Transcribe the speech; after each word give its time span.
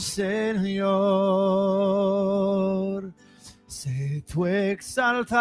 Señor. 0.00 0.86
Sé 3.66 4.24
tú 4.32 4.46
exaltado, 4.46 5.36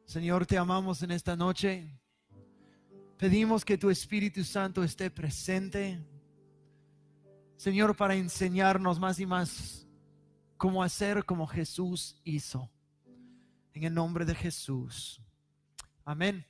Señor, 0.05 0.47
te 0.47 0.57
amamos 0.57 1.03
en 1.03 1.11
esta 1.11 1.35
noche. 1.35 1.99
Pedimos 3.17 3.63
que 3.63 3.77
tu 3.77 3.91
Espíritu 3.91 4.43
Santo 4.43 4.83
esté 4.83 5.11
presente. 5.11 6.03
Señor, 7.57 7.95
para 7.95 8.15
enseñarnos 8.15 8.99
más 8.99 9.19
y 9.19 9.27
más 9.27 9.88
cómo 10.57 10.81
hacer 10.81 11.25
como 11.25 11.45
Jesús 11.45 12.19
hizo. 12.23 12.71
En 13.73 13.83
el 13.83 13.93
nombre 13.93 14.25
de 14.25 14.33
Jesús. 14.33 15.22
Amén. 16.05 16.45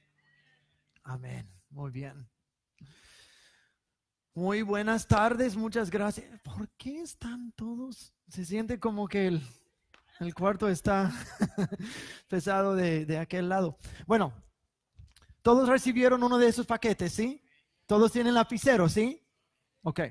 Amén. 1.03 1.47
Muy 1.69 1.91
bien. 1.91 2.27
Muy 4.33 4.63
buenas 4.63 5.07
tardes, 5.07 5.55
muchas 5.55 5.91
gracias. 5.91 6.39
¿Por 6.41 6.67
qué 6.69 7.01
están 7.01 7.51
todos? 7.51 8.13
Se 8.27 8.45
siente 8.45 8.79
como 8.79 9.07
que 9.07 9.27
el, 9.27 9.41
el 10.19 10.33
cuarto 10.33 10.67
está 10.69 11.11
pesado 12.27 12.75
de, 12.75 13.05
de 13.05 13.19
aquel 13.19 13.47
lado. 13.47 13.77
Bueno, 14.07 14.33
todos 15.43 15.69
recibieron 15.69 16.23
uno 16.23 16.39
de 16.39 16.47
esos 16.47 16.65
paquetes, 16.65 17.13
¿sí? 17.13 17.43
Todos 17.85 18.11
tienen 18.11 18.33
lapicero, 18.33 18.89
¿sí? 18.89 19.23
Ok. 19.83 20.01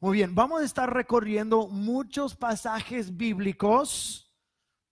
Muy 0.00 0.18
bien, 0.18 0.34
vamos 0.34 0.60
a 0.60 0.64
estar 0.64 0.92
recorriendo 0.92 1.68
muchos 1.68 2.34
pasajes 2.34 3.16
bíblicos, 3.16 4.31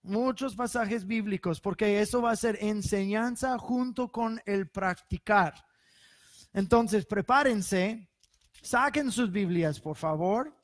muchos 0.02 0.54
pasajes 0.56 1.06
bíblicos, 1.06 1.60
porque 1.60 2.00
eso 2.00 2.22
va 2.22 2.32
a 2.32 2.36
ser 2.36 2.58
enseñanza 2.60 3.58
junto 3.58 4.10
con 4.10 4.40
el 4.46 4.68
practicar. 4.68 5.54
Entonces, 6.52 7.06
prepárense, 7.06 8.08
saquen 8.62 9.12
sus 9.12 9.30
Biblias, 9.30 9.80
por 9.80 9.96
favor. 9.96 10.56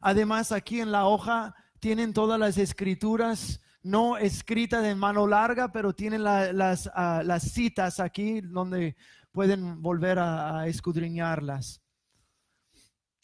Además, 0.00 0.52
aquí 0.52 0.80
en 0.80 0.92
la 0.92 1.06
hoja 1.06 1.54
tienen 1.80 2.12
todas 2.12 2.38
las 2.38 2.58
escrituras, 2.58 3.60
no 3.82 4.16
escritas 4.16 4.84
en 4.84 4.98
mano 4.98 5.26
larga, 5.26 5.72
pero 5.72 5.92
tienen 5.94 6.22
la- 6.22 6.52
las, 6.52 6.90
ah, 6.94 7.22
las 7.24 7.42
citas 7.52 8.00
aquí 8.00 8.40
donde 8.40 8.96
pueden 9.32 9.80
volver 9.82 10.18
a, 10.18 10.66
escudriñarlas. 10.66 11.80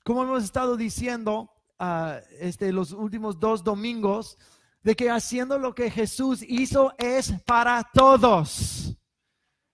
Como 0.05 0.23
hemos 0.23 0.45
estado 0.45 0.77
diciendo 0.77 1.51
ah, 1.79 2.21
este, 2.39 2.73
los 2.73 2.93
últimos 2.93 3.41
dos 3.41 3.65
domingos, 3.65 4.39
de 4.85 4.95
que 4.95 5.11
haciendo 5.11 5.59
lo 5.59 5.75
que 5.75 5.91
Jesús 5.91 6.45
hizo 6.47 6.95
es 6.99 7.33
para 7.47 7.83
todos. 7.93 8.97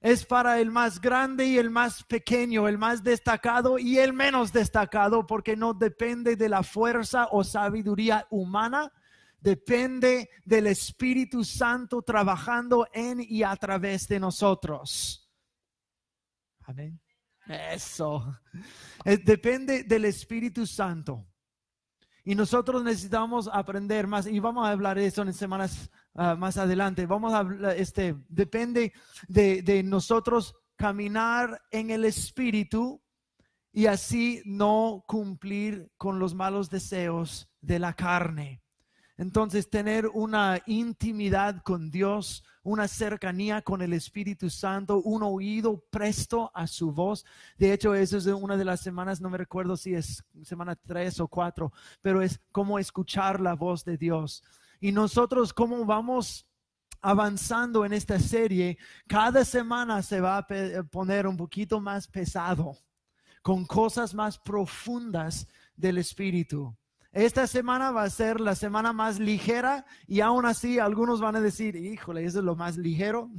Es 0.01 0.25
para 0.25 0.61
el 0.61 0.71
más 0.71 0.99
grande 0.99 1.47
y 1.47 1.59
el 1.59 1.69
más 1.69 2.05
pequeño, 2.05 2.67
el 2.69 2.79
más 2.79 3.03
destacado 3.03 3.79
y 3.79 3.99
el 3.99 4.15
menos 4.15 4.51
destacado, 4.51 5.27
porque 5.27 5.57
no 5.57 5.75
depende 5.75 6.37
de 6.37 6.49
la 6.49 6.63
fuerza 6.63 7.29
o 7.33 7.45
sabiduría 7.45 8.27
humana, 8.31 8.91
depende 9.41 10.31
del 10.45 10.69
Espíritu 10.69 11.45
Santo 11.45 12.01
trabajando 12.01 12.87
en 12.95 13.21
y 13.21 13.43
a 13.43 13.55
través 13.57 14.09
de 14.09 14.21
nosotros. 14.21 15.29
Amén. 16.63 16.99
Eso. 17.47 18.39
Depende 19.05 19.83
del 19.83 20.07
Espíritu 20.07 20.67
Santo. 20.67 21.30
Y 22.25 22.35
nosotros 22.35 22.83
necesitamos 22.85 23.49
aprender 23.53 24.07
más, 24.07 24.27
y 24.27 24.39
vamos 24.41 24.67
a 24.67 24.71
hablar 24.71 24.99
de 24.99 25.07
eso 25.07 25.23
en 25.23 25.33
semanas 25.33 25.91
ah, 26.15 26.35
más 26.35 26.57
adelante. 26.57 27.07
Vamos 27.07 27.33
a 27.33 27.39
hablar, 27.39 27.77
este, 27.77 28.17
depende 28.29 28.93
de, 29.29 29.63
de 29.63 29.83
nosotros 29.83 30.55
caminar 30.77 31.61
en 31.71 31.91
el 31.91 32.05
Espíritu 32.05 33.03
y 33.73 33.87
así 33.87 34.43
no 34.45 35.05
cumplir 35.07 35.91
con 35.97 36.19
los 36.19 36.35
malos 36.35 36.71
deseos 36.71 37.49
de 37.61 37.79
la 37.79 37.95
carne. 37.95 38.63
Entonces, 39.17 39.69
tener 39.69 40.07
una 40.07 40.63
intimidad 40.67 41.63
con 41.63 41.91
Dios, 41.91 42.43
una 42.63 42.87
cercanía 42.89 43.63
con 43.63 43.81
el 43.83 43.93
Espíritu 43.93 44.51
Santo, 44.51 45.01
un 45.03 45.23
oído 45.23 45.79
presto 45.91 46.51
a 46.55 46.67
su 46.67 46.93
voz. 46.93 47.25
De 47.57 47.73
hecho, 47.73 47.95
eso 47.95 48.19
es 48.19 48.27
una 48.27 48.57
de 48.57 48.65
las 48.65 48.81
semanas, 48.81 49.21
no 49.21 49.31
me 49.31 49.39
recuerdo 49.39 49.77
si 49.77 49.95
es 49.95 50.23
semana 50.43 50.77
tres 50.77 51.21
o 51.21 51.29
cuatro, 51.29 51.73
pero 52.03 52.21
es 52.23 52.41
cómo 52.53 52.79
escuchar 52.79 53.41
la 53.41 53.55
voz 53.55 53.85
de 53.85 53.97
Dios. 53.97 54.43
Y 54.81 54.93
nosotros, 54.93 55.53
cómo 55.53 55.85
vamos 55.85 56.47
avanzando 57.03 57.85
en 57.85 57.95
esta 57.95 58.19
serie, 58.19 58.77
cada 59.07 59.45
semana 59.45 60.03
se 60.03 60.21
va 60.21 60.37
a 60.37 60.47
pe- 60.47 60.85
poner 60.85 61.27
un 61.27 61.37
poquito 61.37 61.81
más 61.81 62.07
pesado, 62.07 62.77
con 63.43 63.65
cosas 63.65 64.13
más 64.13 64.39
profundas 64.39 65.47
del 65.75 65.97
Espíritu. 65.97 66.77
Esta 67.13 67.49
semana 67.49 67.91
va 67.91 68.05
a 68.05 68.11
ser 68.11 68.41
la 68.41 68.55
semana 68.55 68.93
más 68.93 69.19
ligera 69.19 69.85
y 70.07 70.21
aún 70.21 70.47
así 70.47 70.79
algunos 70.79 71.21
van 71.21 71.35
a 71.35 71.41
decir, 71.41 71.75
híjole, 71.75 72.25
eso 72.25 72.39
es 72.39 72.45
lo 72.45 72.55
más 72.55 72.77
ligero, 72.77 73.31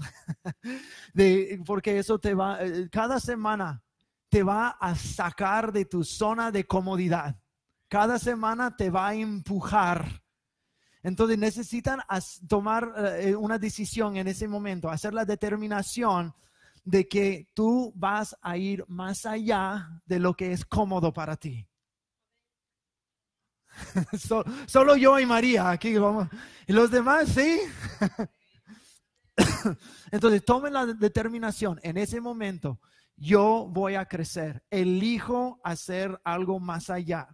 porque 1.65 1.97
eso 1.97 2.19
te 2.19 2.33
va, 2.33 2.61
eh, 2.61 2.89
cada 2.91 3.21
semana 3.21 3.81
te 4.27 4.43
va 4.43 4.69
a 4.69 4.93
sacar 4.95 5.71
de 5.71 5.85
tu 5.85 6.03
zona 6.03 6.51
de 6.51 6.65
comodidad. 6.65 7.39
Cada 7.87 8.19
semana 8.19 8.75
te 8.75 8.89
va 8.89 9.09
a 9.09 9.15
empujar. 9.15 10.21
Entonces 11.01 11.37
necesitan 11.37 12.01
tomar 12.49 12.93
eh, 13.19 13.35
una 13.35 13.57
decisión 13.57 14.17
en 14.17 14.27
ese 14.27 14.49
momento, 14.49 14.89
hacer 14.89 15.13
la 15.13 15.23
determinación 15.23 16.33
de 16.83 17.07
que 17.07 17.47
tú 17.53 17.93
vas 17.95 18.35
a 18.41 18.57
ir 18.57 18.83
más 18.87 19.25
allá 19.25 20.01
de 20.05 20.19
lo 20.19 20.33
que 20.33 20.51
es 20.51 20.65
cómodo 20.65 21.13
para 21.13 21.37
ti. 21.37 21.67
So- 24.17 24.43
solo 24.67 24.95
yo 24.95 25.19
y 25.19 25.25
María 25.25 25.69
aquí 25.69 25.97
vamos. 25.97 26.27
Y 26.67 26.73
los 26.73 26.91
demás, 26.91 27.29
sí. 27.29 27.59
Entonces 30.11 30.43
tomen 30.45 30.73
la 30.73 30.85
determinación 30.85 31.79
en 31.83 31.97
ese 31.97 32.21
momento. 32.21 32.79
Yo 33.15 33.67
voy 33.69 33.95
a 33.95 34.05
crecer. 34.05 34.63
Elijo 34.69 35.59
hacer 35.63 36.19
algo 36.23 36.59
más 36.59 36.89
allá. 36.89 37.27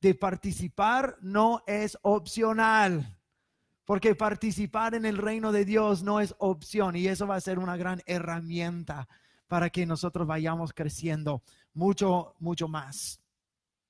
De 0.00 0.14
participar 0.14 1.16
no 1.20 1.62
es 1.66 1.98
opcional. 2.02 3.18
Porque 3.84 4.14
participar 4.14 4.94
en 4.94 5.06
el 5.06 5.16
reino 5.16 5.50
de 5.50 5.64
Dios 5.64 6.02
no 6.02 6.20
es 6.20 6.34
opción 6.38 6.94
y 6.96 7.06
eso 7.06 7.26
va 7.26 7.36
a 7.36 7.40
ser 7.40 7.58
una 7.58 7.76
gran 7.76 8.02
herramienta 8.04 9.08
para 9.46 9.70
que 9.70 9.86
nosotros 9.86 10.26
vayamos 10.26 10.74
creciendo 10.74 11.42
mucho, 11.72 12.34
mucho 12.38 12.68
más. 12.68 13.22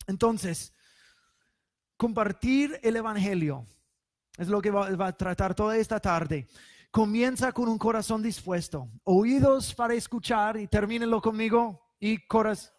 Entonces, 0.07 0.73
compartir 1.99 2.79
el 2.83 2.97
Evangelio 2.97 3.67
es 4.39 4.49
lo 4.49 4.63
que 4.63 4.71
va, 4.71 4.87
a 4.87 5.13
tratar 5.13 5.55
toda 5.55 5.77
esta 5.77 6.01
tarde. 6.01 6.49
Comienza 6.91 7.53
con 7.53 7.69
un 7.69 7.77
corazón 7.77 8.23
dispuesto, 8.23 8.89
oídos 9.05 9.75
para 9.75 9.93
escuchar 9.95 10.57
y 10.57 10.69
termínenlo 10.69 11.21
conmigo 11.21 11.93
y 12.01 12.25
corazón. 12.27 12.73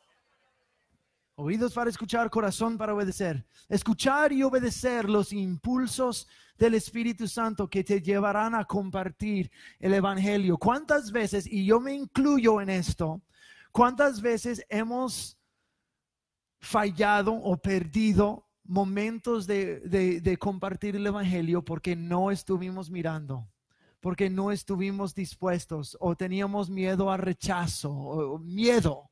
Oídos 1.36 1.74
para 1.74 1.90
escuchar, 1.90 2.30
corazón 2.30 2.78
para 2.78 2.94
obedecer. 2.94 3.46
Escuchar 3.70 4.34
y 4.34 4.44
obedecer 4.44 5.10
los 5.10 5.32
impulsos 5.32 6.28
del 6.58 6.74
Espíritu 6.74 7.30
Santo 7.30 7.70
que 7.70 7.82
te 7.82 8.02
llevarán 8.02 8.56
a 8.56 8.66
compartir 8.66 9.50
el 9.80 9.94
Evangelio. 9.94 10.58
¿Cuántas 10.58 11.14
veces, 11.14 11.48
y 11.48 11.66
yo 11.66 11.80
me 11.80 11.94
incluyo 11.94 12.60
en 12.60 12.70
esto, 12.70 13.22
cuántas 13.72 14.22
veces 14.22 14.66
hemos 14.68 15.38
fallado 16.60 17.32
o 17.34 17.56
perdido 17.56 18.49
momentos 18.70 19.48
de, 19.48 20.38
compartir 20.40 20.96
el 20.96 21.08
Evangelio 21.08 21.64
porque 21.66 21.96
no 21.96 22.32
estuvimos 22.32 22.90
mirando? 22.90 23.48
porque 24.02 24.30
no 24.30 24.50
estuvimos 24.50 25.14
dispuestos 25.14 25.98
o 26.00 26.16
teníamos 26.16 26.70
miedo 26.70 27.12
a 27.12 27.18
rechazo 27.18 27.92
o 27.92 28.40
miedo 28.40 29.12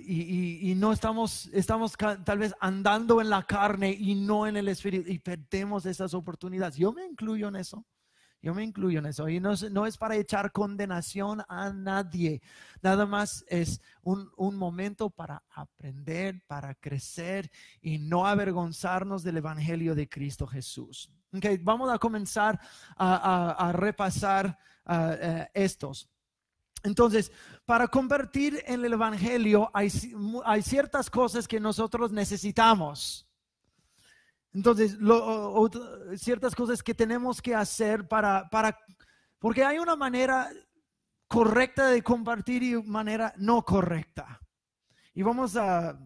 y, 0.00 0.74
no 0.76 0.92
estamos, 0.92 1.46
estamos 1.52 1.92
tal 2.24 2.38
vez 2.38 2.54
andando 2.60 3.20
en 3.20 3.30
la 3.30 3.42
carne 3.42 3.92
y 3.92 4.14
no 4.14 4.46
en 4.46 4.56
el 4.56 4.68
espíritu 4.68 5.10
y 5.10 5.18
perdemos 5.18 5.86
esas 5.86 6.14
oportunidades. 6.14 6.76
Yo 6.76 6.92
me 6.92 7.04
incluyo 7.04 7.48
en 7.48 7.56
eso. 7.56 7.84
Yo 8.42 8.52
me 8.52 8.64
incluyo 8.64 8.98
en 8.98 9.06
eso. 9.06 9.28
Y 9.28 9.38
no, 9.38 9.52
no 9.70 9.86
es 9.86 9.96
para 9.96 10.16
echar 10.16 10.50
condenación 10.50 11.42
a 11.48 11.72
nadie. 11.72 12.42
Nada 12.82 13.06
más 13.06 13.44
es 13.46 13.80
un, 14.02 14.30
momento 14.56 15.08
para 15.10 15.44
aprender, 15.50 16.42
para 16.48 16.74
crecer 16.74 17.50
y 17.80 17.98
no 17.98 18.26
avergonzarnos 18.26 19.22
del 19.22 19.36
Evangelio 19.36 19.94
de 19.94 20.08
Cristo 20.08 20.46
Jesús. 20.48 21.08
Okay, 21.32 21.56
vamos 21.58 21.90
a 21.90 21.98
comenzar 21.98 22.60
a, 22.96 23.72
repasar 23.72 24.58
eh, 24.88 25.48
estos. 25.54 26.08
Entonces, 26.82 27.30
para 27.64 27.86
convertir 27.86 28.60
en 28.66 28.84
el 28.84 28.92
Evangelio 28.92 29.70
hay, 29.72 29.88
ciertas 30.62 31.08
cosas 31.08 31.46
que 31.46 31.60
nosotros 31.60 32.10
necesitamos. 32.10 33.28
Entonces, 34.54 34.98
ciertas 36.16 36.54
cosas 36.54 36.82
que 36.82 36.94
tenemos 36.94 37.40
que 37.40 37.54
hacer 37.54 38.06
para, 38.06 38.48
para, 38.50 38.78
porque 39.38 39.64
hay 39.64 39.78
una 39.78 39.96
manera 39.96 40.50
correcta 41.26 41.88
de 41.88 42.02
compartir 42.02 42.62
y 42.62 42.82
manera 42.82 43.32
no 43.38 43.64
correcta. 43.64 44.40
Y 45.14 45.22
vamos 45.22 45.56
a, 45.56 45.98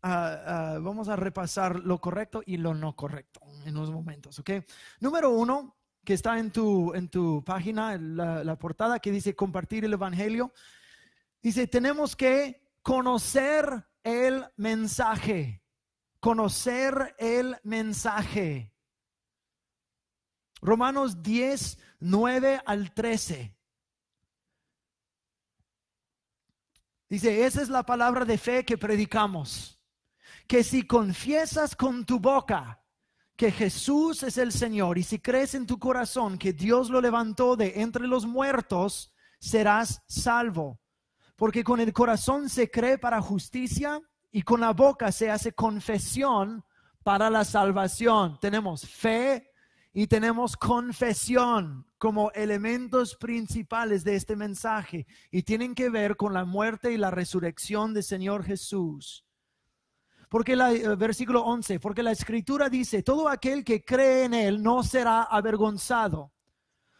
vamos 0.00 1.08
a 1.08 1.16
repasar 1.16 1.80
lo 1.80 2.00
correcto 2.00 2.42
y 2.46 2.56
lo 2.56 2.74
no 2.74 2.94
correcto 2.94 3.40
en 3.64 3.76
unos 3.76 3.90
momentos, 3.90 4.38
¿ok? 4.38 4.50
Número 5.00 5.30
uno, 5.30 5.76
que 6.04 6.14
está 6.14 6.38
en 6.38 6.50
tu, 6.50 6.94
en 6.94 7.08
tu 7.08 7.42
página, 7.44 7.96
la 7.98 8.56
portada 8.58 9.00
que 9.00 9.10
dice 9.10 9.34
compartir 9.34 9.84
el 9.84 9.92
Evangelio. 9.92 10.52
Dice, 11.42 11.66
tenemos 11.66 12.16
que 12.16 12.70
conocer 12.82 13.86
el 14.02 14.46
mensaje, 14.56 15.62
conocer 16.20 17.14
el 17.18 17.56
mensaje. 17.64 18.72
Romanos 20.60 21.22
10, 21.22 21.78
9 22.00 22.60
al 22.64 22.92
13. 22.92 23.56
Dice, 27.08 27.44
esa 27.44 27.62
es 27.62 27.68
la 27.68 27.82
palabra 27.82 28.24
de 28.24 28.38
fe 28.38 28.64
que 28.64 28.78
predicamos, 28.78 29.80
que 30.46 30.62
si 30.62 30.86
confiesas 30.86 31.74
con 31.74 32.04
tu 32.04 32.20
boca 32.20 32.80
que 33.40 33.50
Jesús 33.50 34.22
es 34.22 34.36
el 34.36 34.52
Señor 34.52 34.98
y 34.98 35.02
si 35.02 35.18
crees 35.18 35.54
en 35.54 35.66
tu 35.66 35.78
corazón 35.78 36.36
que 36.36 36.52
Dios 36.52 36.90
lo 36.90 37.00
levantó 37.00 37.56
de 37.56 37.80
entre 37.80 38.06
los 38.06 38.26
muertos, 38.26 39.14
serás 39.40 40.02
salvo. 40.06 40.78
Porque 41.36 41.64
con 41.64 41.80
el 41.80 41.94
corazón 41.94 42.50
se 42.50 42.70
cree 42.70 42.98
para 42.98 43.22
justicia 43.22 43.98
y 44.32 44.42
con 44.42 44.60
la 44.60 44.72
boca 44.72 45.10
se 45.12 45.30
hace 45.30 45.52
confesión 45.52 46.64
para 47.02 47.30
la 47.30 47.44
salvación. 47.44 48.38
Tenemos 48.40 48.86
fe 48.88 49.50
y 49.92 50.06
tenemos 50.06 50.56
confesión 50.56 51.86
como 51.98 52.30
elementos 52.32 53.16
principales 53.16 54.04
de 54.04 54.14
este 54.16 54.36
mensaje 54.36 55.06
y 55.30 55.42
tienen 55.42 55.74
que 55.74 55.90
ver 55.90 56.16
con 56.16 56.32
la 56.32 56.44
muerte 56.44 56.92
y 56.92 56.96
la 56.96 57.10
resurrección 57.10 57.92
del 57.92 58.04
Señor 58.04 58.44
Jesús. 58.44 59.24
Porque 60.28 60.52
el 60.52 60.60
eh, 60.60 60.96
versículo 60.96 61.42
11, 61.42 61.80
porque 61.80 62.04
la 62.04 62.12
escritura 62.12 62.68
dice, 62.68 63.02
todo 63.02 63.28
aquel 63.28 63.64
que 63.64 63.84
cree 63.84 64.24
en 64.24 64.34
él 64.34 64.62
no 64.62 64.84
será 64.84 65.24
avergonzado, 65.24 66.32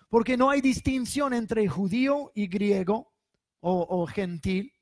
porque 0.08 0.36
no 0.36 0.50
hay 0.50 0.60
distinción 0.60 1.32
entre 1.32 1.68
judío 1.68 2.32
y 2.34 2.48
griego 2.48 3.12
o, 3.60 3.86
o 3.88 4.06
gentil, 4.08 4.72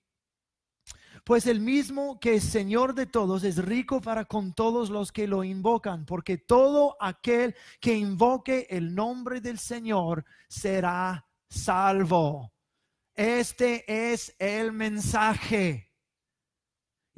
pues 1.29 1.47
el 1.47 1.61
mismo 1.61 2.19
que 2.19 2.37
es 2.37 2.45
Señor 2.45 2.95
de 2.95 3.05
todos 3.05 3.45
es 3.45 3.63
rico 3.63 4.01
para 4.01 4.25
con 4.25 4.55
todos 4.55 4.89
los 4.89 5.13
que 5.13 5.27
lo 5.27 5.45
invocan, 5.45 6.07
porque 6.07 6.39
todo 6.39 6.97
aquel 6.99 7.55
que 7.81 7.99
invoque 7.99 8.67
el 8.71 8.95
nombre 8.95 9.43
del 9.43 9.59
Señor 9.59 10.25
será 10.49 11.29
salvo. 11.51 12.55
Este 13.15 13.85
es 14.11 14.35
el 14.39 14.73
mensaje. 14.73 15.88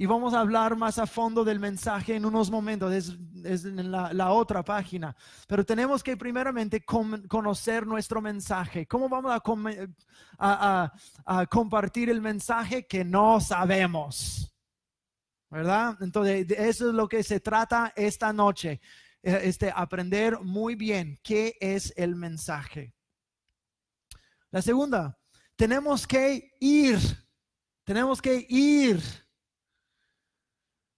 Y 0.00 0.06
vamos 0.06 0.32
a 0.32 0.41
hablar 0.41 0.76
más 0.76 0.99
a 0.99 1.06
fondo 1.06 1.44
del 1.44 1.61
mensaje 1.61 2.14
en 2.14 2.25
unos 2.25 2.50
momentos, 2.50 2.91
es, 3.44 3.67
en 3.67 3.93
la, 3.93 4.32
otra 4.32 4.64
página. 4.64 5.14
Pero 5.47 5.62
tenemos 5.62 6.02
que 6.02 6.17
primeramente 6.17 6.82
conocer 6.82 7.87
nuestro 7.87 8.23
mensaje. 8.23 8.87
¿Cómo 8.87 9.11
vamos 9.11 9.31
a, 10.38 10.91
a, 11.26 11.47
compartir 11.49 12.08
el 12.08 12.23
mensaje 12.23 12.87
que 12.87 13.05
no 13.05 13.43
sabemos? 13.43 14.50
¿Verdad? 15.50 15.99
Entonces, 16.00 16.46
eso 16.50 16.88
es 16.88 16.94
lo 16.94 17.06
que 17.06 17.23
se 17.23 17.41
trata 17.41 17.93
esta 17.94 18.32
noche. 18.32 18.81
Eh, 19.23 19.38
este, 19.43 19.70
aprender 19.70 20.41
muy 20.41 20.76
bien 20.76 21.20
qué 21.23 21.58
es 21.61 21.93
el 21.94 22.17
mensaje. 22.17 22.94
La 24.50 24.62
segunda, 24.62 25.19
tenemos 25.56 26.06
que 26.06 26.55
ir. 26.58 26.98
Tenemos 27.84 28.22
que 28.22 28.46
ir 28.48 29.19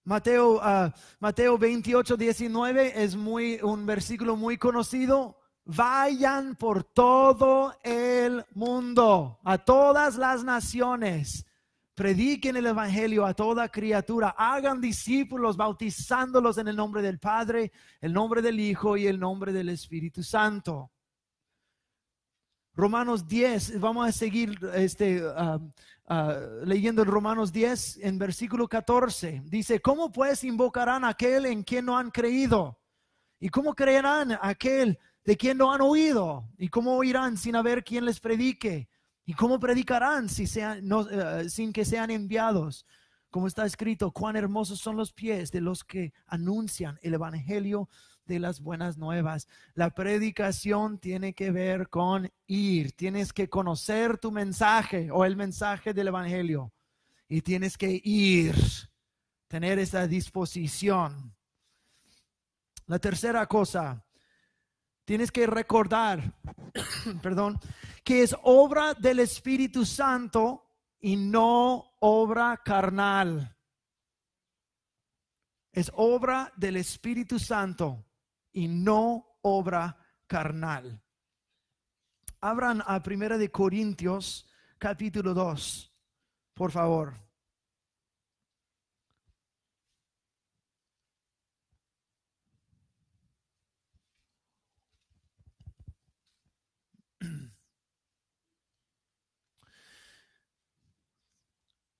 Mateo, 0.05 0.57
uh, 0.57 0.91
Mateo 1.19 1.57
28, 1.57 2.17
19 2.17 3.03
es 3.03 3.15
muy, 3.15 3.59
un 3.61 3.85
versículo 3.85 4.35
muy 4.35 4.57
conocido. 4.57 5.37
Vayan 5.65 6.55
por 6.55 6.83
todo 6.83 7.73
el 7.83 8.43
mundo, 8.53 9.39
a 9.45 9.57
todas 9.57 10.17
las 10.17 10.43
naciones. 10.43 11.45
Prediquen 11.95 12.57
el 12.57 12.65
Evangelio 12.65 13.25
a 13.25 13.33
toda 13.33 13.69
criatura. 13.69 14.35
Hagan 14.37 14.81
discípulos 14.81 15.55
bautizándolos 15.55 16.57
en 16.57 16.67
el 16.67 16.75
nombre 16.75 17.01
del 17.01 17.19
Padre, 17.19 17.71
el 18.01 18.11
nombre 18.11 18.41
del 18.41 18.59
Hijo 18.59 18.97
y 18.97 19.07
el 19.07 19.19
nombre 19.19 19.53
del 19.53 19.69
Espíritu 19.69 20.21
Santo. 20.23 20.92
Romanos 22.75 23.27
10, 23.27 23.79
vamos 23.79 24.07
a 24.07 24.11
seguir 24.11 24.57
este, 24.73 25.23
uh, 25.23 26.65
leyendo 26.65 27.03
en 27.03 27.07
Romanos 27.07 27.51
10, 27.51 27.99
en 28.01 28.17
versículo 28.17 28.67
14, 28.67 29.43
dice, 29.45 29.79
¿cómo 29.79 30.11
pues 30.11 30.43
invocarán 30.43 31.03
a 31.03 31.09
aquel 31.09 31.45
en 31.45 31.61
quien 31.61 31.85
no 31.85 31.95
han 31.95 32.09
creído? 32.09 32.79
¿Y 33.39 33.49
cómo 33.49 33.75
creerán 33.75 34.37
aquel 34.41 34.97
de 35.23 35.37
quien 35.37 35.59
no 35.59 35.71
han 35.71 35.81
oído? 35.81 36.49
¿Y 36.57 36.69
cómo 36.69 36.95
oirán 36.95 37.37
sin 37.37 37.55
haber 37.55 37.83
quien 37.83 38.05
les 38.05 38.19
predique? 38.19 38.89
¿Y 39.23 39.35
cómo 39.35 39.59
predicarán 39.59 40.27
si 40.27 40.47
sean, 40.47 40.83
eh, 41.11 41.49
sin 41.49 41.73
que 41.73 41.85
sean 41.85 42.09
enviados? 42.09 42.87
Como 43.29 43.45
está 43.45 43.67
escrito, 43.67 44.11
cuán 44.11 44.35
hermosos 44.35 44.79
son 44.79 44.97
los 44.97 45.13
pies 45.13 45.51
de 45.51 45.61
los 45.61 45.83
que 45.83 46.11
anuncian 46.25 46.97
el 47.03 47.13
Evangelio 47.13 47.87
de 48.25 48.39
las 48.39 48.61
buenas 48.61 48.97
nuevas. 48.97 49.47
La 49.73 49.91
predicación 49.91 50.99
tiene 50.99 51.33
que 51.33 51.51
ver 51.51 51.89
con 51.89 52.31
ir. 52.47 52.93
Tienes 52.93 53.33
que 53.33 53.49
conocer 53.49 54.17
tu 54.17 54.31
mensaje 54.31 55.09
o 55.11 55.25
el 55.25 55.35
mensaje 55.35 55.93
del 55.93 56.07
Evangelio. 56.07 56.71
Y 57.27 57.41
tienes 57.41 57.77
que 57.77 57.99
ir, 58.03 58.55
tener 59.47 59.79
esa 59.79 60.07
disposición. 60.07 61.35
La 62.85 62.99
tercera 62.99 63.45
cosa, 63.47 64.05
tienes 65.05 65.31
que 65.31 65.47
recordar, 65.47 66.33
perdón, 67.21 67.59
que 68.03 68.23
es 68.23 68.35
obra 68.43 68.93
del 68.93 69.19
Espíritu 69.19 69.85
Santo 69.85 70.63
y 70.99 71.15
no 71.15 71.95
obra 71.99 72.61
carnal. 72.63 73.55
Es 75.71 75.91
obra 75.95 76.53
del 76.55 76.75
Espíritu 76.75 77.39
Santo 77.39 78.05
y 78.53 78.67
no 78.67 79.37
obra 79.41 79.97
carnal. 80.27 81.01
abran 82.39 82.83
a 82.85 83.01
Primera 83.01 83.37
de 83.37 83.49
Corintios, 83.49 84.45
capítulo 84.77 85.33
2, 85.33 85.93
por 86.53 86.71
favor. 86.71 87.23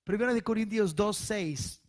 Primera 0.03 0.33
de 0.33 0.43
Corintios 0.43 0.93
2, 0.93 1.17
6. 1.17 1.81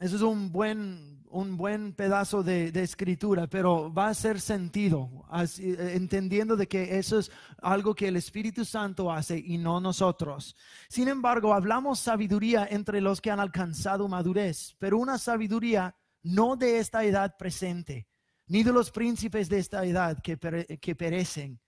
Eso 0.00 0.16
es 0.16 0.22
un 0.22 0.52
buen, 0.52 1.17
un 1.30 1.56
buen 1.56 1.92
pedazo 1.92 2.42
de, 2.42 2.68
escritura, 2.82 3.46
pero 3.46 3.92
va 3.92 4.08
a 4.08 4.14
ser 4.14 4.40
sentido, 4.40 5.24
eh, 5.58 5.92
entendiendo 5.94 6.56
de 6.56 6.68
que 6.68 6.98
eso 6.98 7.18
es 7.18 7.30
algo 7.62 7.94
que 7.94 8.08
el 8.08 8.16
Espíritu 8.16 8.64
Santo 8.64 9.12
hace 9.12 9.38
y 9.38 9.58
no 9.58 9.80
nosotros. 9.80 10.56
Sin 10.88 11.08
embargo, 11.08 11.54
hablamos 11.54 12.00
sabiduría 12.00 12.66
entre 12.70 13.00
los 13.00 13.20
que 13.20 13.30
han 13.30 13.40
alcanzado 13.40 14.08
madurez, 14.08 14.74
pero 14.78 14.98
una 14.98 15.18
sabiduría 15.18 15.94
no 16.22 16.56
de 16.56 16.78
esta 16.78 17.04
edad 17.04 17.36
presente, 17.36 18.08
ni 18.46 18.62
de 18.62 18.72
los 18.72 18.90
príncipes 18.90 19.48
de 19.48 19.58
esta 19.58 19.84
edad 19.84 20.18
que, 20.22 20.38
que 20.80 20.94
perecen. 20.94 21.60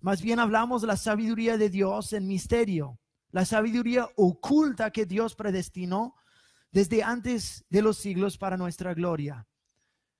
Más 0.00 0.22
bien 0.22 0.38
hablamos 0.38 0.82
de 0.82 0.88
la 0.88 0.96
sabiduría 0.96 1.56
de 1.56 1.70
Dios 1.70 2.12
en 2.12 2.26
misterio 2.26 2.98
la 3.34 3.44
sabiduría 3.44 4.08
oculta 4.14 4.92
que 4.92 5.06
Dios 5.06 5.34
predestinó 5.34 6.14
desde 6.74 7.04
antes 7.04 7.64
de 7.70 7.82
los 7.82 7.98
siglos 7.98 8.36
para 8.36 8.56
nuestra 8.56 8.94
gloria. 8.94 9.46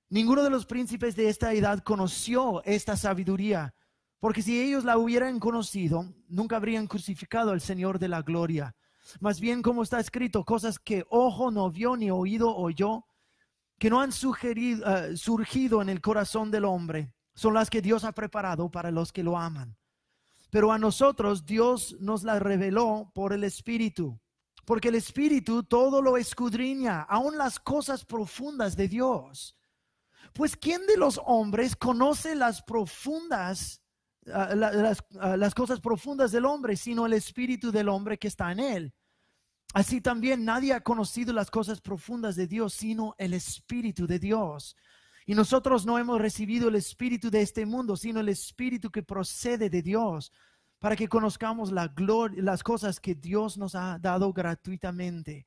Ninguno 0.09 0.45
de 0.45 0.51
los 0.51 0.67
príncipes 0.67 1.17
de 1.17 1.29
esta 1.29 1.53
edad 1.53 1.81
conoció 1.81 2.63
esta 2.63 2.97
sabiduría, 2.97 3.75
porque 4.21 4.41
si 4.41 4.63
ellos 4.63 4.85
la 4.85 4.97
hubieran 4.97 5.41
conocido, 5.41 6.15
nunca 6.29 6.55
habrían 6.55 6.87
crucificado 6.87 7.51
al 7.51 7.61
Señor 7.61 7.99
de 7.99 8.07
la 8.07 8.23
gloria. 8.23 8.77
Más 9.19 9.41
bien, 9.41 9.63
como 9.63 9.83
está 9.83 9.99
escrito, 9.99 10.45
cosas 10.45 10.79
que 10.79 11.05
ojo 11.11 11.51
no 11.51 11.73
vio 11.73 11.97
ni 11.97 12.13
oído 12.13 12.55
oyó, 12.55 13.05
que 13.77 13.91
no 13.91 14.01
han 14.01 14.11
eh, 14.11 15.17
surgido 15.17 15.83
en 15.83 15.89
el 15.89 16.01
corazón 16.01 16.53
del 16.53 16.67
hombre, 16.67 17.13
son 17.35 17.55
las 17.55 17.69
que 17.69 17.83
Dios 17.83 18.05
ha 18.05 18.13
preparado 18.13 18.71
para 18.71 18.93
los 18.93 19.13
que 19.13 19.25
lo 19.25 19.37
aman. 19.37 19.77
Pero 20.51 20.71
a 20.71 20.79
nosotros 20.79 21.45
Dios 21.45 21.97
nos 21.99 22.23
la 22.23 22.39
reveló 22.39 23.11
por 23.13 23.33
el 23.33 23.43
Espíritu, 23.43 24.21
porque 24.65 24.89
el 24.89 24.95
Espíritu 24.95 25.63
todo 25.63 26.01
lo 26.01 26.17
escudriña, 26.17 27.03
aun 27.03 27.37
las 27.37 27.59
cosas 27.59 28.05
profundas 28.05 28.77
de 28.77 28.89
Dios. 28.89 29.57
Pues 30.33 30.57
¿quién 30.57 30.87
de 30.87 30.97
los 30.97 31.21
hombres 31.25 31.77
conoce 31.77 32.35
las 32.35 32.63
profundas, 32.63 33.83
ah, 34.33 34.95
ah, 35.21 35.37
las 35.37 35.55
cosas 35.55 35.81
profundas 35.81 36.33
del 36.33 36.45
hombre, 36.45 36.77
sino 36.77 37.07
el 37.07 37.13
Espíritu 37.13 37.71
del 37.71 37.89
hombre 37.89 38.19
que 38.19 38.29
está 38.29 38.51
en 38.53 38.61
él? 38.61 38.95
Así 39.75 40.01
también 40.01 40.45
nadie 40.45 40.73
ha 40.73 40.81
conocido 40.81 41.33
las 41.33 41.51
cosas 41.51 41.81
profundas 41.81 42.37
de 42.37 42.47
Dios, 42.47 42.75
sino 42.75 43.15
el 43.19 43.35
Espíritu 43.35 44.07
de 44.07 44.19
Dios. 44.19 44.77
Y 45.27 45.35
nosotros 45.35 45.87
no 45.87 45.99
hemos 45.99 46.21
recibido 46.21 46.69
el 46.69 46.75
espíritu 46.75 47.31
de 47.31 47.41
este 47.41 47.65
mundo, 47.65 47.97
sino 47.97 48.21
el 48.21 48.29
espíritu 48.29 48.91
que 48.91 49.03
procede 49.03 49.71
de 49.71 49.81
Dios, 49.81 50.31
para 50.85 50.97
que 50.97 51.09
conozcamos 51.09 51.73
la 51.73 51.89
gloria, 51.89 52.43
las 52.43 52.63
cosas 52.63 53.01
que 53.01 53.15
Dios 53.15 53.57
nos 53.57 53.75
ha 53.75 53.99
dado 53.99 54.35
gratuitamente. 54.35 55.47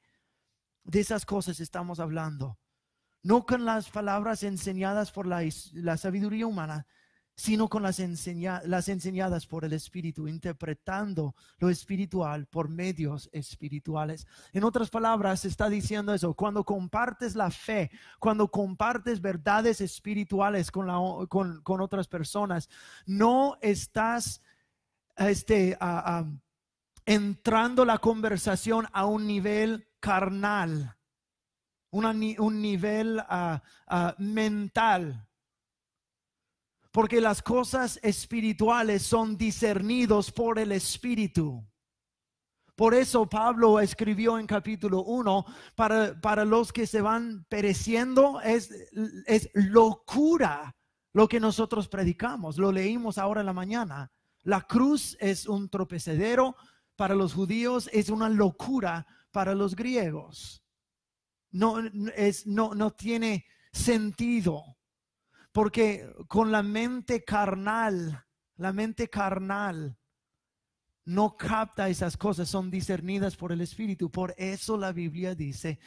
De 0.83 0.99
esas 0.99 1.27
cosas 1.27 1.59
estamos 1.59 1.99
hablando. 1.99 2.57
No 3.21 3.45
con 3.45 3.63
las 3.63 3.87
palabras 3.91 4.41
enseñadas 4.41 5.11
por 5.11 5.27
la, 5.27 5.47
la 5.73 5.95
sabiduría 5.97 6.47
humana, 6.47 6.87
sino 7.35 7.67
con 7.67 7.83
las, 7.83 8.01
las 8.65 8.89
enseñadas 8.89 9.45
por 9.45 9.63
el 9.63 9.73
Espíritu, 9.73 10.27
interpretando 10.27 11.35
lo 11.59 11.69
espiritual 11.69 12.47
por 12.47 12.67
medios 12.67 13.29
espirituales. 13.31 14.25
En 14.53 14.63
otras 14.63 14.89
palabras, 14.89 15.45
está 15.45 15.69
diciendo 15.69 16.15
eso, 16.15 16.33
cuando 16.33 16.63
compartes 16.63 17.35
la 17.35 17.51
fe, 17.51 17.91
cuando 18.17 18.49
compartes 18.49 19.21
verdades 19.21 19.81
espirituales 19.81 20.71
con, 20.71 20.87
la, 20.87 20.97
con, 21.29 21.61
con 21.61 21.79
otras 21.79 22.07
personas, 22.07 22.69
no 23.05 23.55
estás 23.61 24.41
este, 25.17 25.77
entrando 27.05 27.85
la 27.85 27.97
conversación 27.97 28.87
a 28.93 29.05
un 29.05 29.27
nivel 29.27 29.87
carnal, 29.99 30.97
un 31.91 32.61
nivel 32.61 33.21
mental 34.17 35.27
porque 36.97 37.21
las 37.21 37.43
cosas 37.43 37.99
espirituales 38.01 39.03
son 39.03 39.37
discernidos 39.37 40.31
por 40.31 40.57
el 40.57 40.71
Espíritu. 40.71 41.63
Por 42.75 42.95
eso 42.95 43.29
Pablo 43.29 43.79
escribió 43.79 44.39
en 44.39 44.47
capítulo 44.47 45.03
1, 45.03 45.45
para, 45.75 46.19
para 46.19 46.43
los 46.43 46.73
que 46.73 46.87
se 46.87 47.01
van 47.01 47.45
pereciendo 47.49 48.41
es, 48.41 48.71
es 49.27 49.51
locura 49.53 50.75
lo 51.13 51.27
que 51.27 51.39
nosotros 51.39 51.87
predicamos. 51.87 52.57
Lo 52.57 52.71
leímos 52.71 53.19
ahora 53.19 53.41
en 53.41 53.45
la 53.45 53.53
mañana. 53.53 54.11
La 54.47 54.61
cruz 54.61 55.17
es 55.19 55.45
un 55.45 55.67
tropecedero 55.67 56.55
para 56.95 57.15
los 57.15 57.33
judíos, 57.33 57.89
es 57.91 58.07
una 58.07 58.29
locura 58.29 59.05
para 59.29 59.53
los 59.53 59.75
griegos. 59.75 60.63
No, 61.51 61.79
es, 62.15 62.47
no, 62.47 62.73
no 62.73 62.93
tiene 62.93 63.45
sentido. 63.73 64.77
Porque 65.51 66.09
con 66.29 66.49
la 66.49 66.63
mente 66.63 67.25
carnal, 67.25 68.25
la 68.55 68.71
mente 68.71 69.09
carnal 69.09 69.97
no 71.03 71.35
capta 71.35 71.89
esas 71.89 72.15
cosas, 72.15 72.47
son 72.47 72.71
discernidas 72.71 73.35
por 73.35 73.51
el 73.51 73.59
Espíritu. 73.59 74.09
Por 74.09 74.33
eso 74.37 74.77
la 74.77 74.93
Biblia 74.93 75.35
dice, 75.35 75.77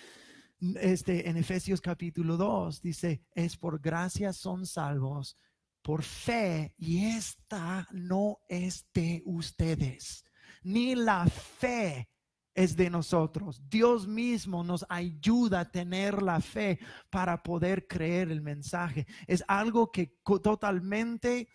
este, 0.61 1.31
en 1.31 1.38
Efesios 1.38 1.81
capítulo 1.81 2.37
2, 2.37 2.83
dice, 2.83 3.25
es 3.35 3.57
por 3.57 3.81
gracia 3.81 4.35
son 4.35 4.67
salvos, 4.67 5.35
por 5.83 6.03
fe, 6.03 6.75
y 6.77 7.07
esta 7.07 7.87
no 7.93 8.39
es 8.49 8.87
de 8.93 9.23
ustedes, 9.25 10.25
ni 10.63 10.95
la 10.95 11.27
fe 11.27 12.09
es 12.55 12.77
de 12.77 12.91
nosotros. 12.91 13.63
Dios 13.69 14.07
mismo 14.07 14.63
nos 14.65 14.85
ayuda 14.89 15.61
a 15.61 15.71
tener 15.71 16.23
la 16.23 16.41
fe 16.41 16.79
para 17.09 17.43
poder 17.43 17.87
creer 17.87 18.31
el 18.31 18.43
mensaje. 18.43 19.07
Es 19.27 19.43
algo 19.49 19.91
que 19.91 20.19
totalmente 20.43 21.49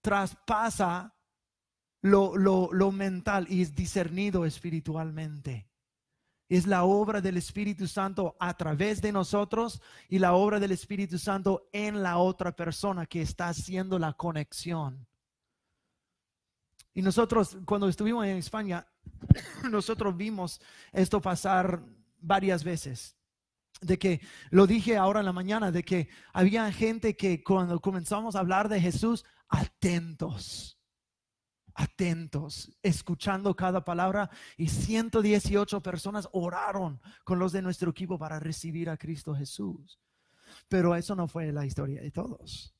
traspasa 0.00 1.14
lo, 2.00 2.36
lo, 2.36 2.92
mental 2.92 3.46
y 3.48 3.62
es 3.62 3.74
discernido 3.74 4.44
espiritualmente. 4.44 5.67
Es 6.48 6.66
la 6.66 6.84
obra 6.84 7.20
del 7.20 7.36
Espíritu 7.36 7.86
Santo 7.86 8.36
a 8.40 8.56
través 8.56 9.02
de 9.02 9.12
nosotros 9.12 9.82
y 10.08 10.18
la 10.18 10.32
obra 10.32 10.58
del 10.58 10.72
Espíritu 10.72 11.18
Santo 11.18 11.68
en 11.72 12.02
la 12.02 12.18
otra 12.18 12.52
persona 12.52 13.06
que 13.06 13.20
está 13.20 13.48
haciendo 13.48 13.98
la 13.98 14.14
conexión. 14.14 15.06
Y 16.94 17.02
nosotros, 17.02 17.58
cuando 17.64 17.88
estuvimos 17.88 18.26
en 18.26 18.38
España, 18.38 18.86
nosotros 19.70 20.16
vimos 20.16 20.60
esto 20.92 21.20
pasar 21.20 21.82
varias 22.18 22.64
veces. 22.64 23.16
De 23.80 23.98
que 23.98 24.20
lo 24.50 24.66
dije 24.66 24.96
ahora 24.96 25.20
en 25.20 25.26
la 25.26 25.32
mañana, 25.32 25.70
de 25.70 25.84
que 25.84 26.08
había 26.32 26.72
gente 26.72 27.16
que 27.16 27.44
cuando 27.44 27.78
comenzamos 27.80 28.34
a 28.34 28.40
hablar 28.40 28.68
de 28.68 28.80
Jesús, 28.80 29.24
atentos, 29.48 30.77
atentos, 31.78 32.70
escuchando 32.82 33.54
cada 33.54 33.84
palabra. 33.84 34.28
Y 34.56 34.68
118 34.68 35.80
personas 35.80 36.28
oraron 36.32 37.00
con 37.24 37.38
los 37.38 37.52
de 37.52 37.62
nuestro 37.62 37.90
equipo 37.90 38.18
para 38.18 38.40
recibir 38.40 38.90
a 38.90 38.96
Cristo 38.96 39.34
Jesús. 39.34 39.98
Pero 40.68 40.94
eso 40.96 41.14
no 41.14 41.28
fue 41.28 41.52
la 41.52 41.64
historia 41.64 42.02
de 42.02 42.10
todos 42.10 42.74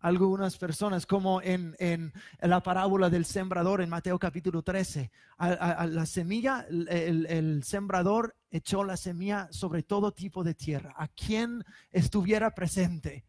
algunas 0.00 0.56
personas, 0.58 1.06
como 1.06 1.42
en, 1.42 2.12
la 2.40 2.62
parábola 2.62 3.10
del 3.10 3.24
sembrador 3.24 3.80
en 3.80 3.90
Mateo 3.90 4.18
capítulo 4.18 4.62
13. 4.62 5.10
A, 5.38 5.86
la 5.86 6.06
semilla, 6.06 6.66
el, 6.68 7.62
sembrador 7.64 8.36
echó 8.50 8.84
la 8.84 8.96
semilla 8.96 9.48
sobre 9.50 9.82
todo 9.82 10.12
tipo 10.12 10.44
de 10.44 10.54
tierra, 10.54 10.94
a 10.96 11.08
quien 11.08 11.64
estuviera 11.90 12.54
presente. 12.54 13.24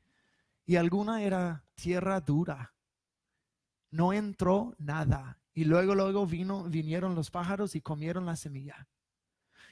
Y 0.65 0.75
alguna 0.75 1.23
era 1.23 1.63
tierra 1.73 2.21
dura. 2.21 2.73
No 3.91 4.13
entró 4.13 4.75
nada. 4.77 5.39
Y 5.53 5.65
luego, 5.65 5.95
luego 5.95 6.25
vino, 6.25 6.63
vinieron 6.63 7.15
los 7.15 7.31
pájaros 7.31 7.75
y 7.75 7.81
comieron 7.81 8.25
la 8.25 8.35
semilla. 8.35 8.87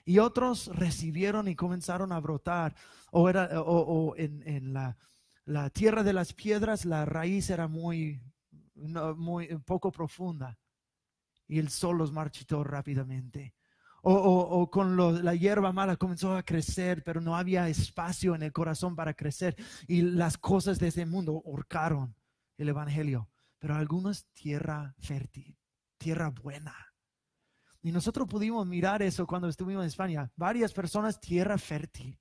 Y 0.05 0.19
otros 0.19 0.67
recibieron 0.67 1.47
y 1.47 1.55
comenzaron 1.55 2.11
a 2.11 2.19
brotar. 2.19 2.75
O, 3.11 3.29
era, 3.29 3.61
o, 3.61 4.15
en 4.17 4.73
la 4.73 5.69
tierra 5.69 6.03
de 6.03 6.13
las 6.13 6.33
piedras, 6.33 6.85
la 6.85 7.05
raíz 7.05 7.49
era 7.49 7.67
muy, 7.67 8.21
muy 8.75 9.47
poco 9.65 9.91
profunda 9.91 10.57
y 11.47 11.59
el 11.59 11.69
sol 11.69 11.97
los 11.97 12.11
marchitó 12.11 12.63
rápidamente. 12.63 13.53
O, 14.09 14.69
con 14.71 14.95
la 14.95 15.35
hierba 15.35 15.73
mala 15.73 15.97
comenzó 15.97 16.33
a 16.33 16.43
crecer, 16.43 17.03
pero 17.03 17.19
no 17.19 17.35
había 17.35 17.67
espacio 17.67 18.35
en 18.35 18.43
el 18.43 18.53
corazón 18.53 18.95
para 18.95 19.13
crecer 19.13 19.55
y 19.85 20.01
las 20.01 20.37
cosas 20.37 20.79
de 20.79 20.87
ese 20.87 21.05
mundo 21.05 21.41
horcaron 21.43 22.15
el 22.57 22.69
Evangelio. 22.69 23.27
Pero 23.59 23.75
algunos 23.75 24.25
tierra 24.33 24.95
fértil, 24.99 25.57
tierra 25.97 26.29
buena. 26.29 26.75
Y 27.81 27.91
nosotros 27.91 28.27
pudimos 28.27 28.65
mirar 28.67 29.01
eso 29.01 29.25
cuando 29.25 29.47
estuvimos 29.47 29.83
en 29.83 29.87
España. 29.87 30.31
Varias 30.35 30.73
personas, 30.73 31.19
tierra 31.19 31.57
fértil. 31.57 32.19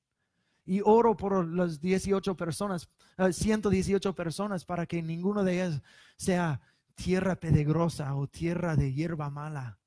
Y 0.65 0.81
oro 0.85 1.17
por 1.17 1.47
las 1.47 1.81
18 1.81 2.37
personas, 2.37 2.89
118 3.31 4.09
eh, 4.09 4.13
personas, 4.13 4.65
para 4.65 4.87
que 4.87 5.03
ninguno 5.03 5.45
de 5.45 5.55
ellas 5.55 5.83
sea 6.17 6.61
tierra 6.95 7.37
pedregosa 7.37 8.15
o 8.17 8.27
tierra 8.27 8.75
de 8.75 8.93
hierba 8.93 9.31
mala, 9.31 9.79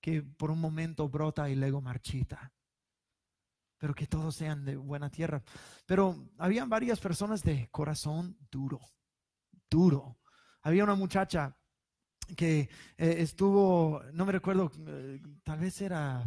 que 0.00 0.22
por 0.22 0.50
un 0.50 0.60
momento 0.60 1.08
brota 1.08 1.48
y 1.48 1.54
luego 1.54 1.80
marchita. 1.80 2.52
Pero 3.78 3.94
que 3.94 4.06
todos 4.06 4.34
sean 4.34 4.64
de 4.64 4.76
buena 4.76 5.10
tierra. 5.10 5.42
Pero 5.86 6.30
habían 6.38 6.68
varias 6.68 6.98
personas 6.98 7.42
de 7.42 7.68
corazón 7.70 8.36
duro, 8.50 8.80
duro. 9.70 10.18
Había 10.64 10.82
una 10.82 10.94
muchacha 10.94 11.54
que 12.36 12.68
eh, 12.96 13.16
estuvo, 13.18 14.02
no 14.14 14.24
me 14.24 14.32
recuerdo, 14.32 14.72
eh, 14.86 15.20
tal 15.42 15.58
vez 15.58 15.78
era 15.82 16.26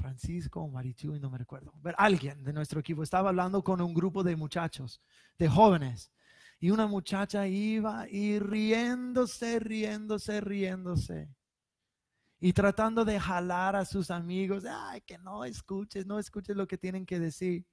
Francisco 0.00 0.60
o 0.60 0.68
Marichu, 0.68 1.18
no 1.18 1.28
me 1.28 1.36
recuerdo, 1.36 1.72
pero 1.82 1.98
alguien 1.98 2.44
de 2.44 2.52
nuestro 2.52 2.78
equipo 2.78 3.02
estaba 3.02 3.30
hablando 3.30 3.64
con 3.64 3.80
un 3.80 3.92
grupo 3.92 4.22
de 4.22 4.36
muchachos, 4.36 5.02
de 5.36 5.48
jóvenes, 5.48 6.12
y 6.60 6.70
una 6.70 6.86
muchacha 6.86 7.48
iba 7.48 8.08
y 8.08 8.38
riéndose, 8.38 9.58
riéndose, 9.58 10.40
riéndose. 10.40 11.28
Y 12.38 12.52
tratando 12.52 13.04
de 13.04 13.18
jalar 13.18 13.74
a 13.74 13.84
sus 13.84 14.12
amigos, 14.12 14.64
ay, 14.64 15.00
que 15.00 15.18
no 15.18 15.44
escuches, 15.44 16.06
no 16.06 16.20
escuches 16.20 16.56
lo 16.56 16.68
que 16.68 16.78
tienen 16.78 17.04
que 17.04 17.18
decir. 17.18 17.66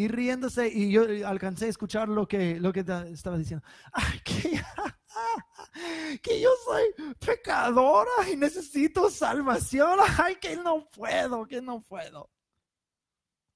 Y 0.00 0.08
riéndose, 0.08 0.66
y 0.66 0.90
yo 0.90 1.04
alcancé 1.26 1.66
a 1.66 1.68
escuchar 1.68 2.08
lo 2.08 2.26
que, 2.26 2.58
lo 2.58 2.72
que 2.72 2.80
estaba 2.80 3.36
diciendo. 3.36 3.62
Ay, 3.92 4.18
que, 4.24 4.62
que 6.22 6.40
yo 6.40 6.48
soy 6.64 7.14
pecadora 7.18 8.10
y 8.32 8.36
necesito 8.36 9.10
salvación. 9.10 9.98
Ay, 10.18 10.36
que 10.36 10.56
no 10.56 10.88
puedo, 10.88 11.46
que 11.46 11.60
no 11.60 11.82
puedo. 11.82 12.30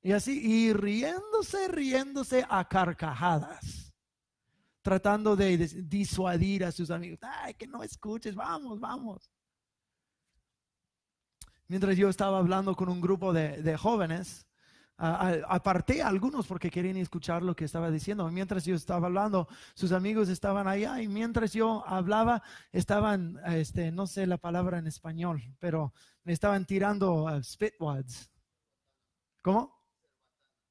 Y 0.03 0.13
así, 0.13 0.39
y 0.45 0.75
riéndose, 0.75 1.69
riéndose 1.69 2.45
a 2.47 2.69
carcajadas 2.69 3.95
tratando 4.83 5.35
de 5.35 5.57
disuadir 5.57 6.63
a 6.63 6.71
sus 6.71 6.91
amigos. 6.91 7.19
Ay, 7.23 7.55
que 7.55 7.67
no 7.67 7.83
escuches, 7.83 8.35
vamos, 8.35 8.79
vamos. 8.79 9.31
Mientras 11.69 11.97
yo 11.97 12.11
estaba 12.11 12.37
hablando 12.37 12.77
con 12.77 12.91
un 12.91 13.01
grupo 13.01 13.33
de, 13.33 13.79
jóvenes, 13.79 14.47
aparté 14.97 16.03
algunos 16.03 16.47
porque 16.47 16.71
querían 16.71 16.97
escuchar 16.97 17.43
lo 17.43 17.57
que 17.57 17.65
estaba 17.65 17.91
diciendo. 17.91 18.31
Mientras 18.31 18.65
yo 18.65 18.75
estaba 18.75 19.07
hablando, 19.07 19.49
sus 19.75 19.93
amigos 19.93 20.29
estaban 20.29 20.69
allá 20.69 21.01
y 21.03 21.09
mientras 21.09 21.53
yo 21.53 21.85
hablaba, 21.87 22.43
estaban, 22.73 23.41
este, 23.47 23.91
no 23.91 24.07
sé 24.07 24.27
la 24.27 24.39
palabra 24.39 24.79
en 24.79 24.87
español, 24.87 25.43
pero 25.59 25.93
me 26.23 26.33
estaban 26.33 26.65
tirando 26.65 27.25
uh, 27.25 27.43
spitwads. 27.43 28.31
¿Cómo? 29.43 29.75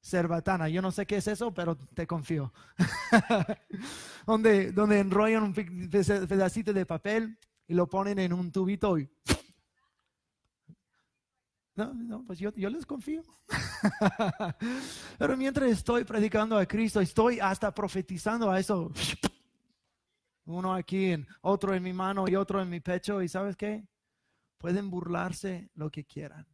cerbatana. 0.04 0.68
Yo 0.68 0.82
no 0.82 0.92
sé 0.92 1.06
qué 1.06 1.16
es 1.16 1.26
eso, 1.26 1.52
pero 1.52 1.76
te 1.76 2.06
confío. 2.06 2.52
donde, 4.26 4.70
donde 4.72 5.00
enrollan 5.00 5.42
un 5.42 5.54
pedacito 5.54 6.72
de 6.72 6.84
papel 6.84 7.38
y 7.66 7.74
lo 7.74 7.88
ponen 7.88 8.18
en 8.18 8.32
un 8.32 8.52
tubito 8.52 8.98
y... 8.98 9.08
No, 11.76 11.92
no, 11.92 12.24
pues 12.24 12.38
yo, 12.38 12.52
yo 12.54 12.70
les 12.70 12.86
confío. 12.86 13.22
pero 15.18 15.36
mientras 15.36 15.70
estoy 15.70 16.04
predicando 16.04 16.56
a 16.56 16.66
Cristo, 16.66 17.00
estoy 17.00 17.40
hasta 17.40 17.74
profetizando 17.74 18.50
a 18.50 18.60
eso. 18.60 18.92
Uno 20.46 20.74
aquí, 20.74 21.14
otro 21.40 21.74
en 21.74 21.82
mi 21.82 21.92
mano 21.92 22.28
y 22.28 22.36
otro 22.36 22.60
en 22.62 22.70
mi 22.70 22.80
pecho. 22.80 23.20
¿Y 23.22 23.28
sabes 23.28 23.56
qué? 23.56 23.86
Pueden 24.58 24.88
burlarse 24.88 25.70
lo 25.74 25.90
que 25.90 26.04
quieran. 26.04 26.46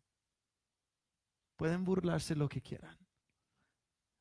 Pueden 1.57 1.85
burlarse 1.85 2.35
lo 2.35 2.49
que 2.49 2.63
quieran. 2.63 2.97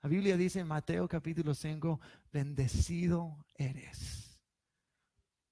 La 0.01 0.09
Biblia 0.09 0.35
dice 0.37 0.59
en 0.59 0.67
Mateo 0.67 1.07
capítulo 1.07 1.53
5, 1.53 1.99
bendecido 2.31 3.45
eres 3.55 4.41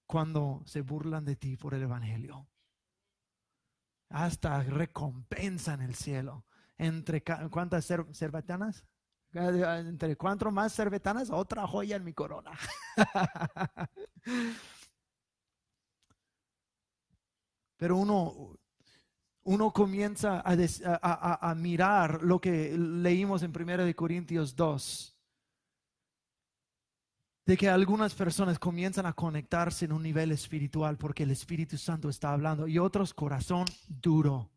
cuando 0.06 0.64
se 0.66 0.82
burlan 0.82 1.26
de 1.26 1.36
ti 1.36 1.58
por 1.58 1.74
el 1.74 1.84
Evangelio. 1.84 2.48
Hasta 4.10 4.64
recompensa 4.64 5.74
en 5.74 5.82
el 5.82 5.96
cielo. 5.96 6.46
¿Entre 6.78 7.24
cuántas 7.24 7.86
cervetanas? 8.14 8.86
Entre 9.34 10.16
cuatro 10.16 10.52
más 10.52 10.74
cervetanas, 10.74 11.30
otra 11.30 11.68
joya 11.68 11.98
en 11.98 12.04
mi 12.04 12.14
corona. 12.14 12.52
Pero 17.78 17.98
uno, 17.98 18.58
uno 19.44 19.72
comienza 19.72 20.42
a, 20.44 21.56
mirar 21.56 22.24
lo 22.24 22.42
que 22.42 22.76
leímos 22.78 23.44
en 23.44 23.52
1 23.56 23.96
Corintios 23.96 24.56
2, 24.56 25.17
de 27.48 27.58
que 27.58 27.70
algunas 27.70 28.14
personas 28.14 28.60
comienzan 28.60 29.06
a 29.06 29.14
conectarse 29.14 29.86
en 29.86 29.94
un 29.94 30.04
nivel 30.04 30.32
espiritual 30.32 30.98
porque 30.98 31.24
el 31.24 31.32
Espíritu 31.32 31.78
Santo 31.78 32.10
está 32.10 32.34
hablando 32.34 32.68
y 32.68 32.78
otros 32.78 33.14
corazón 33.14 33.66
duro 33.88 34.52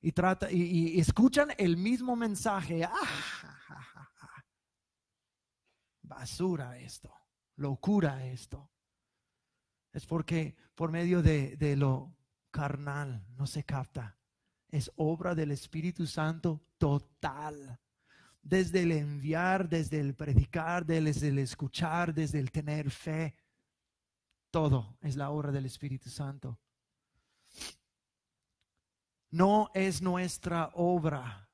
y 0.00 0.12
trata 0.12 0.52
y, 0.52 1.00
escuchan 1.00 1.48
el 1.58 1.76
mismo 1.76 2.14
mensaje. 2.14 2.84
Ah, 2.84 2.92
basura 6.02 6.78
esto, 6.78 7.12
locura 7.56 8.26
esto. 8.26 8.70
Es 9.92 10.06
porque 10.06 10.54
por 10.74 10.92
medio 10.92 11.22
de, 11.22 11.56
de 11.56 11.76
lo 11.76 12.14
carnal 12.52 13.24
no 13.36 13.46
se 13.46 13.64
capta 13.64 14.18
es 14.70 14.90
obra 14.96 15.34
del 15.34 15.50
Espíritu 15.50 16.06
Santo 16.06 16.60
total. 16.76 17.80
Desde 18.48 18.82
el 18.82 18.92
enviar, 18.92 19.68
desde 19.68 20.00
el 20.00 20.14
predicar, 20.14 20.86
desde 20.86 21.28
el 21.28 21.38
escuchar, 21.38 22.14
desde 22.14 22.38
el 22.38 22.50
tener 22.50 22.90
fe. 22.90 23.34
Todo 24.50 24.96
es 25.02 25.16
la 25.16 25.28
obra 25.28 25.52
del 25.52 25.66
Espíritu 25.66 26.08
Santo. 26.08 26.58
No 29.30 29.70
es 29.74 30.00
nuestra 30.00 30.70
obra, 30.72 31.46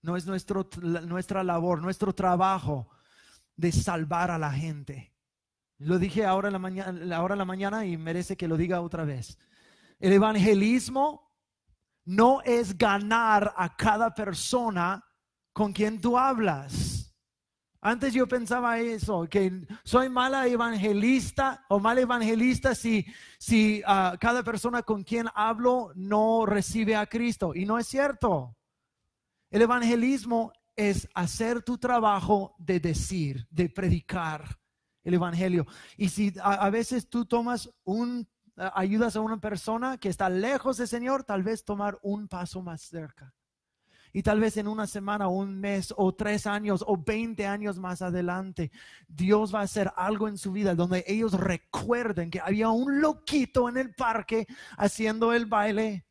no 0.00 0.16
es 0.16 0.24
nuestro, 0.24 0.70
nuestra 0.80 1.44
labor, 1.44 1.82
nuestro 1.82 2.14
trabajo 2.14 2.88
de 3.54 3.70
salvar 3.70 4.30
a 4.30 4.38
la 4.38 4.52
gente. 4.52 5.12
Lo 5.76 5.98
dije 5.98 6.24
ahora 6.24 6.48
ahora 7.14 7.34
en 7.34 7.38
la 7.38 7.44
mañana 7.44 7.84
y 7.84 7.98
merece 7.98 8.38
que 8.38 8.48
lo 8.48 8.56
diga 8.56 8.80
otra 8.80 9.04
vez. 9.04 9.38
El 10.00 10.14
evangelismo 10.14 11.30
no 12.06 12.40
es 12.40 12.78
ganar 12.78 13.52
a 13.54 13.76
cada 13.76 14.14
persona 14.14 15.04
con 15.52 15.72
quien 15.72 16.00
tú 16.00 16.18
hablas. 16.18 17.14
Antes 17.80 18.14
yo 18.14 18.28
pensaba 18.28 18.78
eso, 18.78 19.26
que 19.28 19.66
soy 19.84 20.08
mala 20.08 20.46
evangelista 20.46 21.64
o 21.68 21.80
mal 21.80 21.98
evangelista 21.98 22.76
si, 22.76 23.04
si 23.38 23.82
ah, 23.84 24.16
cada 24.20 24.44
persona 24.44 24.82
con 24.82 25.02
quien 25.02 25.26
hablo 25.34 25.90
no 25.96 26.46
recibe 26.46 26.94
a 26.94 27.06
Cristo. 27.06 27.54
Y 27.54 27.66
no 27.66 27.78
es 27.78 27.88
cierto. 27.88 28.56
El 29.50 29.62
evangelismo 29.62 30.52
es 30.76 31.08
hacer 31.14 31.62
tu 31.62 31.76
trabajo 31.76 32.54
de 32.58 32.78
decir, 32.78 33.46
de 33.50 33.68
predicar 33.68 34.44
el 35.02 35.14
evangelio. 35.14 35.66
Y 35.96 36.08
si 36.08 36.32
a 36.40 36.70
veces 36.70 37.10
tú 37.10 37.26
tomas 37.26 37.68
un 37.82 38.28
ayudas 38.56 39.16
a 39.16 39.20
una 39.20 39.40
persona 39.40 39.98
que 39.98 40.08
está 40.08 40.28
lejos 40.28 40.76
del 40.76 40.88
Señor, 40.88 41.24
tal 41.24 41.42
vez 41.42 41.64
tomar 41.64 41.98
un 42.02 42.28
paso 42.28 42.62
más 42.62 42.82
cerca. 42.82 43.34
Y 44.12 44.22
tal 44.22 44.40
vez 44.40 44.58
en 44.58 44.68
una 44.68 44.86
semana, 44.86 45.28
un 45.28 45.58
mes, 45.58 45.92
o 45.96 46.14
tres 46.14 46.46
años, 46.46 46.84
o 46.86 46.96
veinte 46.98 47.46
años 47.46 47.78
más 47.78 48.02
adelante, 48.02 48.70
Dios 49.08 49.54
va 49.54 49.60
a 49.60 49.64
hacer 49.64 49.90
algo 49.96 50.28
en 50.28 50.36
su 50.36 50.52
vida 50.52 50.74
donde 50.74 51.04
ellos 51.06 51.32
recuerden 51.32 52.30
que 52.30 52.40
había 52.40 52.68
un 52.68 53.00
loquito 53.00 53.68
en 53.68 53.78
el 53.78 53.94
parque 53.94 54.46
haciendo 54.76 55.32
el 55.32 55.46
baile 55.46 56.04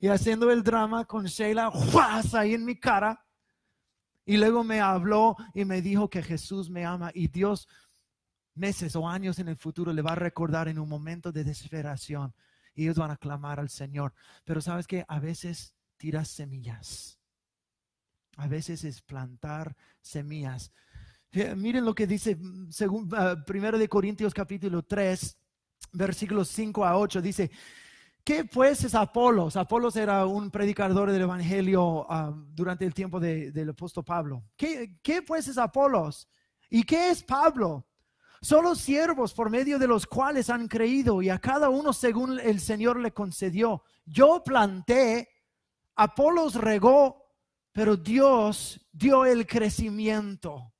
y 0.00 0.08
haciendo 0.08 0.50
el 0.50 0.62
drama 0.62 1.04
con 1.06 1.24
Sheila, 1.24 1.70
¡juas! 1.70 2.34
ahí 2.34 2.54
en 2.54 2.64
mi 2.64 2.78
cara. 2.78 3.24
Y 4.26 4.36
luego 4.36 4.62
me 4.62 4.80
habló 4.80 5.36
y 5.54 5.64
me 5.64 5.80
dijo 5.80 6.08
que 6.10 6.22
Jesús 6.22 6.70
me 6.70 6.84
ama 6.84 7.10
y 7.14 7.28
Dios 7.28 7.68
meses 8.54 8.94
o 8.96 9.08
años 9.08 9.38
en 9.38 9.48
el 9.48 9.56
futuro 9.56 9.92
le 9.92 10.02
va 10.02 10.12
a 10.12 10.16
recordar 10.16 10.68
en 10.68 10.78
un 10.78 10.88
momento 10.88 11.32
de 11.32 11.44
desesperación 11.44 12.34
y 12.74 12.84
ellos 12.84 12.96
van 12.96 13.10
a 13.10 13.16
clamar 13.16 13.58
al 13.60 13.70
Señor. 13.70 14.14
Pero 14.44 14.60
sabes 14.60 14.86
que 14.86 15.04
a 15.08 15.18
veces 15.18 15.74
tiras 16.00 16.28
semillas. 16.28 17.20
A 18.38 18.48
veces 18.48 18.84
es 18.84 19.02
plantar 19.02 19.76
semillas. 20.00 20.72
Miren 21.56 21.84
lo 21.84 21.94
que 21.94 22.06
dice 22.06 22.38
según, 22.70 23.10
ah, 23.14 23.36
primero 23.46 23.78
de 23.78 23.86
Corintios 23.86 24.32
capítulo 24.32 24.82
3, 24.82 25.36
versículos 25.92 26.48
5 26.48 26.86
a 26.86 26.96
8. 26.96 27.20
Dice, 27.20 27.50
¿qué 28.24 28.46
pues 28.46 28.82
es 28.82 28.94
Apolos? 28.94 29.56
Apolos 29.56 29.94
era 29.94 30.24
un 30.24 30.50
predicador 30.50 31.12
del 31.12 31.20
Evangelio 31.20 32.06
ah, 32.10 32.32
durante 32.34 32.86
el 32.86 32.94
tiempo 32.94 33.20
del 33.20 33.68
apóstol 33.68 34.02
Pablo. 34.02 34.42
¿Qué, 34.56 34.98
¿Qué 35.02 35.20
pues 35.20 35.48
es 35.48 35.58
Apolos? 35.58 36.26
¿Y 36.70 36.82
qué 36.84 37.10
es 37.10 37.22
Pablo? 37.22 37.86
Solo 38.40 38.74
siervos 38.74 39.34
por 39.34 39.50
medio 39.50 39.78
de 39.78 39.86
los 39.86 40.06
cuales 40.06 40.48
han 40.48 40.66
creído 40.66 41.20
y 41.20 41.28
a 41.28 41.38
cada 41.38 41.68
uno 41.68 41.92
según 41.92 42.40
el 42.40 42.58
Señor 42.58 42.98
le 42.98 43.12
concedió. 43.12 43.82
Yo 44.06 44.42
planté, 44.42 45.28
Apolos 45.96 46.54
regó, 46.54 47.34
pero 47.72 47.96
Dios 47.96 48.86
dio 48.92 49.24
el 49.24 49.46
crecimiento. 49.46 50.72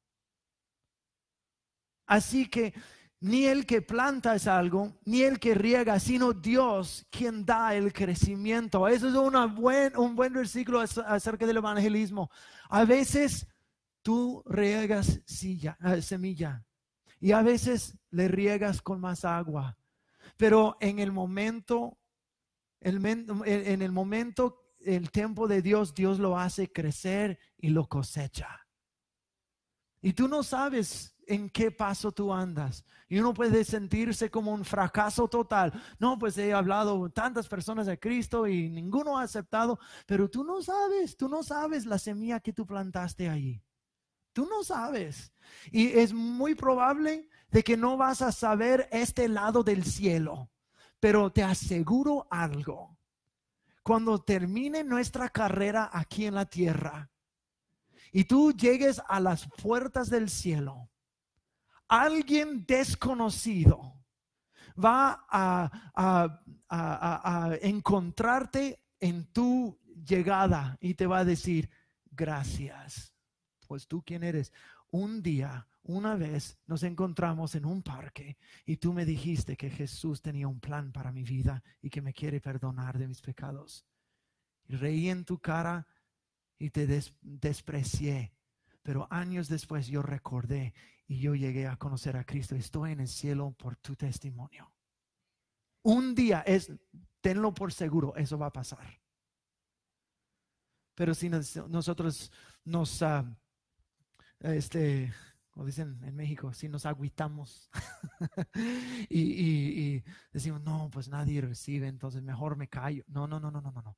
Así 2.07 2.49
que 2.49 2.75
ni 3.21 3.45
el 3.45 3.67
que 3.67 3.83
planta 3.83 4.35
es 4.35 4.47
algo, 4.47 4.99
ni 5.05 5.23
el 5.23 5.39
que 5.39 5.55
riega, 5.55 6.01
sino 6.01 6.33
Dios 6.33 7.07
quien 7.11 7.45
da 7.45 7.75
el 7.75 7.93
crecimiento. 7.93 8.89
Eso 8.89 9.09
es 9.09 9.15
una 9.15 9.47
buen, 9.47 9.97
un 9.97 10.17
buen 10.17 10.33
versículo 10.33 10.81
acerca 10.81 11.47
del 11.47 11.59
evangelismo. 11.59 12.31
A 12.71 12.85
veces 12.85 13.47
tú 14.03 14.43
riegas 14.47 15.21
eh, 15.21 16.03
semilla 16.03 16.65
y 17.21 17.33
a 17.33 17.43
veces 17.43 17.99
le 18.11 18.29
riegas 18.29 18.81
con 18.81 19.01
más 19.01 19.27
agua, 19.27 19.77
pero 20.39 20.79
en 20.81 20.99
el 20.99 21.13
momento, 21.13 21.99
en 22.81 23.83
el 23.83 23.93
momento, 23.93 24.60
el 24.81 25.11
tiempo 25.11 25.49
de 25.49 25.63
Dios, 25.63 25.95
Dios 25.95 26.19
lo 26.19 26.39
hace 26.39 26.71
crecer 26.71 27.39
y 27.57 27.71
lo 27.71 27.89
cosecha. 27.89 28.67
Y 30.03 30.15
tú 30.15 30.29
no 30.29 30.43
sabes 30.43 31.15
en 31.27 31.51
qué 31.51 31.71
paso 31.71 32.11
tú 32.11 32.33
andas. 32.33 32.85
Y 33.09 33.19
uno 33.19 33.35
puede 33.35 33.65
sentirse 33.65 34.31
como 34.31 34.53
un 34.53 34.65
fracaso 34.65 35.29
total. 35.29 35.73
No, 35.99 36.19
pues 36.19 36.39
he 36.39 36.53
hablado 36.53 37.11
tantas 37.11 37.49
personas 37.49 37.87
de 37.87 37.99
Cristo 37.99 38.47
y 38.47 38.69
ninguno 38.71 39.19
ha 39.19 39.23
aceptado, 39.23 39.79
pero 40.07 40.31
tú 40.31 40.45
no 40.45 40.63
sabes, 40.63 41.17
tú 41.17 41.29
no 41.29 41.43
sabes 41.43 41.87
la 41.87 41.99
semilla 41.99 42.41
que 42.41 42.53
tú 42.53 42.67
plantaste 42.67 43.29
ahí. 43.29 43.63
Tú 44.33 44.47
no 44.47 44.63
sabes. 44.63 45.33
Y 45.71 45.89
es 45.89 46.13
muy 46.13 46.55
probable 46.55 47.29
de 47.51 47.63
que 47.63 47.77
no 47.77 47.97
vas 47.97 48.23
a 48.23 48.33
saber 48.33 48.89
este 48.93 49.29
lado 49.29 49.63
del 49.63 49.85
cielo. 49.85 50.51
Pero 51.01 51.31
te 51.31 51.43
aseguro 51.43 52.27
algo. 52.31 52.97
Cuando 53.83 54.23
termine 54.23 54.85
nuestra 54.85 55.29
carrera 55.29 55.91
aquí 55.93 56.27
en 56.27 56.35
la 56.35 56.47
tierra 56.47 57.11
y 58.13 58.25
tú 58.25 58.53
llegues 58.53 59.01
a 59.09 59.21
las 59.21 59.49
puertas 59.63 60.11
del 60.11 60.29
cielo, 60.29 60.91
alguien 61.89 62.65
desconocido 62.67 64.01
va 64.83 65.27
a, 65.29 65.71
encontrarte 67.63 68.83
en 69.01 69.27
tu 69.33 69.79
llegada 70.07 70.77
y 70.81 70.95
te 70.95 71.07
va 71.07 71.19
a 71.19 71.25
decir, 71.25 71.69
gracias. 72.11 73.13
Pues 73.67 73.89
tú 73.89 74.03
quién 74.05 74.23
eres. 74.23 74.53
Un 74.91 75.23
día, 75.23 75.67
una 75.97 76.17
vez 76.17 76.59
nos 76.67 76.83
encontramos 76.83 77.55
en 77.55 77.65
un 77.65 77.83
parque 77.83 78.37
y 78.65 78.77
tú 78.77 78.93
me 78.93 79.05
dijiste 79.05 79.57
que 79.57 79.71
Jesús 79.71 80.23
tenía 80.23 80.49
un 80.49 80.61
plan 80.61 80.93
para 80.93 81.13
mi 81.13 81.23
vida 81.23 81.63
y 81.81 81.91
que 81.91 82.03
me 82.03 82.13
quiere 82.13 82.41
perdonar 82.41 82.99
de 82.99 83.09
mis 83.09 83.21
pecados. 83.21 83.87
Y 84.67 84.77
reí 84.77 85.09
en 85.09 85.25
tu 85.25 85.39
cara 85.39 85.87
y 86.59 86.71
te 86.71 86.87
desprecié. 87.21 88.33
Pero 88.83 89.07
años 89.11 89.49
después 89.49 89.87
yo 89.87 90.03
recordé 90.03 90.75
y 91.07 91.19
yo 91.19 91.35
llegué 91.35 91.67
a 91.67 91.77
conocer 91.77 92.17
a 92.17 92.25
Cristo. 92.25 92.55
Estoy 92.55 92.93
en 92.93 93.01
el 93.01 93.09
cielo 93.09 93.53
por 93.53 93.77
tu 93.77 93.97
testimonio. 93.97 94.73
Un 95.83 96.15
día 96.15 96.41
es, 96.43 96.73
tenlo 97.21 97.53
por 97.53 97.73
seguro, 97.73 98.15
eso 98.17 98.39
va 98.39 98.47
a 98.47 98.53
pasar. 98.53 99.01
Pero 100.95 101.15
si 101.15 101.31
nosotros 101.31 102.31
nos, 102.65 103.01
uh, 103.01 103.25
este, 104.41 105.13
como 105.51 105.67
dicen 105.67 106.01
en 106.05 106.15
México, 106.15 106.53
si 106.53 106.69
nos 106.69 106.87
agüitamos 106.87 107.71
y, 109.09 109.21
y, 109.21 110.05
decimos, 110.33 110.63
no, 110.63 110.89
pues 110.93 111.09
nadie 111.09 111.41
recibe, 111.41 111.89
entonces 111.89 112.23
mejor 112.23 112.57
me 112.57 112.69
callo. 112.69 113.05
No, 113.09 113.27
no, 113.27 113.41
no, 113.41 113.51
no, 113.51 113.61
no, 113.61 113.73
no, 113.73 113.83
no. 113.83 113.97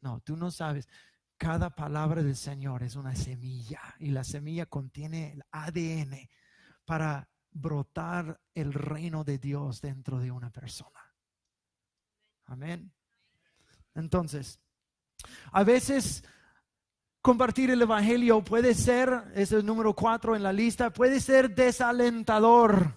No, 0.00 0.20
tú 0.20 0.36
no 0.36 0.50
sabes. 0.50 0.88
Cada 1.36 1.70
palabra 1.74 2.22
del 2.22 2.36
Señor 2.36 2.82
es 2.82 2.96
una 2.96 3.14
semilla 3.14 3.80
y 3.98 4.10
la 4.10 4.24
semilla 4.24 4.66
contiene 4.66 5.32
el 5.32 5.42
ADN 5.50 6.28
para 6.84 7.28
brotar 7.50 8.40
el 8.54 8.72
reino 8.72 9.24
de 9.24 9.38
Dios 9.38 9.80
dentro 9.80 10.18
de 10.18 10.30
una 10.30 10.50
persona. 10.50 11.00
Amén. 12.46 12.92
Entonces, 13.94 14.60
a 15.52 15.64
veces 15.64 16.24
compartir 17.22 17.70
el 17.70 17.82
Evangelio 17.82 18.42
puede 18.42 18.74
ser, 18.74 19.24
es 19.34 19.52
el 19.52 19.64
número 19.64 19.94
cuatro 19.94 20.34
en 20.34 20.42
la 20.42 20.52
lista, 20.52 20.92
puede 20.92 21.20
ser 21.20 21.54
desalentador, 21.54 22.94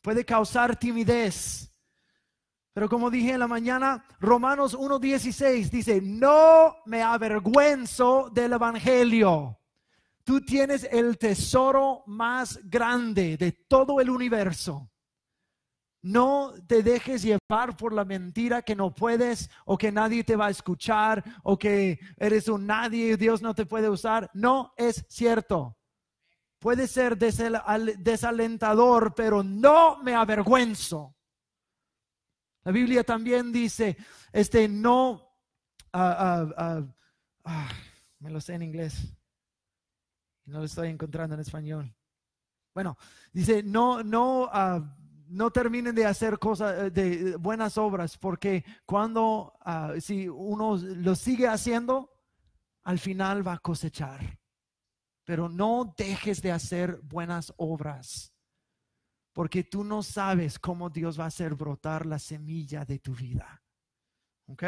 puede 0.00 0.24
causar 0.24 0.76
timidez. 0.76 1.70
Pero 2.72 2.88
como 2.88 3.10
dije 3.10 3.32
en 3.32 3.40
la 3.40 3.46
mañana, 3.46 4.04
Romanos 4.18 4.76
1.16 4.76 5.70
dice, 5.70 6.00
no 6.02 6.76
me 6.86 7.02
avergüenzo 7.02 8.30
del 8.30 8.54
Evangelio. 8.54 9.60
Tú 10.24 10.40
tienes 10.40 10.88
el 10.90 11.16
tesoro 11.18 12.02
más 12.06 12.58
grande 12.64 13.36
de 13.36 13.52
todo 13.52 14.00
el 14.00 14.10
universo. 14.10 14.90
No 16.04 16.52
te 16.66 16.82
dejes 16.82 17.22
llevar 17.22 17.78
por 17.78 17.94
la 17.94 18.04
mentira 18.04 18.60
que 18.60 18.76
no 18.76 18.94
puedes 18.94 19.48
o 19.64 19.78
que 19.78 19.90
nadie 19.90 20.22
te 20.22 20.36
va 20.36 20.48
a 20.48 20.50
escuchar 20.50 21.24
o 21.42 21.58
que 21.58 21.98
eres 22.18 22.46
un 22.48 22.66
nadie 22.66 23.12
y 23.12 23.16
Dios 23.16 23.40
no 23.40 23.54
te 23.54 23.64
puede 23.64 23.88
usar. 23.88 24.30
No 24.34 24.74
es 24.76 25.06
cierto. 25.08 25.78
Puede 26.58 26.88
ser 26.88 27.16
desalentador, 27.16 29.14
pero 29.14 29.42
no 29.42 30.02
me 30.02 30.14
avergüenzo. 30.14 31.16
La 32.64 32.72
Biblia 32.72 33.02
también 33.02 33.50
dice, 33.50 33.96
este, 34.30 34.68
no, 34.68 35.38
ah, 35.94 36.46
ah, 36.54 36.82
ah, 37.44 37.68
me 38.18 38.28
lo 38.28 38.42
sé 38.42 38.52
en 38.52 38.62
inglés, 38.62 39.16
no 40.44 40.58
lo 40.58 40.64
estoy 40.66 40.90
encontrando 40.90 41.34
en 41.34 41.40
español. 41.40 41.96
Bueno, 42.74 42.98
dice, 43.32 43.62
no, 43.62 44.02
no, 44.02 44.50
no 45.34 45.50
terminen 45.50 45.94
de 45.94 46.06
hacer 46.06 46.38
cosas, 46.38 46.78
eh, 46.78 46.90
de 46.90 47.36
buenas 47.36 47.76
obras, 47.78 48.16
porque 48.16 48.64
cuando, 48.86 49.52
si 50.00 50.28
uno 50.28 50.76
lo 50.76 51.14
sigue 51.14 51.48
haciendo, 51.48 52.10
al 52.84 52.98
final 52.98 53.46
va 53.46 53.54
a 53.54 53.58
cosechar. 53.58 54.38
Pero 55.24 55.48
no 55.48 55.94
dejes 55.96 56.42
de 56.42 56.52
hacer 56.52 57.00
buenas 57.02 57.52
obras 57.56 58.34
porque 59.34 59.64
tú 59.64 59.82
no 59.84 60.02
sabes 60.02 60.58
cómo 60.58 60.88
Dios 60.88 61.18
va 61.18 61.24
a 61.24 61.26
hacer 61.26 61.54
brotar 61.56 62.06
la 62.06 62.20
semilla 62.20 62.84
de 62.84 63.00
tu 63.00 63.12
vida. 63.14 63.60
¿Ok? 64.46 64.62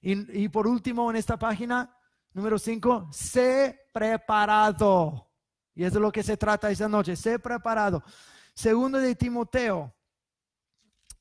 Y, 0.00 0.48
por 0.48 0.66
último, 0.66 1.10
en 1.10 1.16
esta 1.16 1.38
página, 1.38 1.94
número 2.32 2.58
5, 2.58 3.08
sé 3.12 3.88
preparado. 3.92 5.28
Y 5.74 5.84
es 5.84 5.92
lo 5.94 6.12
que 6.12 6.22
se 6.22 6.36
trata 6.36 6.70
esta 6.70 6.88
noche, 6.88 7.16
sé 7.16 7.40
preparado. 7.40 8.02
Segundo 8.60 8.98
de 8.98 9.14
Timoteo. 9.14 9.90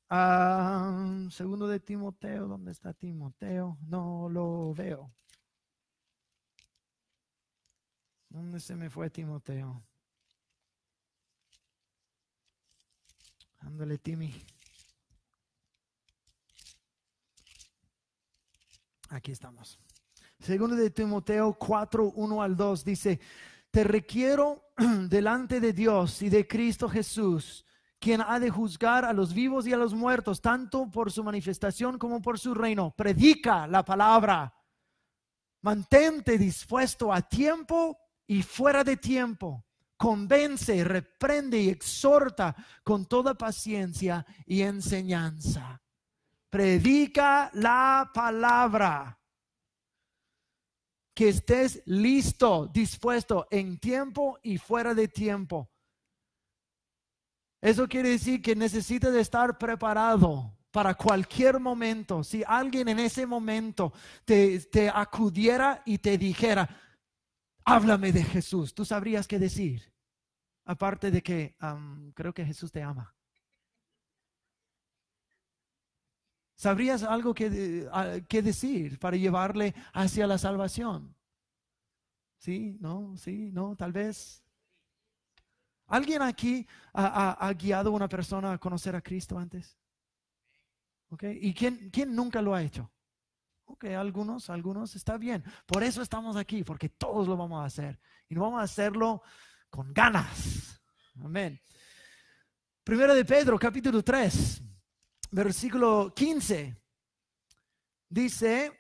Ah, 0.10 1.26
segundo 1.32 1.70
de 1.70 1.80
Timoteo, 1.80 2.50
¿dónde 2.50 2.72
está 2.72 2.94
Timoteo? 2.94 3.78
No 3.88 4.28
lo 4.28 4.74
veo. 4.74 5.10
¿Dónde 8.28 8.60
se 8.60 8.76
me 8.76 8.90
fue 8.90 9.10
Timoteo? 9.10 9.82
Ándale, 13.60 13.98
Timmy. 14.00 14.34
Aquí 19.12 19.32
estamos. 19.32 19.80
Segundo 20.40 20.76
de 20.76 20.90
Timoteo 20.90 21.54
4, 21.58 22.04
1 22.04 22.42
al 22.42 22.58
2 22.58 22.84
dice, 22.84 23.22
te 23.72 23.84
requiero 23.84 24.72
delante 25.10 25.60
de 25.60 25.74
Dios 25.74 26.22
y 26.22 26.30
de 26.30 26.48
Cristo 26.48 26.90
Jesús, 26.90 27.66
quien 28.00 28.22
ha 28.22 28.40
de 28.40 28.50
juzgar 28.50 29.06
a 29.06 29.14
los 29.14 29.34
vivos 29.34 29.68
y 29.68 29.74
a 29.74 29.78
los 29.78 29.94
muertos, 29.94 30.42
tanto 30.42 30.90
por 30.90 31.12
su 31.12 31.24
manifestación 31.24 31.98
como 31.98 32.22
por 32.22 32.40
su 32.40 32.54
reino. 32.54 32.94
Predica 32.96 33.68
la 33.68 33.84
palabra. 33.84 34.54
Mantente 35.62 36.38
dispuesto 36.38 37.12
a 37.12 37.22
tiempo 37.22 37.98
y 38.26 38.42
fuera 38.44 38.84
de 38.84 38.98
tiempo 38.98 39.66
convence, 40.00 40.82
reprende 40.86 41.60
y 41.60 41.68
exhorta 41.68 42.56
con 42.86 43.06
toda 43.06 43.34
paciencia 43.34 44.26
y 44.46 44.62
enseñanza. 44.62 45.82
Predica 46.50 47.52
la 47.54 48.10
palabra. 48.14 49.19
Que 51.20 51.28
estés 51.28 51.84
listo, 51.86 52.70
dispuesto 52.74 53.46
en 53.52 53.78
tiempo 53.78 54.40
y 54.42 54.58
fuera 54.58 54.94
de 54.94 55.10
tiempo. 55.10 55.70
Eso 57.62 57.90
quiere 57.90 58.12
decir 58.12 58.42
que 58.42 58.56
necesitas 58.56 59.14
estar 59.14 59.58
preparado 59.58 60.58
para 60.72 60.96
cualquier 60.96 61.60
momento. 61.60 62.24
Si 62.24 62.42
alguien 62.48 62.88
en 62.88 63.00
ese 63.00 63.26
momento 63.26 63.92
te, 64.24 64.62
te 64.62 64.88
acudiera 64.88 65.84
y 65.86 65.98
te 65.98 66.18
dijera, 66.18 66.70
háblame 67.66 68.14
de 68.14 68.24
Jesús, 68.24 68.74
tú 68.74 68.86
sabrías 68.86 69.28
qué 69.28 69.40
decir. 69.40 69.92
aparte 70.64 71.12
de 71.12 71.22
que 71.22 71.58
creo 72.14 72.34
que 72.34 72.46
Jesús 72.46 72.72
te 72.72 72.82
ama? 72.82 73.14
¿Sabrías 76.60 77.04
algo 77.04 77.34
que, 77.34 77.90
que, 78.28 78.42
decir 78.42 79.00
para 79.00 79.16
llevarle 79.16 79.74
hacia 79.94 80.28
la 80.28 80.38
salvación? 80.38 81.16
Sí, 82.38 82.76
no, 82.82 83.16
sí, 83.16 83.50
no, 83.54 83.78
tal 83.78 83.94
vez. 83.94 84.44
¿Alguien 85.88 86.22
aquí 86.22 86.68
ha, 86.92 87.50
guiado 87.58 87.92
a 87.92 87.94
una 87.94 88.10
persona 88.10 88.52
a 88.52 88.58
conocer 88.58 88.94
a 88.94 89.00
Cristo 89.02 89.40
antes? 89.40 89.78
Okay. 91.12 91.40
¿Y 91.42 91.54
quién, 91.54 91.90
quién 91.92 92.14
nunca 92.14 92.42
lo 92.42 92.54
ha 92.54 92.62
hecho? 92.62 92.92
Ok, 93.64 93.86
algunos, 93.86 94.50
algunos, 94.50 94.98
está 94.98 95.18
bien. 95.18 95.42
Por 95.66 95.82
eso 95.82 96.02
estamos 96.02 96.36
aquí, 96.36 96.66
porque 96.66 96.90
todos 96.90 97.26
lo 97.26 97.38
vamos 97.38 97.62
a 97.62 97.68
hacer. 97.68 97.98
Y 98.28 98.36
no 98.36 98.42
vamos 98.42 98.60
a 98.60 98.64
hacerlo 98.64 99.24
con 99.70 99.94
ganas. 99.94 100.82
Amén. 101.24 101.58
Primero 102.84 103.16
de 103.16 103.24
Pedro, 103.24 103.58
capítulo 103.58 104.04
3, 104.04 104.62
versículo 105.32 106.14
15. 106.16 106.76
Dice, 108.10 108.72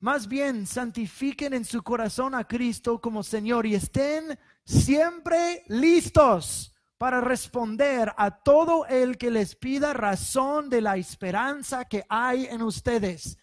más 0.00 0.28
bien 0.28 0.66
santifiquen 0.66 1.54
en 1.54 1.64
su 1.64 1.82
corazón 1.82 2.34
a 2.34 2.44
Cristo 2.46 3.00
como 3.00 3.22
Señor 3.22 3.66
y 3.66 3.74
estén 3.74 4.38
siempre 4.64 5.64
listos 5.68 6.74
para 6.98 7.20
responder 7.20 8.12
a 8.16 8.42
todo 8.42 8.86
el 8.86 9.18
que 9.18 9.30
les 9.30 9.56
pida 9.56 9.92
razón 9.92 10.68
de 10.68 10.80
la 10.80 10.96
esperanza 10.96 11.86
que 11.86 12.04
hay 12.08 12.46
en 12.46 12.62
ustedes. 12.62 13.38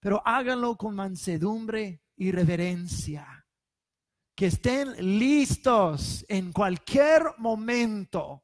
Pero 0.00 0.22
háganlo 0.24 0.76
con 0.76 0.94
mansedumbre 0.94 2.02
y 2.16 2.30
reverencia 2.30 3.44
que 4.34 4.46
estén 4.46 5.18
listos 5.18 6.24
en 6.28 6.52
cualquier 6.52 7.22
momento 7.38 8.43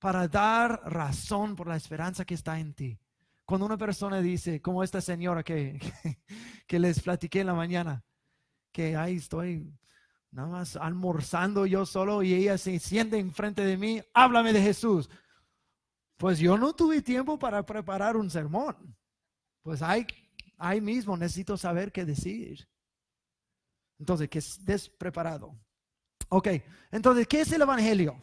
para 0.00 0.26
dar 0.26 0.80
razón 0.86 1.54
por 1.54 1.68
la 1.68 1.76
esperanza 1.76 2.24
que 2.24 2.34
está 2.34 2.58
en 2.58 2.74
ti. 2.74 2.98
Cuando 3.44 3.66
una 3.66 3.76
persona 3.76 4.20
dice, 4.20 4.60
como 4.60 4.82
esta 4.82 5.00
señora 5.00 5.42
que, 5.42 5.78
que, 6.66 6.78
les 6.78 7.00
platiqué 7.00 7.40
en 7.40 7.48
la 7.48 7.54
mañana, 7.54 8.02
que 8.72 8.96
ahí 8.96 9.16
estoy 9.16 9.72
nada 10.30 10.48
más 10.48 10.76
almorzando 10.76 11.66
yo 11.66 11.84
solo 11.84 12.22
y 12.22 12.32
ella 12.32 12.56
se 12.56 12.78
siente 12.78 13.18
enfrente 13.18 13.62
de 13.62 13.76
mí, 13.76 14.02
háblame 14.14 14.52
de 14.52 14.62
Jesús. 14.62 15.10
Pues 16.16 16.38
yo 16.38 16.56
no 16.56 16.74
tuve 16.74 17.02
tiempo 17.02 17.38
para 17.38 17.64
preparar 17.64 18.16
un 18.16 18.30
sermón. 18.30 18.96
Pues 19.62 19.82
ahí, 19.82 20.06
ahí 20.56 20.80
mismo 20.80 21.16
necesito 21.16 21.56
saber 21.56 21.92
qué 21.92 22.04
decir. 22.04 22.66
Entonces, 23.98 24.30
que 24.30 24.38
estés 24.38 24.88
preparado. 24.88 25.54
Ok, 26.30 26.48
entonces, 26.90 27.26
¿qué 27.26 27.42
es 27.42 27.52
el 27.52 27.62
Evangelio? 27.62 28.22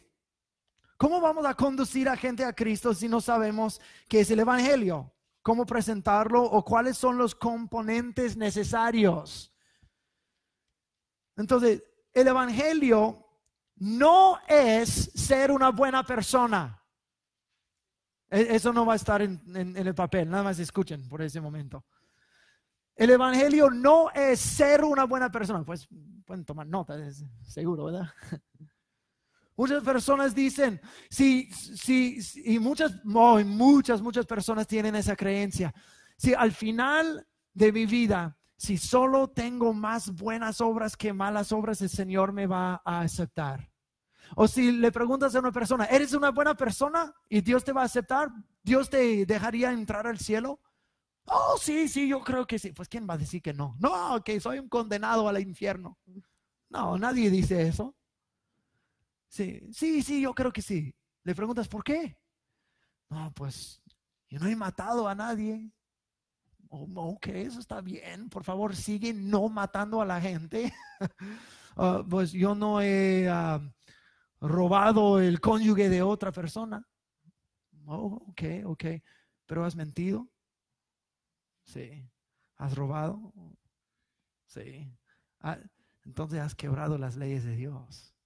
¿Cómo 0.97 1.21
vamos 1.21 1.45
a 1.45 1.53
conducir 1.53 2.09
a 2.09 2.17
gente 2.17 2.43
a 2.43 2.53
Cristo 2.53 2.93
si 2.93 3.07
no 3.07 3.21
sabemos 3.21 3.79
qué 4.09 4.21
es 4.21 4.31
el 4.31 4.39
Evangelio? 4.39 5.13
¿Cómo 5.43 5.65
presentarlo 5.65 6.43
o 6.43 6.65
cuáles 6.65 6.97
son 6.97 7.17
los 7.17 7.35
componentes 7.35 8.35
necesarios? 8.35 9.53
Entonces, 11.35 11.83
el 12.13 12.27
Evangelio 12.27 13.25
no 13.75 14.39
es 14.47 15.11
ser 15.13 15.51
una 15.51 15.69
buena 15.69 16.03
persona. 16.03 16.83
E, 18.29 18.55
eso 18.55 18.73
no 18.73 18.83
va 18.83 18.93
a 18.93 18.97
estar 18.97 19.21
en, 19.21 19.39
en 19.55 19.77
el 19.77 19.93
papel, 19.93 20.27
nada 20.27 20.43
más 20.43 20.57
escuchen 20.57 21.07
por 21.07 21.21
ese 21.21 21.39
momento. 21.39 21.85
El 22.95 23.11
Evangelio 23.11 23.69
no 23.69 24.09
es 24.09 24.39
ser 24.39 24.83
una 24.83 25.03
buena 25.03 25.31
persona. 25.31 25.63
Pues 25.63 25.87
pueden 26.25 26.43
tomar 26.43 26.65
nota, 26.65 26.97
seguro, 27.43 27.85
¿verdad? 27.85 28.09
Muchas 29.57 29.83
personas 29.83 30.35
dicen, 30.35 30.79
sí, 31.09 31.49
sí, 31.51 32.19
y 32.45 32.59
muchas, 32.59 33.03
muchas, 33.03 34.03
muchas 34.03 34.27
personas 34.27 34.67
tienen 34.67 34.95
esa 34.95 35.15
creencia. 35.15 35.73
Si 36.15 36.35
al 36.35 36.51
final 36.51 37.27
de 37.53 37.71
mi 37.71 37.87
vida, 37.87 38.37
si 38.55 38.77
solo 38.77 39.29
tengo 39.29 39.73
más 39.73 40.13
buenas 40.13 40.61
obras 40.61 40.95
que 40.95 41.11
malas 41.11 41.51
obras, 41.51 41.81
el 41.81 41.89
Señor 41.89 42.33
me 42.33 42.45
va 42.45 42.83
a 42.85 43.01
aceptar. 43.01 43.71
O 44.35 44.47
si 44.47 44.71
le 44.71 44.91
preguntas 44.91 45.33
a 45.35 45.39
una 45.39 45.51
persona, 45.51 45.85
¿eres 45.85 46.13
una 46.13 46.29
buena 46.29 46.53
persona? 46.55 47.11
Y 47.27 47.41
Dios 47.41 47.63
te 47.63 47.71
va 47.71 47.81
a 47.81 47.85
aceptar, 47.85 48.29
¿Dios 48.61 48.91
te 48.91 49.25
dejaría 49.25 49.71
entrar 49.71 50.05
al 50.05 50.19
cielo? 50.19 50.59
Oh, 51.25 51.57
sí, 51.59 51.87
sí, 51.87 52.07
yo 52.07 52.21
creo 52.21 52.45
que 52.45 52.59
sí. 52.59 52.73
Pues 52.73 52.87
¿quién 52.89 53.07
va 53.09 53.15
a 53.15 53.17
decir 53.17 53.41
que 53.41 53.53
no? 53.53 53.75
No, 53.79 54.23
que 54.23 54.39
soy 54.39 54.59
un 54.59 54.69
condenado 54.69 55.27
al 55.27 55.41
infierno. 55.41 55.97
No, 56.69 56.97
nadie 56.99 57.31
dice 57.31 57.67
eso. 57.67 57.95
Sí, 59.27 59.61
sí, 59.71 60.01
sí, 60.01 60.21
yo 60.21 60.33
creo 60.33 60.51
que 60.51 60.61
sí. 60.61 60.93
Le 61.23 61.35
preguntas, 61.35 61.67
¿por 61.67 61.83
qué? 61.83 62.17
No, 63.09 63.31
pues 63.33 63.81
yo 64.29 64.39
no 64.39 64.47
he 64.47 64.55
matado 64.55 65.07
a 65.07 65.15
nadie. 65.15 65.71
Oh, 66.69 66.87
ok, 67.13 67.27
eso 67.27 67.59
está 67.59 67.81
bien. 67.81 68.29
Por 68.29 68.43
favor, 68.43 68.75
sigue 68.75 69.13
no 69.13 69.47
matando 69.49 70.01
a 70.01 70.05
la 70.05 70.21
gente. 70.21 70.73
Ah, 71.79 72.03
pues 72.09 72.31
yo 72.31 72.55
no 72.55 72.81
he 72.81 73.29
ah, 73.29 73.61
robado 74.41 75.19
el 75.19 75.39
cónyuge 75.39 75.89
de 75.89 76.01
otra 76.01 76.31
persona. 76.31 76.83
Oh, 77.85 78.19
ok, 78.29 78.41
ok. 78.65 78.85
Pero 79.45 79.63
has 79.63 79.75
mentido. 79.75 80.27
Sí. 81.65 82.09
¿Has 82.55 82.75
robado? 82.75 83.31
Sí. 84.47 84.91
Ah, 85.39 85.59
entonces 86.03 86.39
has 86.39 86.55
quebrado 86.55 86.97
las 86.97 87.15
leyes 87.15 87.43
de 87.43 87.55
Dios. 87.55 88.16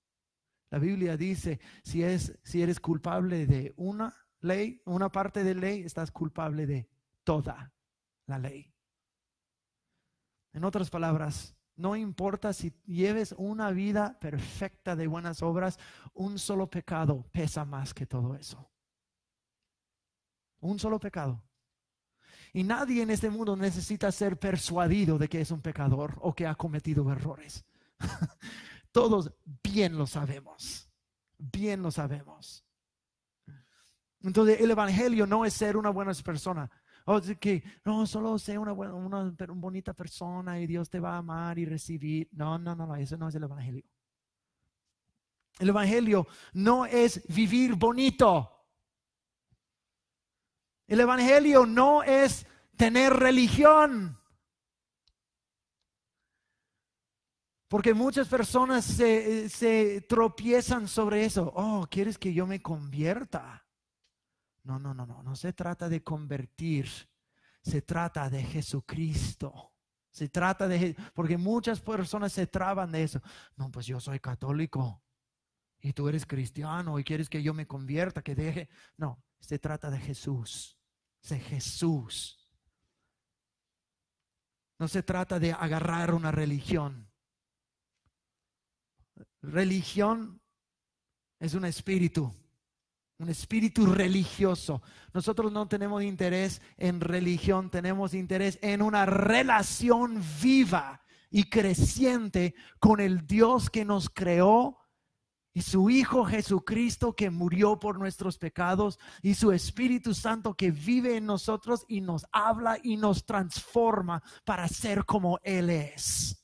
La 0.72 0.80
Biblia 0.80 1.18
dice, 1.18 1.60
si, 1.84 2.02
es, 2.02 2.40
si 2.44 2.62
eres 2.62 2.80
culpable 2.80 3.46
de 3.46 3.74
una 3.76 4.16
ley, 4.40 4.82
una 4.86 5.12
parte 5.12 5.44
de 5.44 5.54
ley, 5.54 5.84
estás 5.84 6.12
culpable 6.12 6.66
de 6.66 6.90
toda 7.26 7.74
la 8.26 8.40
ley. 8.40 8.74
En 10.54 10.64
otras 10.64 10.90
palabras, 10.90 11.56
no 11.76 11.98
importa 11.98 12.54
si 12.54 12.72
lleves 12.86 13.36
una 13.38 13.72
vida 13.72 14.18
perfecta 14.20 14.96
de 14.96 15.08
buenas 15.08 15.42
obras, 15.42 15.78
un 16.14 16.40
solo 16.40 16.70
pecado 16.70 17.26
pesa 17.34 17.66
más 17.66 17.94
que 17.94 18.06
todo 18.06 18.36
eso. 18.36 18.72
Un 20.62 20.80
solo 20.80 21.02
pecado. 21.02 21.44
Y 22.54 22.64
nadie 22.64 23.02
en 23.02 23.10
este 23.10 23.30
mundo 23.30 23.58
necesita 23.58 24.10
ser 24.12 24.40
persuadido 24.40 25.18
de 25.18 25.28
que 25.28 25.42
es 25.42 25.52
un 25.52 25.62
pecador 25.62 26.18
o 26.22 26.34
que 26.34 26.48
ha 26.48 26.56
cometido 26.56 27.12
errores. 27.12 27.66
Todos 28.92 29.32
bien 29.64 29.98
lo 29.98 30.06
sabemos. 30.06 30.90
Bien 31.38 31.82
lo 31.82 31.92
sabemos. 31.92 32.64
Entonces 34.22 34.62
el 34.62 34.72
Evangelio 34.72 35.26
no 35.26 35.46
es 35.46 35.54
ser 35.54 35.78
una 35.78 35.90
buena 35.90 36.14
persona. 36.14 36.70
O 37.06 37.20
que 37.40 37.64
no, 37.84 38.06
solo 38.06 38.38
sea 38.38 38.60
una, 38.60 38.74
buena, 38.74 38.94
una, 38.94 39.34
bonita 39.48 39.94
persona 39.94 40.60
y 40.60 40.68
Dios 40.68 40.90
te 40.90 41.00
va 41.00 41.16
a 41.16 41.18
amar 41.18 41.58
y 41.58 41.66
recibir. 41.66 42.30
No, 42.32 42.60
no, 42.60 42.76
no, 42.76 42.86
no, 42.86 42.96
eso 42.96 43.18
no 43.18 43.30
es 43.30 43.36
el 43.36 43.44
Evangelio. 43.44 43.84
El 45.60 45.70
Evangelio 45.70 46.28
no 46.54 46.86
es 46.86 47.26
vivir 47.28 47.76
bonito. 47.76 48.50
El 50.88 51.00
Evangelio 51.00 51.66
no 51.66 52.04
es 52.04 52.46
tener 52.76 53.14
religión. 53.14 54.21
Porque 57.72 57.94
muchas 57.94 58.28
personas 58.28 58.84
se, 58.84 60.02
tropiezan 60.02 60.90
sobre 60.90 61.24
eso. 61.24 61.54
Oh, 61.56 61.88
¿quieres 61.90 62.18
que 62.18 62.34
yo 62.34 62.46
me 62.46 62.62
convierta? 62.62 63.66
No, 64.64 64.78
no, 64.78 64.94
no, 64.94 65.06
no. 65.06 65.24
No 65.24 65.36
se 65.38 65.54
trata 65.54 65.88
de 65.88 66.04
convertir. 66.04 66.90
Se 67.64 67.82
trata 67.82 68.30
de 68.30 68.44
Jesucristo. 68.44 69.72
Se 70.12 70.28
trata 70.28 70.68
de... 70.68 70.98
Porque 71.14 71.38
muchas 71.38 71.80
personas 71.80 72.34
se 72.34 72.48
traban 72.48 72.92
de 72.92 73.04
eso. 73.04 73.22
No, 73.56 73.72
pues 73.72 73.86
yo 73.86 74.02
soy 74.02 74.20
católico. 74.20 75.02
Y 75.80 75.94
tú 75.94 76.10
eres 76.10 76.26
cristiano 76.26 77.00
y 77.00 77.06
quieres 77.06 77.30
que 77.30 77.42
yo 77.42 77.54
me 77.54 77.68
convierta, 77.68 78.22
que 78.22 78.36
deje... 78.36 78.68
No, 78.98 79.24
se 79.40 79.58
trata 79.60 79.90
de 79.90 79.98
Jesús 79.98 80.78
de 81.30 81.40
Jesús. 81.40 82.38
No 84.80 84.88
se 84.88 85.04
trata 85.04 85.40
de 85.40 85.52
agarrar 85.52 86.14
una 86.14 86.32
religión. 86.32 87.11
Religión 89.42 90.42
es 91.40 91.56
un 91.56 91.66
espíritu, 91.66 92.34
un 93.18 93.30
espíritu 93.30 93.88
religioso. 93.88 94.82
Nosotros 95.14 95.52
no 95.52 95.68
tenemos 95.68 96.04
interés 96.04 96.62
en 96.78 97.02
religión, 97.02 97.70
tenemos 97.72 98.14
interés 98.14 98.60
en 98.62 98.82
una 98.82 99.06
relación 99.06 100.22
viva 100.42 101.02
y 101.32 101.50
creciente 101.50 102.54
con 102.80 103.00
el 103.00 103.26
Dios 103.26 103.70
que 103.70 103.86
nos 103.86 104.10
creó 104.10 104.78
y 105.54 105.62
su 105.62 105.90
Hijo 105.90 106.24
Jesucristo 106.26 107.14
que 107.16 107.30
murió 107.30 107.80
por 107.80 107.98
nuestros 107.98 108.38
pecados 108.38 109.00
y 109.22 109.34
su 109.34 109.52
Espíritu 109.52 110.14
Santo 110.14 110.54
que 110.54 110.72
vive 110.72 111.18
en 111.18 111.26
nosotros 111.26 111.84
y 111.88 112.02
nos 112.02 112.26
habla 112.32 112.78
y 112.82 112.98
nos 112.98 113.26
transforma 113.26 114.22
para 114.46 114.68
ser 114.68 115.06
como 115.06 115.40
Él 115.44 115.70
es. 115.70 116.41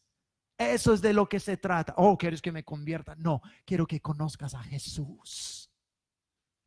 Eso 0.58 0.94
es 0.94 1.02
de 1.02 1.14
lo 1.14 1.30
que 1.30 1.40
se 1.40 1.58
trata. 1.58 1.94
Oh, 1.98 2.18
¿quieres 2.18 2.42
que 2.42 2.52
me 2.52 2.64
convierta? 2.64 3.16
No, 3.16 3.42
quiero 3.64 3.86
que 3.86 4.02
conozcas 4.02 4.56
a 4.56 4.64
Jesús. 4.64 5.70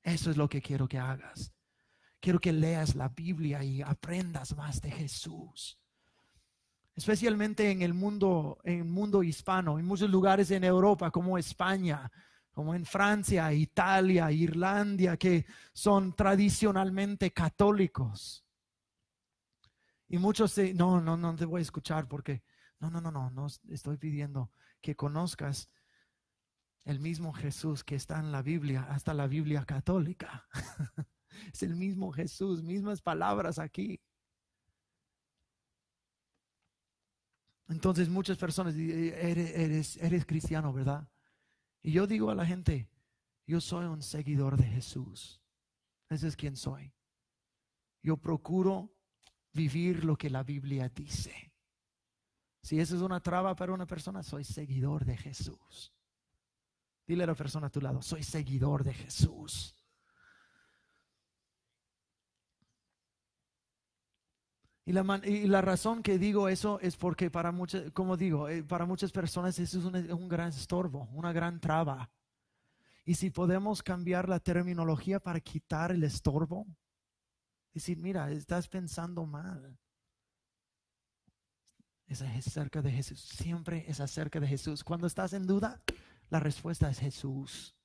Eso 0.03 0.31
es 0.31 0.37
lo 0.37 0.49
que 0.49 0.63
quiero 0.63 0.87
que 0.87 0.99
hagas. 0.99 1.53
Quiero 2.21 2.39
que 2.39 2.53
leas 2.53 2.95
la 2.95 3.09
Biblia 3.09 3.65
y 3.65 3.83
aprendas 3.83 4.57
más 4.57 4.81
de 4.81 4.91
Jesús. 4.91 5.79
Especialmente 6.95 7.71
en 7.71 7.83
el 7.83 7.95
mundo, 7.95 8.59
en 8.63 8.91
mundo 8.91 9.23
hispano, 9.23 9.79
en 9.79 9.87
muchos 9.87 10.11
lugares 10.11 10.51
en 10.51 10.65
Europa 10.65 11.11
como 11.11 11.39
España, 11.39 12.11
como 12.53 12.75
en 12.75 12.85
Francia, 12.85 13.53
Italia, 13.53 14.31
Irlanda, 14.31 15.17
que 15.17 15.47
son 15.73 16.15
tradicionalmente 16.15 17.33
católicos. 17.33 18.45
Y 20.09 20.19
muchos 20.19 20.53
se, 20.53 20.75
no, 20.75 21.01
no, 21.01 21.17
no 21.17 21.35
te 21.37 21.45
voy 21.45 21.61
a 21.61 21.63
escuchar 21.63 22.07
porque, 22.07 22.43
no, 22.81 22.91
no, 22.91 23.01
no, 23.01 23.11
no, 23.11 23.31
no 23.31 23.47
estoy 23.69 23.97
pidiendo 23.99 24.51
que 24.81 24.97
conozcas 24.97 25.69
el 26.85 26.99
mismo 26.99 27.33
Jesús 27.33 27.85
que 27.85 27.95
está 27.95 28.19
en 28.19 28.33
la 28.33 28.43
Biblia, 28.43 28.87
hasta 28.91 29.15
la 29.15 29.27
Biblia 29.27 29.65
católica. 29.65 30.47
es 31.53 31.63
el 31.63 31.77
mismo 31.77 32.11
Jesús, 32.11 32.63
mismas 32.63 33.03
palabras 33.03 33.59
aquí. 33.59 34.01
Entonces 37.69 38.09
muchas 38.09 38.37
personas 38.37 38.75
eres, 38.75 39.51
eres, 39.55 39.97
eres 39.99 40.27
cristiano, 40.27 40.73
¿verdad? 40.73 41.09
Y 41.83 41.93
yo 41.93 42.07
digo 42.07 42.31
a 42.31 42.35
la 42.35 42.45
gente, 42.45 42.91
yo 43.47 43.61
soy 43.61 43.87
un 43.87 44.03
seguidor 44.03 44.57
de 44.57 44.65
Jesús. 44.65 45.41
Ese 46.09 46.27
es 46.27 46.37
quien 46.37 46.57
soy. 46.57 46.93
Yo 48.03 48.17
procuro 48.17 48.93
vivir 49.53 50.05
lo 50.05 50.17
que 50.17 50.31
la 50.31 50.43
Biblia 50.43 50.89
dice. 50.89 51.50
Si 52.63 52.79
eso 52.79 52.97
es 52.97 53.03
una 53.03 53.21
traba 53.21 53.55
para 53.57 53.73
una 53.73 53.87
persona, 53.87 54.23
soy 54.23 54.45
seguidor 54.45 55.05
de 55.05 55.17
Jesús. 55.17 55.93
Dile 57.07 57.25
a 57.25 57.27
la 57.27 57.35
persona 57.35 57.69
a 57.69 57.71
tu 57.71 57.81
lado, 57.81 58.03
soy 58.03 58.23
seguidor 58.23 58.85
de 58.85 58.95
Jesús. 58.95 59.75
Y 64.85 64.93
la, 64.93 65.61
razón 65.61 66.03
que 66.03 66.19
digo 66.19 66.49
eso 66.49 66.81
es 66.81 66.97
porque 66.97 67.31
para 67.31 67.53
muchas, 67.53 67.93
como 67.93 68.17
digo, 68.17 68.49
eh, 68.49 68.65
para 68.65 68.87
muchas 68.87 69.13
personas 69.13 69.59
eso 69.59 69.79
es 69.79 69.85
un, 69.85 69.95
un, 70.11 70.29
gran 70.29 70.49
estorbo, 70.49 71.09
una 71.13 71.33
gran 71.33 71.61
traba. 71.61 72.11
Y 73.05 73.15
si 73.15 73.31
podemos 73.31 73.83
cambiar 73.83 74.29
la 74.29 74.41
terminología 74.41 75.21
para 75.21 75.41
quitar 75.41 75.93
el 75.93 76.03
estorbo, 76.03 76.67
Decir, 77.73 77.99
mira, 77.99 78.31
estás 78.31 78.69
pensando 78.69 79.25
mal. 79.27 79.79
Es 82.11 82.23
acerca 82.23 82.83
de 82.83 82.91
Jesús. 82.91 83.21
Siempre 83.21 83.85
es 83.87 84.01
acerca 84.01 84.41
de 84.41 84.49
Jesús. 84.49 84.83
Cuando 84.83 85.07
estás 85.07 85.33
en 85.33 85.47
duda, 85.47 85.81
la 86.29 86.41
respuesta 86.41 86.91
es 86.91 86.99
Jesús. 86.99 87.77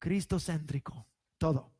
Cristo 0.00 0.40
céntrico. 0.40 1.06
Todo. 1.38 1.72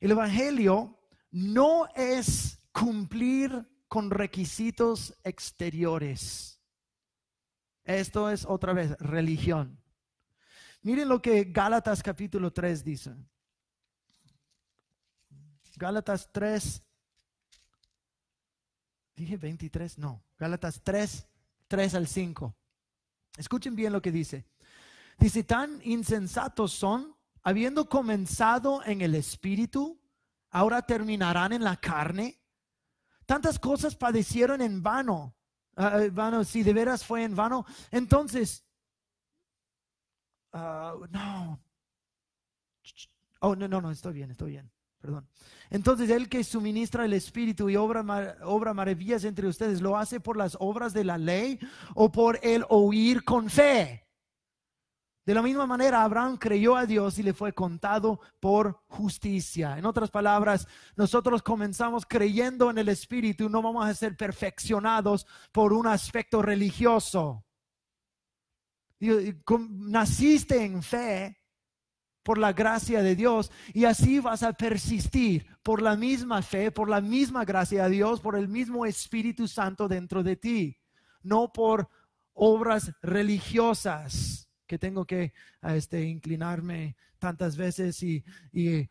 El 0.00 0.12
Evangelio 0.12 0.98
no 1.30 1.86
es 1.94 2.58
cumplir 2.72 3.68
con 3.86 4.10
requisitos 4.10 5.14
exteriores. 5.24 6.58
Esto 7.84 8.30
es 8.30 8.46
otra 8.46 8.72
vez 8.72 8.96
religión. 8.98 9.78
Miren 10.80 11.10
lo 11.10 11.20
que 11.20 11.44
Gálatas 11.44 12.02
capítulo 12.02 12.50
3 12.50 12.82
dice. 12.82 13.14
Gálatas 15.76 16.32
3, 16.32 16.82
dije 19.18 19.36
23, 19.36 19.98
no, 19.98 20.22
Gálatas 20.38 20.80
3, 20.82 21.26
3 21.66 21.94
al 21.94 22.06
5. 22.06 22.54
Escuchen 23.36 23.74
bien 23.74 23.92
lo 23.92 24.00
que 24.00 24.12
dice. 24.12 24.46
Dice, 25.18 25.42
tan 25.42 25.80
insensatos 25.82 26.72
son, 26.72 27.16
habiendo 27.42 27.88
comenzado 27.88 28.82
en 28.84 29.00
el 29.00 29.14
espíritu, 29.14 30.00
ahora 30.50 30.82
terminarán 30.82 31.52
en 31.52 31.64
la 31.64 31.76
carne. 31.76 32.40
Tantas 33.26 33.58
cosas 33.58 33.96
padecieron 33.96 34.62
en 34.62 34.82
vano. 34.82 35.34
Uh, 35.76 36.10
vano, 36.12 36.44
si 36.44 36.62
de 36.62 36.72
veras 36.72 37.04
fue 37.04 37.24
en 37.24 37.34
vano. 37.34 37.66
Entonces, 37.90 38.64
uh, 40.52 41.06
no. 41.10 41.60
Oh, 43.40 43.54
no, 43.54 43.68
no, 43.68 43.80
no, 43.80 43.90
estoy 43.90 44.14
bien, 44.14 44.30
estoy 44.30 44.52
bien. 44.52 44.70
Perdón. 45.00 45.28
Entonces, 45.70 46.10
el 46.10 46.28
que 46.28 46.42
suministra 46.42 47.04
el 47.04 47.12
Espíritu 47.12 47.68
y 47.68 47.76
obra, 47.76 48.02
maravillas 48.02 49.24
entre 49.24 49.46
ustedes, 49.46 49.80
¿lo 49.80 49.96
hace 49.96 50.18
por 50.18 50.36
las 50.36 50.56
obras 50.60 50.92
de 50.92 51.04
la 51.04 51.18
ley 51.18 51.58
o 51.94 52.10
por 52.10 52.40
el 52.42 52.64
oír 52.68 53.22
con 53.24 53.48
fe? 53.48 54.04
De 55.24 55.34
la 55.34 55.42
misma 55.42 55.66
manera, 55.66 56.02
Abraham 56.02 56.38
creyó 56.38 56.74
a 56.74 56.86
Dios 56.86 57.18
y 57.18 57.22
le 57.22 57.34
fue 57.34 57.52
contado 57.52 58.18
por 58.40 58.80
justicia. 58.86 59.76
En 59.76 59.84
otras 59.84 60.10
palabras, 60.10 60.66
nosotros 60.96 61.42
comenzamos 61.42 62.06
creyendo 62.06 62.70
en 62.70 62.78
el 62.78 62.88
Espíritu, 62.88 63.50
no 63.50 63.60
vamos 63.60 63.86
a 63.86 63.94
ser 63.94 64.16
perfeccionados 64.16 65.26
por 65.52 65.74
un 65.74 65.86
aspecto 65.86 66.40
religioso. 66.40 67.44
Naciste 68.98 70.64
en 70.64 70.82
fe 70.82 71.37
por 72.28 72.36
la 72.36 72.52
gracia 72.52 73.02
de 73.02 73.16
Dios 73.16 73.50
y 73.72 73.86
así 73.86 74.20
vas 74.20 74.42
a 74.42 74.52
persistir 74.52 75.46
por 75.62 75.80
la 75.80 75.96
misma 75.96 76.42
fe, 76.42 76.70
por 76.70 76.90
la 76.90 77.00
misma 77.00 77.46
gracia 77.46 77.84
de 77.84 77.90
Dios, 77.92 78.20
por 78.20 78.36
el 78.36 78.48
mismo 78.48 78.84
Espíritu 78.84 79.48
Santo 79.48 79.88
dentro 79.88 80.22
de 80.22 80.36
ti, 80.36 80.76
no 81.22 81.50
por 81.50 81.88
obras 82.34 82.92
religiosas 83.00 84.47
que 84.68 84.78
tengo 84.78 85.04
que 85.04 85.32
este, 85.62 86.04
inclinarme 86.04 86.94
tantas 87.18 87.56
veces 87.56 88.00
y, 88.02 88.24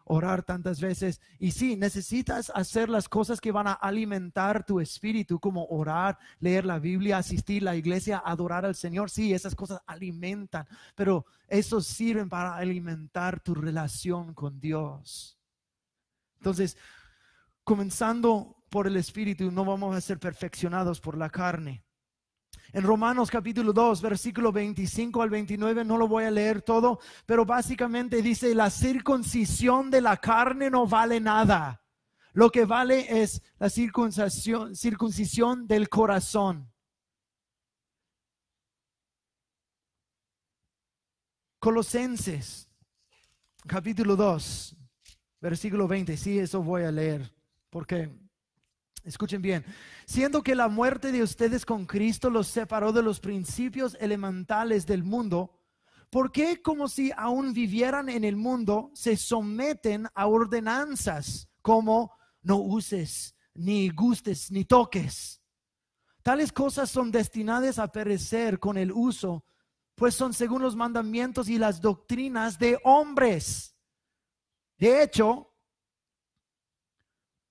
orar 0.03 0.43
tantas 0.43 0.81
veces. 0.81 1.21
Y 1.39 1.51
sí, 1.51 1.77
necesitas 1.77 2.51
hacer 2.53 2.89
las 2.89 3.07
cosas 3.07 3.39
que 3.39 3.53
van 3.53 3.67
a 3.67 3.73
alimentar 3.73 4.65
tu 4.65 4.81
espíritu, 4.81 5.39
como 5.39 5.65
orar, 5.67 6.17
leer 6.39 6.65
la 6.65 6.79
Biblia, 6.79 7.19
asistir 7.19 7.61
a 7.61 7.71
la 7.71 7.75
iglesia, 7.75 8.21
adorar 8.25 8.65
al 8.65 8.75
Señor. 8.75 9.09
Sí, 9.09 9.33
esas 9.33 9.55
cosas 9.55 9.79
alimentan, 9.85 10.67
pero 10.95 11.25
eso 11.47 11.79
sirven 11.79 12.27
para 12.27 12.57
alimentar 12.57 13.39
tu 13.39 13.55
relación 13.55 14.33
con 14.33 14.59
Dios. 14.59 15.39
Entonces, 16.39 16.75
comenzando 17.63 18.63
por 18.69 18.87
el 18.87 18.97
espíritu, 18.97 19.51
no 19.51 19.63
vamos 19.63 19.95
a 19.95 20.01
ser 20.01 20.19
perfeccionados 20.19 20.99
por 20.99 21.17
la 21.17 21.29
carne. 21.29 21.86
En 22.73 22.83
Romanos 22.83 23.31
capítulo 23.31 23.71
2, 23.71 24.01
versículo 24.01 24.51
25 24.51 25.21
al 25.21 25.29
29, 25.29 25.85
no 25.85 25.97
lo 25.97 26.07
voy 26.07 26.25
a 26.25 26.31
leer 26.31 26.61
todo, 26.61 26.99
pero 27.25 27.45
básicamente 27.45 28.21
dice, 28.21 28.53
la 28.53 28.69
circuncisión 28.69 29.89
de 29.89 30.01
la 30.01 30.17
carne 30.17 30.69
no 30.69 30.85
vale 30.85 31.21
nada. 31.21 31.81
Lo 32.33 32.51
que 32.51 32.65
vale 32.65 33.21
es 33.21 33.41
la 33.57 33.69
circuncisión, 33.69 35.65
del 35.65 35.89
corazón. 35.89 36.71
Colosenses 41.59 42.69
capítulo 43.65 44.15
2, 44.15 44.75
versículo 45.41 45.87
20, 45.87 46.15
sí, 46.15 46.37
eso 46.37 46.61
voy 46.61 46.83
a 46.83 46.91
leer, 46.91 47.33
porque 47.69 48.26
Escuchen 49.07 49.41
bien, 49.41 49.63
siendo 50.05 50.43
que 50.43 50.53
la 50.53 50.67
muerte 50.67 51.13
de 51.13 51.23
ustedes 51.23 51.65
con 51.65 51.85
Cristo 51.85 52.29
los 52.29 52.47
separó 52.47 52.91
de 52.91 53.01
los 53.01 53.21
principios 53.21 53.95
elementales 54.01 54.85
del 54.85 55.05
mundo, 55.05 55.61
¿por 56.09 56.29
qué 56.29 56.61
como 56.61 56.89
si 56.89 57.13
aún 57.15 57.53
vivieran 57.53 58.09
en 58.09 58.25
el 58.25 58.35
mundo 58.35 58.91
se 58.93 59.15
someten 59.15 60.09
a 60.13 60.27
ordenanzas 60.27 61.47
como 61.61 62.11
no 62.41 62.57
uses, 62.57 63.33
ni 63.53 63.87
gustes, 63.87 64.51
ni 64.51 64.65
toques? 64.65 65.41
Tales 66.21 66.51
cosas 66.51 66.89
son 66.89 67.09
destinadas 67.09 67.79
a 67.79 67.89
perecer 67.89 68.59
con 68.59 68.77
el 68.77 68.91
uso, 68.91 69.45
pues 69.95 70.15
son 70.15 70.33
según 70.33 70.61
los 70.61 70.75
mandamientos 70.75 71.47
y 71.47 71.57
las 71.57 71.79
doctrinas 71.79 72.59
de 72.59 72.77
hombres. 72.83 73.73
De 74.77 75.01
hecho, 75.01 75.53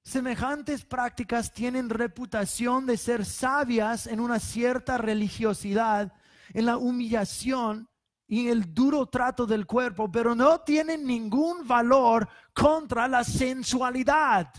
Semejantes 0.06 0.84
prácticas 0.84 1.52
tienen 1.52 1.90
reputación 1.90 2.86
de 2.86 2.96
ser 2.96 3.24
sabias 3.24 4.06
en 4.06 4.20
una 4.20 4.38
cierta 4.38 4.98
religiosidad, 4.98 6.12
en 6.54 6.66
la 6.66 6.76
humillación 6.76 7.88
y 8.28 8.46
el 8.46 8.72
duro 8.72 9.06
trato 9.06 9.46
del 9.46 9.66
cuerpo, 9.66 10.08
pero 10.08 10.36
no 10.36 10.60
tienen 10.60 11.04
ningún 11.04 11.66
valor 11.66 12.28
contra 12.54 13.08
la 13.08 13.24
sensualidad. 13.24 14.54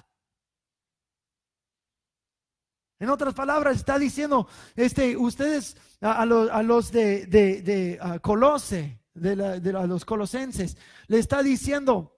En 2.99 3.09
otras 3.09 3.33
palabras, 3.33 3.77
está 3.77 3.97
diciendo, 3.97 4.49
este, 4.75 5.15
ustedes 5.15 5.77
a, 6.01 6.25
los, 6.25 6.91
de, 6.91 7.25
de, 7.25 8.19
Colose, 8.21 8.99
de, 9.13 9.71
los 9.71 10.03
colosenses, 10.03 10.75
le 11.07 11.19
está 11.19 11.41
diciendo, 11.41 12.16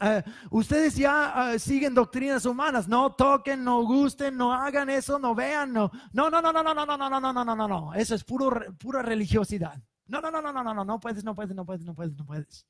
eh, 0.00 0.22
ustedes 0.50 0.96
ya 0.96 1.52
eh, 1.52 1.58
siguen 1.58 1.94
doctrinas 1.94 2.46
humanas, 2.46 2.88
no 2.88 3.12
toquen, 3.12 3.62
no 3.62 3.82
gusten, 3.84 4.34
no 4.34 4.52
hagan 4.52 4.88
eso, 4.88 5.18
no 5.18 5.34
vean, 5.34 5.74
no, 5.74 5.90
no, 6.14 6.30
no, 6.30 6.40
no, 6.40 6.52
no, 6.52 6.62
no, 6.62 6.74
no, 6.74 6.86
no, 6.86 6.96
no, 6.96 7.20
no, 7.20 7.32
no, 7.32 7.44
no, 7.44 7.54
no, 7.54 7.68
no, 7.68 7.94
eso 7.94 8.14
es 8.14 8.24
puro, 8.24 8.50
pura 8.78 9.02
religiosidad. 9.02 9.78
No, 10.06 10.22
no, 10.22 10.30
no, 10.30 10.40
no, 10.40 10.52
no, 10.52 10.64
no, 10.64 10.74
no, 10.74 10.84
no 10.84 11.00
puedes, 11.00 11.22
no 11.22 11.34
puedes, 11.34 11.54
no 11.54 11.66
puedes, 11.66 11.84
no 11.84 11.94
puedes, 11.94 12.16
no 12.16 12.24
puedes. 12.24 12.66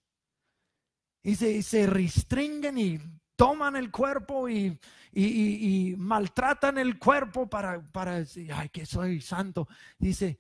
Y 1.23 1.37
se, 1.37 1.63
se 1.63 1.87
restringen 1.87 2.77
y 2.77 2.99
toman 3.37 3.77
el 3.77 3.93
cuerpo 3.93 4.49
y, 4.49 4.77
y, 5.13 5.93
y, 5.93 5.97
maltratan 5.97 6.79
el 6.79 6.99
cuerpo 6.99 7.49
para, 7.49 7.81
para 7.81 8.17
decir, 8.17 8.53
ay, 8.53 8.71
que 8.71 8.85
soy 8.85 9.21
santo. 9.21 9.69
Dice, 9.99 10.39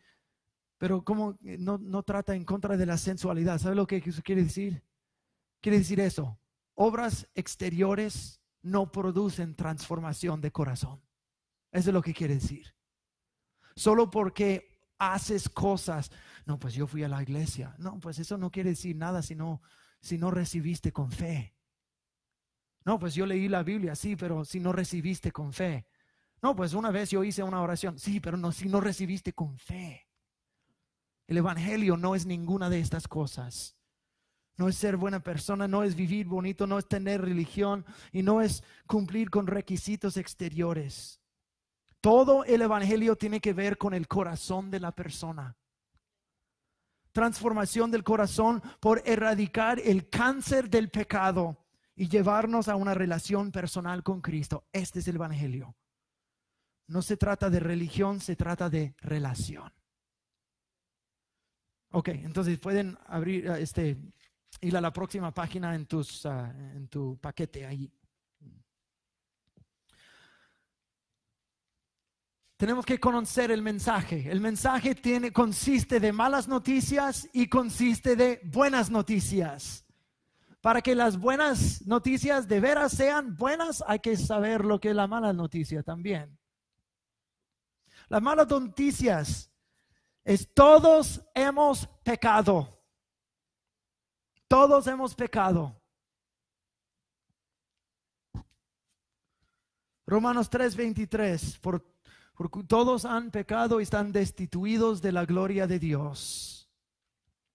pero 0.76 1.04
¿cómo 1.04 1.38
no, 1.40 1.78
no 1.78 2.02
trata 2.02 2.34
en 2.34 2.44
contra 2.44 2.76
de 2.76 2.86
la 2.86 2.98
sensualidad? 2.98 3.58
¿Sabe 3.58 3.76
lo 3.76 3.86
que 3.86 3.98
eso 3.98 4.22
quiere 4.22 4.42
decir? 4.42 4.82
Quiere 5.60 5.78
decir 5.78 6.00
eso 6.00 6.39
obras 6.82 7.28
exteriores 7.34 8.40
no 8.62 8.90
producen 8.90 9.54
transformación 9.54 10.40
de 10.40 10.50
corazón. 10.50 11.02
Eso 11.70 11.90
es 11.90 11.94
lo 11.94 12.00
que 12.00 12.14
quiere 12.14 12.36
decir. 12.36 12.74
Solo 13.76 14.08
porque 14.08 14.80
haces 14.98 15.50
cosas, 15.50 16.10
no, 16.46 16.58
pues 16.58 16.72
yo 16.72 16.86
fui 16.86 17.02
a 17.02 17.08
la 17.08 17.22
iglesia. 17.22 17.74
No, 17.78 18.00
pues 18.00 18.18
eso 18.18 18.38
no 18.38 18.50
quiere 18.50 18.70
decir 18.70 18.96
nada 18.96 19.20
si 19.20 19.34
no, 19.34 19.60
si 20.00 20.16
no 20.16 20.30
recibiste 20.30 20.90
con 20.90 21.12
fe. 21.12 21.54
No, 22.86 22.98
pues 22.98 23.14
yo 23.14 23.26
leí 23.26 23.46
la 23.46 23.62
Biblia, 23.62 23.94
sí, 23.94 24.16
pero 24.16 24.46
si 24.46 24.58
no 24.58 24.72
recibiste 24.72 25.32
con 25.32 25.52
fe. 25.52 25.86
No, 26.40 26.56
pues 26.56 26.72
una 26.72 26.90
vez 26.90 27.10
yo 27.10 27.22
hice 27.22 27.42
una 27.42 27.60
oración, 27.60 27.98
sí, 27.98 28.20
pero 28.20 28.38
no, 28.38 28.52
si 28.52 28.70
no 28.70 28.80
recibiste 28.80 29.34
con 29.34 29.58
fe. 29.58 30.08
El 31.26 31.36
Evangelio 31.36 31.98
no 31.98 32.14
es 32.14 32.24
ninguna 32.24 32.70
de 32.70 32.80
estas 32.80 33.06
cosas 33.06 33.79
no 34.60 34.68
es 34.68 34.76
ser 34.76 34.98
buena 34.98 35.20
persona, 35.20 35.66
no 35.66 35.82
es 35.84 35.94
vivir 35.94 36.26
bonito, 36.26 36.66
no 36.66 36.78
es 36.78 36.86
tener 36.86 37.22
religión 37.22 37.82
y 38.12 38.22
no 38.22 38.42
es 38.42 38.62
cumplir 38.86 39.30
con 39.30 39.46
requisitos 39.46 40.18
exteriores. 40.18 41.18
Todo 42.02 42.44
el 42.44 42.60
Evangelio 42.60 43.16
tiene 43.16 43.40
que 43.40 43.54
ver 43.54 43.78
con 43.78 43.94
el 43.94 44.06
corazón 44.06 44.70
de 44.70 44.78
la 44.78 44.92
persona. 44.92 45.56
Transformación 47.10 47.90
del 47.90 48.04
corazón 48.04 48.62
por 48.80 49.02
erradicar 49.06 49.80
el 49.80 50.10
cáncer 50.10 50.68
del 50.68 50.90
pecado 50.90 51.64
y 51.96 52.10
llevarnos 52.10 52.68
a 52.68 52.76
una 52.76 52.92
relación 52.92 53.52
personal 53.52 54.02
con 54.02 54.20
Cristo. 54.20 54.66
Este 54.74 54.98
es 54.98 55.08
el 55.08 55.16
Evangelio. 55.16 55.74
No 56.86 57.00
se 57.00 57.16
trata 57.16 57.48
de 57.48 57.60
religión, 57.60 58.20
se 58.20 58.36
trata 58.36 58.68
de 58.68 58.94
relación. 58.98 59.72
Ok, 61.92 62.08
entonces 62.08 62.58
pueden 62.58 62.98
abrir 63.06 63.46
este 63.46 63.96
ir 64.60 64.76
a 64.76 64.80
la 64.80 64.92
próxima 64.92 65.32
página 65.32 65.74
en, 65.74 65.86
tus, 65.86 66.26
ah, 66.26 66.52
en 66.74 66.88
tu 66.88 67.18
paquete 67.18 67.66
ahí. 67.66 67.90
Tenemos 72.56 72.84
que 72.84 73.00
conocer 73.00 73.50
el 73.50 73.62
mensaje. 73.62 74.30
El 74.30 74.40
mensaje 74.40 74.94
tiene, 74.94 75.32
consiste 75.32 75.98
de 75.98 76.12
malas 76.12 76.46
noticias 76.46 77.26
y 77.32 77.48
consiste 77.48 78.16
de 78.16 78.38
buenas 78.44 78.90
noticias. 78.90 79.86
Para 80.60 80.82
que 80.82 80.94
las 80.94 81.18
buenas 81.18 81.86
noticias 81.86 82.46
de 82.48 82.60
veras 82.60 82.92
sean 82.92 83.34
buenas, 83.34 83.82
hay 83.86 84.00
que 84.00 84.14
saber 84.14 84.62
lo 84.62 84.78
que 84.78 84.90
es 84.90 84.94
la 84.94 85.06
mala 85.06 85.32
noticia 85.32 85.82
también. 85.82 86.38
Las 88.10 88.20
malas 88.20 88.46
noticias 88.48 89.50
es 90.22 90.52
todos 90.52 91.24
hemos 91.34 91.86
pecado. 92.04 92.79
Todos 94.50 94.88
hemos 94.88 95.14
pecado. 95.14 95.80
Romanos 100.04 100.50
3:23, 100.50 101.60
por, 101.60 101.86
porque 102.34 102.64
todos 102.64 103.04
han 103.04 103.30
pecado 103.30 103.78
y 103.78 103.84
están 103.84 104.10
destituidos 104.10 105.00
de 105.00 105.12
la 105.12 105.24
gloria 105.24 105.68
de 105.68 105.78
Dios. 105.78 106.68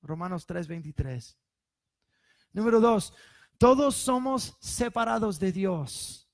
Romanos 0.04 0.48
3:23. 0.48 1.36
Número 2.54 2.80
dos, 2.80 3.14
todos 3.58 3.96
somos 3.96 4.56
separados 4.62 5.38
de 5.38 5.52
Dios. 5.52 6.30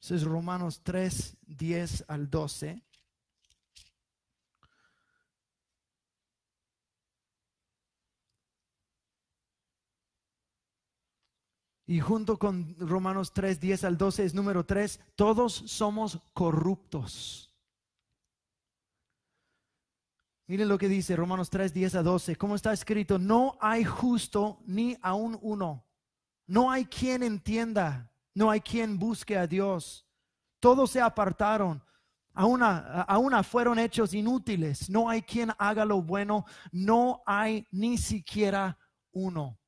Eso 0.00 0.14
es 0.14 0.22
Romanos 0.22 0.82
3, 0.84 1.36
10 1.42 2.04
al 2.06 2.30
12. 2.30 2.84
Y 11.86 12.00
junto 12.00 12.38
con 12.38 12.76
Romanos 12.78 13.32
3, 13.32 13.60
10 13.60 13.84
al 13.84 13.98
12 13.98 14.24
es 14.24 14.34
número 14.34 14.64
3, 14.64 15.00
todos 15.16 15.52
somos 15.52 16.18
corruptos. 16.32 17.52
Miren 20.46 20.68
lo 20.68 20.76
que 20.76 20.88
dice 20.88 21.16
Romanos 21.16 21.50
3, 21.50 21.72
10 21.72 21.94
a 21.94 22.02
12. 22.02 22.36
¿Cómo 22.36 22.56
está 22.56 22.72
escrito? 22.72 23.18
No 23.18 23.56
hay 23.60 23.84
justo 23.84 24.60
ni 24.66 24.98
aún 25.00 25.38
uno. 25.40 25.86
No 26.46 26.70
hay 26.70 26.84
quien 26.84 27.22
entienda. 27.22 28.12
No 28.34 28.50
hay 28.50 28.60
quien 28.60 28.98
busque 28.98 29.38
a 29.38 29.46
Dios. 29.46 30.06
Todos 30.60 30.90
se 30.90 31.00
apartaron. 31.00 31.82
A 32.34 32.42
a 33.02 33.18
una 33.18 33.42
fueron 33.42 33.78
hechos 33.78 34.12
inútiles. 34.14 34.90
No 34.90 35.08
hay 35.08 35.22
quien 35.22 35.52
haga 35.58 35.84
lo 35.84 36.02
bueno. 36.02 36.44
No 36.70 37.22
hay 37.24 37.66
ni 37.70 37.96
siquiera 37.96 38.78
uno. 39.12 39.58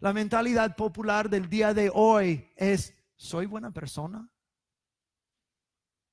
La 0.00 0.14
mentalidad 0.14 0.76
popular 0.76 1.28
del 1.28 1.48
día 1.48 1.74
de 1.74 1.90
hoy 1.92 2.50
es, 2.56 2.94
¿soy 3.16 3.44
buena 3.44 3.70
persona? 3.70 4.32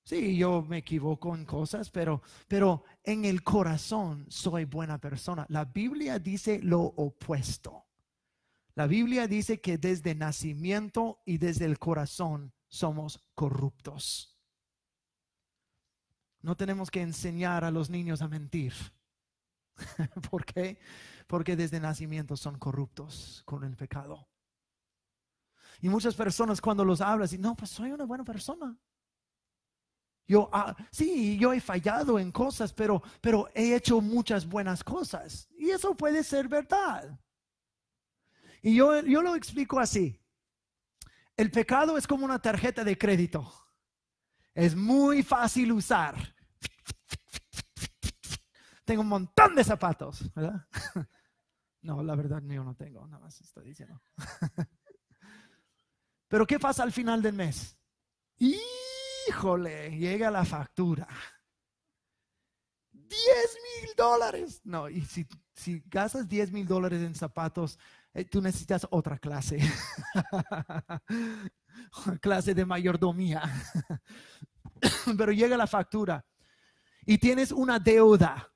Sí, 0.04 0.38
yo 0.38 0.62
me 0.62 0.80
equivoco 0.80 1.34
en 1.34 1.46
cosas, 1.46 1.90
pero, 1.90 2.22
pero 2.48 2.84
en 3.04 3.24
el 3.24 3.44
corazón 3.44 4.26
soy 4.30 4.66
buena 4.66 5.00
persona. 5.00 5.46
La 5.50 5.66
Biblia 5.66 6.20
dice 6.20 6.60
lo 6.62 6.82
opuesto. 6.82 7.86
La 8.76 8.88
Biblia 8.88 9.28
dice 9.28 9.60
que 9.60 9.78
desde 9.78 10.16
nacimiento 10.16 11.22
y 11.26 11.38
desde 11.38 11.66
el 11.66 11.80
corazón 11.80 12.54
somos 12.68 13.22
corruptos. 13.36 14.38
No 16.42 16.56
tenemos 16.56 16.92
que 16.92 17.02
enseñar 17.02 17.64
a 17.64 17.72
los 17.72 17.90
niños 17.90 18.22
a 18.22 18.28
mentir. 18.28 18.74
¿Por 20.30 20.46
qué? 20.46 20.78
Porque 21.28 21.56
desde 21.56 21.80
nacimiento 21.80 22.38
son 22.38 22.58
corruptos 22.58 23.42
con 23.46 23.64
el 23.64 23.76
pecado. 23.76 24.28
Y 25.82 25.90
muchas 25.90 26.16
personas 26.16 26.60
cuando 26.60 26.84
los 26.84 27.02
hablas, 27.02 27.34
y 27.34 27.38
no, 27.38 27.56
pues 27.56 27.70
soy 27.72 27.92
una 27.92 28.06
buena 28.06 28.24
persona. 28.24 28.76
Yo, 30.28 30.50
ah, 30.52 30.76
sí, 30.92 31.38
yo 31.38 31.54
he 31.54 31.62
fallado 31.62 32.20
en 32.20 32.32
cosas, 32.32 32.74
pero, 32.74 33.02
pero 33.22 33.48
he 33.54 33.76
hecho 33.76 34.02
muchas 34.02 34.46
buenas 34.46 34.84
cosas. 34.84 35.48
Y 35.58 35.70
eso 35.70 35.96
puede 35.96 36.24
ser 36.24 36.48
verdad. 36.48 37.18
Y 38.62 38.76
yo, 38.76 39.00
yo 39.02 39.22
lo 39.22 39.36
explico 39.36 39.80
así. 39.80 40.20
El 41.38 41.52
pecado 41.52 41.98
es 41.98 42.08
como 42.08 42.26
una 42.26 42.40
tarjeta 42.40 42.84
de 42.84 42.98
crédito. 42.98 43.54
Es 44.54 44.76
muy 44.76 45.24
fácil 45.24 45.72
usar. 45.72 46.36
Tengo 48.88 49.02
un 49.02 49.10
montón 49.10 49.54
de 49.54 49.66
zapatos, 49.66 50.34
¿verdad? 50.34 50.66
No, 51.80 52.04
la 52.04 52.16
verdad 52.16 52.42
yo 52.44 52.64
no 52.64 52.76
tengo, 52.76 53.08
nada 53.08 53.24
más 53.24 53.40
estoy 53.40 53.68
diciendo. 53.68 54.02
Pero 56.28 56.46
¿qué 56.46 56.60
pasa 56.60 56.84
al 56.84 56.92
final 56.92 57.22
del 57.22 57.34
mes? 57.34 57.78
Híjole, 58.40 59.96
llega 59.96 60.32
la 60.32 60.44
factura. 60.44 61.08
10 62.92 63.16
mil 63.16 63.96
dólares. 63.96 64.60
No, 64.66 64.90
y 64.90 65.02
si, 65.06 65.26
gastas 65.86 66.28
10 66.28 66.52
mil 66.52 66.68
dólares 66.68 67.02
en 67.02 67.16
zapatos, 67.16 67.80
eh, 68.14 68.26
tú 68.26 68.42
necesitas 68.42 68.86
otra 68.90 69.18
clase. 69.18 69.60
clase 72.22 72.54
de 72.54 72.66
mayordomía. 72.66 73.44
Pero 75.18 75.32
llega 75.32 75.56
la 75.56 75.68
factura 75.68 76.26
y 77.06 77.18
tienes 77.18 77.54
una 77.54 77.80
deuda 77.80 78.52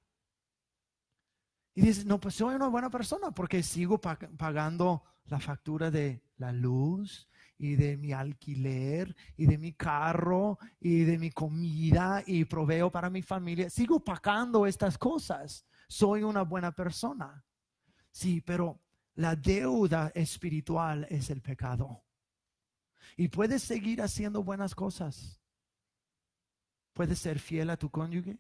y 1.74 1.82
dices, 1.82 2.06
no, 2.06 2.20
pues 2.20 2.36
soy 2.36 2.56
una 2.56 2.68
buena 2.68 2.90
persona 2.90 3.32
porque 3.32 3.64
sigo 3.64 4.00
pagando 4.00 5.04
la 5.26 5.40
factura 5.40 5.90
de 5.90 6.22
la 6.38 6.52
luz 6.52 7.30
y 7.58 7.76
de 7.76 7.96
mi 7.96 8.12
alquiler 8.12 9.16
y 9.38 9.46
de 9.46 9.58
mi 9.58 9.74
carro 9.74 10.60
y 10.80 11.04
de 11.04 11.18
mi 11.18 11.32
comida 11.32 12.24
y 12.26 12.44
proveo 12.44 12.92
para 12.92 13.10
mi 13.10 13.22
familia. 13.22 13.70
Sigo 13.70 14.04
pagando 14.04 14.66
estas 14.66 14.98
cosas. 14.98 15.66
Soy 15.88 16.24
una 16.24 16.42
buena 16.42 16.74
persona. 16.74 17.46
Sí, 18.12 18.42
pero 18.42 18.82
la 19.16 19.38
deuda 19.38 20.12
espiritual 20.14 21.08
es 21.10 21.30
el 21.30 21.42
pecado. 21.42 22.04
Y 23.16 23.30
puedes 23.30 23.64
seguir 23.64 24.02
haciendo 24.02 24.44
buenas 24.44 24.76
cosas. 24.76 25.42
Puedes 26.92 27.20
ser 27.20 27.40
fiel 27.40 27.70
a 27.70 27.78
tu 27.78 27.90
cónyuge. 27.90 28.40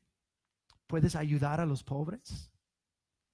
Puedes 0.87 1.15
ayudar 1.15 1.61
a 1.61 1.65
los 1.65 1.83
pobres 1.83 2.51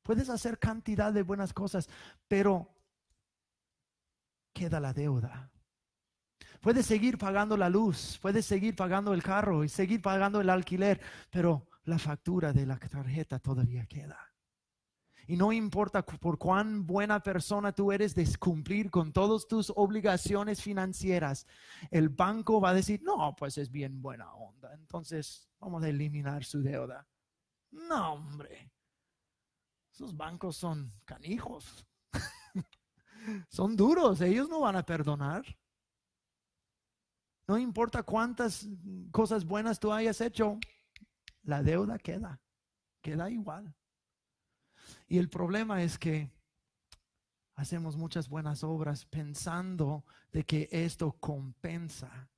puedes 0.08 0.30
hacer 0.30 0.58
cantidad 0.58 1.12
de 1.12 1.22
buenas 1.22 1.52
cosas, 1.52 1.90
pero 2.30 2.74
queda 4.54 4.80
la 4.80 4.94
deuda. 4.94 5.52
Puedes 6.62 6.86
seguir 6.86 7.18
pagando 7.18 7.58
la 7.58 7.70
luz, 7.70 8.18
puedes 8.22 8.46
seguir 8.46 8.74
pagando 8.74 9.14
el 9.14 9.22
carro 9.22 9.66
y 9.66 9.70
seguir 9.70 10.02
pagando 10.02 10.40
el 10.40 10.50
alquiler, 10.50 11.02
pero 11.30 11.68
la 11.84 12.00
factura 12.00 12.54
de 12.54 12.66
la 12.66 12.78
tarjeta 12.78 13.40
todavía 13.40 13.86
queda. 13.86 14.18
Y 15.28 15.36
no 15.36 15.52
importa 15.52 16.06
por 16.06 16.38
cuán 16.38 16.88
buena 16.88 17.20
persona 17.20 17.74
tú 17.74 17.92
eres 17.92 18.16
de 18.16 18.26
cumplir 18.38 18.90
con 18.90 19.12
todas 19.12 19.46
tus 19.46 19.74
obligaciones 19.76 20.62
financieras, 20.62 21.46
el 21.92 22.08
banco 22.08 22.62
va 22.62 22.70
a 22.70 22.76
decir, 22.76 23.04
no, 23.04 23.36
pues 23.36 23.58
es 23.58 23.70
bien 23.70 24.02
buena 24.02 24.34
onda, 24.34 24.74
entonces 24.74 25.50
vamos 25.60 25.84
a 25.84 25.90
eliminar 25.90 26.46
su 26.46 26.62
deuda. 26.62 27.06
No, 27.72 28.14
hombre, 28.14 28.72
esos 29.98 30.16
bancos 30.16 30.56
son 30.56 30.94
canijos, 31.06 31.88
son 33.50 33.76
duros, 33.76 34.22
ellos 34.22 34.48
no 34.48 34.60
van 34.60 34.76
a 34.76 34.86
perdonar. 34.86 35.44
No 37.48 37.58
importa 37.58 38.04
cuántas 38.04 38.68
cosas 39.10 39.44
buenas 39.44 39.80
tú 39.80 39.92
hayas 39.92 40.22
hecho, 40.22 40.60
la 41.42 41.64
deuda 41.64 41.98
queda, 41.98 42.40
queda 43.02 43.32
igual. 43.32 43.74
Y 45.08 45.18
el 45.18 45.30
problema 45.30 45.82
es 45.82 45.98
que 45.98 46.30
hacemos 47.56 47.98
muchas 47.98 48.30
buenas 48.30 48.64
obras 48.64 49.04
pensando 49.04 50.06
de 50.32 50.46
que 50.46 50.70
esto 50.72 51.14
compensa 51.14 52.30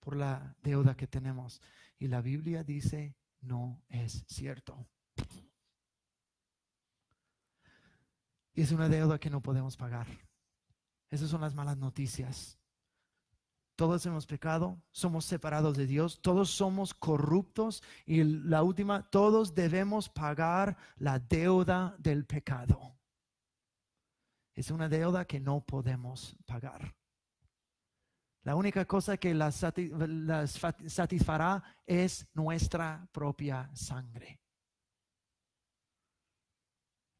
por 0.00 0.16
la 0.16 0.56
deuda 0.62 0.96
que 0.96 1.06
tenemos. 1.06 1.60
Y 1.98 2.08
la 2.08 2.22
Biblia 2.22 2.64
dice, 2.64 3.14
no 3.42 3.82
es 3.90 4.24
cierto. 4.26 4.88
Y 8.56 8.62
es 8.62 8.72
una 8.72 8.88
deuda 8.88 9.20
que 9.20 9.28
no 9.28 9.42
podemos 9.42 9.76
pagar. 9.76 10.06
Esas 11.10 11.28
son 11.28 11.42
las 11.42 11.54
malas 11.54 11.76
noticias. 11.76 12.58
Todos 13.76 14.06
hemos 14.06 14.26
pecado, 14.26 14.82
somos 14.90 15.26
separados 15.26 15.76
de 15.76 15.86
Dios, 15.86 16.20
todos 16.22 16.50
somos 16.50 16.94
corruptos 16.94 17.82
y 18.06 18.24
la 18.24 18.62
última, 18.62 19.02
todos 19.10 19.54
debemos 19.54 20.08
pagar 20.08 20.78
la 20.96 21.18
deuda 21.18 21.94
del 21.98 22.24
pecado. 22.24 22.96
Es 24.54 24.70
una 24.70 24.88
deuda 24.88 25.26
que 25.26 25.38
no 25.38 25.60
podemos 25.60 26.34
pagar. 26.46 26.96
La 28.44 28.56
única 28.56 28.86
cosa 28.86 29.18
que 29.18 29.34
las, 29.34 29.56
satisfará 30.86 31.62
es 31.84 32.26
nuestra 32.32 33.06
propia 33.12 33.68
sangre. 33.74 34.40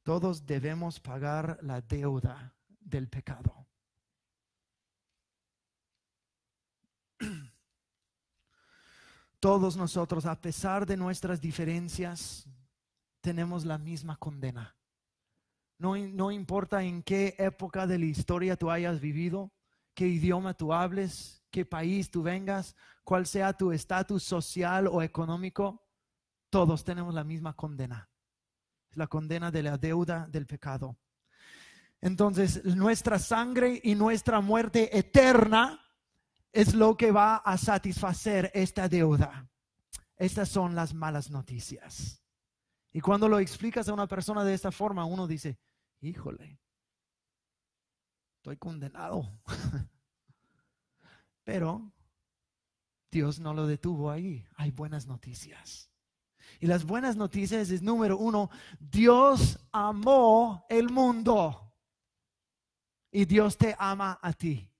Todos 0.06 0.46
debemos 0.46 1.00
pagar 1.00 1.58
la 1.62 1.80
deuda 1.80 2.54
del 2.78 3.08
pecado. 3.08 3.66
Todos 9.40 9.76
nosotros, 9.76 10.24
a 10.26 10.40
pesar 10.40 10.86
de 10.86 10.96
nuestras 10.96 11.40
diferencias, 11.40 12.48
tenemos 13.20 13.64
la 13.64 13.78
misma 13.78 14.16
condena. 14.16 14.76
No, 15.76 15.96
no, 15.96 16.30
importa 16.30 16.84
en 16.84 17.02
qué 17.02 17.34
época 17.36 17.88
de 17.88 17.98
la 17.98 18.06
historia 18.06 18.56
tú 18.56 18.70
hayas 18.70 19.00
vivido, 19.00 19.50
qué 19.92 20.06
idioma 20.06 20.54
tú 20.54 20.72
hables, 20.72 21.42
qué 21.50 21.64
país 21.64 22.12
tú 22.12 22.22
vengas, 22.22 22.76
cuál 23.02 23.26
sea 23.26 23.54
tu 23.54 23.72
estatus 23.72 24.22
social 24.22 24.86
o 24.86 25.02
económico, 25.02 25.84
todos 26.48 26.84
tenemos 26.84 27.12
la 27.12 27.24
misma 27.24 27.54
condena. 27.54 28.08
La 28.96 29.06
condena 29.06 29.50
de 29.50 29.62
la 29.62 29.78
deuda 29.78 30.26
del 30.28 30.46
pecado. 30.46 30.98
Entonces, 32.00 32.64
nuestra 32.64 33.18
sangre 33.18 33.80
y 33.82 33.94
nuestra 33.94 34.40
muerte 34.40 34.96
eterna 34.96 35.80
es 36.52 36.74
lo 36.74 36.96
que 36.96 37.12
va 37.12 37.36
a 37.36 37.56
satisfacer 37.58 38.50
esta 38.54 38.88
deuda. 38.88 39.48
Estas 40.16 40.48
son 40.48 40.74
las 40.74 40.94
malas 40.94 41.30
noticias. 41.30 42.22
Y 42.92 43.00
cuando 43.00 43.28
lo 43.28 43.38
explicas 43.38 43.88
a 43.88 43.92
una 43.92 44.06
persona 44.06 44.42
de 44.44 44.54
esta 44.54 44.72
forma, 44.72 45.04
uno 45.04 45.26
dice, 45.26 45.58
híjole, 46.00 46.58
estoy 48.36 48.56
condenado. 48.56 49.38
Pero 51.44 51.92
Dios 53.10 53.38
no 53.38 53.52
lo 53.52 53.66
detuvo 53.66 54.10
ahí. 54.10 54.46
Hay 54.56 54.70
buenas 54.70 55.06
noticias. 55.06 55.90
Y 56.60 56.66
las 56.66 56.84
buenas 56.84 57.16
noticias 57.16 57.70
es 57.70 57.82
número 57.82 58.18
uno, 58.18 58.50
Dios 58.78 59.58
amó 59.72 60.66
el 60.68 60.90
mundo. 60.90 61.74
Y 63.10 63.24
Dios 63.24 63.56
te 63.56 63.74
ama 63.78 64.18
a 64.22 64.32
ti. 64.32 64.70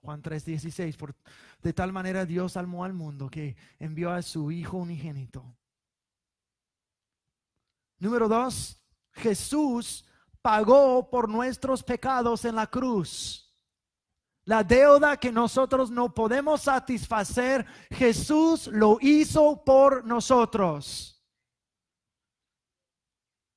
Juan 0.00 0.22
3:16, 0.22 0.96
por 0.96 1.14
de 1.62 1.72
tal 1.72 1.92
manera 1.92 2.26
Dios 2.26 2.56
amó 2.56 2.84
al 2.84 2.92
mundo 2.92 3.30
que 3.30 3.56
envió 3.78 4.10
a 4.10 4.22
su 4.22 4.50
Hijo 4.50 4.78
unigénito. 4.78 5.56
Número 7.98 8.26
dos, 8.26 8.82
Jesús 9.12 10.04
pagó 10.40 11.08
por 11.08 11.28
nuestros 11.28 11.84
pecados 11.84 12.44
en 12.44 12.56
la 12.56 12.66
cruz. 12.66 13.51
La 14.44 14.64
deuda 14.64 15.16
que 15.16 15.30
nosotros 15.30 15.90
no 15.90 16.12
podemos 16.12 16.62
satisfacer, 16.62 17.64
Jesús 17.90 18.66
lo 18.66 18.98
hizo 19.00 19.62
por 19.64 20.04
nosotros. 20.04 21.22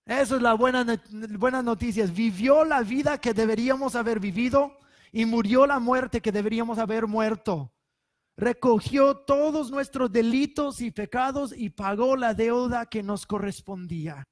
Eso 0.06 0.36
es 0.36 0.42
la 0.42 0.54
buena, 0.54 1.02
buenas 1.40 1.64
noticias. 1.64 2.14
Vivió 2.14 2.64
la 2.64 2.82
vida 2.82 3.18
que 3.20 3.34
deberíamos 3.34 3.96
haber 3.96 4.20
vivido 4.20 4.78
y 5.12 5.26
murió 5.26 5.66
la 5.66 5.80
muerte 5.80 6.22
que 6.22 6.32
deberíamos 6.32 6.78
haber 6.78 7.08
muerto. 7.08 7.72
Recogió 8.38 9.16
todos 9.16 9.72
nuestros 9.72 10.12
delitos 10.12 10.82
y 10.82 10.92
pecados 10.92 11.54
y 11.58 11.70
pagó 11.70 12.16
la 12.16 12.36
deuda 12.36 12.86
que 12.86 13.02
nos 13.02 13.26
correspondía. 13.26 14.28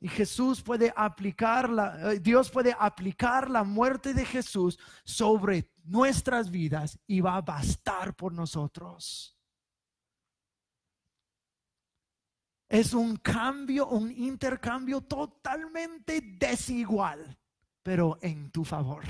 Y 0.00 0.08
Jesús 0.08 0.62
puede 0.62 0.92
aplicar 0.94 1.68
la, 1.68 2.12
eh, 2.12 2.20
Dios 2.20 2.50
puede 2.50 2.74
aplicar 2.78 3.50
la 3.50 3.64
muerte 3.64 4.14
de 4.14 4.24
Jesús 4.24 4.78
sobre 5.04 5.72
nuestras 5.84 6.50
vidas 6.50 6.98
y 7.06 7.20
va 7.20 7.36
a 7.36 7.40
bastar 7.40 8.14
por 8.14 8.32
nosotros. 8.32 9.36
Es 12.68 12.92
un 12.92 13.16
cambio, 13.16 13.88
un 13.88 14.12
intercambio 14.12 15.00
totalmente 15.00 16.20
desigual, 16.20 17.36
pero 17.82 18.18
en 18.20 18.50
tu 18.50 18.64
favor. 18.64 19.04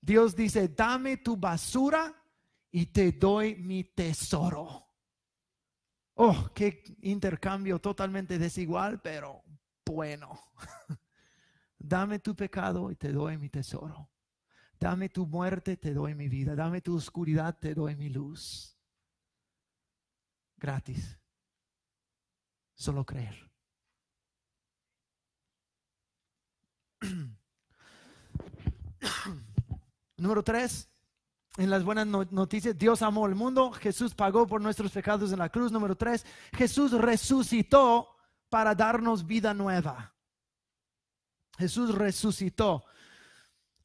Dios 0.00 0.34
dice, 0.34 0.68
dame 0.68 1.18
tu 1.18 1.36
basura 1.36 2.14
y 2.70 2.86
te 2.86 3.12
doy 3.12 3.56
mi 3.56 3.84
tesoro. 3.84 4.87
Oh, 6.20 6.50
qué 6.52 6.82
intercambio 7.02 7.78
totalmente 7.78 8.40
desigual, 8.40 9.00
pero 9.00 9.44
bueno. 9.86 10.36
Dame 11.78 12.18
tu 12.18 12.34
pecado 12.34 12.90
y 12.90 12.96
te 12.96 13.12
doy 13.12 13.38
mi 13.38 13.48
tesoro. 13.48 14.10
Dame 14.80 15.10
tu 15.10 15.28
muerte, 15.28 15.76
te 15.76 15.94
doy 15.94 16.16
mi 16.16 16.28
vida. 16.28 16.56
Dame 16.56 16.80
tu 16.80 16.96
oscuridad, 16.96 17.56
te 17.56 17.72
doy 17.72 17.94
mi 17.94 18.08
luz. 18.08 18.76
Gratis. 20.56 21.16
Solo 22.74 23.06
creer. 23.06 23.48
Número 30.16 30.42
tres, 30.42 30.90
en 31.58 31.70
las 31.70 31.82
buenas 31.82 32.06
noticias, 32.06 32.78
Dios 32.78 33.02
amó 33.02 33.26
al 33.26 33.34
mundo, 33.34 33.72
Jesús 33.72 34.14
pagó 34.14 34.46
por 34.46 34.60
nuestros 34.60 34.92
pecados 34.92 35.32
en 35.32 35.40
la 35.40 35.48
cruz. 35.48 35.72
Número 35.72 35.96
tres, 35.96 36.24
Jesús 36.56 36.92
resucitó 36.92 38.08
para 38.48 38.76
darnos 38.76 39.26
vida 39.26 39.52
nueva. 39.52 40.14
Jesús 41.58 41.92
resucitó. 41.96 42.84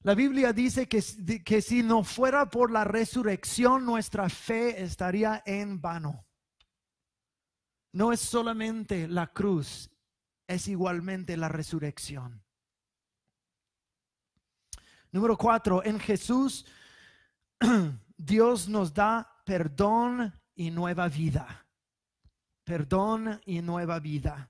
La 0.03 0.13
Biblia 0.13 0.53
dice 0.53 0.87
que, 0.87 1.03
que 1.43 1.61
si 1.63 1.81
no 1.81 2.03
fuera 2.03 2.47
por 2.47 2.69
la 2.69 2.83
resurrección, 2.83 3.85
nuestra 3.85 4.29
fe 4.29 4.83
estaría 4.83 5.41
en 5.43 5.81
vano. 5.81 6.27
No 7.91 8.13
es 8.13 8.19
solamente 8.19 9.07
la 9.07 9.33
cruz, 9.33 9.89
es 10.45 10.67
igualmente 10.67 11.35
la 11.37 11.49
resurrección. 11.49 12.43
Número 15.11 15.35
cuatro, 15.37 15.83
en 15.83 15.99
Jesús 15.99 16.67
Dios 18.17 18.67
nos 18.67 18.93
da 18.93 19.41
perdón 19.45 20.33
y 20.55 20.71
nueva 20.71 21.07
vida. 21.09 21.65
Perdón 22.63 23.41
y 23.45 23.61
nueva 23.61 23.99
vida. 23.99 24.49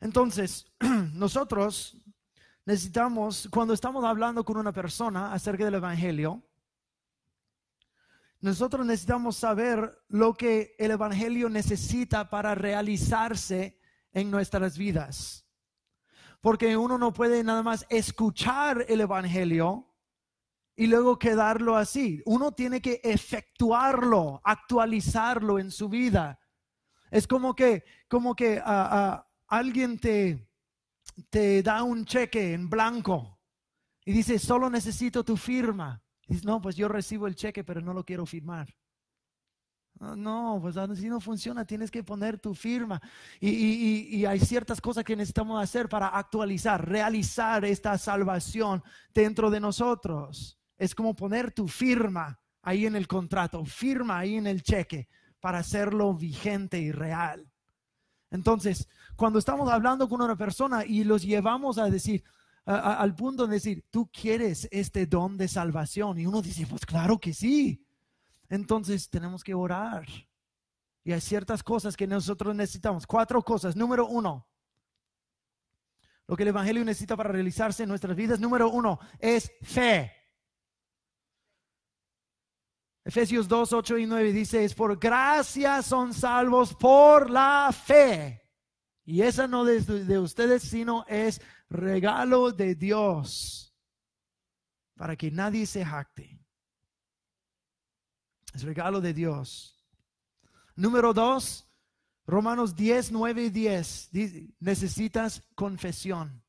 Entonces, 0.00 0.66
nosotros 1.14 1.96
necesitamos, 2.66 3.48
cuando 3.50 3.72
estamos 3.72 4.04
hablando 4.04 4.44
con 4.44 4.56
una 4.56 4.72
persona 4.72 5.32
acerca 5.32 5.64
del 5.64 5.74
Evangelio, 5.74 6.42
nosotros 8.40 8.84
necesitamos 8.84 9.36
saber 9.36 10.04
lo 10.08 10.34
que 10.34 10.76
el 10.78 10.90
Evangelio 10.90 11.48
necesita 11.48 12.28
para 12.28 12.54
realizarse 12.54 13.80
en 14.12 14.30
nuestras 14.30 14.76
vidas. 14.76 15.43
Porque 16.44 16.76
uno 16.76 16.98
no 16.98 17.10
puede 17.14 17.42
nada 17.42 17.62
más 17.62 17.86
escuchar 17.88 18.84
el 18.86 19.00
Evangelio 19.00 19.90
y 20.76 20.88
luego 20.88 21.18
quedarlo 21.18 21.74
así. 21.74 22.20
Uno 22.26 22.52
tiene 22.52 22.82
que 22.82 23.00
efectuarlo, 23.02 24.42
actualizarlo 24.44 25.58
en 25.58 25.70
su 25.70 25.88
vida. 25.88 26.38
Es 27.10 27.26
como 27.26 27.54
que, 27.54 27.82
como 28.08 28.36
que 28.36 28.60
alguien 29.46 29.98
te, 29.98 30.46
te 31.30 31.62
da 31.62 31.82
un 31.82 32.04
cheque 32.04 32.52
en 32.52 32.68
blanco 32.68 33.40
y 34.04 34.12
dice, 34.12 34.38
solo 34.38 34.68
necesito 34.68 35.24
tu 35.24 35.38
firma. 35.38 36.04
Dice, 36.28 36.44
no, 36.44 36.60
pues 36.60 36.76
yo 36.76 36.88
recibo 36.88 37.26
el 37.26 37.36
cheque, 37.36 37.64
pero 37.64 37.80
no 37.80 37.94
lo 37.94 38.04
quiero 38.04 38.26
firmar. 38.26 38.68
No, 40.00 40.58
pues 40.60 40.76
así 40.76 41.08
no 41.08 41.20
funciona, 41.20 41.64
tienes 41.64 41.90
que 41.90 42.02
poner 42.02 42.38
tu 42.38 42.54
firma. 42.54 43.00
Y, 43.40 44.24
hay 44.24 44.40
ciertas 44.40 44.80
cosas 44.80 45.04
que 45.04 45.16
necesitamos 45.16 45.62
hacer 45.62 45.88
para 45.88 46.08
actualizar, 46.08 46.86
realizar 46.86 47.64
esta 47.64 47.96
salvación 47.96 48.82
dentro 49.14 49.50
de 49.50 49.60
nosotros. 49.60 50.58
Es 50.76 50.94
como 50.94 51.14
poner 51.14 51.52
tu 51.52 51.68
firma 51.68 52.38
ahí 52.62 52.86
en 52.86 52.96
el 52.96 53.06
contrato, 53.06 53.64
firma 53.64 54.18
ahí 54.18 54.34
en 54.36 54.46
el 54.46 54.62
cheque 54.62 55.08
para 55.40 55.58
hacerlo 55.58 56.14
vigente 56.14 56.78
y 56.78 56.90
real. 56.90 57.46
Entonces, 58.30 58.88
cuando 59.16 59.38
estamos 59.38 59.70
hablando 59.70 60.08
con 60.08 60.20
una 60.20 60.36
persona 60.36 60.84
y 60.84 61.04
los 61.04 61.22
llevamos 61.22 61.78
a 61.78 61.88
decir, 61.88 62.24
al 62.64 63.14
punto 63.14 63.46
de 63.46 63.54
decir, 63.54 63.84
tú 63.90 64.10
quieres 64.10 64.66
este 64.72 65.06
don 65.06 65.36
de 65.36 65.48
salvación. 65.48 66.18
Y 66.18 66.26
uno 66.26 66.40
dice, 66.42 66.66
pues 66.66 66.84
claro 66.86 67.18
que 67.18 67.34
sí. 67.34 67.83
Entonces 68.48 69.08
tenemos 69.10 69.42
que 69.42 69.54
orar. 69.54 70.06
Y 71.02 71.12
hay 71.12 71.20
ciertas 71.20 71.62
cosas 71.62 71.96
que 71.96 72.06
nosotros 72.06 72.54
necesitamos. 72.54 73.06
Cuatro 73.06 73.42
cosas. 73.42 73.76
Número 73.76 74.06
uno, 74.06 74.48
lo 76.26 76.36
que 76.36 76.42
el 76.42 76.48
Evangelio 76.50 76.84
necesita 76.84 77.16
para 77.16 77.30
realizarse 77.30 77.82
en 77.82 77.90
nuestras 77.90 78.16
vidas. 78.16 78.40
Número 78.40 78.70
uno 78.70 78.98
es 79.18 79.52
fe. 79.62 80.12
Efesios 83.04 83.46
2, 83.48 83.72
8 83.74 83.98
y 83.98 84.06
9 84.06 84.32
dice, 84.32 84.64
es 84.64 84.74
por 84.74 84.98
gracia 84.98 85.82
son 85.82 86.14
salvos 86.14 86.74
por 86.74 87.28
la 87.28 87.70
fe. 87.70 88.40
Y 89.04 89.20
esa 89.20 89.46
no 89.46 89.68
es 89.68 89.86
de 89.86 90.18
ustedes, 90.18 90.62
sino 90.62 91.04
es 91.06 91.42
regalo 91.68 92.50
de 92.50 92.74
Dios 92.74 93.76
para 94.96 95.16
que 95.16 95.30
nadie 95.30 95.66
se 95.66 95.84
jacte. 95.84 96.33
Es 98.54 98.62
regalo 98.62 99.00
de 99.00 99.12
Dios. 99.12 99.84
Número 100.76 101.12
dos, 101.12 101.66
Romanos 102.26 102.74
10, 102.74 103.12
9 103.12 103.44
y 103.44 103.50
10. 103.50 104.10
necesitas 104.60 105.42
confesión. 105.54 106.42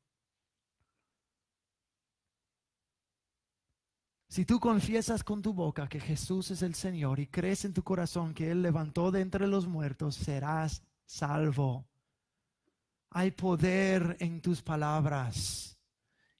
Si 4.28 4.44
tú 4.44 4.60
confiesas 4.60 5.24
con 5.24 5.42
tu 5.42 5.52
boca 5.52 5.88
que 5.88 5.98
Jesús 5.98 6.50
es 6.50 6.62
el 6.62 6.74
Señor 6.74 7.18
y 7.18 7.26
crees 7.26 7.64
en 7.64 7.72
tu 7.72 7.82
corazón 7.82 8.34
que 8.34 8.50
Él 8.50 8.62
levantó 8.62 9.10
de 9.10 9.20
entre 9.20 9.46
los 9.46 9.66
muertos, 9.66 10.14
serás 10.14 10.82
salvo. 11.04 11.88
Hay 13.10 13.30
poder 13.30 14.16
en 14.20 14.42
tus 14.42 14.62
palabras 14.62 15.78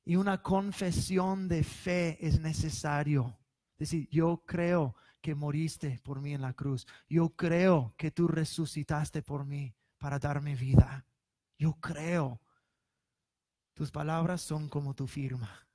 y 0.05 0.17
una 0.17 0.43
confesión 0.43 1.49
de 1.49 1.65
fe 1.65 2.19
es 2.21 2.39
necesario. 2.39 3.37
Es 3.79 3.91
decir, 3.91 4.09
yo 4.11 4.43
creo 4.47 4.95
que 5.27 5.35
moriste 5.35 5.99
por 6.05 6.21
mí 6.21 6.35
en 6.35 6.41
la 6.41 6.53
cruz. 6.53 6.87
Yo 7.09 7.31
creo 7.31 7.93
que 7.97 8.13
tú 8.13 8.29
resucitaste 8.29 9.23
por 9.23 9.45
mí 9.45 9.75
para 9.99 10.21
darme 10.21 10.55
vida. 10.55 11.05
Yo 11.59 11.73
creo. 11.81 12.41
Tus 13.75 13.91
palabras 13.91 14.41
son 14.41 14.69
como 14.69 14.95
tu 14.95 15.09
firma. 15.09 15.67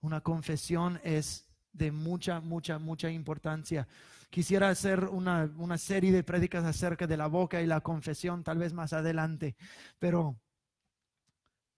Una 0.00 0.20
confesión 0.20 1.00
es 1.04 1.46
de 1.72 1.92
mucha, 1.92 2.40
mucha, 2.40 2.80
mucha 2.80 3.08
importancia. 3.08 3.86
Quisiera 4.30 4.68
hacer 4.68 5.04
una, 5.04 5.48
una 5.56 5.78
serie 5.78 6.10
de 6.10 6.24
prédicas 6.24 6.64
acerca 6.64 7.06
de 7.06 7.16
la 7.16 7.28
boca 7.28 7.62
y 7.62 7.66
la 7.66 7.82
confesión, 7.82 8.42
tal 8.42 8.58
vez 8.58 8.72
más 8.72 8.92
adelante, 8.92 9.54
pero 10.00 10.40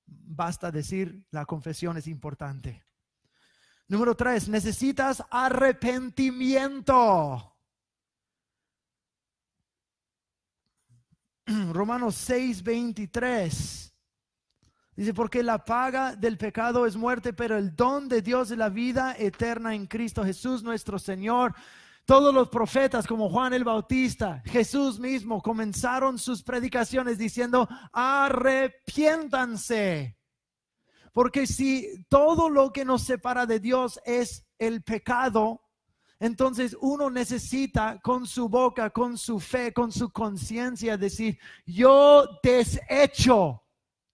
basta 0.06 0.70
decir, 0.70 1.22
la 1.32 1.44
confesión 1.44 1.98
es 1.98 2.06
importante. 2.06 2.82
Número 3.92 4.14
tres, 4.14 4.48
necesitas 4.48 5.22
arrepentimiento. 5.30 7.54
Romanos 11.72 12.14
6, 12.14 12.62
23. 12.62 13.94
Dice, 14.96 15.12
porque 15.12 15.42
la 15.42 15.62
paga 15.62 16.16
del 16.16 16.38
pecado 16.38 16.86
es 16.86 16.96
muerte, 16.96 17.34
pero 17.34 17.58
el 17.58 17.76
don 17.76 18.08
de 18.08 18.22
Dios 18.22 18.50
es 18.50 18.56
la 18.56 18.70
vida 18.70 19.14
eterna 19.18 19.74
en 19.74 19.86
Cristo 19.86 20.24
Jesús 20.24 20.62
nuestro 20.62 20.98
Señor. 20.98 21.54
Todos 22.06 22.32
los 22.32 22.48
profetas 22.48 23.06
como 23.06 23.28
Juan 23.28 23.52
el 23.52 23.64
Bautista, 23.64 24.42
Jesús 24.46 24.98
mismo, 24.98 25.42
comenzaron 25.42 26.18
sus 26.18 26.42
predicaciones 26.42 27.18
diciendo, 27.18 27.68
arrepiéntanse. 27.92 30.16
Porque 31.12 31.46
si 31.46 32.04
todo 32.08 32.48
lo 32.48 32.72
que 32.72 32.84
nos 32.84 33.02
separa 33.02 33.46
de 33.46 33.60
Dios 33.60 34.00
es 34.04 34.46
el 34.58 34.82
pecado, 34.82 35.62
entonces 36.18 36.76
uno 36.80 37.10
necesita 37.10 38.00
con 38.00 38.26
su 38.26 38.48
boca, 38.48 38.90
con 38.90 39.18
su 39.18 39.40
fe, 39.40 39.72
con 39.72 39.90
su 39.90 40.10
conciencia 40.10 40.96
decir, 40.96 41.38
yo 41.66 42.38
desecho 42.42 43.62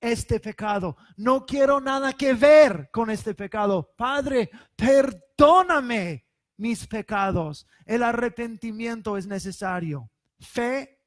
este 0.01 0.41
pecado. 0.41 0.97
No 1.17 1.45
quiero 1.45 1.81
nada 1.81 2.13
que 2.13 2.35
ver 2.35 2.91
con 2.91 3.11
este 3.11 3.35
pecado. 3.35 3.93
Padre, 3.97 4.51
perdóname 4.75 6.27
mis 6.57 6.87
pecados. 6.87 7.67
El 7.85 8.03
arrepentimiento 8.03 9.17
es 9.17 9.27
necesario. 9.27 10.11
Fe, 10.41 11.01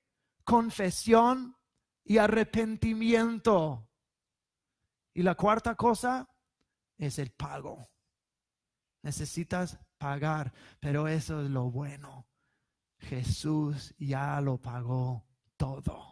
confesión 0.44 1.56
y 2.04 2.18
arrepentimiento. 2.18 3.88
Y 5.14 5.24
la 5.24 5.36
cuarta 5.36 5.76
cosa 5.76 6.30
es 6.97 7.20
el 7.20 7.32
pago. 7.32 7.89
Necesitas 9.01 9.80
pagar, 9.97 10.53
pero 10.80 11.07
eso 11.07 11.41
es 11.41 11.49
lo 11.49 11.70
bueno. 11.72 12.28
Jesús 12.99 13.93
ya 13.97 14.39
lo 14.41 14.57
pagó 14.59 15.26
todo. 15.57 16.12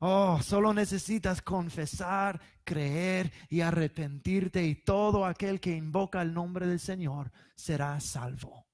Oh, 0.00 0.40
solo 0.42 0.74
necesitas 0.74 1.40
confesar, 1.40 2.40
creer 2.64 3.32
y 3.48 3.60
arrepentirte 3.60 4.64
y 4.64 4.74
todo 4.74 5.24
aquel 5.24 5.60
que 5.60 5.74
invoca 5.74 6.20
el 6.20 6.34
nombre 6.34 6.66
del 6.66 6.80
Señor 6.80 7.32
será 7.54 7.98
salvo. 8.00 8.66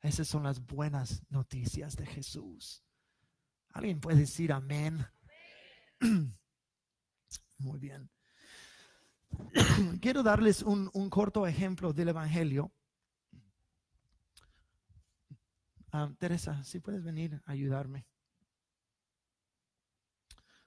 Esas 0.00 0.28
son 0.28 0.44
las 0.44 0.64
buenas 0.64 1.22
noticias 1.30 1.96
de 1.96 2.06
Jesús. 2.06 2.84
¿Alguien 3.72 4.00
puede 4.00 4.20
decir 4.20 4.52
amén? 4.52 5.06
Muy 7.58 7.78
bien. 7.78 8.08
Quiero 10.00 10.22
darles 10.22 10.62
un, 10.62 10.88
corto 11.10 11.46
ejemplo 11.46 11.92
del 11.92 12.08
Evangelio. 12.08 12.72
Ah, 15.92 16.10
Teresa, 16.18 16.62
si 16.64 16.80
puedes 16.80 17.02
venir 17.02 17.40
a 17.46 17.52
ayudarme. 17.52 18.06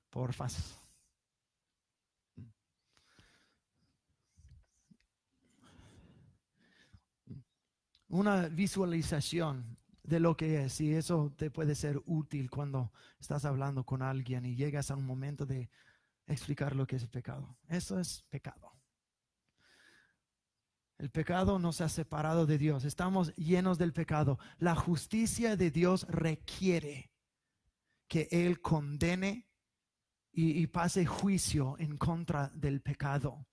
Porfa. 0.09 0.47
Una 8.09 8.49
visualización 8.49 9.77
de 10.03 10.19
lo 10.19 10.35
que 10.35 10.65
es 10.65 10.81
y 10.81 10.93
eso 10.93 11.33
te 11.37 11.49
puede 11.49 11.75
ser 11.75 12.01
útil 12.05 12.49
cuando 12.49 12.91
estás 13.19 13.45
hablando 13.45 13.85
con 13.85 14.01
alguien 14.01 14.45
y 14.45 14.55
llegas 14.55 14.91
a 14.91 14.95
un 14.95 15.05
momento 15.05 15.45
de 15.45 15.69
explicar 16.27 16.75
lo 16.75 16.87
que 16.87 16.95
es 16.95 17.03
el 17.03 17.09
pecado. 17.09 17.57
Eso 17.67 17.99
es 17.99 18.23
pecado. 18.29 18.71
El 21.01 21.09
pecado 21.09 21.57
nos 21.57 21.81
ha 21.81 21.89
separado 21.89 22.45
de 22.45 22.59
Dios. 22.59 22.85
Estamos 22.85 23.33
llenos 23.35 23.79
del 23.79 23.91
pecado. 23.91 24.37
La 24.59 24.75
justicia 24.75 25.55
de 25.57 25.71
Dios 25.71 26.05
requiere 26.07 27.11
que 28.07 28.27
Él 28.29 28.61
condene 28.61 29.47
y, 30.31 30.67
pase 30.67 31.05
juicio 31.05 31.75
en 31.79 31.97
contra 31.97 32.49
del 32.49 32.81
pecado. 32.81 33.47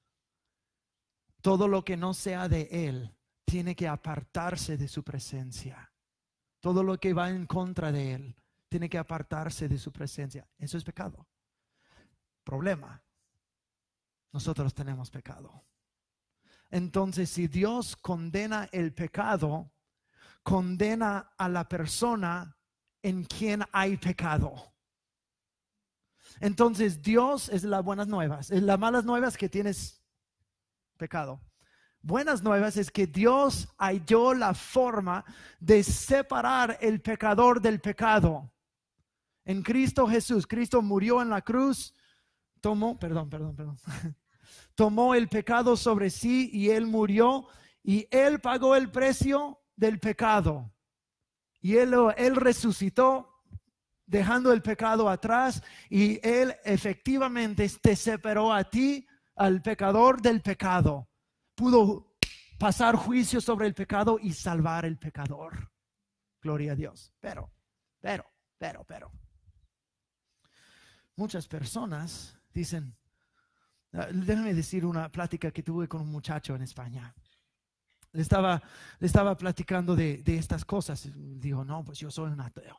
Todo 1.40 1.68
lo 1.68 1.84
que 1.84 1.96
no 1.96 2.12
sea 2.12 2.48
de 2.48 2.68
Él 2.70 3.16
tiene 3.44 3.74
que 3.74 3.88
apartarse 3.88 4.76
de 4.76 4.88
su 4.88 5.02
presencia. 5.02 5.92
Todo 6.60 6.82
lo 6.82 6.98
que 6.98 7.14
va 7.14 7.30
en 7.30 7.46
contra 7.46 7.90
de 7.90 8.12
Él 8.12 8.36
tiene 8.68 8.90
que 8.90 8.98
apartarse 8.98 9.68
de 9.68 9.78
su 9.78 9.90
presencia. 9.90 10.46
Eso 10.58 10.76
es 10.76 10.84
pecado. 10.84 11.26
Problema. 12.48 13.04
Nosotros 14.32 14.72
tenemos 14.72 15.10
pecado. 15.10 15.66
Entonces, 16.70 17.28
si 17.28 17.46
Dios 17.46 17.94
condena 17.94 18.70
el 18.72 18.94
pecado, 18.94 19.70
condena 20.42 21.34
a 21.36 21.46
la 21.50 21.68
persona 21.68 22.56
en 23.02 23.24
quien 23.24 23.64
hay 23.70 23.98
pecado. 23.98 24.72
Entonces 26.40 27.02
Dios 27.02 27.50
es 27.50 27.64
las 27.64 27.84
buenas 27.84 28.08
nuevas. 28.08 28.48
Las 28.48 28.78
malas 28.78 29.04
nuevas 29.04 29.36
que 29.36 29.50
tienes 29.50 30.02
pecado. 30.96 31.42
Buenas 32.00 32.42
nuevas 32.42 32.78
es 32.78 32.90
que 32.90 33.06
Dios 33.06 33.68
halló 33.76 34.32
la 34.32 34.54
forma 34.54 35.22
de 35.60 35.82
separar 35.82 36.78
el 36.80 37.02
pecador 37.02 37.60
del 37.60 37.78
pecado. 37.78 38.50
En 39.44 39.62
Cristo 39.62 40.08
Jesús, 40.08 40.46
Cristo 40.46 40.80
murió 40.80 41.20
en 41.20 41.28
la 41.28 41.42
cruz, 41.42 41.92
tomó, 42.60 42.98
perdón, 42.98 43.28
perdón, 43.28 43.56
perdón, 43.56 43.76
tomó 44.74 45.14
el 45.14 45.28
pecado 45.28 45.76
sobre 45.76 46.10
sí 46.10 46.50
y 46.52 46.70
él 46.70 46.86
murió 46.86 47.48
y 47.82 48.06
él 48.10 48.40
pagó 48.40 48.76
el 48.76 48.90
precio 48.90 49.60
del 49.76 49.98
pecado. 49.98 50.72
Y 51.60 51.76
él, 51.76 51.94
resucitó 52.36 53.42
dejando 54.06 54.52
el 54.52 54.62
pecado 54.62 55.08
atrás 55.08 55.62
y 55.88 56.20
él 56.26 56.54
efectivamente 56.64 57.68
te 57.80 57.96
separó 57.96 58.52
a 58.52 58.64
ti, 58.64 59.06
al 59.36 59.62
pecador 59.62 60.20
del 60.20 60.40
pecado. 60.40 61.08
Pudo 61.54 62.16
pasar 62.58 62.96
juicio 62.96 63.40
sobre 63.40 63.66
el 63.66 63.74
pecado 63.74 64.18
y 64.20 64.32
salvar 64.32 64.84
el 64.84 64.98
pecador. 64.98 65.72
Gloria 66.40 66.72
a 66.72 66.76
Dios. 66.76 67.12
Pero, 67.20 67.50
pero, 68.00 68.24
pero, 68.58 68.84
pero. 68.84 69.10
Muchas 71.16 71.48
personas 71.48 72.37
dicen, 72.52 72.96
ah, 73.92 74.08
déjame 74.12 74.54
decir 74.54 74.84
una 74.84 75.10
plática 75.10 75.50
que 75.50 75.62
tuve 75.62 75.88
con 75.88 76.00
un 76.00 76.10
muchacho 76.10 76.54
en 76.54 76.62
España. 76.62 77.14
Le 78.12 78.22
estaba, 78.22 78.62
le 78.98 79.06
estaba 79.06 79.36
platicando 79.36 79.94
de, 79.94 80.22
de 80.22 80.38
estas 80.38 80.64
cosas. 80.64 81.10
Dijo, 81.14 81.64
no, 81.64 81.84
pues 81.84 81.98
yo 81.98 82.10
soy 82.10 82.30
un 82.32 82.40
ateo. 82.40 82.78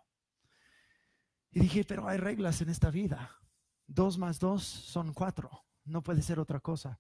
Y 1.52 1.60
dije, 1.60 1.84
pero 1.84 2.08
hay 2.08 2.18
reglas 2.18 2.62
en 2.62 2.70
esta 2.70 2.90
vida. 2.90 3.36
Dos 3.88 4.18
más 4.18 4.40
dos 4.40 4.64
son 4.64 5.14
cuatro. 5.14 5.50
No 5.86 6.04
puede 6.04 6.22
ser 6.22 6.40
otra 6.40 6.60
cosa. 6.60 7.00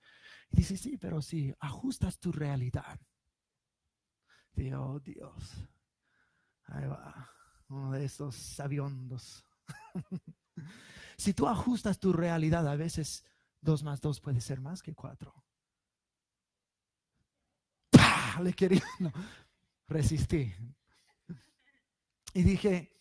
Y 0.51 0.57
dice, 0.57 0.78
sí, 0.78 0.97
pero 0.97 1.22
si 1.22 1.53
ajustas 1.59 2.20
tu 2.20 2.32
realidad. 2.32 2.99
Dios, 4.53 4.82
oh, 4.82 4.99
Dios. 4.99 5.70
Ahí 6.65 6.88
va. 6.88 7.30
Uno 7.67 7.91
de 7.91 8.05
estos 8.05 8.36
sabiondos. 8.36 9.45
si 11.20 11.34
tú 11.34 11.47
ajustas 11.47 11.99
tu 11.99 12.13
realidad, 12.13 12.65
a 12.65 12.78
veces 12.78 13.26
dos 13.59 13.84
más 13.84 13.99
dos 13.99 14.22
puede 14.22 14.39
ser 14.39 14.61
más 14.61 14.82
que 14.82 14.95
cuatro. 14.95 15.34
Le 18.41 18.53
quería, 18.53 18.82
resistí. 19.88 20.53
Y 22.34 22.43
dije, 22.43 22.95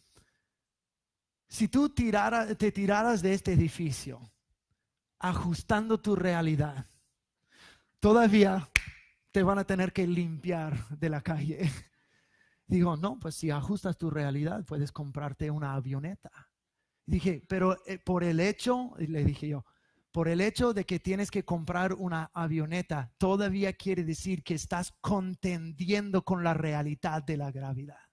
si 1.46 1.68
tú 1.68 1.90
te 1.90 2.72
tiraras 2.72 3.22
de 3.22 3.34
este 3.34 3.52
edificio, 3.52 4.32
ajustando 5.20 6.00
tu 6.00 6.16
realidad, 6.16 6.86
todavía 8.00 8.68
te 9.30 9.44
van 9.44 9.60
a 9.60 9.64
tener 9.64 9.92
que 9.92 10.08
limpiar 10.08 10.88
de 10.88 11.08
la 11.08 11.20
calle. 11.20 11.70
Digo, 12.66 12.96
no, 12.96 13.20
pues 13.20 13.36
si 13.36 13.52
ajustas 13.52 13.96
tu 13.96 14.10
realidad, 14.10 14.64
puedes 14.64 14.90
comprarte 14.90 15.52
una 15.52 15.74
avioneta. 15.74 16.47
Dije, 17.09 17.42
pero 17.48 17.76
eh, 17.86 17.98
por 17.98 18.22
el 18.22 18.38
hecho, 18.38 18.92
le 18.98 19.24
dije 19.24 19.48
yo, 19.48 19.64
por 20.12 20.28
el 20.28 20.40
hecho 20.40 20.72
de 20.74 20.84
que 20.84 21.00
tienes 21.00 21.30
que 21.30 21.44
comprar 21.44 21.94
una 21.94 22.30
avioneta, 22.34 23.12
todavía 23.18 23.72
quiere 23.72 24.04
decir 24.04 24.42
que 24.42 24.54
estás 24.54 24.92
contendiendo 25.00 26.22
con 26.22 26.44
la 26.44 26.54
realidad 26.54 27.22
de 27.22 27.36
la 27.36 27.50
gravedad. 27.50 28.09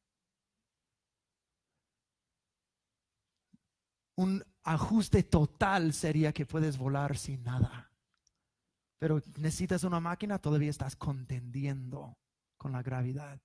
un 4.15 4.43
ajuste 4.63 5.23
total 5.23 5.93
sería 5.93 6.33
que 6.33 6.45
puedes 6.45 6.77
volar 6.77 7.17
sin 7.17 7.43
nada. 7.43 7.91
Pero 8.97 9.21
necesitas 9.37 9.83
una 9.83 9.99
máquina, 9.99 10.39
todavía 10.39 10.69
estás 10.69 10.95
contendiendo 10.95 12.17
con 12.57 12.71
la 12.71 12.81
gravedad. 12.81 13.39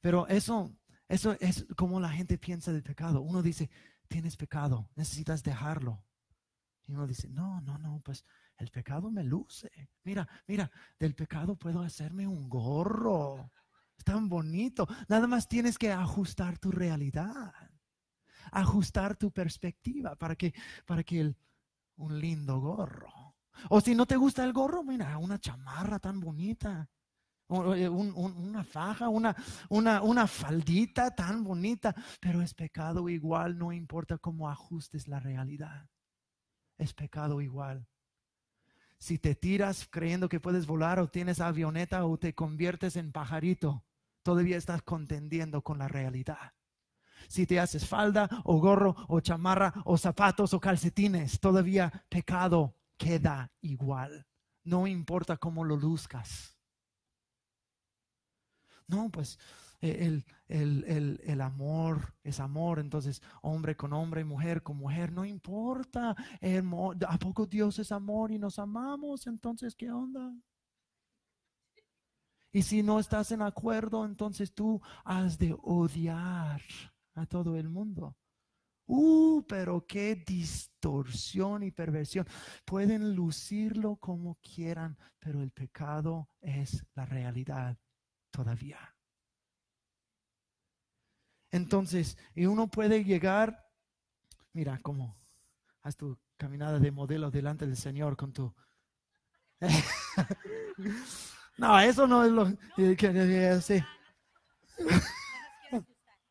Pero 0.00 0.26
eso, 0.28 0.76
eso 1.08 1.36
es 1.40 1.66
como 1.76 2.00
la 2.00 2.10
gente 2.10 2.38
piensa 2.38 2.72
del 2.72 2.82
pecado. 2.82 3.22
Uno 3.22 3.42
dice, 3.42 3.70
tienes 4.08 4.36
pecado, 4.36 4.90
necesitas 4.96 5.42
dejarlo. 5.42 6.04
Y 6.86 6.92
uno 6.92 7.06
dice, 7.06 7.28
no, 7.28 7.60
no, 7.60 7.78
no, 7.78 8.00
pues 8.00 8.24
el 8.56 8.70
pecado 8.70 9.10
me 9.10 9.22
luce. 9.22 9.90
Mira, 10.04 10.26
mira, 10.46 10.70
del 10.98 11.14
pecado 11.14 11.56
puedo 11.56 11.82
hacerme 11.82 12.26
un 12.26 12.48
gorro. 12.48 13.52
Es 13.96 14.04
tan 14.04 14.28
bonito. 14.28 14.88
Nada 15.08 15.26
más 15.26 15.48
tienes 15.48 15.76
que 15.76 15.92
ajustar 15.92 16.58
tu 16.58 16.70
realidad 16.70 17.52
ajustar 18.52 19.16
tu 19.16 19.30
perspectiva 19.30 20.16
para 20.16 20.36
que, 20.36 20.54
para 20.86 21.02
que 21.02 21.34
un 21.96 22.18
lindo 22.20 22.60
gorro. 22.60 23.36
O 23.70 23.80
si 23.80 23.94
no 23.94 24.06
te 24.06 24.16
gusta 24.16 24.44
el 24.44 24.52
gorro, 24.52 24.84
mira, 24.84 25.18
una 25.18 25.38
chamarra 25.38 25.98
tan 25.98 26.20
bonita. 26.20 26.88
Una 27.48 28.62
faja, 28.64 29.08
una, 29.08 29.34
una, 29.70 30.02
una 30.02 30.26
faldita 30.26 31.14
tan 31.14 31.42
bonita, 31.42 31.94
pero 32.20 32.42
es 32.42 32.54
pecado 32.54 33.08
igual, 33.08 33.58
no 33.58 33.72
importa 33.72 34.18
cómo 34.18 34.48
ajustes 34.48 35.08
la 35.08 35.18
realidad. 35.18 35.88
Es 36.76 36.92
pecado 36.92 37.40
igual. 37.40 37.86
Si 38.98 39.18
te 39.18 39.34
tiras 39.34 39.88
creyendo 39.90 40.28
que 40.28 40.40
puedes 40.40 40.66
volar 40.66 40.98
o 40.98 41.08
tienes 41.08 41.40
avioneta 41.40 42.04
o 42.04 42.18
te 42.18 42.34
conviertes 42.34 42.96
en 42.96 43.12
pajarito, 43.12 43.84
todavía 44.22 44.56
estás 44.56 44.82
contendiendo 44.82 45.62
con 45.62 45.78
la 45.78 45.88
realidad 45.88 46.52
si 47.28 47.46
te 47.46 47.60
haces 47.60 47.86
falda 47.86 48.28
o 48.44 48.58
gorro 48.58 48.94
o 49.08 49.20
chamarra 49.20 49.72
o 49.84 49.96
zapatos 49.96 50.54
o 50.54 50.60
calcetines, 50.60 51.40
todavía 51.40 52.04
pecado 52.08 52.76
queda 52.96 53.52
igual. 53.60 54.26
No 54.64 54.86
importa 54.86 55.36
cómo 55.36 55.64
lo 55.64 55.76
luzcas. 55.76 56.57
No, 58.88 59.10
pues 59.10 59.38
eh, 59.80 60.22
el, 60.48 61.40
amor 61.40 62.14
es 62.24 62.40
amor, 62.40 62.80
entonces 62.80 63.22
hombre 63.42 63.76
con 63.76 63.92
hombre, 63.92 64.24
mujer 64.24 64.62
con 64.62 64.76
mujer, 64.78 65.12
no 65.12 65.24
importa. 65.24 66.16
¿A 67.06 67.18
poco 67.18 67.46
Dios 67.46 67.78
es 67.78 67.92
amor 67.92 68.32
y 68.32 68.38
nos 68.38 68.58
amamos? 68.58 69.26
Entonces, 69.26 69.76
¿qué 69.76 69.90
onda? 69.90 70.34
Y 72.50 72.62
si 72.62 72.82
no 72.82 72.98
estás 72.98 73.30
en 73.30 73.42
acuerdo, 73.42 74.04
entonces 74.06 74.54
tú 74.54 74.80
has 75.04 75.38
de 75.38 75.54
odiar 75.62 76.62
a 77.14 77.26
todo 77.26 77.56
el 77.56 77.68
mundo. 77.68 78.16
Uh, 78.86 79.42
pero 79.46 79.84
qué 79.86 80.16
distorsión 80.26 81.62
y 81.62 81.70
perversión. 81.70 82.26
Pueden 82.64 83.14
lucirlo 83.14 83.96
como 83.96 84.36
quieran, 84.36 84.96
pero 85.18 85.42
el 85.42 85.50
pecado 85.50 86.30
es 86.40 86.86
la 86.94 87.04
realidad 87.04 87.76
todavía. 88.30 88.78
Entonces, 91.50 92.18
y 92.34 92.46
uno 92.46 92.68
puede 92.68 93.04
llegar, 93.04 93.66
mira, 94.52 94.78
como 94.82 95.18
haz 95.82 95.96
tu 95.96 96.18
caminada 96.36 96.78
de 96.78 96.90
modelo 96.90 97.30
delante 97.30 97.66
del 97.66 97.76
Señor 97.76 98.16
con 98.16 98.32
tu... 98.32 98.54
no, 101.58 101.80
eso 101.80 102.06
no 102.06 102.24
es 102.24 102.32
lo 102.32 102.46
que... 102.76 103.60
Sí. 103.62 103.82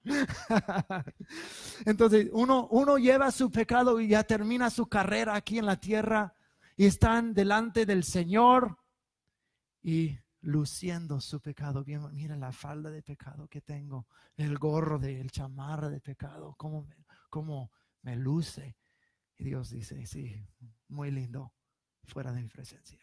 Entonces, 1.85 2.29
uno, 2.31 2.67
uno 2.71 2.97
lleva 2.97 3.31
su 3.31 3.51
pecado 3.51 3.99
y 3.99 4.09
ya 4.09 4.23
termina 4.23 4.69
su 4.69 4.87
carrera 4.87 5.35
aquí 5.35 5.57
en 5.57 5.65
la 5.65 5.77
tierra 5.77 6.33
y 6.77 6.85
están 6.85 7.33
delante 7.33 7.85
del 7.85 8.03
Señor 8.03 8.77
y 9.81 10.17
luciendo 10.47 11.21
su 11.21 11.39
pecado. 11.39 11.83
Mira 12.11 12.35
la 12.35 12.51
falda 12.51 12.89
de 12.89 13.01
pecado 13.01 13.47
que 13.47 13.61
tengo, 13.61 14.07
el 14.35 14.57
gorro 14.57 14.99
del 14.99 15.17
el 15.17 15.31
chamarra 15.31 15.89
de 15.89 16.01
pecado, 16.01 16.55
cómo 16.57 16.83
me, 16.83 17.05
cómo 17.29 17.71
me 18.01 18.15
luce. 18.15 18.77
Y 19.37 19.45
Dios 19.45 19.69
dice, 19.69 20.05
sí, 20.05 20.45
muy 20.87 21.11
lindo, 21.11 21.53
fuera 22.03 22.31
de 22.31 22.41
mi 22.41 22.49
presencia. 22.49 22.99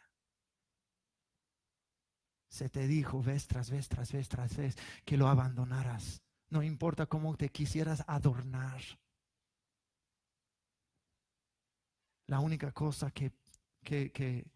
Se 2.48 2.68
te 2.68 2.86
dijo 2.86 3.22
vez 3.22 3.46
tras 3.46 3.70
vez, 3.70 3.88
tras 3.88 4.12
vez, 4.12 4.28
tras 4.28 4.56
vez, 4.56 4.76
que 5.04 5.16
lo 5.16 5.28
abandonaras 5.28 6.24
no 6.54 6.62
importa 6.62 7.06
cómo 7.06 7.36
te 7.36 7.48
quisieras 7.48 8.04
adornar. 8.06 8.80
La 12.28 12.38
única 12.38 12.70
cosa 12.70 13.10
que, 13.10 13.32
que, 13.82 14.12
que, 14.12 14.46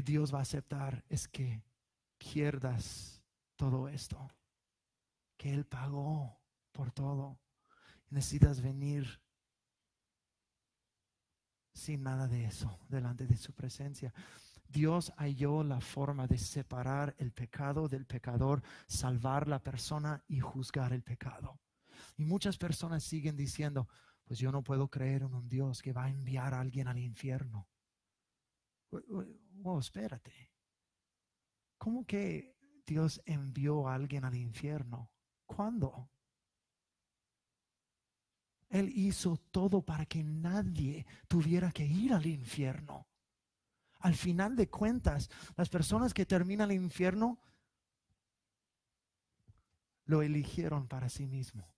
Dios 0.00 0.32
va 0.32 0.38
a 0.38 0.42
aceptar 0.42 1.04
es 1.08 1.26
que 1.26 1.64
pierdas 2.16 3.22
todo 3.56 3.88
esto. 3.88 4.30
Que 5.36 5.52
Él 5.52 5.66
pagó 5.66 6.40
por 6.72 6.92
todo. 6.92 7.40
Necesitas 8.10 8.60
venir 8.60 9.20
sin 11.74 12.02
nada 12.02 12.28
de 12.28 12.44
eso 12.44 12.78
delante 12.88 13.26
de 13.26 13.36
su 13.36 13.52
presencia. 13.52 14.12
Dios 14.68 15.12
halló 15.16 15.64
la 15.64 15.80
forma 15.80 16.26
de 16.26 16.38
separar 16.38 17.14
el 17.18 17.32
pecado 17.32 17.88
del 17.88 18.06
pecador, 18.06 18.62
salvar 18.86 19.48
la 19.48 19.62
persona 19.62 20.22
y 20.28 20.38
juzgar 20.38 20.92
el 20.92 21.02
pecado. 21.02 21.60
Y 22.16 22.24
muchas 22.24 22.56
personas 22.56 23.02
siguen 23.02 23.36
diciendo, 23.36 23.88
pues 24.24 24.38
yo 24.38 24.52
no 24.52 24.62
puedo 24.62 24.88
creer 24.88 25.22
en 25.22 25.34
un 25.34 25.48
Dios 25.48 25.82
que 25.82 25.92
va 25.92 26.04
a 26.04 26.10
enviar 26.10 26.54
a 26.54 26.60
alguien 26.60 26.86
al 26.86 26.98
infierno. 26.98 27.68
Oh, 29.62 29.78
espérate. 29.78 30.52
¿Cómo 31.78 32.04
que 32.04 32.56
Dios 32.86 33.20
envió 33.24 33.88
a 33.88 33.94
alguien 33.94 34.24
al 34.24 34.34
infierno? 34.34 35.10
¿Cuándo? 35.46 36.10
Él 38.68 38.90
hizo 38.94 39.36
todo 39.50 39.82
para 39.82 40.06
que 40.06 40.22
nadie 40.22 41.06
tuviera 41.26 41.72
que 41.72 41.84
ir 41.84 42.12
al 42.12 42.26
infierno. 42.26 43.08
Al 44.00 44.14
final 44.14 44.56
de 44.56 44.68
cuentas, 44.68 45.28
las 45.56 45.68
personas 45.68 46.14
que 46.14 46.24
terminan 46.24 46.70
el 46.70 46.76
infierno 46.76 47.40
lo 50.04 50.22
eligieron 50.22 50.88
para 50.88 51.08
sí 51.08 51.26
mismo. 51.26 51.74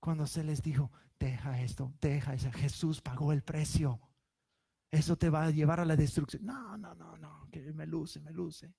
Cuando 0.00 0.26
se 0.26 0.44
les 0.44 0.62
dijo, 0.62 0.90
deja 1.18 1.60
esto, 1.62 1.94
deja 2.00 2.34
eso, 2.34 2.52
Jesús 2.52 3.00
pagó 3.00 3.32
el 3.32 3.42
precio. 3.42 4.00
Eso 4.94 5.16
te 5.16 5.28
va 5.28 5.46
a 5.46 5.50
llevar 5.50 5.80
a 5.80 5.84
la 5.84 5.96
destrucción. 5.96 6.44
No, 6.44 6.78
no, 6.78 6.94
no, 6.94 7.16
no, 7.18 7.48
que 7.50 7.72
me 7.72 7.84
luce, 7.84 8.20
me 8.20 8.30
luce. 8.30 8.72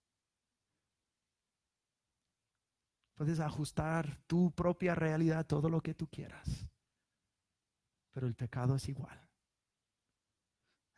Puedes 3.15 3.41
ajustar 3.41 4.21
tu 4.25 4.49
propia 4.55 4.95
realidad 4.95 5.45
todo 5.45 5.69
lo 5.69 5.81
que 5.81 5.93
tú 5.93 6.07
quieras. 6.07 6.69
Pero 8.13 8.27
el 8.27 8.35
pecado 8.35 8.77
es 8.77 8.87
igual. 8.87 9.29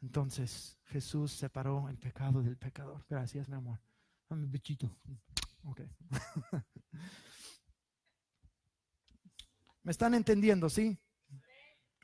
Entonces 0.01 0.79
Jesús 0.85 1.31
separó 1.31 1.89
el 1.89 1.97
pecado 1.97 2.43
del 2.43 2.57
pecador. 2.57 3.03
Gracias, 3.09 3.49
mi 3.49 3.55
amor. 3.55 3.81
Dame 4.29 4.43
un 4.43 4.51
bichito. 4.51 4.99
Ok. 5.63 5.81
¿Me 9.81 9.91
están 9.91 10.13
entendiendo? 10.13 10.69
¿Sí? 10.69 10.95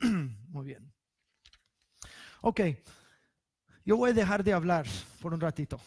Muy 0.48 0.64
bien. 0.66 0.92
Ok. 2.40 2.60
Yo 3.84 3.96
voy 3.96 4.10
a 4.10 4.14
dejar 4.14 4.42
de 4.42 4.52
hablar 4.52 4.86
por 5.20 5.34
un 5.34 5.40
ratito. 5.40 5.78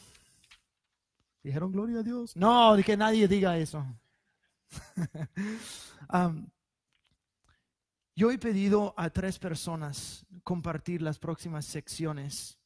¿Dijeron 1.43 1.71
gloria 1.71 1.99
a 1.99 2.03
Dios? 2.03 2.35
No, 2.35 2.75
que 2.85 2.95
nadie 2.95 3.27
diga 3.27 3.57
eso. 3.57 3.85
yo 8.15 8.31
he 8.31 8.37
pedido 8.37 8.93
a 8.97 9.09
tres 9.09 9.39
personas 9.39 10.25
compartir 10.43 11.01
las 11.01 11.17
próximas 11.17 11.65
secciones, 11.65 12.59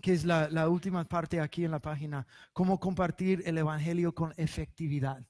que 0.00 0.12
es 0.12 0.24
la, 0.24 0.48
la, 0.48 0.68
última 0.68 1.04
parte 1.04 1.40
aquí 1.40 1.64
en 1.64 1.72
la 1.72 1.80
página, 1.80 2.26
cómo 2.52 2.78
compartir 2.78 3.42
el 3.44 3.58
Evangelio 3.58 4.14
con 4.14 4.32
efectividad. 4.36 5.22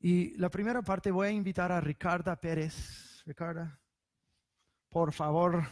Y 0.00 0.36
la 0.36 0.50
primera 0.50 0.82
parte 0.82 1.10
voy 1.10 1.28
a 1.28 1.30
invitar 1.30 1.72
a 1.72 1.80
Ricarda 1.80 2.36
Pérez. 2.36 3.22
Ricarda, 3.24 3.80
por 4.90 5.12
favor. 5.12 5.64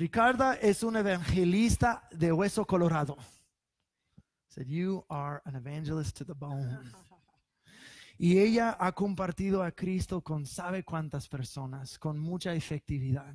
Ricarda 0.00 0.54
es 0.54 0.82
una 0.82 1.00
evangelista 1.00 2.08
de 2.10 2.32
hueso 2.32 2.64
colorado 2.64 3.18
said, 4.50 4.66
You 4.66 5.04
are 5.08 5.42
an 5.44 5.56
evangelist 5.56 6.16
to 6.16 6.24
the 6.24 6.34
bone. 6.34 6.78
Y 8.18 8.38
ella 8.38 8.76
ha 8.78 8.92
compartido 8.92 9.62
a 9.62 9.70
Cristo 9.70 10.22
con 10.22 10.44
sabe 10.44 10.84
cuántas 10.84 11.28
personas, 11.28 11.98
con 11.98 12.18
mucha 12.18 12.54
efectividad. 12.54 13.34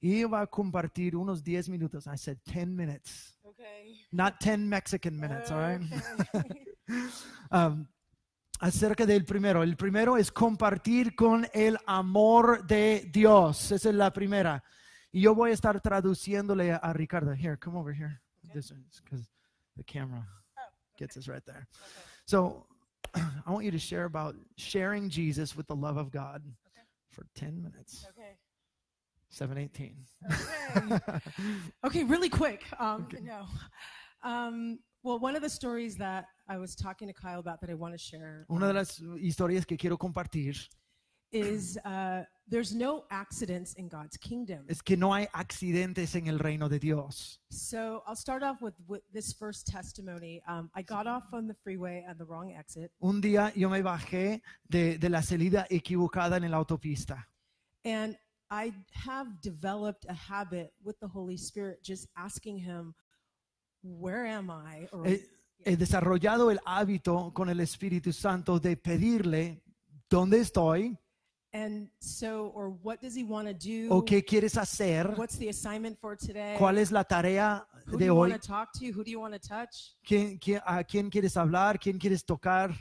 Y 0.00 0.16
ella 0.16 0.28
va 0.28 0.40
a 0.42 0.46
compartir 0.46 1.14
unos 1.16 1.42
10 1.42 1.68
minutos. 1.68 2.06
I 2.06 2.16
said 2.16 2.38
10 2.44 2.68
minutes. 2.68 3.38
Okay. 3.42 4.06
Not 4.10 4.38
10 4.40 4.68
Mexican 4.68 5.18
minutes, 5.18 5.50
all 5.50 5.60
right? 5.60 5.82
um, 7.50 7.86
acerca 8.60 9.04
del 9.04 9.24
primero. 9.26 9.62
El 9.62 9.76
primero 9.76 10.16
es 10.16 10.32
compartir 10.32 11.14
con 11.14 11.46
el 11.52 11.76
amor 11.86 12.66
de 12.66 13.10
Dios. 13.12 13.72
Esa 13.72 13.90
es 13.90 13.94
la 13.94 14.10
primera. 14.10 14.62
Y 15.12 15.22
yo 15.22 15.34
voy 15.34 15.50
a 15.50 15.54
estar 15.54 15.80
traduciéndole 15.80 16.78
a 16.80 16.92
Ricardo. 16.92 17.34
Here, 17.34 17.56
come 17.56 17.76
over 17.76 17.92
here. 17.92 18.20
Okay. 18.44 18.54
This 18.54 18.70
is 18.70 19.00
because 19.02 19.28
the 19.76 19.82
camera 19.84 20.26
oh, 20.58 20.62
gets 20.96 21.16
us 21.16 21.26
right 21.26 21.44
there. 21.44 21.66
Okay. 21.68 22.02
So 22.26 22.66
I 23.14 23.50
want 23.50 23.64
you 23.64 23.72
to 23.72 23.78
share 23.78 24.04
about 24.04 24.36
sharing 24.56 25.08
Jesus 25.08 25.56
with 25.56 25.66
the 25.66 25.74
love 25.74 25.96
of 25.96 26.10
God 26.12 26.42
okay. 26.68 26.86
for 27.10 27.26
10 27.34 27.60
minutes. 27.60 28.06
Okay. 28.10 28.36
718. 29.30 29.96
Okay. 30.76 31.20
okay, 31.84 32.04
really 32.04 32.28
quick. 32.28 32.64
Um, 32.78 33.06
okay. 33.12 33.22
No. 33.22 33.46
Um, 34.22 34.78
well, 35.02 35.18
one 35.18 35.34
of 35.34 35.42
the 35.42 35.48
stories 35.48 35.96
that 35.96 36.26
I 36.48 36.58
was 36.58 36.74
talking 36.74 37.08
to 37.08 37.14
Kyle 37.14 37.40
about 37.40 37.60
that 37.62 37.70
I 37.70 37.74
want 37.74 37.94
to 37.94 37.98
share. 37.98 38.44
Una 38.50 38.66
de 38.66 38.70
um, 38.70 38.76
las 38.76 39.00
historias 39.20 39.66
que 39.66 39.76
quiero 39.76 39.96
compartir 39.96 40.56
is 41.32 41.78
uh, 41.84 42.24
there's 42.48 42.74
no 42.74 43.04
accidents 43.10 43.74
in 43.74 43.88
God's 43.88 44.16
kingdom. 44.16 44.64
es 44.68 44.82
que 44.82 44.96
no 44.96 45.12
hay 45.12 45.28
accidentes 45.32 46.14
en 46.14 46.26
el 46.26 46.38
reino 46.38 46.68
de 46.68 46.78
Dios. 46.78 47.40
So 47.50 48.02
I'll 48.06 48.16
start 48.16 48.42
off 48.42 48.60
with, 48.60 48.74
with 48.88 49.02
this 49.12 49.32
first 49.32 49.66
testimony. 49.66 50.42
Um, 50.48 50.70
I 50.74 50.82
got 50.82 51.06
off 51.06 51.32
on 51.32 51.46
the 51.46 51.54
freeway 51.62 52.04
at 52.08 52.18
the 52.18 52.24
wrong 52.24 52.52
exit, 52.52 52.90
Un 53.00 53.20
día 53.20 53.52
yo 53.54 53.68
me 53.68 53.82
bajé 53.82 54.42
de, 54.68 54.98
de 54.98 55.08
la 55.08 55.22
salida 55.22 55.66
equivocada 55.70 56.36
en 56.36 56.50
la 56.50 56.56
autopista 56.56 57.26
and 57.84 58.16
I 58.50 58.72
have 58.92 59.40
developed 59.40 60.06
a 60.08 60.14
habit 60.14 60.72
with 60.82 60.98
the 61.00 61.06
Holy 61.06 61.36
Spirit 61.36 61.82
just 61.82 62.08
asking 62.16 62.58
Him, 62.58 62.94
Where 63.82 64.26
am 64.26 64.50
I? 64.50 64.88
Or, 64.92 65.06
He, 65.06 65.22
he 65.64 65.76
desarrollado 65.76 66.50
el 66.50 66.58
hábito 66.66 67.32
con 67.32 67.48
el 67.48 67.60
Espíritu 67.60 68.12
Santo 68.12 68.58
de 68.58 68.76
pedirle, 68.76 69.62
¿dónde 70.08 70.40
estoy? 70.40 70.98
And 71.52 71.88
so, 71.98 72.52
or 72.54 72.70
what 72.82 73.00
does 73.00 73.14
he 73.16 73.24
want 73.24 73.48
to 73.48 73.54
do? 73.54 73.88
¿O 73.90 74.04
qué 74.04 74.24
quieres 74.24 74.56
hacer? 74.56 75.14
What's 75.16 75.36
the 75.36 75.48
assignment 75.48 75.98
for 75.98 76.16
today? 76.16 76.54
¿Cuál 76.56 76.78
es 76.78 76.92
la 76.92 77.02
tarea 77.02 77.66
Who 77.86 77.92
do 77.92 77.98
de 77.98 78.04
you 78.06 78.12
hoy? 78.14 78.30
want 78.30 78.40
to 78.40 78.46
talk 78.48 78.72
to? 78.74 78.86
Who 78.92 79.02
do 79.02 79.10
you 79.10 79.18
want 79.20 79.34
to 79.34 79.40
touch? 79.40 79.96
¿Quién, 80.06 80.38
quién- 80.38 80.62
a 80.64 80.84
quién 80.84 81.10
quieres 81.10 81.36
hablar? 81.36 81.78
¿Quién 81.80 81.98
quieres 81.98 82.24
tocar? 82.24 82.72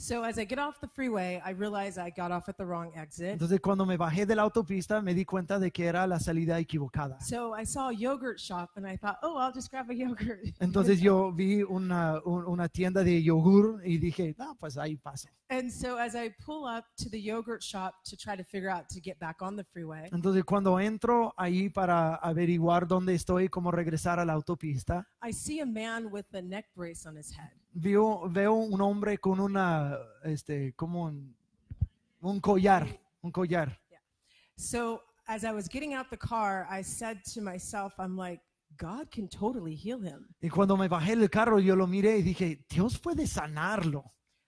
So 0.00 0.22
as 0.22 0.38
I 0.38 0.44
get 0.44 0.60
off 0.60 0.78
the 0.80 0.86
freeway, 0.86 1.42
I 1.44 1.50
realize 1.50 1.98
I 1.98 2.10
got 2.10 2.30
off 2.30 2.48
at 2.48 2.56
the 2.56 2.64
wrong 2.64 2.92
exit. 2.94 3.32
Entonces 3.32 3.58
cuando 3.60 3.84
me 3.84 3.96
bajé 3.96 4.26
de 4.26 4.36
la 4.36 4.42
autopista 4.42 5.02
me 5.02 5.12
di 5.12 5.24
cuenta 5.24 5.58
de 5.58 5.72
que 5.72 5.86
era 5.86 6.06
la 6.06 6.20
salida 6.20 6.56
equivocada. 6.60 7.20
So 7.20 7.52
I 7.52 7.64
saw 7.64 7.88
a 7.88 7.92
yogurt 7.92 8.38
shop 8.38 8.70
and 8.76 8.86
I 8.86 8.96
thought, 8.96 9.16
oh, 9.24 9.36
I'll 9.38 9.52
just 9.52 9.70
grab 9.72 9.90
a 9.90 9.94
yogurt. 9.94 10.44
Entonces 10.60 11.00
yo 11.00 11.32
vi 11.32 11.64
una, 11.64 12.20
un- 12.24 12.46
una 12.46 12.68
tienda 12.68 13.02
de 13.02 13.20
yogur 13.20 13.80
y 13.84 13.98
dije, 13.98 14.36
ah, 14.38 14.54
pues 14.60 14.76
ahí 14.78 14.96
paso. 14.96 15.28
And 15.50 15.68
so 15.68 15.98
as 15.98 16.14
I 16.14 16.30
pull 16.46 16.64
up 16.64 16.84
to 16.98 17.10
the 17.10 17.20
yogurt 17.20 17.64
shop 17.64 17.94
to 18.04 18.16
try 18.16 18.36
to 18.36 18.44
figure 18.44 18.70
out 18.70 18.88
to 18.90 19.00
get 19.00 19.18
back 19.18 19.42
on 19.42 19.56
the 19.56 19.64
freeway, 19.64 20.08
Entonces 20.12 20.44
cuando 20.44 20.78
entro 20.78 21.34
ahí 21.36 21.70
para 21.70 22.14
averiguar 22.22 22.86
dónde 22.86 23.14
estoy, 23.14 23.48
cómo 23.48 23.72
regresar 23.72 24.20
a 24.20 24.24
la 24.24 24.34
autopista, 24.34 25.08
I 25.26 25.32
see 25.32 25.58
a 25.60 25.66
man 25.66 26.06
with 26.12 26.26
a 26.34 26.40
neck 26.40 26.66
brace 26.76 27.04
on 27.04 27.16
his 27.16 27.32
head. 27.36 27.50
Veo, 27.78 28.28
veo 28.28 28.54
un 28.54 28.80
hombre 28.80 29.18
con 29.18 29.40
una, 29.40 29.96
este, 30.24 30.72
como 30.74 31.04
un, 31.04 31.34
un 32.20 32.40
collar, 32.40 32.86
un 33.22 33.30
collar. 33.30 33.78
So 34.56 35.02
as 35.26 35.44
I 35.44 35.52
was 35.52 35.68
getting 35.68 35.94
out 35.94 36.10
the 36.10 36.18
car, 36.18 36.66
I 36.70 36.82
said 36.82 37.18
to 37.34 37.40
myself, 37.40 37.94
I'm 37.98 38.16
like, 38.16 38.40
God 38.76 39.10
can 39.10 39.28
totally 39.28 39.74
heal 39.74 40.00
him. 40.00 40.28
Y 40.40 40.48
cuando 40.48 40.76
me 40.76 40.88
bajé 40.88 41.16
del 41.16 41.30
carro 41.30 41.58
yo 41.58 41.74
lo 41.74 41.86
miré 41.86 42.18
y 42.18 42.22
dije, 42.22 42.64
Dios 42.68 42.98
puede 42.98 43.26
sanarlo. 43.26 44.04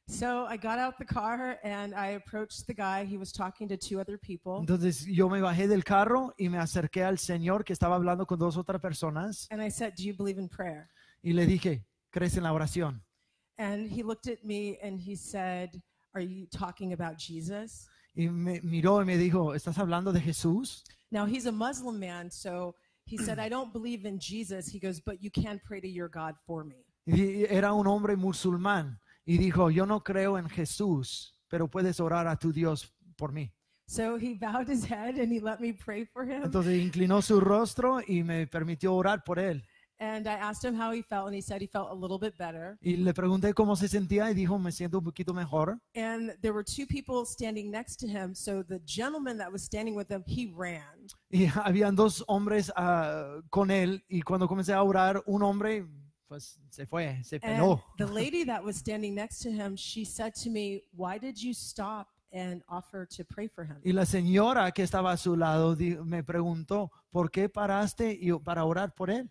So 0.08 0.46
I 0.48 0.56
got 0.56 0.80
out 0.80 0.96
the 0.98 1.04
car 1.04 1.60
and 1.62 1.94
I 1.94 2.16
approached 2.16 2.66
the 2.66 2.74
guy. 2.74 3.04
He 3.04 3.16
was 3.16 3.32
talking 3.32 3.68
to 3.68 3.76
two 3.76 4.00
other 4.00 4.18
people. 4.18 4.58
Entonces 4.58 5.04
yo 5.06 5.28
me 5.28 5.40
bajé 5.40 5.68
del 5.68 5.84
carro 5.84 6.34
y 6.36 6.48
me 6.48 6.58
acerqué 6.58 7.04
al 7.04 7.18
Señor 7.18 7.64
que 7.64 7.72
estaba 7.72 7.94
hablando 7.94 8.26
con 8.26 8.36
dos 8.38 8.56
otras 8.56 8.80
personas 8.80 9.46
And 9.52 9.62
I 9.62 9.70
said, 9.70 9.94
Do 9.96 10.02
you 10.02 10.14
believe 10.16 10.40
in 10.40 10.48
prayer? 10.48 10.88
y 11.22 11.32
le 11.32 11.46
dije, 11.46 11.84
¿crees 12.10 12.36
en 12.36 12.42
la 12.42 12.52
oración? 12.52 13.04
And 13.60 13.90
he 13.90 14.02
looked 14.02 14.26
at 14.26 14.42
me 14.42 14.78
and 14.82 14.98
he 14.98 15.14
said, 15.14 15.82
Are 16.14 16.22
you 16.22 16.46
talking 16.46 16.94
about 16.94 17.18
Jesus? 17.18 17.86
Y 18.16 18.28
me 18.28 18.58
miró 18.62 19.00
y 19.00 19.04
me 19.04 19.18
dijo, 19.18 19.54
¿estás 19.54 19.76
hablando 19.76 20.12
de 20.12 20.20
Jesús? 20.20 20.82
Now 21.12 21.26
he's 21.26 21.44
a 21.44 21.52
Muslim 21.52 22.00
man, 22.00 22.30
so 22.30 22.74
he 23.04 23.18
said, 23.18 23.38
I 23.38 23.50
don't 23.50 23.70
believe 23.70 24.06
in 24.06 24.18
Jesus. 24.18 24.66
He 24.66 24.78
goes, 24.78 24.98
But 24.98 25.22
you 25.22 25.30
can 25.30 25.60
pray 25.62 25.80
to 25.80 25.88
your 25.88 26.08
God 26.08 26.36
for 26.46 26.64
me. 26.64 26.86
Y 27.06 27.44
era 27.48 27.74
un 27.74 27.86
hombre 27.86 28.16
musulmán 28.16 28.98
y 29.26 29.36
dijo, 29.36 29.70
yo 29.70 29.84
no 29.84 30.00
creo 30.00 30.38
en 30.38 30.48
Jesús, 30.48 31.34
pero 31.48 31.68
puedes 31.68 32.00
orar 32.00 32.26
a 32.28 32.36
tu 32.36 32.52
Dios 32.52 32.92
por 33.16 33.32
mí. 33.32 33.52
So 33.86 34.16
he 34.16 34.34
bowed 34.34 34.68
his 34.68 34.84
head 34.84 35.18
and 35.18 35.32
he 35.32 35.40
let 35.40 35.60
me 35.60 35.72
pray 35.72 36.04
for 36.04 36.24
him. 36.24 36.44
Entonces 36.44 36.80
inclinó 36.80 37.20
su 37.20 37.40
rostro 37.40 38.00
y 38.06 38.22
me 38.22 38.46
permitió 38.46 38.94
orar 38.94 39.22
por 39.24 39.38
él. 39.38 39.64
And 40.00 40.26
I 40.26 40.32
asked 40.32 40.64
him 40.64 40.74
how 40.74 40.92
he 40.92 41.02
felt, 41.02 41.26
and 41.26 41.34
he 41.34 41.42
said 41.42 41.60
he 41.60 41.66
felt 41.66 41.90
a 41.90 41.94
little 41.94 42.18
bit 42.18 42.36
better. 42.38 42.78
Y 42.82 42.96
le 42.96 43.12
pregunté 43.12 43.52
cómo 43.52 43.76
se 43.76 43.86
sentía 43.86 44.30
y 44.30 44.34
dijo, 44.34 44.58
me 44.58 44.72
siento 44.72 44.96
un 44.98 45.04
poquito 45.04 45.34
mejor. 45.34 45.78
And 45.94 46.32
there 46.40 46.54
were 46.54 46.64
two 46.64 46.86
people 46.86 47.26
standing 47.26 47.70
next 47.70 47.96
to 48.00 48.08
him. 48.08 48.34
So 48.34 48.62
the 48.62 48.80
gentleman 48.86 49.36
that 49.36 49.52
was 49.52 49.62
standing 49.62 49.94
with 49.94 50.08
him, 50.10 50.24
he 50.26 50.50
ran. 50.56 51.08
Y 51.30 51.46
habían 51.54 51.94
dos 51.94 52.24
hombres 52.26 52.72
ah, 52.76 53.42
con 53.50 53.70
él 53.70 54.02
y 54.08 54.22
cuando 54.22 54.48
comencé 54.48 54.72
a 54.72 54.82
orar, 54.82 55.22
un 55.26 55.42
hombre 55.42 55.86
pues 56.26 56.58
se 56.70 56.86
fue, 56.86 57.22
se 57.22 57.36
And 57.42 57.58
peló. 57.58 57.82
the 57.98 58.06
lady 58.10 58.44
that 58.44 58.64
was 58.64 58.76
standing 58.76 59.14
next 59.14 59.40
to 59.42 59.50
him, 59.50 59.76
she 59.76 60.06
said 60.06 60.32
to 60.42 60.48
me, 60.48 60.80
Why 60.96 61.18
did 61.18 61.36
you 61.36 61.52
stop 61.52 62.08
and 62.32 62.62
offer 62.68 63.04
to 63.16 63.24
pray 63.24 63.48
for 63.48 63.64
him? 63.64 63.76
Y 63.84 63.92
la 63.92 64.06
señora 64.06 64.70
que 64.72 64.82
estaba 64.82 65.12
a 65.12 65.16
su 65.18 65.36
lado 65.36 65.76
me 66.04 66.22
preguntó, 66.22 66.90
¿por 67.10 67.30
qué 67.30 67.50
paraste 67.50 68.18
para 68.42 68.64
orar 68.64 68.94
por 68.94 69.10
él? 69.10 69.28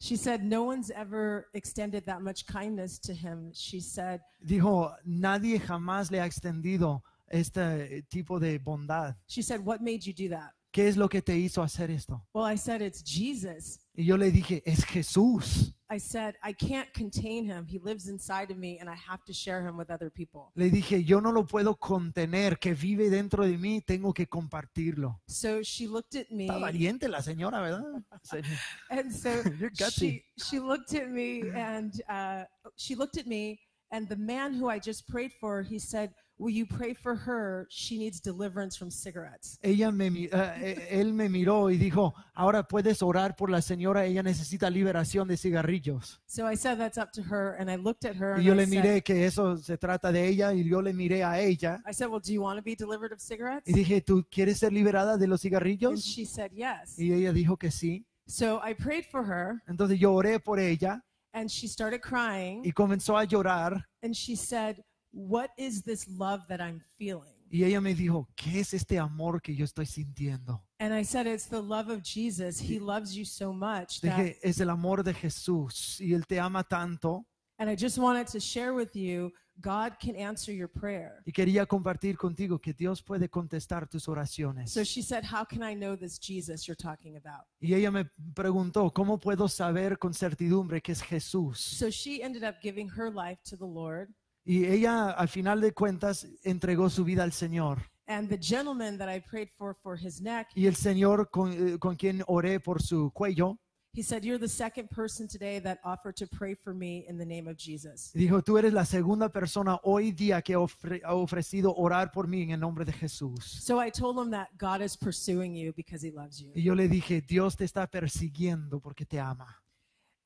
She 0.00 0.16
said, 0.16 0.42
No 0.42 0.64
one's 0.64 0.90
ever 0.90 1.48
extended 1.52 2.06
that 2.06 2.22
much 2.22 2.46
kindness 2.46 2.98
to 3.00 3.12
him. 3.12 3.52
She 3.52 3.80
said, 3.80 4.20
Dijo, 4.44 4.94
nadie 5.06 5.58
jamás 5.60 6.10
le 6.10 6.18
ha 6.20 6.24
extendido 6.24 7.02
este 7.30 8.02
tipo 8.10 8.40
de 8.40 8.58
bondad. 8.58 9.14
She 9.26 9.42
said, 9.42 9.64
What 9.64 9.82
made 9.82 10.06
you 10.06 10.14
do 10.14 10.30
that? 10.30 10.52
¿Qué 10.72 10.88
es 10.88 10.96
lo 10.96 11.08
que 11.08 11.20
te 11.20 11.36
hizo 11.36 11.62
hacer 11.62 11.90
esto? 11.90 12.22
Well, 12.32 12.44
I 12.44 12.56
said, 12.56 12.80
It's 12.80 13.02
Jesus. 13.02 13.78
Y 13.94 14.04
yo 14.04 14.16
le 14.16 14.30
dije, 14.30 14.62
es 14.64 14.84
Jesús. 14.84 15.74
I 15.92 15.98
said, 15.98 16.36
I 16.44 16.52
can't 16.52 16.92
contain 16.94 17.44
him. 17.44 17.66
He 17.66 17.80
lives 17.80 18.06
inside 18.06 18.52
of 18.52 18.56
me, 18.56 18.78
and 18.78 18.88
I 18.88 18.94
have 18.94 19.24
to 19.24 19.32
share 19.32 19.60
him 19.60 19.76
with 19.76 19.90
other 19.90 20.08
people. 20.08 20.52
Le 20.54 20.70
dije, 20.70 21.04
yo 21.04 21.18
no 21.18 21.32
lo 21.32 21.42
puedo 21.42 21.76
contener, 21.76 22.58
que 22.60 22.74
vive 22.74 23.10
dentro 23.10 23.44
de 23.44 23.58
mí, 23.58 23.84
tengo 23.84 24.12
que 24.12 24.28
compartirlo. 24.28 25.20
So 25.26 25.64
she 25.64 25.88
looked 25.88 26.14
at 26.14 26.30
me, 26.30 26.46
Está 26.46 26.58
valiente 26.58 27.08
la 27.08 27.20
señora, 27.22 27.60
¿verdad? 27.60 28.04
And 28.90 29.12
so 29.12 29.42
she, 29.90 30.24
she 30.36 30.60
looked 30.60 30.94
at 30.94 31.08
me, 31.08 31.42
and 31.56 31.92
uh, 32.08 32.44
she 32.76 32.94
looked 32.94 33.18
at 33.18 33.26
me, 33.26 33.58
and 33.90 34.08
the 34.08 34.16
man 34.16 34.54
who 34.54 34.68
I 34.68 34.78
just 34.78 35.08
prayed 35.08 35.32
for, 35.40 35.62
he 35.62 35.80
said, 35.80 36.14
Will 36.40 36.54
you 36.54 36.64
pray 36.64 36.94
for 36.94 37.14
her? 37.14 37.66
She 37.68 37.98
needs 37.98 38.18
deliverance 38.18 38.74
from 38.74 38.90
cigarettes. 38.90 39.58
Ella 39.62 39.92
me, 39.92 40.08
eh, 40.32 40.88
él 40.90 41.12
me 41.12 41.28
miró 41.28 41.70
y 41.70 41.76
dijo, 41.76 42.14
ahora 42.34 42.62
puedes 42.66 43.02
orar 43.02 43.36
por 43.36 43.50
la 43.50 43.60
señora, 43.60 44.06
ella 44.06 44.22
necesita 44.22 44.70
liberación 44.70 45.28
de 45.28 45.36
cigarrillos. 45.36 46.18
So 46.26 46.46
I 46.50 46.56
said, 46.56 46.78
That's 46.78 46.96
up 46.96 47.12
to 47.12 47.22
her. 47.22 47.56
And 47.58 47.70
I 47.70 47.76
looked 47.76 48.06
at 48.06 48.16
her, 48.16 48.36
Y 48.36 48.36
and 48.38 48.44
yo 48.46 48.52
I 48.54 48.56
le 48.56 48.66
said, 48.66 48.70
miré 48.82 49.02
que 49.04 49.26
eso 49.26 49.58
se 49.58 49.76
trata 49.76 50.10
de 50.10 50.26
ella 50.28 50.54
y 50.54 50.64
yo 50.64 50.80
le 50.80 50.94
miré 50.94 51.22
a 51.22 51.38
ella 51.40 51.82
I 51.86 51.92
said, 51.92 52.08
Well, 52.08 52.20
do 52.20 52.32
you 52.32 52.40
want 52.40 52.56
to 52.56 52.62
be 52.62 52.74
delivered 52.74 53.12
of 53.12 53.20
cigarettes? 53.20 53.68
y 53.68 53.74
dije, 53.74 54.00
¿tú 54.00 54.24
quieres 54.30 54.58
ser 54.58 54.72
liberada 54.72 55.18
de 55.18 55.26
los 55.26 55.40
And 55.44 55.52
cigarrillos? 55.52 56.02
she 56.02 56.24
said, 56.24 56.50
Yes. 56.52 56.98
Y 56.98 57.12
ella 57.12 57.34
dijo 57.34 57.58
que 57.58 57.70
sí. 57.70 58.06
So 58.26 58.60
I 58.64 58.72
prayed 58.72 59.04
for 59.10 59.24
her, 59.26 59.60
Entonces 59.68 59.98
yo 59.98 60.14
oré 60.14 60.40
por 60.40 60.58
ella 60.58 61.02
and 61.34 61.50
she 61.50 61.68
started 61.68 62.00
crying. 62.00 62.62
y 62.64 62.72
comenzó 62.72 63.18
a 63.18 63.24
llorar 63.24 63.84
And 64.02 64.14
she 64.14 64.34
said, 64.36 64.82
What 65.12 65.50
is 65.56 65.82
this 65.82 66.06
love 66.08 66.46
that 66.48 66.60
I'm 66.60 66.82
feeling? 66.98 67.34
y 67.52 67.64
ella 67.64 67.80
me 67.80 67.94
dijo, 67.94 68.28
¿qué 68.36 68.60
es 68.60 68.74
este 68.74 68.98
amor 68.98 69.42
que 69.42 69.54
yo 69.54 69.64
estoy 69.64 69.84
sintiendo? 69.86 70.62
And 70.78 70.94
I 70.94 71.04
said, 71.04 71.26
It's 71.26 71.46
the 71.46 71.60
love 71.60 71.90
of 71.90 72.02
Jesus. 72.02 72.60
He 72.60 72.78
loves 72.78 73.14
you 73.14 73.24
so 73.24 73.52
much. 73.52 74.00
That, 74.00 74.16
Dije, 74.16 74.38
es 74.42 74.60
el 74.60 74.70
amor 74.70 75.02
de 75.02 75.12
Jesús 75.12 76.00
y 76.00 76.14
él 76.14 76.26
te 76.26 76.38
ama 76.38 76.62
tanto 76.62 77.26
and 77.58 77.68
I 77.68 77.74
just 77.74 77.98
wanted 77.98 78.26
to 78.28 78.40
share 78.40 78.72
with 78.72 78.96
you 78.96 79.32
God 79.60 79.98
can 80.00 80.16
answer 80.16 80.52
your 80.52 80.68
prayer. 80.68 81.22
y 81.26 81.32
quería 81.32 81.66
compartir 81.66 82.16
contigo 82.16 82.58
que 82.58 82.72
Dios 82.72 83.02
puede 83.02 83.28
contestar 83.28 83.86
tus 83.88 84.08
oraciones. 84.08 84.72
So 84.72 84.84
she 84.84 85.02
said, 85.02 85.24
How 85.24 85.44
can 85.44 85.62
I 85.62 85.74
know 85.74 85.96
this 85.96 86.18
Jesus 86.18 86.66
you're 86.66 86.76
talking 86.76 87.16
about? 87.16 87.44
Y 87.60 87.74
ella 87.74 87.90
me 87.90 88.06
preguntó, 88.34 88.90
¿cómo 88.94 89.18
puedo 89.18 89.48
saber 89.48 89.98
con 89.98 90.14
certidumbre 90.14 90.80
que 90.80 90.92
es 90.92 91.02
Jesús? 91.02 91.58
So 91.58 91.90
she 91.90 92.22
ended 92.22 92.42
up 92.42 92.56
giving 92.62 92.88
her 92.88 93.12
life 93.12 93.40
to 93.50 93.56
the 93.56 93.66
Lord. 93.66 94.08
Y 94.50 94.64
ella, 94.66 95.10
al 95.10 95.28
final 95.28 95.60
de 95.60 95.72
cuentas, 95.72 96.26
entregó 96.42 96.90
su 96.90 97.04
vida 97.04 97.22
al 97.22 97.30
Señor. 97.32 97.78
And 98.08 98.28
the 98.28 98.36
gentleman 98.36 98.98
that 98.98 99.08
I 99.08 99.20
prayed 99.20 99.50
for 99.56 99.76
for 99.80 99.96
his 99.96 100.20
neck, 100.20 100.48
Y 100.56 100.66
el 100.66 100.74
Señor 100.74 101.30
con, 101.30 101.52
eh, 101.52 101.78
con 101.78 101.94
quien 101.94 102.24
oré 102.26 102.58
por 102.58 102.82
su 102.82 103.12
cuello, 103.12 103.58
he 103.92 104.02
said, 104.02 104.24
You're 104.24 104.40
the 104.40 104.48
second 104.48 104.88
person 104.88 105.28
today 105.28 105.60
that 105.60 105.78
offered 105.84 106.16
to 106.16 106.26
pray 106.26 106.54
for 106.56 106.74
me 106.74 107.04
in 107.08 107.16
the 107.16 107.24
name 107.24 107.48
of 107.48 107.56
Jesus. 107.56 108.10
dijo, 108.12 108.42
tú 108.42 108.58
eres 108.58 108.72
la 108.72 108.84
segunda 108.84 109.28
persona 109.28 109.78
hoy 109.84 110.10
día 110.10 110.42
que 110.42 110.54
ha 110.54 110.58
ofre- 110.58 111.00
ha 111.04 111.14
ofrecido 111.14 111.72
orar 111.76 112.10
por 112.10 112.26
mí 112.26 112.42
en 112.42 112.50
el 112.50 112.58
nombre 112.60 112.84
de 112.84 112.92
Jesús. 112.92 113.44
So 113.62 113.80
I 113.80 113.90
told 113.92 114.16
him 114.18 114.32
that 114.32 114.48
God 114.58 114.80
is 114.82 114.96
pursuing 114.96 115.54
you 115.54 115.72
because 115.76 116.04
he 116.04 116.10
loves 116.10 116.40
you. 116.40 116.50
Y 116.56 116.62
yo 116.62 116.74
le 116.74 116.88
dije, 116.88 117.20
Dios 117.20 117.56
te 117.56 117.64
está 117.64 117.86
persiguiendo 117.88 118.80
porque 118.80 119.06
te 119.06 119.20
ama. 119.20 119.59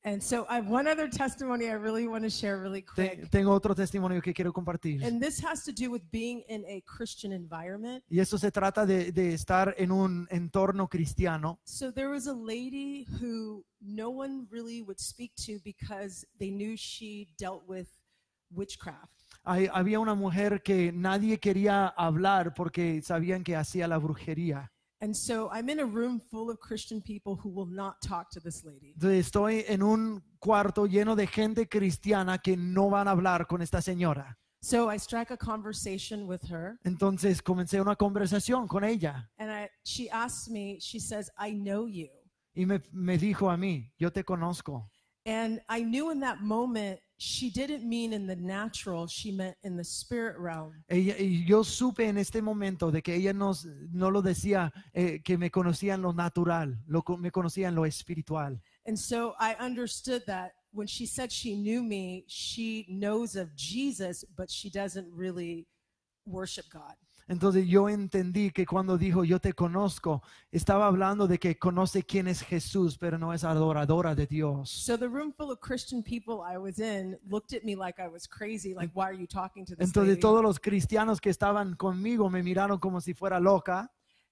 And 0.07 0.21
so 0.21 0.45
I 0.47 0.57
have 0.57 0.67
one 0.69 0.87
other 0.87 1.09
testimony 1.09 1.65
I 1.67 1.73
really 1.73 2.07
want 2.07 2.23
to 2.25 2.29
share 2.29 2.59
really 2.61 2.83
quick. 2.83 3.27
tengo 3.31 3.51
otro 3.51 3.73
testimonio 3.73 4.21
que 4.21 4.35
quiero 4.35 4.53
compartir. 4.53 5.03
And 5.03 5.19
this 5.19 5.43
has 5.43 5.63
to 5.63 5.71
do 5.71 5.89
with 5.89 6.03
being 6.11 6.43
in 6.47 6.63
a 6.67 6.81
Christian 6.85 7.33
environment. 7.33 8.03
Y 8.07 8.19
eso 8.19 8.37
se 8.37 8.51
trata 8.51 8.85
de, 8.85 9.11
de 9.11 9.33
estar 9.33 9.73
en 9.79 9.91
un 9.91 10.27
entorno 10.29 10.87
cristiano. 10.87 11.59
So 11.65 11.91
there 11.91 12.09
was 12.09 12.27
a 12.27 12.33
lady 12.35 13.07
who 13.19 13.65
no 13.81 14.11
one 14.11 14.45
really 14.51 14.83
would 14.83 14.99
speak 14.99 15.33
to 15.47 15.59
because 15.63 16.23
they 16.39 16.51
knew 16.51 16.77
she 16.77 17.27
dealt 17.39 17.63
with 17.67 17.87
witchcraft. 18.51 19.09
Hay- 19.43 19.69
había 19.73 19.99
una 19.99 20.13
mujer 20.13 20.61
que 20.61 20.91
nadie 20.91 21.39
quería 21.39 21.87
hablar 21.97 22.53
porque 22.53 23.01
sabían 23.01 23.43
que 23.43 23.55
hacía 23.55 23.87
la 23.87 23.97
brujería. 23.97 24.71
And 25.01 25.15
so 25.15 25.49
I'm 25.51 25.69
in 25.69 25.79
a 25.79 25.85
room 25.85 26.19
full 26.19 26.49
of 26.49 26.59
Christian 26.59 27.01
people 27.01 27.35
who 27.35 27.49
will 27.49 27.67
not 27.67 28.01
talk 28.01 28.29
to 28.31 28.39
this 28.39 28.63
lady. 28.63 28.93
Estoy 28.99 29.65
en 29.67 29.83
un 29.83 30.23
cuarto 30.39 30.87
lleno 30.87 31.15
de 31.15 31.27
gente 31.27 31.67
cristiana 31.67 32.41
que 32.41 32.55
no 32.55 32.89
van 32.89 33.07
a 33.07 33.11
hablar 33.11 33.47
con 33.47 33.61
esta 33.61 33.81
señora. 33.81 34.37
So 34.61 34.89
I 34.89 34.97
strike 34.97 35.29
a 35.29 35.37
conversation 35.37 36.25
with 36.25 36.43
her 36.49 36.79
Entonces 36.85 37.41
comencé 37.41 37.79
una 37.79 37.95
conversación 37.95 38.67
con 38.67 38.83
ella 38.83 39.29
and 39.37 39.51
I, 39.51 39.69
she 39.83 40.09
asks 40.09 40.49
me, 40.49 40.79
she 40.79 40.99
says, 40.99 41.29
I 41.37 41.51
know 41.51 41.85
you. 41.85 42.09
y 42.55 42.65
me, 42.65 42.81
me 42.91 43.17
dijo 43.17 43.51
a 43.51 43.57
mí, 43.57 43.91
yo 43.99 44.11
te 44.11 44.23
conozco. 44.23 44.89
And 45.25 45.61
I 45.69 45.83
knew 45.83 46.09
in 46.09 46.19
that 46.21 46.41
moment 46.41 46.99
she 47.17 47.49
didn't 47.49 47.87
mean 47.87 48.13
in 48.13 48.27
the 48.27 48.35
natural, 48.35 49.07
she 49.07 49.31
meant 49.31 49.55
in 49.63 49.77
the 49.77 49.83
spirit 49.83 50.37
realm. 50.37 50.73
Ella- 50.89 51.15
yo 51.45 51.63
supe 51.63 52.07
en 52.07 52.17
este 52.17 52.41
momento 52.41 52.91
de 52.91 53.01
que 53.01 53.15
ella 53.15 53.33
nos, 53.33 53.65
no 53.91 54.09
lo 54.09 54.21
decía 54.21 54.71
eh, 54.93 55.21
que 55.23 55.37
me 55.37 55.49
conocía 55.49 55.93
en 55.93 56.01
lo 56.01 56.13
natural, 56.13 56.77
lo, 56.87 57.03
me 57.17 57.31
conocía 57.31 57.69
en 57.69 57.75
lo 57.75 57.85
espiritual. 57.85 58.61
And 58.85 58.97
so 58.97 59.33
I 59.39 59.55
understood 59.59 60.23
that 60.27 60.53
when 60.71 60.87
she 60.87 61.05
said 61.05 61.31
she 61.31 61.55
knew 61.55 61.81
me, 61.81 62.25
she 62.27 62.85
knows 62.89 63.35
of 63.35 63.55
Jesus, 63.55 64.25
but 64.35 64.49
she 64.51 64.69
doesn't 64.69 65.07
really 65.11 65.67
worship 66.25 66.65
God. 66.69 66.95
Entonces 67.27 67.67
yo 67.67 67.89
entendí 67.89 68.51
que 68.51 68.65
cuando 68.65 68.97
dijo 68.97 69.23
yo 69.23 69.39
te 69.39 69.53
conozco, 69.53 70.21
estaba 70.51 70.85
hablando 70.85 71.27
de 71.27 71.39
que 71.39 71.57
conoce 71.57 72.03
quién 72.03 72.27
es 72.27 72.41
Jesús, 72.41 72.97
pero 72.99 73.17
no 73.17 73.33
es 73.33 73.43
adoradora 73.43 74.13
de 74.13 74.27
Dios. 74.27 74.69
So 74.69 74.97
the 74.97 75.07
room 75.07 75.33
full 75.33 75.51
of 75.51 75.59
Christian 75.59 76.03
people 76.03 76.43
I 76.47 76.57
was 76.57 76.79
in 76.79 77.17
looked 77.27 77.53
at 77.53 77.63
me 77.63 77.75
like 77.75 77.99
I 77.99 78.07
was 78.07 78.27
crazy, 78.27 78.75
like, 78.75 78.91
why 78.93 79.05
are 79.05 79.17
you 79.17 79.25
talking 79.25 79.65
to 79.65 79.75
this 79.75 79.87
Entonces 79.87 80.15
lady? 80.15 80.21
todos 80.21 80.43
los 80.43 80.59
cristianos 80.59 81.19
que 81.19 81.31
estaban 81.31 81.75
conmigo 81.75 82.29
me 82.29 82.43
miraron 82.43 82.79
como 82.79 83.01
si 83.01 83.13
fuera 83.13 83.39
loca. 83.39 83.89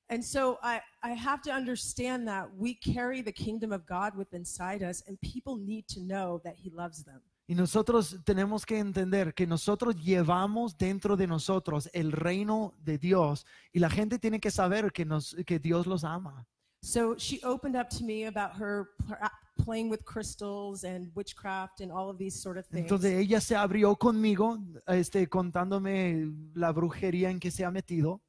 And 0.09 0.23
so 0.23 0.59
I, 0.61 0.81
I 1.01 1.11
have 1.15 1.41
to 1.43 1.51
understand 1.51 2.27
that 2.27 2.47
we 2.55 2.75
carry 2.75 3.21
the 3.23 3.31
kingdom 3.31 3.71
of 3.71 3.85
God 3.87 4.15
within 4.15 4.41
inside 4.41 4.83
us, 4.83 5.01
and 5.07 5.19
people 5.21 5.57
need 5.57 5.87
to 5.87 6.01
know 6.01 6.41
that 6.43 6.55
He 6.57 6.69
loves 6.69 7.03
them. 7.03 7.21
Y 7.53 7.55
nosotros 7.55 8.17
tenemos 8.23 8.65
que 8.65 8.79
entender 8.79 9.35
que 9.35 9.45
nosotros 9.45 9.95
llevamos 10.03 10.75
dentro 10.75 11.15
de 11.15 11.27
nosotros 11.27 11.87
el 11.93 12.11
reino 12.11 12.73
de 12.83 12.97
Dios 12.97 13.45
y 13.71 13.77
la 13.77 13.91
gente 13.91 14.17
tiene 14.17 14.39
que 14.39 14.49
saber 14.49 14.91
que, 14.91 15.05
nos, 15.05 15.35
que 15.45 15.59
Dios 15.59 15.85
los 15.85 16.03
ama. 16.03 16.47
So 16.81 17.15
she 17.15 17.39
opened 17.43 17.75
up 17.79 17.89
to 17.89 18.03
me 18.03 18.25
about 18.25 18.59
her 18.59 18.87
pl- 19.05 19.17
playing 19.63 19.91
with 19.91 20.03
crystals 20.03 20.83
and 20.83 21.11
witchcraft 21.13 21.79
and 21.81 21.91
all 21.91 22.09
of 22.09 22.17
these 22.17 22.35
sort 22.41 22.57
of 22.57 22.65
things. 22.65 22.85
Entonces 22.85 23.19
ella 23.19 23.39
se 23.39 23.55
abrió 23.55 23.95
conmigo, 23.99 24.57
este, 24.87 25.29
contándome 25.29 26.33
la 26.55 26.71
brujería 26.71 27.29
en 27.29 27.39
que 27.39 27.51
se 27.51 27.63
ha 27.63 27.69
metido. 27.69 28.19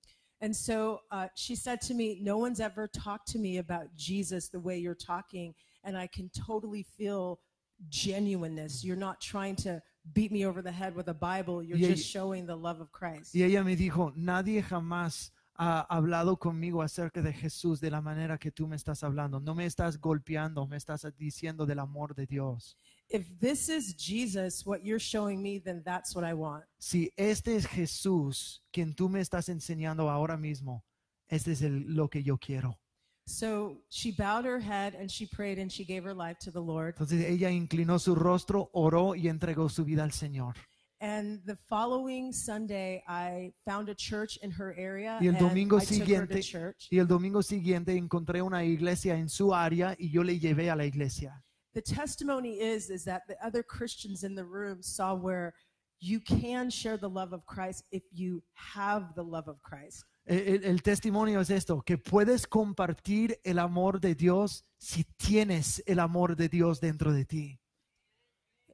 And 0.42 0.54
so 0.54 1.00
uh, 1.10 1.28
she 1.34 1.56
said 1.56 1.80
to 1.88 1.94
me, 1.94 2.18
No 2.20 2.36
one's 2.36 2.60
ever 2.60 2.88
talked 2.88 3.32
to 3.32 3.38
me 3.38 3.56
about 3.56 3.86
Jesus 3.96 4.50
the 4.50 4.60
way 4.60 4.78
you're 4.78 4.94
talking, 4.94 5.54
and 5.82 5.96
I 5.96 6.08
can 6.08 6.28
totally 6.28 6.82
feel 6.82 7.40
genuineness. 7.90 8.82
You're 8.84 8.98
not 8.98 9.20
trying 9.20 9.56
to 9.56 9.82
beat 10.12 10.30
me 10.32 10.44
over 10.46 10.62
the 10.62 10.72
head 10.72 10.94
with 10.94 11.08
a 11.08 11.14
Bible, 11.14 11.62
you're 11.62 11.78
Y 11.78 11.84
ella- 11.84 11.94
just 11.94 12.06
showing 12.08 12.46
the 12.46 12.56
love 12.56 12.80
of 12.80 12.90
Christ. 12.92 13.34
Y 13.34 13.42
ella 13.42 13.62
me 13.64 13.76
dijo, 13.76 14.12
nadie 14.16 14.62
jamás 14.62 15.30
ha 15.56 15.86
hablado 15.88 16.36
conmigo 16.38 16.82
acerca 16.82 17.22
de 17.22 17.32
Jesús 17.32 17.80
de 17.80 17.88
la 17.90 18.00
manera 18.00 18.36
que 18.38 18.50
tú 18.50 18.66
me 18.66 18.74
estás 18.76 19.02
hablando. 19.04 19.38
No 19.40 19.54
me 19.54 19.64
estás 19.66 19.98
golpeando, 20.00 20.66
me 20.66 20.76
estás 20.76 21.06
diciendo 21.16 21.64
del 21.64 21.78
amor 21.78 22.14
de 22.14 22.26
Dios. 22.26 22.76
If 23.08 23.38
this 23.38 23.68
is 23.68 23.94
Jesus, 23.96 24.66
what 24.66 24.80
you're 24.82 24.98
showing 24.98 25.40
me, 25.40 25.60
then 25.60 25.82
that's 25.84 26.14
what 26.16 26.24
I 26.28 26.32
want. 26.34 26.64
Si 26.78 27.12
este 27.16 27.54
es 27.54 27.66
Jesús, 27.66 28.62
quien 28.72 28.94
tú 28.94 29.08
me 29.08 29.20
estás 29.20 29.48
enseñando 29.48 30.10
ahora 30.10 30.36
mismo, 30.36 30.84
este 31.28 31.52
es 31.52 31.62
el- 31.62 31.84
lo 31.94 32.08
que 32.08 32.22
yo 32.22 32.36
quiero. 32.36 32.78
So 33.26 33.78
she 33.88 34.12
bowed 34.12 34.44
her 34.44 34.60
head 34.60 34.94
and 34.94 35.10
she 35.10 35.26
prayed 35.26 35.58
and 35.58 35.72
she 35.72 35.84
gave 35.84 36.04
her 36.04 36.14
life 36.14 36.38
to 36.40 36.50
the 36.50 36.60
Lord. 36.60 36.94
Entonces 36.96 37.24
ella 37.24 37.50
inclinó 37.50 37.98
su 37.98 38.14
rostro, 38.14 38.70
oró 38.74 39.14
y 39.16 39.28
entregó 39.28 39.70
su 39.70 39.84
vida 39.84 40.04
al 40.04 40.10
Señor. 40.10 40.54
And 41.00 41.40
the 41.44 41.56
following 41.68 42.32
Sunday, 42.32 43.02
I 43.06 43.52
found 43.66 43.88
a 43.88 43.94
church 43.94 44.38
in 44.42 44.50
her 44.52 44.74
area. 44.78 45.18
Y 45.20 45.26
el 45.26 45.34
and 45.34 45.48
domingo 45.48 45.76
I 45.76 45.80
took 45.80 45.88
her 45.88 45.96
to 45.96 46.04
siguiente, 46.04 46.42
church. 46.42 46.88
y 46.90 46.98
el 46.98 47.06
domingo 47.06 47.42
siguiente 47.42 47.96
encontré 47.96 48.42
una 48.42 48.64
iglesia 48.64 49.14
en 49.16 49.28
su 49.28 49.52
área 49.52 49.94
y 49.98 50.10
yo 50.10 50.22
le 50.22 50.38
llevé 50.38 50.70
a 50.70 50.76
la 50.76 50.84
iglesia. 50.84 51.42
The 51.74 51.82
testimony 51.82 52.60
is 52.60 52.88
is 52.88 53.04
that 53.04 53.22
the 53.26 53.36
other 53.44 53.62
Christians 53.62 54.22
in 54.22 54.34
the 54.34 54.44
room 54.44 54.82
saw 54.82 55.14
where 55.14 55.54
you 55.98 56.20
can 56.20 56.70
share 56.70 56.96
the 56.96 57.08
love 57.08 57.32
of 57.32 57.44
Christ 57.46 57.84
if 57.90 58.02
you 58.12 58.42
have 58.54 59.14
the 59.14 59.24
love 59.24 59.48
of 59.48 59.60
Christ. 59.62 60.04
El, 60.26 60.82
testimonio 60.82 61.40
es 61.40 61.50
esto, 61.50 61.82
que 61.82 61.98
puedes 61.98 62.46
compartir 62.46 63.38
el 63.44 63.58
amor 63.58 64.00
de 64.00 64.14
Dios 64.14 64.64
si 64.78 65.04
tienes 65.04 65.82
el 65.86 65.98
amor 66.00 66.34
de 66.34 66.48
Dios 66.48 66.80
dentro 66.80 67.12
de 67.12 67.24
ti. 67.26 67.60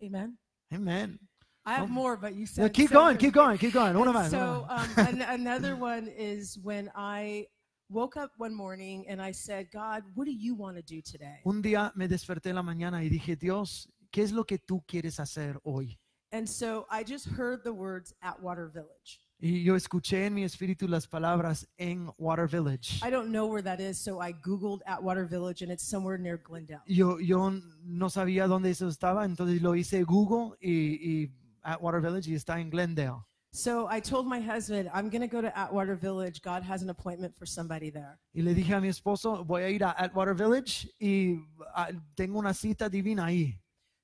Amen. 0.03 0.39
Amen. 0.73 1.19
I 1.67 1.73
have 1.75 1.85
Oh. 1.91 1.93
more, 1.93 2.17
but 2.17 2.35
you 2.35 2.47
said 2.47 2.73
keep 2.73 2.89
so 2.89 2.95
going, 2.95 3.19
keep 3.19 3.35
going, 3.35 3.59
keep 3.59 3.73
going. 3.73 3.95
Una 3.97 4.13
más. 4.13 4.31
So 4.31 4.67
um, 4.69 4.89
an- 4.97 5.23
another 5.29 5.77
one 5.77 6.09
is 6.09 6.57
when 6.63 6.91
I 6.95 7.49
woke 7.91 8.17
up 8.17 8.31
one 8.39 8.55
morning 8.55 9.07
and 9.09 9.21
I 9.21 9.33
said, 9.33 9.69
God, 9.73 10.05
what 10.15 10.27
do 10.27 10.33
you 10.33 10.55
want 10.55 10.77
to 10.77 10.83
do 10.83 11.03
today? 11.03 11.41
Un 11.45 11.61
día 11.63 11.93
me 11.97 12.07
desperté 12.09 12.51
en 12.51 12.55
la 12.57 12.63
mañana 12.63 13.03
y 13.05 13.09
dije, 13.11 13.37
Dios, 13.37 13.89
¿qué 14.13 14.23
es 14.23 14.33
lo 14.33 14.45
que 14.45 14.59
tú 14.59 14.83
quieres 14.87 15.19
hacer 15.19 15.59
hoy? 15.65 15.99
And 16.33 16.49
so 16.49 16.87
I 16.91 17.03
just 17.03 17.27
heard 17.27 17.63
the 17.65 17.73
words 17.73 18.15
Atwater 18.23 18.69
Village. 18.73 19.21
Y 19.43 19.63
yo 19.65 19.75
escuché 19.75 20.27
en 20.27 20.35
mi 20.35 20.45
espíritu 20.45 20.87
las 20.87 21.07
palabras 21.07 21.67
en 21.79 22.11
Water 22.19 22.47
Village. 22.47 23.01
I 23.03 23.11
don't 23.11 23.31
know 23.31 23.47
where 23.47 23.63
that 23.63 23.81
is, 23.81 23.99
so 23.99 24.21
I 24.21 24.33
Googled 24.33 24.83
Atwater 24.87 25.25
Village 25.25 25.63
and 25.63 25.73
it's 25.73 25.83
somewhere 25.83 26.19
near 26.19 26.37
Glendale. 26.37 26.83
Yo, 26.87 27.19
yo 27.19 27.51
no 27.83 28.11
sabía 28.11 28.47
dónde 28.47 28.71
eso 28.71 28.87
estaba, 28.89 29.25
entonces 29.25 29.63
lo 29.63 29.75
hice 29.75 30.03
Google 30.05 30.57
y, 30.61 30.99
y 31.01 31.31
Atwater 31.63 32.03
Village 32.03 32.31
y 32.31 32.35
está 32.35 32.61
en 32.61 32.69
Glendale. 32.69 33.25
So 33.53 33.89
I 33.89 33.99
told 34.01 34.27
my 34.27 34.41
husband, 34.41 34.89
I'm 34.95 35.09
going 35.09 35.23
to 35.23 35.27
go 35.27 35.41
to 35.41 35.51
Atwater 35.59 35.97
Village. 35.97 36.41
God 36.41 36.63
has 36.63 36.83
an 36.83 36.91
appointment 36.91 37.35
for 37.37 37.47
somebody 37.47 37.91
there. 37.91 38.19
Y 38.33 38.43
le 38.43 38.55
dije 38.55 38.75
a 38.75 38.81
mi 38.81 38.89
esposo, 38.89 39.45
voy 39.45 39.63
a 39.63 39.71
ir 39.71 39.83
a 39.83 39.95
Atwater 39.99 40.35
Village 40.35 40.89
y 41.01 41.41
ah, 41.75 41.91
tengo 42.15 42.39
una 42.39 42.55
cita 42.55 42.89
divina 42.89 43.25
ahí. 43.25 43.59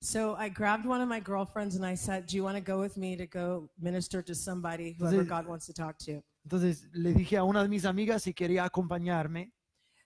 So 0.06 0.36
I 0.36 0.48
grabbed 0.48 0.86
one 0.86 1.00
of 1.00 1.08
my 1.08 1.18
girlfriends 1.18 1.74
and 1.74 1.84
I 1.84 1.96
said, 1.96 2.26
Do 2.26 2.36
you 2.36 2.44
want 2.44 2.56
to 2.56 2.60
go 2.60 2.78
with 2.78 2.96
me 2.96 3.16
to 3.16 3.26
go 3.26 3.68
minister 3.76 4.22
to 4.22 4.36
somebody, 4.36 4.94
whoever 4.96 5.24
Entonces- 5.24 5.28
God 5.28 5.46
wants 5.48 5.66
to 5.66 5.72
talk 5.72 5.98
to? 6.06 6.22
Entonces 6.44 6.86
le 6.94 7.12
dije 7.12 7.36
a 7.36 7.44
una 7.44 7.64
de 7.64 7.68
mis 7.68 7.82
amigas 7.84 8.22
si 8.22 8.32
quería 8.32 8.64
acompañarme. 8.64 9.50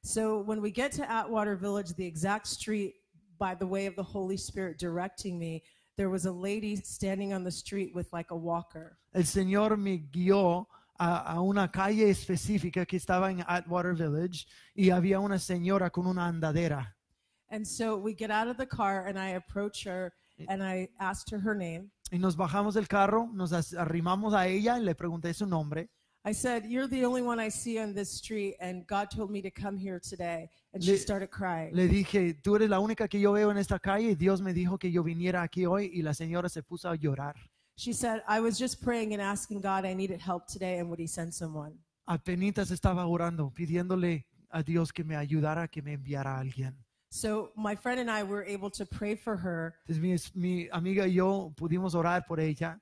So 0.02 0.38
when 0.38 0.62
we 0.62 0.70
get 0.70 0.90
to 0.92 1.02
Atwater 1.02 1.54
Village, 1.54 1.92
the 1.96 2.06
exact 2.06 2.46
street 2.46 2.94
by 3.38 3.54
the 3.54 3.66
way 3.66 3.84
of 3.84 3.94
the 3.94 4.02
Holy 4.02 4.38
Spirit 4.38 4.78
directing 4.78 5.38
me, 5.38 5.62
there 5.98 6.08
was 6.08 6.24
a 6.24 6.32
lady 6.32 6.76
standing 6.76 7.34
on 7.34 7.44
the 7.44 7.50
street 7.50 7.94
with 7.94 8.10
like 8.10 8.30
a 8.30 8.36
walker. 8.36 8.96
El 9.12 9.24
Señor 9.24 9.76
me 9.76 9.98
guió 9.98 10.66
a, 10.98 11.34
a 11.34 11.42
una 11.42 11.68
calle 11.68 12.08
específica 12.08 12.86
que 12.86 12.96
estaba 12.96 13.30
en 13.30 13.44
Atwater 13.46 13.92
Village 13.92 14.46
y 14.74 14.88
había 14.88 15.20
una 15.20 15.38
señora 15.38 15.90
con 15.90 16.06
una 16.06 16.26
andadera. 16.26 16.96
And 17.50 17.66
so 17.66 17.96
we 17.96 18.14
get 18.14 18.30
out 18.30 18.48
of 18.48 18.56
the 18.56 18.66
car 18.66 19.06
and 19.06 19.18
I 19.18 19.30
approach 19.30 19.84
her 19.84 20.12
and 20.48 20.62
I 20.62 20.88
asked 21.00 21.30
her 21.30 21.38
her 21.40 21.54
name. 21.54 21.90
Y 22.12 22.18
nos 22.18 22.34
bajamos 22.36 22.74
del 22.74 22.86
carro, 22.86 23.28
nos 23.32 23.52
arrimamos 23.74 24.34
a 24.34 24.46
ella 24.46 24.76
y 24.78 24.82
le 24.82 24.94
pregunté 24.94 25.34
su 25.34 25.46
nombre. 25.46 25.88
I 26.24 26.32
said, 26.32 26.66
You're 26.66 26.86
the 26.86 27.04
only 27.04 27.22
one 27.22 27.40
I 27.40 27.48
see 27.48 27.78
on 27.78 27.94
this 27.94 28.10
street, 28.10 28.54
and 28.60 28.86
God 28.86 29.10
told 29.10 29.30
me 29.30 29.40
to 29.40 29.50
come 29.50 29.76
here 29.78 29.98
today. 29.98 30.50
And 30.74 30.82
she 30.82 30.92
Le- 30.92 30.98
started 30.98 31.30
crying. 31.30 31.74
Le 31.74 31.88
dije, 31.88 32.34
tú 32.42 32.56
eres 32.56 32.68
la 32.68 32.78
única 32.78 33.08
que 33.08 33.18
yo 33.18 33.32
veo 33.32 33.50
en 33.50 33.56
esta 33.56 33.78
calle 33.78 34.10
y 34.10 34.14
Dios 34.14 34.42
me 34.42 34.52
dijo 34.52 34.78
que 34.78 34.90
yo 34.92 35.02
viniera 35.02 35.42
aquí 35.42 35.64
hoy 35.66 35.90
y 35.94 36.02
la 36.02 36.12
señora 36.12 36.48
se 36.50 36.62
puso 36.62 36.90
a 36.90 36.94
llorar. 36.96 37.36
She 37.76 37.94
said, 37.94 38.22
I 38.28 38.40
was 38.40 38.58
just 38.58 38.82
praying 38.82 39.14
and 39.14 39.22
asking 39.22 39.62
God 39.62 39.86
I 39.86 39.94
needed 39.94 40.20
help 40.20 40.46
today, 40.46 40.78
and 40.78 40.88
would 40.90 41.00
He 41.00 41.06
send 41.08 41.32
someone? 41.32 41.78
Apenitas 42.06 42.70
estaba 42.70 43.06
orando, 43.06 43.50
pidiéndole 43.50 44.26
a 44.50 44.62
Dios 44.62 44.92
que 44.92 45.04
me 45.04 45.16
ayudara, 45.16 45.68
que 45.68 45.80
me 45.80 45.94
enviara 45.94 46.36
a 46.36 46.40
alguien. 46.40 46.76
So 47.10 47.50
my 47.56 47.74
friend 47.74 47.98
and 48.00 48.10
I 48.10 48.22
were 48.22 48.44
able 48.44 48.70
to 48.70 48.86
pray 48.86 49.14
for 49.16 49.36
her, 49.36 49.74
Entonces 49.88 50.34
mi, 50.34 50.40
mi 50.40 50.68
amiga 50.72 51.02
y 51.02 51.08
yo 51.14 51.52
pudimos 51.56 51.94
orar 51.94 52.24
por 52.26 52.38
ella 52.38 52.80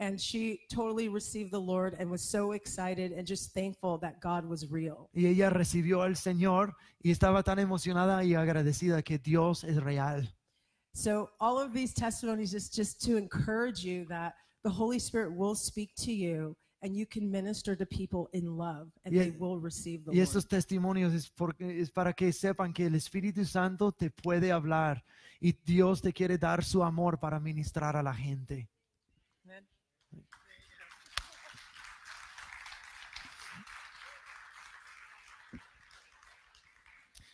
and 0.00 0.20
she 0.20 0.60
totally 0.70 1.08
received 1.08 1.50
the 1.50 1.60
Lord 1.60 1.96
and 1.98 2.10
was 2.10 2.22
so 2.22 2.52
excited 2.52 3.12
and 3.12 3.26
just 3.26 3.52
thankful 3.52 3.98
that 3.98 4.20
God 4.20 4.44
was 4.44 4.70
real. 4.70 5.08
y 5.14 5.26
ella 5.26 5.50
recibió 5.50 6.02
al 6.02 6.14
Señor 6.14 6.72
y 7.04 7.10
estaba 7.10 7.42
tan 7.42 7.58
emocionada 7.58 8.24
y 8.24 8.34
agradecida 8.34 9.02
que 9.04 9.18
Dios 9.18 9.64
es 9.64 9.82
real. 9.82 10.26
So 10.94 11.30
all 11.40 11.58
of 11.58 11.72
these 11.72 11.92
testimonies 11.94 12.54
is 12.54 12.68
just 12.68 13.00
to 13.06 13.16
encourage 13.16 13.84
you 13.84 14.04
that 14.06 14.34
the 14.64 14.70
Holy 14.70 14.98
Spirit 14.98 15.32
will 15.32 15.54
speak 15.54 15.94
to 15.96 16.12
you 16.12 16.56
and 16.82 16.94
you 16.96 17.06
can 17.06 17.30
minister 17.30 17.76
to 17.76 17.84
people 17.86 18.28
in 18.32 18.56
love 18.56 18.88
and 19.04 19.14
Y- 19.14 19.18
they 19.18 19.30
will 19.30 19.60
receive 19.60 20.04
the 20.04 20.10
Y 20.12 20.16
Lord. 20.16 20.22
estos 20.22 20.46
testimonios 20.46 21.12
es, 21.14 21.28
porque, 21.30 21.80
es 21.80 21.90
para 21.90 22.12
que 22.12 22.32
sepan 22.32 22.72
que 22.72 22.86
el 22.86 22.94
Espíritu 22.94 23.44
Santo 23.44 23.92
te 23.92 24.10
puede 24.10 24.52
hablar 24.52 25.04
y 25.40 25.52
Dios 25.64 26.00
te 26.02 26.12
quiere 26.12 26.38
dar 26.38 26.62
su 26.64 26.82
amor 26.84 27.18
para 27.18 27.40
ministrar 27.40 27.96
a 27.96 28.02
la 28.02 28.14
gente. 28.14 28.68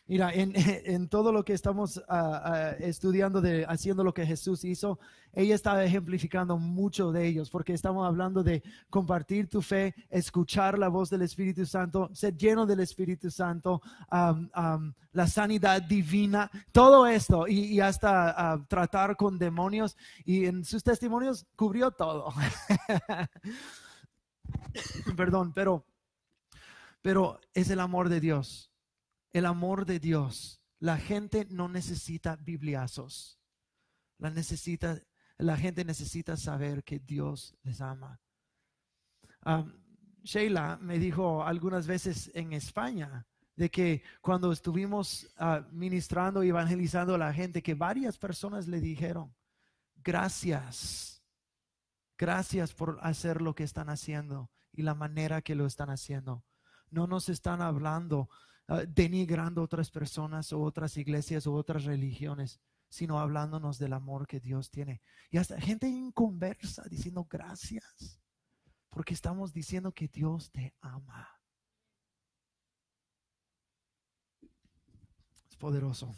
Mira, 0.07 0.31
en, 0.33 0.53
en 0.85 1.09
todo 1.09 1.33
lo 1.33 1.45
que 1.45 1.55
estamos 1.55 2.03
ah, 2.09 2.43
ah, 2.45 2.71
estudiando 2.79 3.41
de 3.41 3.65
haciendo 3.67 4.05
lo 4.05 4.13
que 4.13 4.27
Jesús 4.27 4.65
hizo, 4.65 4.99
ella 5.33 5.55
está 5.55 5.83
ejemplificando 5.83 6.59
mucho 6.59 7.11
de 7.11 7.27
ellos, 7.27 7.51
porque 7.51 7.73
estamos 7.73 8.07
hablando 8.07 8.43
de 8.43 8.63
compartir 8.91 9.49
tu 9.49 9.63
fe, 9.63 9.95
escuchar 10.11 10.79
la 10.79 10.89
voz 10.89 11.11
del 11.11 11.23
Espíritu 11.23 11.65
Santo, 11.65 12.11
ser 12.13 12.37
lleno 12.37 12.67
del 12.67 12.81
Espíritu 12.81 13.31
Santo, 13.31 13.81
la 14.11 15.27
sanidad 15.27 15.83
divina, 15.83 16.51
todo 16.71 17.07
esto, 17.07 17.49
y, 17.49 17.65
y 17.65 17.81
hasta 17.81 18.53
ah, 18.53 18.65
tratar 18.69 19.17
con 19.17 19.39
demonios, 19.39 19.97
y 20.25 20.45
en 20.45 20.65
sus 20.65 20.85
testimonios 20.85 21.47
cubrió 21.57 21.91
todo. 21.91 22.29
Perdón, 25.17 25.53
pero, 25.55 25.85
pero 27.01 27.41
es 27.55 27.71
el 27.71 27.81
amor 27.81 28.09
de 28.09 28.21
Dios 28.21 28.74
el 29.35 29.47
amor 29.47 29.85
de 29.85 29.99
Dios. 29.99 30.63
La 30.79 30.97
gente 30.97 31.47
no 31.51 31.69
necesita 31.69 32.37
bibliazos. 32.37 33.39
La, 34.19 34.31
necesita, 34.31 34.99
la 35.37 35.57
gente 35.57 35.85
necesita 35.85 36.37
saber 36.37 36.85
que 36.85 37.01
Dios 37.01 37.55
les 37.63 37.81
ama. 37.81 38.21
Um, 39.45 39.73
Sheila 40.23 40.79
me 40.81 40.99
dijo 40.99 41.43
algunas 41.45 41.87
veces 41.87 42.31
en 42.33 42.55
España 42.55 43.27
de 43.57 43.71
que 43.71 44.03
cuando 44.21 44.53
estuvimos 44.53 45.29
ah, 45.37 45.67
ministrando 45.71 46.43
y 46.43 46.49
evangelizando 46.49 47.15
a 47.15 47.19
la 47.19 47.33
gente, 47.33 47.63
que 47.63 47.75
varias 47.75 48.17
personas 48.17 48.69
le 48.69 48.81
dijeron, 48.81 49.35
gracias, 49.97 51.23
gracias 52.17 52.73
por 52.73 52.99
hacer 53.03 53.43
lo 53.43 53.55
que 53.55 53.65
están 53.65 53.91
haciendo 53.91 54.51
y 54.73 54.83
la 54.83 54.95
manera 54.95 55.43
que 55.43 55.55
lo 55.55 55.67
están 55.67 55.91
haciendo. 55.91 56.45
No 56.91 57.07
nos 57.07 57.29
están 57.29 57.61
hablando 57.61 58.29
ah, 58.69 58.83
denigrando 58.87 59.63
otras 59.63 59.91
personas 59.91 60.53
o 60.53 60.61
otras 60.63 60.97
iglesias 60.97 61.47
o 61.47 61.55
otras 61.55 61.85
religiones, 61.85 62.61
sino 62.89 63.19
hablándonos 63.19 63.79
del 63.79 63.93
amor 63.93 64.27
que 64.27 64.41
Dios 64.41 64.71
tiene. 64.71 65.03
Y 65.31 65.39
hasta 65.39 65.61
gente 65.61 65.89
inconversa 65.89 66.85
diciendo 66.89 67.27
gracias, 67.29 68.21
porque 68.89 69.15
estamos 69.15 69.53
diciendo 69.53 69.93
que 69.93 70.09
Dios 70.09 70.51
te 70.53 70.75
ama. 70.81 71.29
Es 75.49 75.57
poderoso. 75.57 76.15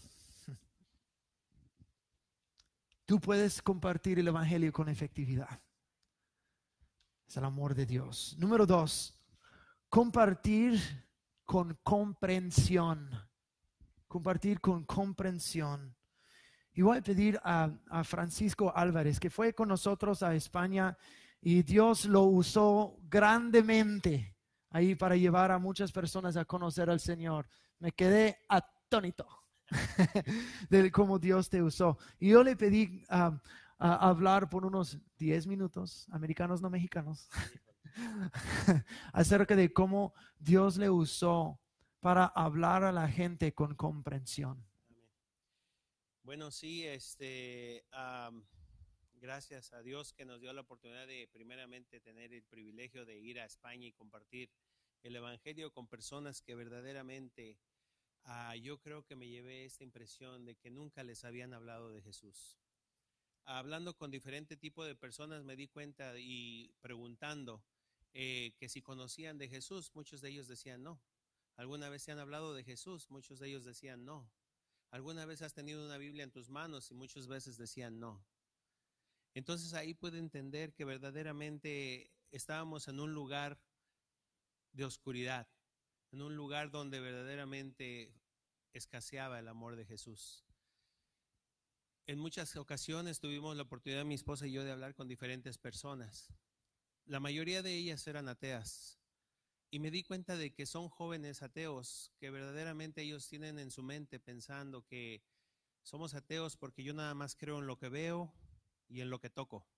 Tú 3.06 3.20
puedes 3.20 3.62
compartir 3.62 4.18
el 4.18 4.28
Evangelio 4.28 4.72
con 4.72 4.88
efectividad. 4.88 5.62
Es 7.26 7.36
el 7.36 7.44
amor 7.44 7.74
de 7.74 7.86
Dios. 7.86 8.36
Número 8.38 8.66
dos, 8.66 9.18
compartir 9.88 11.05
con 11.46 11.78
comprensión. 11.82 13.10
Compartir 14.06 14.60
con 14.60 14.84
comprensión. 14.84 15.96
Y 16.74 16.82
voy 16.82 16.98
a 16.98 17.02
pedir 17.02 17.40
a, 17.42 17.70
Francisco 18.04 18.70
Álvarez, 18.76 19.18
que 19.18 19.30
fue 19.30 19.54
con 19.54 19.68
nosotros 19.68 20.22
a 20.22 20.34
España 20.34 20.94
y 21.40 21.62
Dios 21.62 22.04
lo 22.04 22.24
usó 22.24 22.98
grandemente 23.08 24.36
ahí 24.70 24.94
para 24.94 25.16
llevar 25.16 25.52
a 25.52 25.58
muchas 25.58 25.90
personas 25.90 26.36
a 26.36 26.44
conocer 26.44 26.90
al 26.90 27.00
Señor. 27.00 27.48
Me 27.78 27.92
quedé 27.92 28.40
atónito 28.48 29.26
de 30.68 30.92
cómo 30.92 31.18
Dios 31.18 31.48
te 31.48 31.62
usó. 31.62 31.96
Y 32.18 32.30
yo 32.30 32.42
le 32.42 32.56
pedí 32.56 33.02
um, 33.10 33.38
a 33.78 34.08
hablar 34.08 34.50
por 34.50 34.66
unos 34.66 34.98
10 35.18 35.46
minutos, 35.46 36.06
americanos 36.10 36.60
no 36.60 36.68
mexicanos, 36.68 37.30
acerca 39.12 39.56
de 39.56 39.72
cómo 39.72 40.14
Dios 40.38 40.76
le 40.76 40.90
usó 40.90 41.60
para 42.00 42.26
hablar 42.26 42.84
a 42.84 42.92
la 42.92 43.08
gente 43.08 43.52
con 43.54 43.74
comprensión. 43.74 44.64
Bueno, 46.22 46.50
sí, 46.50 46.84
este, 46.84 47.84
gracias 49.14 49.72
a 49.72 49.82
Dios 49.82 50.12
que 50.12 50.24
nos 50.24 50.40
dio 50.40 50.52
la 50.52 50.62
oportunidad 50.62 51.06
de 51.06 51.28
primeramente 51.32 52.00
tener 52.00 52.32
el 52.32 52.42
privilegio 52.42 53.04
de 53.04 53.18
ir 53.18 53.40
a 53.40 53.44
España 53.44 53.86
y 53.86 53.92
compartir 53.92 54.50
el 55.02 55.16
Evangelio 55.16 55.72
con 55.72 55.86
personas 55.86 56.42
que 56.42 56.54
verdaderamente 56.54 57.58
ah, 58.24 58.56
yo 58.56 58.78
creo 58.78 59.04
que 59.04 59.16
me 59.16 59.28
llevé 59.28 59.64
esta 59.64 59.84
impresión 59.84 60.44
de 60.44 60.56
que 60.56 60.70
nunca 60.70 61.04
les 61.04 61.24
habían 61.24 61.54
hablado 61.54 61.92
de 61.92 62.02
Jesús. 62.02 62.58
Hablando 63.44 63.96
con 63.96 64.10
diferente 64.10 64.56
tipo 64.56 64.84
de 64.84 64.96
personas 64.96 65.44
me 65.44 65.54
di 65.54 65.68
cuenta 65.68 66.18
y 66.18 66.72
preguntando 66.80 67.62
eh, 68.14 68.54
que 68.58 68.68
si 68.68 68.82
conocían 68.82 69.38
de 69.38 69.48
Jesús, 69.48 69.90
muchos 69.94 70.20
de 70.20 70.30
ellos 70.30 70.48
decían 70.48 70.82
no. 70.82 71.00
¿Alguna 71.56 71.88
vez 71.88 72.02
se 72.02 72.12
han 72.12 72.18
hablado 72.18 72.54
de 72.54 72.64
Jesús? 72.64 73.10
Muchos 73.10 73.38
de 73.38 73.48
ellos 73.48 73.64
decían 73.64 74.04
no. 74.04 74.30
¿Alguna 74.90 75.24
vez 75.26 75.42
has 75.42 75.54
tenido 75.54 75.84
una 75.84 75.98
Biblia 75.98 76.24
en 76.24 76.30
tus 76.30 76.48
manos? 76.48 76.90
Y 76.90 76.94
muchas 76.94 77.26
veces 77.26 77.56
decían 77.56 77.98
no. 77.98 78.24
Entonces 79.34 79.74
ahí 79.74 79.94
puede 79.94 80.18
entender 80.18 80.72
que 80.72 80.84
verdaderamente 80.84 82.10
estábamos 82.30 82.88
en 82.88 83.00
un 83.00 83.12
lugar 83.12 83.58
de 84.72 84.84
oscuridad, 84.84 85.48
en 86.12 86.22
un 86.22 86.36
lugar 86.36 86.70
donde 86.70 87.00
verdaderamente 87.00 88.14
escaseaba 88.72 89.38
el 89.38 89.48
amor 89.48 89.76
de 89.76 89.84
Jesús. 89.84 90.46
En 92.06 92.18
muchas 92.18 92.54
ocasiones 92.56 93.18
tuvimos 93.18 93.56
la 93.56 93.64
oportunidad, 93.64 94.04
mi 94.04 94.14
esposa 94.14 94.46
y 94.46 94.52
yo, 94.52 94.64
de 94.64 94.70
hablar 94.70 94.94
con 94.94 95.08
diferentes 95.08 95.58
personas. 95.58 96.32
La 97.06 97.20
mayoría 97.20 97.62
de 97.62 97.72
ellas 97.72 98.06
eran 98.08 98.28
ateas. 98.28 98.98
Y 99.70 99.78
me 99.78 99.90
di 99.90 100.02
cuenta 100.02 100.36
de 100.36 100.52
que 100.52 100.66
son 100.66 100.88
jóvenes 100.88 101.42
ateos, 101.42 102.12
que 102.18 102.30
verdaderamente 102.30 103.02
ellos 103.02 103.28
tienen 103.28 103.58
en 103.58 103.70
su 103.70 103.82
mente 103.82 104.18
pensando 104.18 104.84
que 104.84 105.22
somos 105.82 106.14
ateos 106.14 106.56
porque 106.56 106.82
yo 106.82 106.94
nada 106.94 107.14
más 107.14 107.36
creo 107.36 107.60
en 107.60 107.66
lo 107.66 107.78
que 107.78 107.88
veo 107.88 108.34
y 108.88 109.02
en 109.02 109.10
lo 109.10 109.20
que 109.20 109.30
toco. 109.30 109.68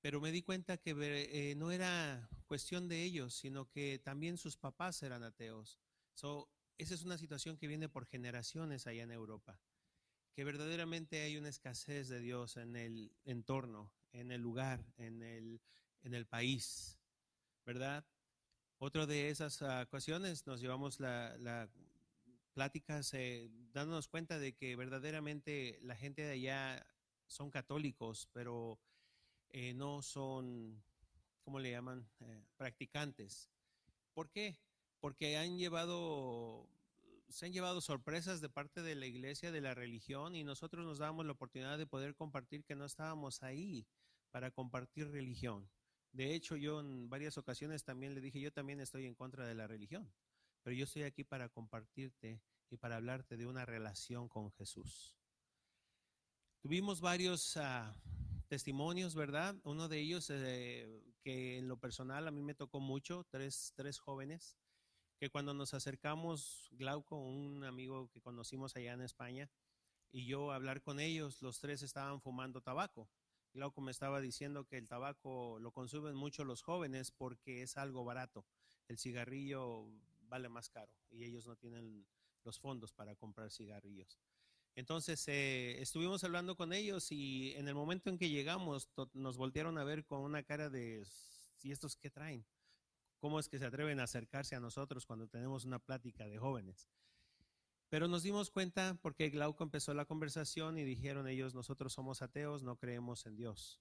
Pero 0.00 0.20
me 0.20 0.30
di 0.30 0.42
cuenta 0.42 0.76
que 0.76 0.94
eh, 1.00 1.56
no 1.56 1.72
era 1.72 2.28
cuestión 2.46 2.86
de 2.86 3.02
ellos, 3.02 3.34
sino 3.34 3.68
que 3.68 3.98
también 3.98 4.38
sus 4.38 4.56
papás 4.56 5.02
eran 5.02 5.24
ateos. 5.24 5.80
So, 6.14 6.48
esa 6.78 6.94
es 6.94 7.02
una 7.02 7.18
situación 7.18 7.56
que 7.56 7.66
viene 7.66 7.88
por 7.88 8.06
generaciones 8.06 8.86
allá 8.86 9.02
en 9.02 9.10
Europa, 9.10 9.60
que 10.32 10.44
verdaderamente 10.44 11.22
hay 11.22 11.36
una 11.36 11.48
escasez 11.48 12.08
de 12.08 12.20
Dios 12.20 12.56
en 12.56 12.76
el 12.76 13.16
entorno, 13.24 13.92
en 14.16 14.32
el 14.32 14.40
lugar, 14.40 14.84
en 14.96 15.22
el, 15.22 15.60
en 16.02 16.14
el 16.14 16.26
país, 16.26 16.98
¿verdad? 17.64 18.04
Otra 18.78 19.06
de 19.06 19.30
esas 19.30 19.62
ah, 19.62 19.82
ocasiones 19.82 20.46
nos 20.46 20.60
llevamos 20.60 21.00
la, 21.00 21.36
la 21.38 21.68
plática 22.52 23.00
eh, 23.12 23.50
dándonos 23.72 24.08
cuenta 24.08 24.38
de 24.38 24.54
que 24.54 24.76
verdaderamente 24.76 25.78
la 25.82 25.96
gente 25.96 26.22
de 26.22 26.32
allá 26.32 26.86
son 27.26 27.50
católicos, 27.50 28.28
pero 28.32 28.78
eh, 29.50 29.74
no 29.74 30.02
son, 30.02 30.82
¿cómo 31.44 31.58
le 31.58 31.70
llaman? 31.70 32.08
Eh, 32.20 32.44
practicantes. 32.56 33.50
¿Por 34.14 34.30
qué? 34.30 34.58
Porque 35.00 35.36
han 35.36 35.58
llevado, 35.58 36.68
se 37.28 37.46
han 37.46 37.52
llevado 37.52 37.80
sorpresas 37.80 38.40
de 38.40 38.48
parte 38.48 38.82
de 38.82 38.94
la 38.94 39.06
iglesia, 39.06 39.52
de 39.52 39.60
la 39.60 39.74
religión, 39.74 40.34
y 40.34 40.42
nosotros 40.42 40.86
nos 40.86 40.98
damos 40.98 41.26
la 41.26 41.32
oportunidad 41.32 41.76
de 41.76 41.86
poder 41.86 42.14
compartir 42.14 42.64
que 42.64 42.74
no 42.76 42.86
estábamos 42.86 43.42
ahí 43.42 43.86
para 44.36 44.50
compartir 44.50 45.08
religión. 45.08 45.66
De 46.12 46.34
hecho, 46.34 46.56
yo 46.56 46.80
en 46.80 47.08
varias 47.08 47.38
ocasiones 47.38 47.84
también 47.84 48.14
le 48.14 48.20
dije, 48.20 48.38
yo 48.38 48.52
también 48.52 48.80
estoy 48.80 49.06
en 49.06 49.14
contra 49.14 49.46
de 49.46 49.54
la 49.54 49.66
religión, 49.66 50.12
pero 50.62 50.76
yo 50.76 50.84
estoy 50.84 51.04
aquí 51.04 51.24
para 51.24 51.48
compartirte 51.48 52.42
y 52.68 52.76
para 52.76 52.96
hablarte 52.96 53.38
de 53.38 53.46
una 53.46 53.64
relación 53.64 54.28
con 54.28 54.52
Jesús. 54.52 55.16
Tuvimos 56.60 57.00
varios 57.00 57.56
uh, 57.56 57.90
testimonios, 58.46 59.14
¿verdad? 59.14 59.56
Uno 59.64 59.88
de 59.88 60.00
ellos 60.00 60.28
eh, 60.28 61.02
que 61.22 61.56
en 61.56 61.66
lo 61.66 61.78
personal 61.78 62.28
a 62.28 62.30
mí 62.30 62.42
me 62.42 62.54
tocó 62.54 62.78
mucho, 62.78 63.24
tres, 63.30 63.72
tres 63.74 63.98
jóvenes, 63.98 64.58
que 65.18 65.30
cuando 65.30 65.54
nos 65.54 65.72
acercamos, 65.72 66.68
Glauco, 66.72 67.16
un 67.16 67.64
amigo 67.64 68.10
que 68.10 68.20
conocimos 68.20 68.76
allá 68.76 68.92
en 68.92 69.00
España, 69.00 69.50
y 70.12 70.26
yo 70.26 70.52
hablar 70.52 70.82
con 70.82 71.00
ellos, 71.00 71.40
los 71.40 71.58
tres 71.58 71.80
estaban 71.80 72.20
fumando 72.20 72.60
tabaco. 72.60 73.08
Glauco 73.56 73.80
me 73.80 73.90
estaba 73.90 74.20
diciendo 74.20 74.66
que 74.66 74.76
el 74.76 74.86
tabaco 74.86 75.58
lo 75.60 75.72
consumen 75.72 76.14
mucho 76.14 76.44
los 76.44 76.60
jóvenes 76.60 77.10
porque 77.10 77.62
es 77.62 77.78
algo 77.78 78.04
barato. 78.04 78.44
El 78.86 78.98
cigarrillo 78.98 79.88
vale 80.28 80.50
más 80.50 80.68
caro 80.68 80.92
y 81.10 81.24
ellos 81.24 81.46
no 81.46 81.56
tienen 81.56 82.06
los 82.44 82.60
fondos 82.60 82.92
para 82.92 83.16
comprar 83.16 83.50
cigarrillos. 83.50 84.18
Entonces 84.74 85.26
eh, 85.28 85.80
estuvimos 85.80 86.22
hablando 86.22 86.54
con 86.54 86.74
ellos 86.74 87.10
y 87.10 87.54
en 87.56 87.66
el 87.66 87.74
momento 87.74 88.10
en 88.10 88.18
que 88.18 88.28
llegamos 88.28 88.90
nos 89.14 89.38
voltearon 89.38 89.78
a 89.78 89.84
ver 89.84 90.04
con 90.04 90.20
una 90.20 90.42
cara 90.42 90.68
de, 90.68 91.06
¿y 91.62 91.72
estos 91.72 91.96
qué 91.96 92.10
traen? 92.10 92.44
¿Cómo 93.20 93.40
es 93.40 93.48
que 93.48 93.58
se 93.58 93.64
atreven 93.64 94.00
a 94.00 94.04
acercarse 94.04 94.54
a 94.54 94.60
nosotros 94.60 95.06
cuando 95.06 95.28
tenemos 95.28 95.64
una 95.64 95.78
plática 95.78 96.26
de 96.26 96.36
jóvenes? 96.36 96.90
Pero 97.88 98.08
nos 98.08 98.22
dimos 98.22 98.50
cuenta 98.50 98.98
porque 99.00 99.30
Glauco 99.30 99.62
empezó 99.62 99.94
la 99.94 100.06
conversación 100.06 100.76
y 100.78 100.84
dijeron 100.84 101.28
ellos, 101.28 101.54
nosotros 101.54 101.92
somos 101.92 102.20
ateos, 102.20 102.62
no 102.62 102.76
creemos 102.76 103.26
en 103.26 103.36
Dios. 103.36 103.80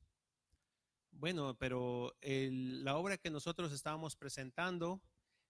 Bueno, 1.12 1.58
pero 1.58 2.16
la 2.22 2.98
obra 2.98 3.18
que 3.18 3.32
nosotros 3.32 3.72
estábamos 3.72 4.16
presentando 4.16 5.02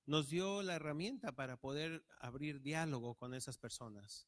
nos 0.05 0.29
dio 0.29 0.61
la 0.61 0.75
herramienta 0.75 1.31
para 1.31 1.57
poder 1.57 2.05
abrir 2.19 2.61
diálogo 2.61 3.15
con 3.15 3.33
esas 3.33 3.57
personas. 3.57 4.27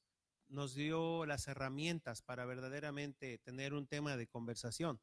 Nos 0.49 0.73
dio 0.73 1.25
las 1.25 1.47
herramientas 1.47 2.21
para 2.21 2.45
verdaderamente 2.45 3.37
tener 3.37 3.73
un 3.73 3.85
tema 3.85 4.17
de 4.17 4.27
conversación, 4.27 4.99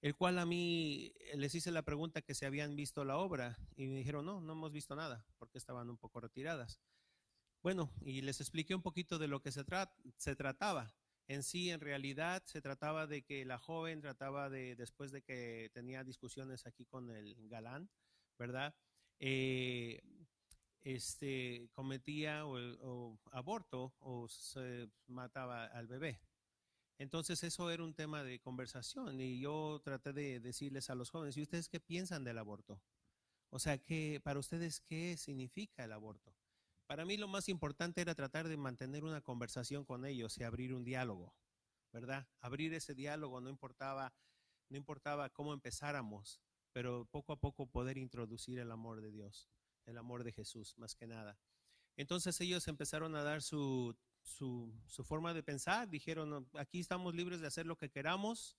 el 0.00 0.16
cual 0.16 0.38
a 0.38 0.46
mí 0.46 1.12
les 1.34 1.54
hice 1.54 1.70
la 1.70 1.82
pregunta 1.82 2.22
que 2.22 2.34
se 2.34 2.46
habían 2.46 2.74
visto 2.74 3.04
la 3.04 3.18
obra 3.18 3.58
y 3.76 3.86
me 3.86 3.96
dijeron, 3.96 4.24
no, 4.24 4.40
no 4.40 4.52
hemos 4.54 4.72
visto 4.72 4.96
nada, 4.96 5.26
porque 5.38 5.58
estaban 5.58 5.90
un 5.90 5.98
poco 5.98 6.20
retiradas. 6.20 6.80
Bueno, 7.62 7.92
y 8.00 8.22
les 8.22 8.40
expliqué 8.40 8.74
un 8.74 8.82
poquito 8.82 9.18
de 9.18 9.28
lo 9.28 9.42
que 9.42 9.52
se, 9.52 9.64
se 10.16 10.36
trataba. 10.36 10.94
En 11.28 11.42
sí, 11.42 11.70
en 11.70 11.80
realidad, 11.80 12.42
se 12.46 12.62
trataba 12.62 13.06
de 13.06 13.22
que 13.22 13.44
la 13.44 13.58
joven 13.58 14.00
trataba 14.00 14.48
de, 14.48 14.74
después 14.76 15.12
de 15.12 15.22
que 15.22 15.70
tenía 15.74 16.02
discusiones 16.02 16.66
aquí 16.66 16.86
con 16.86 17.10
el 17.10 17.36
galán, 17.48 17.90
¿verdad? 18.38 18.74
Eh, 19.18 20.00
este, 20.82 21.68
cometía 21.72 22.46
o, 22.46 22.56
o 22.80 23.20
aborto 23.30 23.94
o 24.00 24.26
se 24.28 24.88
mataba 25.06 25.66
al 25.66 25.86
bebé. 25.86 26.20
Entonces 26.98 27.42
eso 27.44 27.70
era 27.70 27.84
un 27.84 27.94
tema 27.94 28.24
de 28.24 28.40
conversación 28.40 29.20
y 29.20 29.40
yo 29.40 29.80
traté 29.84 30.12
de 30.12 30.40
decirles 30.40 30.90
a 30.90 30.94
los 30.94 31.10
jóvenes, 31.10 31.36
¿y 31.36 31.42
ustedes 31.42 31.68
qué 31.68 31.80
piensan 31.80 32.24
del 32.24 32.38
aborto? 32.38 32.82
O 33.50 33.58
sea, 33.58 33.78
que 33.78 34.20
para 34.22 34.38
ustedes, 34.38 34.80
¿qué 34.80 35.16
significa 35.16 35.84
el 35.84 35.92
aborto? 35.92 36.34
Para 36.90 37.04
mí 37.04 37.16
lo 37.16 37.28
más 37.28 37.48
importante 37.48 38.00
era 38.00 38.16
tratar 38.16 38.48
de 38.48 38.56
mantener 38.56 39.04
una 39.04 39.20
conversación 39.20 39.84
con 39.84 40.04
ellos 40.04 40.36
y 40.38 40.42
abrir 40.42 40.74
un 40.74 40.82
diálogo, 40.82 41.36
¿verdad? 41.92 42.26
Abrir 42.40 42.74
ese 42.74 42.96
diálogo 42.96 43.40
no 43.40 43.48
importaba, 43.48 44.12
no 44.68 44.76
importaba 44.76 45.30
cómo 45.30 45.52
empezáramos, 45.52 46.40
pero 46.72 47.06
poco 47.12 47.32
a 47.32 47.38
poco 47.38 47.70
poder 47.70 47.96
introducir 47.96 48.58
el 48.58 48.72
amor 48.72 49.02
de 49.02 49.12
Dios, 49.12 49.48
el 49.86 49.98
amor 49.98 50.24
de 50.24 50.32
Jesús, 50.32 50.76
más 50.78 50.96
que 50.96 51.06
nada. 51.06 51.38
Entonces 51.96 52.40
ellos 52.40 52.66
empezaron 52.66 53.14
a 53.14 53.22
dar 53.22 53.40
su, 53.40 53.96
su, 54.24 54.74
forma 55.04 55.32
de 55.32 55.44
pensar, 55.44 55.88
dijeron, 55.88 56.50
aquí 56.54 56.80
estamos 56.80 57.14
libres 57.14 57.40
de 57.40 57.46
hacer 57.46 57.66
lo 57.66 57.78
que 57.78 57.88
queramos. 57.88 58.56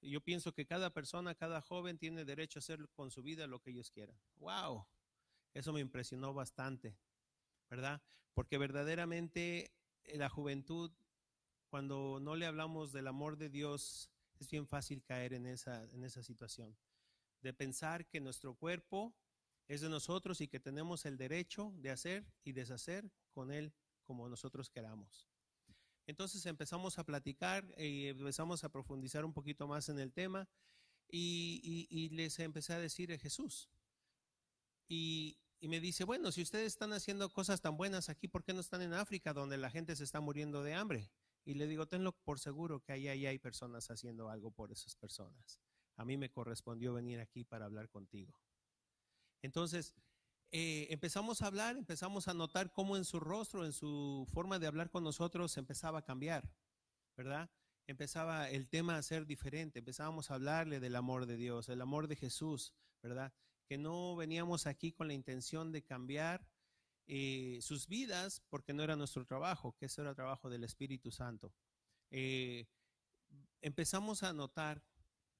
Yo 0.00 0.20
pienso 0.20 0.54
que 0.54 0.66
cada 0.66 0.90
persona, 0.90 1.34
cada 1.34 1.60
joven 1.60 1.98
tiene 1.98 2.24
derecho 2.24 2.60
a 2.60 2.60
hacer 2.60 2.88
con 2.90 3.10
su 3.10 3.24
vida 3.24 3.48
lo 3.48 3.60
que 3.60 3.70
ellos 3.70 3.90
quieran. 3.90 4.16
¡Wow! 4.36 4.86
Eso 5.52 5.72
me 5.72 5.80
impresionó 5.80 6.32
bastante. 6.32 6.96
¿Verdad? 7.72 8.02
Porque 8.34 8.58
verdaderamente 8.58 9.72
eh, 10.04 10.18
la 10.18 10.28
juventud, 10.28 10.92
cuando 11.70 12.20
no 12.20 12.36
le 12.36 12.44
hablamos 12.44 12.92
del 12.92 13.06
amor 13.06 13.38
de 13.38 13.48
Dios, 13.48 14.10
es 14.38 14.50
bien 14.50 14.66
fácil 14.66 15.02
caer 15.02 15.32
en 15.32 15.46
esa, 15.46 15.88
en 15.94 16.04
esa 16.04 16.22
situación, 16.22 16.76
de 17.40 17.54
pensar 17.54 18.04
que 18.04 18.20
nuestro 18.20 18.54
cuerpo 18.54 19.14
es 19.68 19.80
de 19.80 19.88
nosotros 19.88 20.42
y 20.42 20.48
que 20.48 20.60
tenemos 20.60 21.06
el 21.06 21.16
derecho 21.16 21.72
de 21.76 21.90
hacer 21.90 22.26
y 22.44 22.52
deshacer 22.52 23.10
con 23.32 23.50
él 23.50 23.72
como 24.04 24.28
nosotros 24.28 24.68
queramos. 24.68 25.30
Entonces 26.06 26.44
empezamos 26.44 26.98
a 26.98 27.04
platicar 27.04 27.64
y 27.78 28.08
empezamos 28.08 28.64
a 28.64 28.68
profundizar 28.68 29.24
un 29.24 29.32
poquito 29.32 29.66
más 29.66 29.88
en 29.88 29.98
el 29.98 30.12
tema 30.12 30.46
y, 31.08 31.58
y, 31.64 31.88
y 31.88 32.10
les 32.10 32.38
empecé 32.38 32.74
a 32.74 32.78
decir 32.78 33.18
Jesús. 33.18 33.70
Y, 34.88 35.38
y 35.62 35.68
me 35.68 35.78
dice, 35.78 36.02
bueno, 36.02 36.32
si 36.32 36.42
ustedes 36.42 36.66
están 36.66 36.92
haciendo 36.92 37.30
cosas 37.30 37.60
tan 37.60 37.76
buenas 37.76 38.08
aquí, 38.08 38.26
¿por 38.26 38.42
qué 38.42 38.52
no 38.52 38.58
están 38.58 38.82
en 38.82 38.94
África 38.94 39.32
donde 39.32 39.56
la 39.56 39.70
gente 39.70 39.94
se 39.94 40.02
está 40.02 40.18
muriendo 40.20 40.64
de 40.64 40.74
hambre? 40.74 41.08
Y 41.44 41.54
le 41.54 41.68
digo, 41.68 41.86
tenlo 41.86 42.10
por 42.24 42.40
seguro 42.40 42.80
que 42.80 42.90
ahí, 42.90 43.06
ahí 43.06 43.26
hay 43.26 43.38
personas 43.38 43.88
haciendo 43.88 44.28
algo 44.28 44.50
por 44.50 44.72
esas 44.72 44.96
personas. 44.96 45.60
A 45.94 46.04
mí 46.04 46.16
me 46.16 46.32
correspondió 46.32 46.92
venir 46.94 47.20
aquí 47.20 47.44
para 47.44 47.66
hablar 47.66 47.88
contigo. 47.88 48.34
Entonces, 49.40 49.94
eh, 50.50 50.88
empezamos 50.90 51.42
a 51.42 51.46
hablar, 51.46 51.76
empezamos 51.76 52.26
a 52.26 52.34
notar 52.34 52.72
cómo 52.72 52.96
en 52.96 53.04
su 53.04 53.20
rostro, 53.20 53.64
en 53.64 53.72
su 53.72 54.26
forma 54.32 54.58
de 54.58 54.66
hablar 54.66 54.90
con 54.90 55.04
nosotros, 55.04 55.56
empezaba 55.58 56.00
a 56.00 56.04
cambiar, 56.04 56.52
¿verdad? 57.16 57.48
Empezaba 57.86 58.50
el 58.50 58.68
tema 58.68 58.96
a 58.96 59.02
ser 59.02 59.26
diferente, 59.26 59.78
empezábamos 59.78 60.28
a 60.28 60.34
hablarle 60.34 60.80
del 60.80 60.96
amor 60.96 61.26
de 61.26 61.36
Dios, 61.36 61.68
el 61.68 61.82
amor 61.82 62.08
de 62.08 62.16
Jesús, 62.16 62.74
¿verdad? 63.00 63.32
Que 63.72 63.78
no 63.78 64.14
veníamos 64.16 64.66
aquí 64.66 64.92
con 64.92 65.08
la 65.08 65.14
intención 65.14 65.72
de 65.72 65.82
cambiar 65.82 66.46
eh, 67.06 67.58
sus 67.62 67.88
vidas 67.88 68.42
porque 68.50 68.74
no 68.74 68.82
era 68.82 68.96
nuestro 68.96 69.24
trabajo, 69.24 69.74
que 69.78 69.86
eso 69.86 70.02
era 70.02 70.14
trabajo 70.14 70.50
del 70.50 70.62
Espíritu 70.62 71.10
Santo. 71.10 71.54
Eh, 72.10 72.66
empezamos 73.62 74.24
a 74.24 74.34
notar 74.34 74.84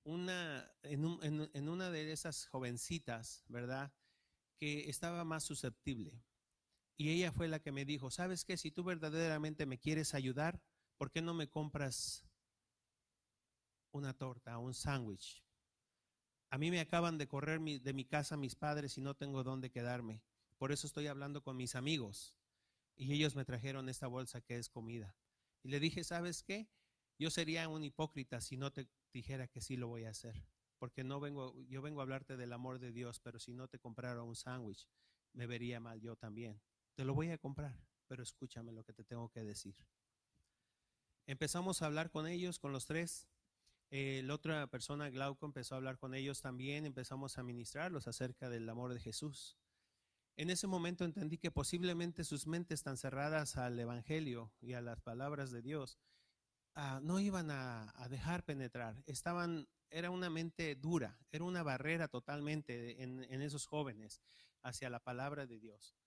una, 0.04 0.72
en, 0.82 1.04
un- 1.04 1.22
en- 1.22 1.50
en 1.52 1.68
una 1.68 1.90
de 1.90 2.10
esas 2.10 2.46
jovencitas, 2.46 3.44
¿verdad? 3.48 3.92
Que 4.58 4.88
estaba 4.88 5.24
más 5.24 5.44
susceptible. 5.44 6.24
Y 6.96 7.10
ella 7.10 7.32
fue 7.32 7.48
la 7.48 7.60
que 7.60 7.70
me 7.70 7.84
dijo, 7.84 8.10
¿sabes 8.10 8.46
qué? 8.46 8.56
Si 8.56 8.70
tú 8.70 8.82
verdaderamente 8.82 9.66
me 9.66 9.78
quieres 9.78 10.14
ayudar, 10.14 10.58
¿por 10.96 11.10
qué 11.10 11.20
no 11.20 11.34
me 11.34 11.50
compras 11.50 12.24
una 13.90 14.14
torta, 14.14 14.56
un 14.56 14.72
sándwich? 14.72 15.44
A 16.52 16.58
mí 16.58 16.70
me 16.70 16.80
acaban 16.80 17.16
de 17.16 17.26
correr 17.26 17.62
de 17.62 17.92
mi 17.94 18.04
casa 18.04 18.36
mis 18.36 18.56
padres 18.56 18.98
y 18.98 19.00
no 19.00 19.14
tengo 19.14 19.42
dónde 19.42 19.70
quedarme. 19.70 20.20
Por 20.58 20.70
eso 20.70 20.86
estoy 20.86 21.06
hablando 21.06 21.42
con 21.42 21.56
mis 21.56 21.74
amigos. 21.74 22.36
Y 22.94 23.10
ellos 23.14 23.34
me 23.34 23.46
trajeron 23.46 23.88
esta 23.88 24.06
bolsa 24.06 24.42
que 24.42 24.58
es 24.58 24.68
comida. 24.68 25.16
Y 25.62 25.70
le 25.70 25.80
dije, 25.80 26.04
¿sabes 26.04 26.42
qué? 26.42 26.68
Yo 27.18 27.30
sería 27.30 27.66
un 27.70 27.84
hipócrita 27.84 28.42
si 28.42 28.58
no 28.58 28.70
te 28.70 28.86
dijera 29.14 29.48
que 29.48 29.62
sí 29.62 29.78
lo 29.78 29.88
voy 29.88 30.04
a 30.04 30.10
hacer. 30.10 30.44
Porque 30.78 31.04
no 31.04 31.20
vengo, 31.20 31.58
yo 31.70 31.80
vengo 31.80 32.00
a 32.00 32.02
hablarte 32.02 32.36
del 32.36 32.52
amor 32.52 32.80
de 32.80 32.92
Dios, 32.92 33.18
pero 33.18 33.38
si 33.38 33.54
no 33.54 33.66
te 33.66 33.78
comprara 33.78 34.22
un 34.22 34.36
sándwich, 34.36 34.90
me 35.32 35.46
vería 35.46 35.80
mal 35.80 36.02
yo 36.02 36.16
también. 36.16 36.60
Te 36.94 37.06
lo 37.06 37.14
voy 37.14 37.30
a 37.30 37.38
comprar, 37.38 37.82
pero 38.06 38.22
escúchame 38.22 38.72
lo 38.72 38.84
que 38.84 38.92
te 38.92 39.04
tengo 39.04 39.30
que 39.30 39.42
decir. 39.42 39.74
Empezamos 41.26 41.80
a 41.80 41.86
hablar 41.86 42.10
con 42.10 42.26
ellos, 42.26 42.58
con 42.58 42.72
los 42.72 42.84
tres. 42.84 43.26
Eh, 43.94 44.22
la 44.24 44.32
otra 44.32 44.66
persona, 44.68 45.10
Glauco, 45.10 45.44
empezó 45.44 45.74
a 45.74 45.76
hablar 45.76 45.98
con 45.98 46.14
ellos 46.14 46.40
también. 46.40 46.86
Empezamos 46.86 47.36
a 47.36 47.42
ministrarlos 47.42 48.08
acerca 48.08 48.48
del 48.48 48.66
amor 48.70 48.94
de 48.94 49.00
Jesús. 49.00 49.58
En 50.34 50.48
ese 50.48 50.66
momento 50.66 51.04
entendí 51.04 51.36
que 51.36 51.50
posiblemente 51.50 52.24
sus 52.24 52.46
mentes 52.46 52.82
tan 52.82 52.96
cerradas 52.96 53.58
al 53.58 53.78
Evangelio 53.78 54.50
y 54.62 54.72
a 54.72 54.80
las 54.80 55.02
palabras 55.02 55.50
de 55.50 55.60
Dios 55.60 55.98
ah, 56.74 57.00
no 57.02 57.20
iban 57.20 57.50
a, 57.50 57.92
dejar 58.08 58.44
penetrar. 58.44 59.02
Estaban, 59.04 59.68
era 59.90 60.08
una 60.10 60.30
mente 60.30 60.74
dura, 60.74 61.18
era 61.30 61.44
una 61.44 61.62
barrera 61.62 62.08
totalmente 62.08 63.02
en, 63.02 63.22
en 63.24 63.42
esos 63.42 63.66
jóvenes 63.66 64.22
hacia 64.62 64.88
la 64.88 65.00
palabra 65.00 65.44
de 65.44 65.58
Dios. 65.58 65.98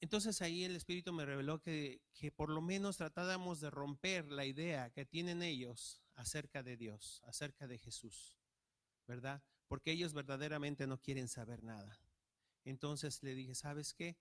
Entonces 0.00 0.40
ahí 0.40 0.64
el 0.64 0.74
Espíritu 0.74 1.12
me 1.12 1.26
reveló 1.26 1.60
que, 1.60 2.00
que 2.14 2.32
por 2.32 2.48
lo 2.48 2.62
menos 2.62 2.96
tratáramos 2.96 3.60
de 3.60 3.68
romper 3.68 4.32
la 4.32 4.46
idea 4.46 4.88
que 4.88 5.04
tienen 5.04 5.42
ellos 5.42 6.01
acerca 6.14 6.62
de 6.62 6.76
Dios, 6.76 7.22
acerca 7.24 7.66
de 7.66 7.78
Jesús, 7.78 8.38
¿verdad? 9.06 9.42
Porque 9.68 9.92
ellos 9.92 10.14
verdaderamente 10.14 10.86
no 10.86 11.00
quieren 11.00 11.28
saber 11.28 11.62
nada. 11.62 12.00
Entonces 12.64 13.22
le 13.22 13.34
dije, 13.34 13.54
¿sabes 13.54 13.94
qué? 13.94 14.16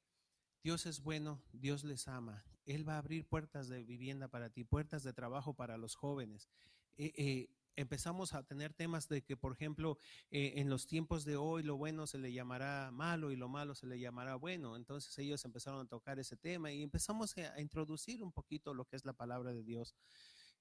Dios 0.64 0.86
es 0.86 1.02
bueno, 1.02 1.42
Dios 1.52 1.84
les 1.84 2.08
ama. 2.08 2.46
Él 2.66 2.88
va 2.88 2.96
a 2.96 3.00
abrir 3.00 3.26
puertas 3.26 3.68
de 3.68 3.84
vivienda 3.84 4.28
para 4.28 4.50
ti, 4.50 4.64
puertas 4.64 5.04
de 5.04 5.14
trabajo 5.14 5.54
para 5.54 5.78
los 5.78 5.96
jóvenes. 5.96 6.50
Eh, 6.98 7.14
eh, 7.18 7.50
empezamos 7.76 8.34
a 8.34 8.44
tener 8.44 8.74
temas 8.74 9.08
de 9.08 9.24
que, 9.24 9.38
por 9.38 9.54
ejemplo, 9.54 9.98
eh, 10.30 10.54
en 10.58 10.70
los 10.70 10.88
tiempos 10.88 11.26
de 11.26 11.36
hoy 11.36 11.64
lo 11.64 11.78
bueno 11.78 12.06
se 12.08 12.18
le 12.18 12.32
llamará 12.32 12.92
malo 12.92 13.32
y 13.32 13.36
lo 13.36 13.48
malo 13.50 13.76
se 13.76 13.88
le 13.88 14.00
llamará 14.00 14.36
bueno. 14.36 14.76
Entonces 14.76 15.18
ellos 15.18 15.44
empezaron 15.46 15.86
a 15.86 15.90
tocar 15.90 16.20
ese 16.20 16.38
tema 16.38 16.72
y 16.72 16.84
empezamos 16.84 17.36
a, 17.38 17.60
introducir 17.60 18.24
un 18.24 18.32
poquito 18.32 18.74
lo 18.74 18.86
que 18.86 18.96
es 18.96 19.06
la 19.06 19.14
palabra 19.14 19.54
de 19.54 19.64
Dios. 19.64 19.96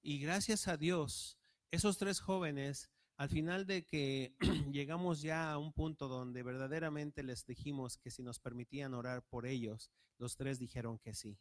Y 0.03 0.19
gracias 0.19 0.67
a 0.67 0.77
Dios, 0.77 1.37
esos 1.69 1.97
tres 1.97 2.19
jóvenes 2.19 2.89
al 3.17 3.29
final 3.29 3.67
de 3.67 3.85
que 3.85 4.33
llegamos 4.71 5.21
ya 5.21 5.51
a 5.51 5.59
un 5.59 5.73
punto 5.73 6.07
donde 6.07 6.41
verdaderamente 6.41 7.21
les 7.21 7.45
dijimos 7.45 7.99
que 7.99 8.09
si 8.09 8.23
nos 8.23 8.39
permitían 8.39 8.95
orar 8.95 9.21
por 9.21 9.45
ellos, 9.45 9.91
los 10.17 10.37
tres 10.37 10.57
dijeron 10.57 10.97
que 10.97 11.13
sí. 11.13 11.37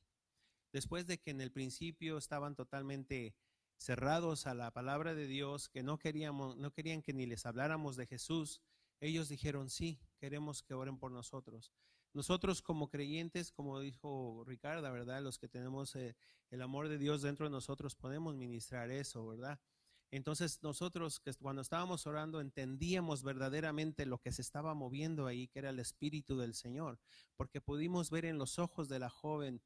Después 0.72 1.06
de 1.06 1.16
que 1.16 1.30
en 1.30 1.40
el 1.40 1.50
principio 1.50 2.18
estaban 2.18 2.54
totalmente 2.54 3.34
cerrados 3.78 4.46
a 4.46 4.52
la 4.52 4.70
palabra 4.72 5.14
de 5.14 5.26
Dios, 5.26 5.70
que 5.70 5.82
no 5.82 5.98
queríamos, 5.98 6.58
no 6.58 6.70
querían 6.70 7.00
que 7.00 7.14
ni 7.14 7.24
les 7.24 7.46
habláramos 7.46 7.96
de 7.96 8.06
Jesús, 8.06 8.60
ellos 9.00 9.30
dijeron 9.30 9.70
sí, 9.70 9.98
queremos 10.18 10.62
que 10.62 10.74
oren 10.74 10.98
por 10.98 11.12
nosotros. 11.12 11.72
Nosotros 12.12 12.60
como 12.60 12.88
creyentes, 12.88 13.52
como 13.52 13.78
dijo 13.78 14.42
Ricardo, 14.46 14.90
¿verdad? 14.92 15.22
Los 15.22 15.38
que 15.38 15.48
tenemos 15.48 15.94
eh, 15.94 16.16
el 16.50 16.62
amor 16.62 16.88
de 16.88 16.98
Dios 16.98 17.22
dentro 17.22 17.46
de 17.46 17.52
nosotros 17.52 17.94
podemos 17.94 18.34
ministrar 18.34 18.90
eso, 18.90 19.26
¿verdad? 19.26 19.60
Entonces 20.10 20.60
nosotros 20.62 21.20
que 21.20 21.32
cuando 21.34 21.62
estábamos 21.62 22.06
orando 22.08 22.40
entendíamos 22.40 23.22
verdaderamente 23.22 24.06
lo 24.06 24.18
que 24.18 24.32
se 24.32 24.42
estaba 24.42 24.74
moviendo 24.74 25.26
ahí, 25.26 25.46
que 25.46 25.60
era 25.60 25.70
el 25.70 25.78
Espíritu 25.78 26.36
del 26.36 26.54
Señor, 26.54 26.98
porque 27.36 27.60
pudimos 27.60 28.10
ver 28.10 28.24
en 28.24 28.36
los 28.38 28.58
ojos 28.58 28.88
de 28.88 28.98
la 28.98 29.08
joven 29.08 29.62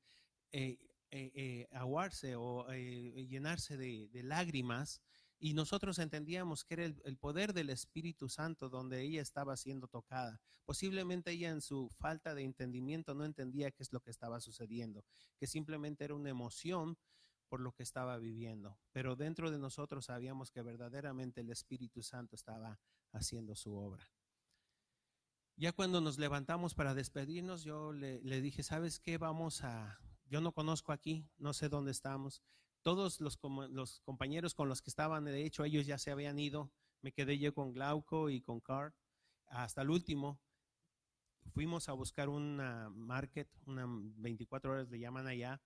eh, 0.53 0.79
eh, 1.11 1.69
aguarse 1.73 2.37
o 2.37 2.67
llenarse 2.73 3.79
de, 3.79 4.23
lágrimas 4.23 5.01
y 5.39 5.55
nosotros 5.55 5.99
entendíamos 5.99 6.65
que 6.65 6.75
era 6.75 6.85
el, 6.85 7.17
poder 7.17 7.53
del 7.53 7.71
Espíritu 7.71 8.29
Santo 8.29 8.69
donde 8.69 9.03
ella 9.03 9.21
estaba 9.21 9.57
siendo 9.57 9.89
tocada. 9.89 10.41
Posiblemente 10.65 11.33
ella 11.33 11.51
en 11.51 11.61
su 11.61 11.91
falta 11.91 12.35
de 12.35 12.43
entendimiento 12.43 13.15
no 13.15 13.25
entendía 13.25 13.71
qué 13.71 13.83
es 13.83 13.93
lo 13.93 14.01
que 14.01 14.11
estaba 14.11 14.41
sucediendo, 14.41 15.05
que 15.39 15.47
simplemente 15.47 16.05
era 16.05 16.15
una 16.15 16.31
emoción 16.31 16.97
por 17.49 17.61
lo 17.61 17.73
que 17.73 17.83
estaba 17.83 18.19
viviendo. 18.19 18.79
Pero 18.93 19.17
dentro 19.17 19.51
de 19.51 19.59
nosotros 19.59 20.07
sabíamos 20.07 20.51
que 20.51 20.63
verdaderamente 20.63 21.43
el 21.43 21.51
Espíritu 21.51 22.03
Santo 22.03 22.35
estaba 22.35 22.81
haciendo 23.13 23.55
su 23.55 23.77
obra. 23.77 24.11
Ya 25.57 25.73
cuando 25.73 26.01
nos 26.01 26.19
levantamos 26.19 26.75
para 26.75 26.95
despedirnos, 26.95 27.63
yo 27.63 27.93
le, 27.93 28.21
le, 28.23 28.41
dije, 28.41 28.65
¿sabes 28.65 28.99
qué? 28.99 29.19
Vamos 29.19 29.63
a, 29.63 30.01
yo 30.29 30.41
no 30.41 30.53
conozco 30.53 30.91
aquí, 30.91 31.29
no 31.39 31.53
sé 31.53 31.69
dónde 31.69 31.93
estamos. 31.93 32.43
Todos 32.85 33.23
los, 33.23 33.39
compañeros 34.03 34.55
con 34.55 34.69
los 34.69 34.83
que 34.83 34.91
estaban, 34.91 35.25
de 35.25 35.47
hecho, 35.47 35.65
ellos 35.65 35.87
ya 35.87 35.97
se 35.97 36.11
habían 36.11 36.39
ido. 36.39 36.71
Me 37.01 37.13
quedé 37.13 37.39
yo 37.39 37.55
con 37.55 37.73
Glauco 37.73 38.29
y 38.29 38.43
con 38.43 38.61
Card 38.61 38.93
hasta 39.47 39.81
el 39.81 39.89
último. 39.89 40.39
Fuimos 41.55 41.89
a 41.89 41.95
buscar 41.95 42.29
una 42.29 42.91
market, 42.91 43.49
una 43.65 43.87
24 43.89 44.73
horas 44.73 44.91
le 44.91 44.99
llaman 44.99 45.27
allá, 45.27 45.63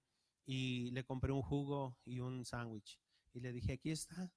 y 0.46 0.92
le 0.92 1.04
compré 1.04 1.32
un 1.32 1.42
jugo 1.42 1.98
y 2.04 2.20
un 2.20 2.44
sándwich. 2.44 3.00
Y 3.32 3.40
le 3.40 3.50
dije, 3.50 3.72
aquí 3.72 3.90
está, 3.90 4.32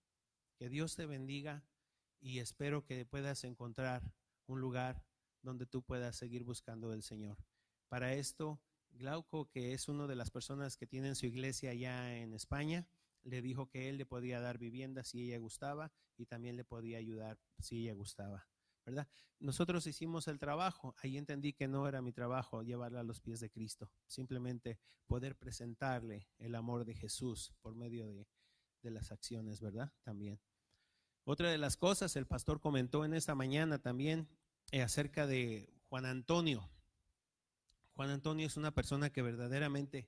que 0.57 0.67
Dios 0.67 0.95
te 0.95 1.05
bendiga 1.05 1.63
y 2.19 2.39
espero 2.39 2.83
que 2.83 3.05
puedas 3.05 3.43
encontrar 3.43 4.11
un 4.47 4.59
lugar 4.59 5.05
donde 5.43 5.67
tú 5.67 5.83
puedas 5.83 6.15
seguir 6.15 6.43
buscando 6.43 6.89
del 6.89 7.03
Señor. 7.03 7.37
Para 7.89 8.15
esto, 8.15 8.59
Glauco, 8.91 9.49
que 9.49 9.73
es 9.73 9.87
una 9.87 10.07
de 10.07 10.15
las 10.15 10.31
personas 10.31 10.77
que 10.77 10.87
tienen 10.87 11.15
su 11.15 11.25
iglesia 11.25 11.71
allá 11.71 12.15
en 12.17 12.33
España, 12.33 12.87
le 13.23 13.41
dijo 13.41 13.69
que 13.69 13.89
él 13.89 13.97
le 13.97 14.05
podía 14.05 14.39
dar 14.39 14.57
vivienda 14.57 15.03
si 15.03 15.23
ella 15.23 15.37
gustaba 15.37 15.91
y 16.17 16.25
también 16.25 16.55
le 16.55 16.63
podía 16.63 16.97
ayudar 16.97 17.39
si 17.59 17.81
ella 17.83 17.93
gustaba. 17.93 18.47
¿verdad? 18.85 19.07
Nosotros 19.39 19.85
hicimos 19.87 20.27
el 20.27 20.39
trabajo, 20.39 20.95
ahí 21.01 21.17
entendí 21.17 21.53
que 21.53 21.67
no 21.67 21.87
era 21.87 22.01
mi 22.01 22.11
trabajo 22.11 22.63
llevarla 22.63 23.01
a 23.01 23.03
los 23.03 23.21
pies 23.21 23.39
de 23.39 23.49
Cristo, 23.49 23.91
simplemente 24.07 24.79
poder 25.05 25.37
presentarle 25.37 26.27
el 26.37 26.55
amor 26.55 26.85
de 26.85 26.95
Jesús 26.95 27.53
por 27.61 27.75
medio 27.75 28.07
de, 28.07 28.27
de 28.81 28.91
las 28.91 29.11
acciones, 29.11 29.61
¿verdad? 29.61 29.91
También. 30.03 30.39
Otra 31.23 31.51
de 31.51 31.57
las 31.57 31.77
cosas, 31.77 32.15
el 32.15 32.25
pastor 32.25 32.59
comentó 32.59 33.05
en 33.05 33.13
esta 33.13 33.35
mañana 33.35 33.79
también 33.79 34.27
eh, 34.71 34.81
acerca 34.81 35.27
de 35.27 35.71
Juan 35.89 36.05
Antonio. 36.05 36.69
Juan 37.95 38.09
Antonio 38.09 38.47
es 38.47 38.57
una 38.57 38.71
persona 38.71 39.09
que 39.11 39.21
verdaderamente 39.21 40.07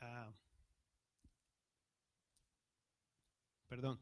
ah, 0.00 0.32
perdón, 3.68 3.98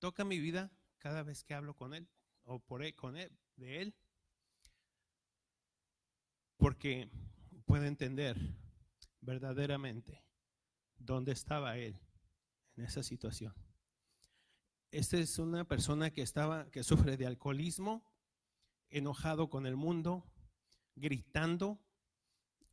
toca 0.00 0.24
mi 0.24 0.40
vida 0.40 0.72
cada 0.98 1.22
vez 1.22 1.44
que 1.44 1.54
hablo 1.54 1.74
con 1.74 1.94
él 1.94 2.08
o 2.44 2.58
por 2.58 2.82
él, 2.82 2.94
con 2.94 3.16
él, 3.16 3.30
de 3.56 3.82
él, 3.82 3.94
porque 6.56 7.08
puede 7.64 7.86
entender 7.86 8.36
verdaderamente 9.20 10.24
dónde 10.98 11.32
estaba 11.32 11.76
él 11.76 11.98
en 12.76 12.84
esa 12.84 13.02
situación. 13.02 13.54
Esta 14.90 15.18
es 15.18 15.38
una 15.38 15.64
persona 15.64 16.10
que 16.10 16.22
estaba, 16.22 16.70
que 16.70 16.82
sufre 16.82 17.16
de 17.16 17.26
alcoholismo, 17.26 18.04
enojado 18.96 19.50
con 19.50 19.66
el 19.66 19.76
mundo, 19.76 20.24
gritando. 20.94 21.80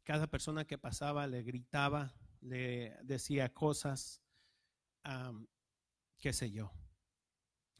Cada 0.03 0.27
persona 0.27 0.65
que 0.65 0.77
pasaba 0.77 1.27
le 1.27 1.43
gritaba, 1.43 2.13
le 2.41 2.97
decía 3.03 3.53
cosas, 3.53 4.21
qué 6.17 6.33
sé 6.33 6.51
yo 6.51 6.71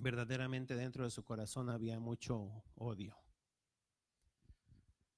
verdaderamente 0.02 0.76
dentro 0.76 1.04
de 1.04 1.12
su 1.12 1.24
corazón 1.24 1.70
había 1.70 2.00
mucho 2.00 2.64
odio, 2.76 3.16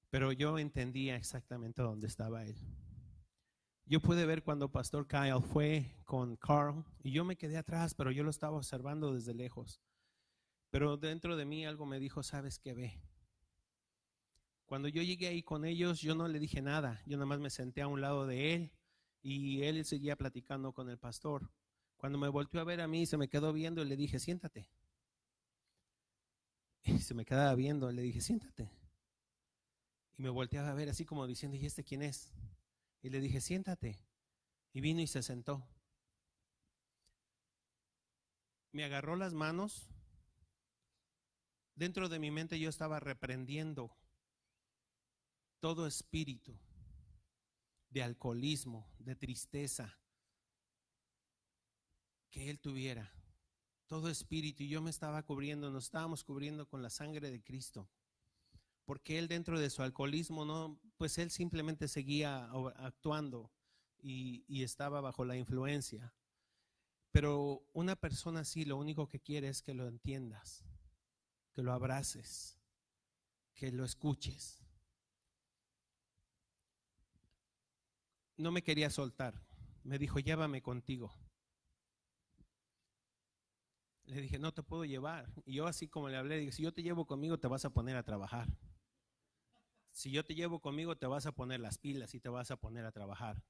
Pero 0.09 0.31
yo 0.31 0.59
entendía 0.59 1.15
exactamente 1.15 1.81
dónde 1.81 2.05
estaba 2.07 2.43
él. 2.43 2.57
Yo 3.85 3.99
pude 3.99 4.25
ver 4.25 4.43
cuando 4.43 4.71
Pastor 4.71 5.07
Kyle 5.07 5.41
fue 5.41 5.95
con 6.05 6.35
Carl 6.35 6.85
y 7.01 7.11
yo 7.11 7.25
me 7.25 7.35
quedé 7.35 7.57
atrás, 7.57 7.95
pero 7.95 8.11
yo 8.11 8.23
lo 8.23 8.29
estaba 8.29 8.57
observando 8.57 9.13
desde 9.13 9.33
lejos. 9.33 9.81
Pero 10.69 10.97
dentro 10.97 11.35
de 11.35 11.45
mí 11.45 11.65
algo 11.65 11.85
me 11.85 11.99
dijo, 11.99 12.21
sabes 12.21 12.59
qué 12.59 12.73
ve. 12.73 13.01
Cuando 14.73 14.87
yo 14.87 15.03
llegué 15.03 15.27
ahí 15.27 15.43
con 15.43 15.65
ellos, 15.65 16.01
yo 16.01 16.15
no 16.15 16.27
le 16.27 16.39
dije 16.39 16.59
nada, 16.59 16.99
yo 17.05 17.15
nada 17.15 17.27
más 17.27 17.39
me 17.39 17.51
senté 17.51 17.83
a 17.83 17.87
un 17.87 18.01
lado 18.01 18.25
de 18.25 18.55
él 18.55 18.71
y 19.21 19.61
él 19.61 19.85
seguía 19.85 20.15
platicando 20.15 20.73
con 20.73 20.89
el 20.89 20.97
pastor. 20.97 21.51
Cuando 21.95 22.17
me 22.17 22.27
volteó 22.27 22.59
a 22.59 22.63
ver 22.63 22.81
a 22.81 22.87
mí, 22.87 23.05
se 23.05 23.15
me 23.15 23.27
quedó 23.27 23.53
viendo 23.53 23.83
y 23.83 23.85
le 23.85 23.95
dije, 23.95 24.17
siéntate. 24.17 24.67
Y 26.81 26.97
se 26.97 27.13
me 27.13 27.23
quedaba 27.23 27.53
viendo, 27.53 27.91
le 27.91 28.01
dije, 28.01 28.19
siéntate. 28.19 28.71
Y 30.17 30.23
me 30.23 30.29
volteaba 30.29 30.71
a 30.71 30.73
ver 30.73 30.89
así 30.89 31.05
como 31.05 31.27
diciendo, 31.27 31.55
¿y 31.55 31.67
este 31.67 31.83
quién 31.83 32.01
es? 32.01 32.33
Y 33.03 33.11
le 33.11 33.21
dije, 33.21 33.41
siéntate. 33.41 33.99
Y 34.73 34.81
vino 34.81 35.01
y 35.01 35.05
se 35.05 35.21
sentó. 35.21 35.67
Me 38.71 38.85
agarró 38.85 39.17
las 39.17 39.35
manos. 39.35 39.87
Dentro 41.75 42.09
de 42.09 42.17
mi 42.17 42.31
mente 42.31 42.57
yo 42.57 42.69
estaba 42.69 42.99
reprendiendo 42.99 43.95
todo 45.64 45.88
espíritu 45.88 46.60
de 47.90 48.03
alcoholismo, 48.03 48.85
de 48.99 49.15
tristeza 49.15 49.98
que 52.30 52.49
él 52.49 52.60
tuviera. 52.60 53.10
Todo 53.88 54.10
espíritu. 54.10 54.64
Y 54.64 54.68
yo 54.68 54.81
me 54.81 54.90
estaba 54.90 55.23
cubriendo, 55.23 55.72
nos 55.72 55.85
estábamos 55.85 56.26
cubriendo 56.26 56.68
con 56.68 56.81
la 56.81 56.90
sangre 56.90 57.31
de 57.31 57.41
Cristo 57.41 57.90
porque 58.84 59.18
él 59.18 59.30
dentro 59.30 59.57
de 59.57 59.69
su 59.69 59.81
alcoholismo, 59.81 60.44
no, 60.44 60.81
pues 60.98 61.18
él 61.18 61.31
simplemente 61.31 61.88
seguía 61.88 62.44
actuando 62.76 63.49
y, 63.98 64.44
y, 64.49 64.64
estaba 64.64 64.99
bajo 64.99 65.23
la 65.23 65.38
influencia. 65.38 66.14
Pero 67.11 67.65
una 67.72 67.95
persona 67.95 68.41
así 68.41 68.65
lo 68.65 68.76
único 68.76 69.07
que 69.07 69.22
quiere 69.22 69.48
es 69.48 69.61
que 69.61 69.73
lo 69.73 69.88
entiendas, 69.88 70.65
que 71.53 71.64
lo 71.64 71.72
abraces, 71.72 72.60
que 73.53 73.72
lo 73.72 73.85
escuches. 73.85 74.62
No 78.38 78.51
me 78.51 78.64
quería 78.64 78.89
soltar, 78.89 79.41
me 79.84 79.97
dijo, 79.97 80.19
llévame 80.19 80.61
contigo. 80.61 81.14
Le 84.05 84.22
dije, 84.22 84.38
no 84.38 84.53
te 84.53 84.64
puedo 84.64 84.85
llevar. 84.85 85.30
Y 85.45 85.53
yo 85.53 85.68
así 85.68 85.88
como 85.88 86.10
le 86.10 86.18
hablé, 86.18 86.38
dije, 86.38 86.51
si 86.51 86.64
yo 86.64 86.73
te 86.73 86.84
llevo 86.84 87.05
conmigo 87.05 87.39
te 87.39 87.47
vas 87.47 87.64
a 87.65 87.69
poner 87.69 87.95
a 87.95 88.03
trabajar 88.03 88.47
si 89.93 90.11
yo 90.11 90.26
te 90.26 90.34
llevo 90.34 90.60
conmigo, 90.60 90.97
te 90.97 91.05
vas 91.05 91.27
a 91.27 91.31
poner 91.31 91.60
las 91.60 91.77
pilas 91.77 92.14
y 92.15 92.19
te 92.19 92.27
vas 92.27 92.49
a 92.51 92.57
poner 92.57 92.84
a 92.84 92.91
trabajar. 92.91 93.41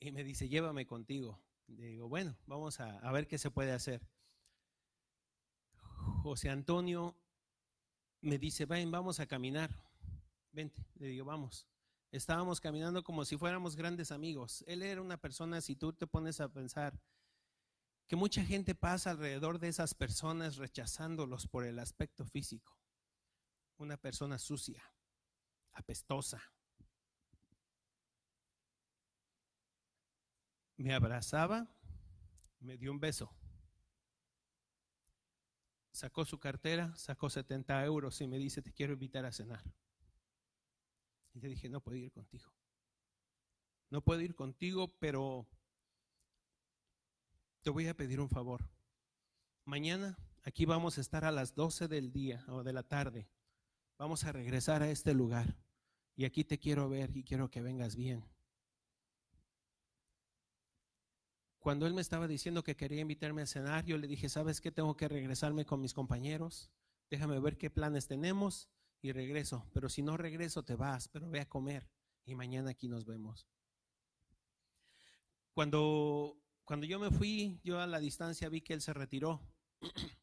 Y 0.00 0.10
me 0.10 0.24
dice, 0.24 0.48
llévame 0.48 0.84
contigo. 0.84 1.40
Le 1.68 1.86
digo, 1.86 2.08
bueno, 2.08 2.36
vamos 2.44 2.80
a, 2.80 2.98
a 2.98 3.12
ver 3.12 3.28
qué 3.28 3.38
se 3.38 3.50
puede 3.50 3.70
hacer. 3.70 4.02
José 6.22 6.50
Antonio 6.50 7.16
me 8.20 8.36
dice, 8.36 8.66
ven, 8.66 8.90
vamos 8.90 9.20
a 9.20 9.26
caminar. 9.26 9.70
Vente, 10.50 10.84
le 10.96 11.06
digo, 11.06 11.24
vamos. 11.24 11.68
Estábamos 12.12 12.60
caminando 12.60 13.02
como 13.02 13.24
si 13.24 13.38
fuéramos 13.38 13.74
grandes 13.74 14.12
amigos. 14.12 14.62
Él 14.66 14.82
era 14.82 15.00
una 15.00 15.16
persona, 15.16 15.62
si 15.62 15.74
tú 15.76 15.94
te 15.94 16.06
pones 16.06 16.40
a 16.40 16.48
pensar, 16.52 17.00
que 18.06 18.16
mucha 18.16 18.44
gente 18.44 18.74
pasa 18.74 19.12
alrededor 19.12 19.58
de 19.58 19.68
esas 19.68 19.94
personas 19.94 20.56
rechazándolos 20.56 21.48
por 21.48 21.64
el 21.64 21.78
aspecto 21.78 22.26
físico. 22.26 22.76
Una 23.78 23.96
persona 23.96 24.38
sucia 24.38 24.84
apestosa. 25.72 26.42
Me 30.76 30.92
abrazaba, 30.92 31.66
me 32.60 32.76
dio 32.76 32.92
un 32.92 33.00
beso. 33.00 33.34
Sacó 35.92 36.26
su 36.26 36.38
cartera, 36.38 36.94
sacó 36.94 37.30
70 37.30 37.82
euros 37.86 38.20
y 38.20 38.26
me 38.26 38.36
dice, 38.36 38.60
te 38.60 38.72
quiero 38.72 38.92
invitar 38.92 39.24
a 39.24 39.32
cenar. 39.32 39.62
Y 41.34 41.40
le 41.40 41.48
dije, 41.48 41.68
no 41.68 41.80
puedo 41.80 41.96
ir 41.96 42.12
contigo. 42.12 42.52
No 43.90 44.02
puedo 44.02 44.20
ir 44.20 44.34
contigo, 44.34 44.88
pero 44.98 45.46
te 47.62 47.70
voy 47.70 47.88
a 47.88 47.96
pedir 47.96 48.20
un 48.20 48.28
favor. 48.28 48.68
Mañana 49.64 50.18
aquí 50.42 50.64
vamos 50.64 50.98
a 50.98 51.00
estar 51.00 51.24
a 51.24 51.30
las 51.30 51.54
12 51.54 51.88
del 51.88 52.12
día 52.12 52.44
o 52.48 52.62
de 52.62 52.72
la 52.72 52.82
tarde 52.82 53.28
vamos 54.02 54.24
a 54.24 54.32
regresar 54.32 54.82
a 54.82 54.90
este 54.90 55.14
lugar 55.14 55.56
y 56.16 56.24
aquí 56.24 56.42
te 56.42 56.58
quiero 56.58 56.88
ver 56.88 57.16
y 57.16 57.22
quiero 57.22 57.48
que 57.48 57.62
vengas 57.62 57.94
bien. 57.94 58.24
Cuando 61.60 61.86
él 61.86 61.94
me 61.94 62.00
estaba 62.00 62.26
diciendo 62.26 62.64
que 62.64 62.74
quería 62.74 63.00
invitarme 63.00 63.42
a 63.42 63.46
cenar, 63.46 63.84
yo 63.84 63.96
le 63.96 64.08
dije, 64.08 64.28
¿sabes 64.28 64.60
qué? 64.60 64.72
Tengo 64.72 64.96
que 64.96 65.06
regresarme 65.06 65.64
con 65.64 65.80
mis 65.80 65.94
compañeros. 65.94 66.72
Déjame 67.10 67.38
ver 67.38 67.56
qué 67.56 67.70
planes 67.70 68.08
tenemos 68.08 68.68
y 69.02 69.12
regreso. 69.12 69.66
Pero 69.74 69.88
si 69.88 70.02
no 70.02 70.16
regreso, 70.16 70.64
te 70.64 70.76
vas, 70.76 71.08
pero 71.08 71.28
ve 71.28 71.40
a 71.40 71.48
comer 71.48 71.90
y 72.24 72.34
mañana 72.34 72.70
aquí 72.70 72.88
nos 72.88 73.04
vemos. 73.04 73.46
Cuando, 75.52 76.40
cuando 76.64 76.86
yo 76.86 76.98
me 76.98 77.10
fui, 77.10 77.60
yo 77.62 77.80
a 77.80 77.86
la 77.86 77.98
distancia 77.98 78.48
vi 78.48 78.62
que 78.62 78.72
él 78.72 78.80
se 78.80 78.94
retiró. 78.94 79.42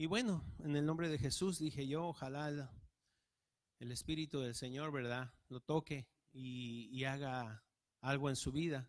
Y 0.00 0.06
bueno, 0.06 0.44
en 0.60 0.76
el 0.76 0.86
nombre 0.86 1.08
de 1.08 1.18
Jesús 1.18 1.58
dije 1.58 1.88
yo, 1.88 2.06
ojalá 2.06 2.70
el 3.80 3.90
Espíritu 3.90 4.38
del 4.38 4.54
Señor, 4.54 4.92
¿verdad? 4.92 5.34
Lo 5.48 5.58
toque 5.58 6.06
y, 6.32 7.02
haga 7.02 7.64
algo 8.00 8.28
en 8.28 8.36
su 8.36 8.52
vida. 8.52 8.88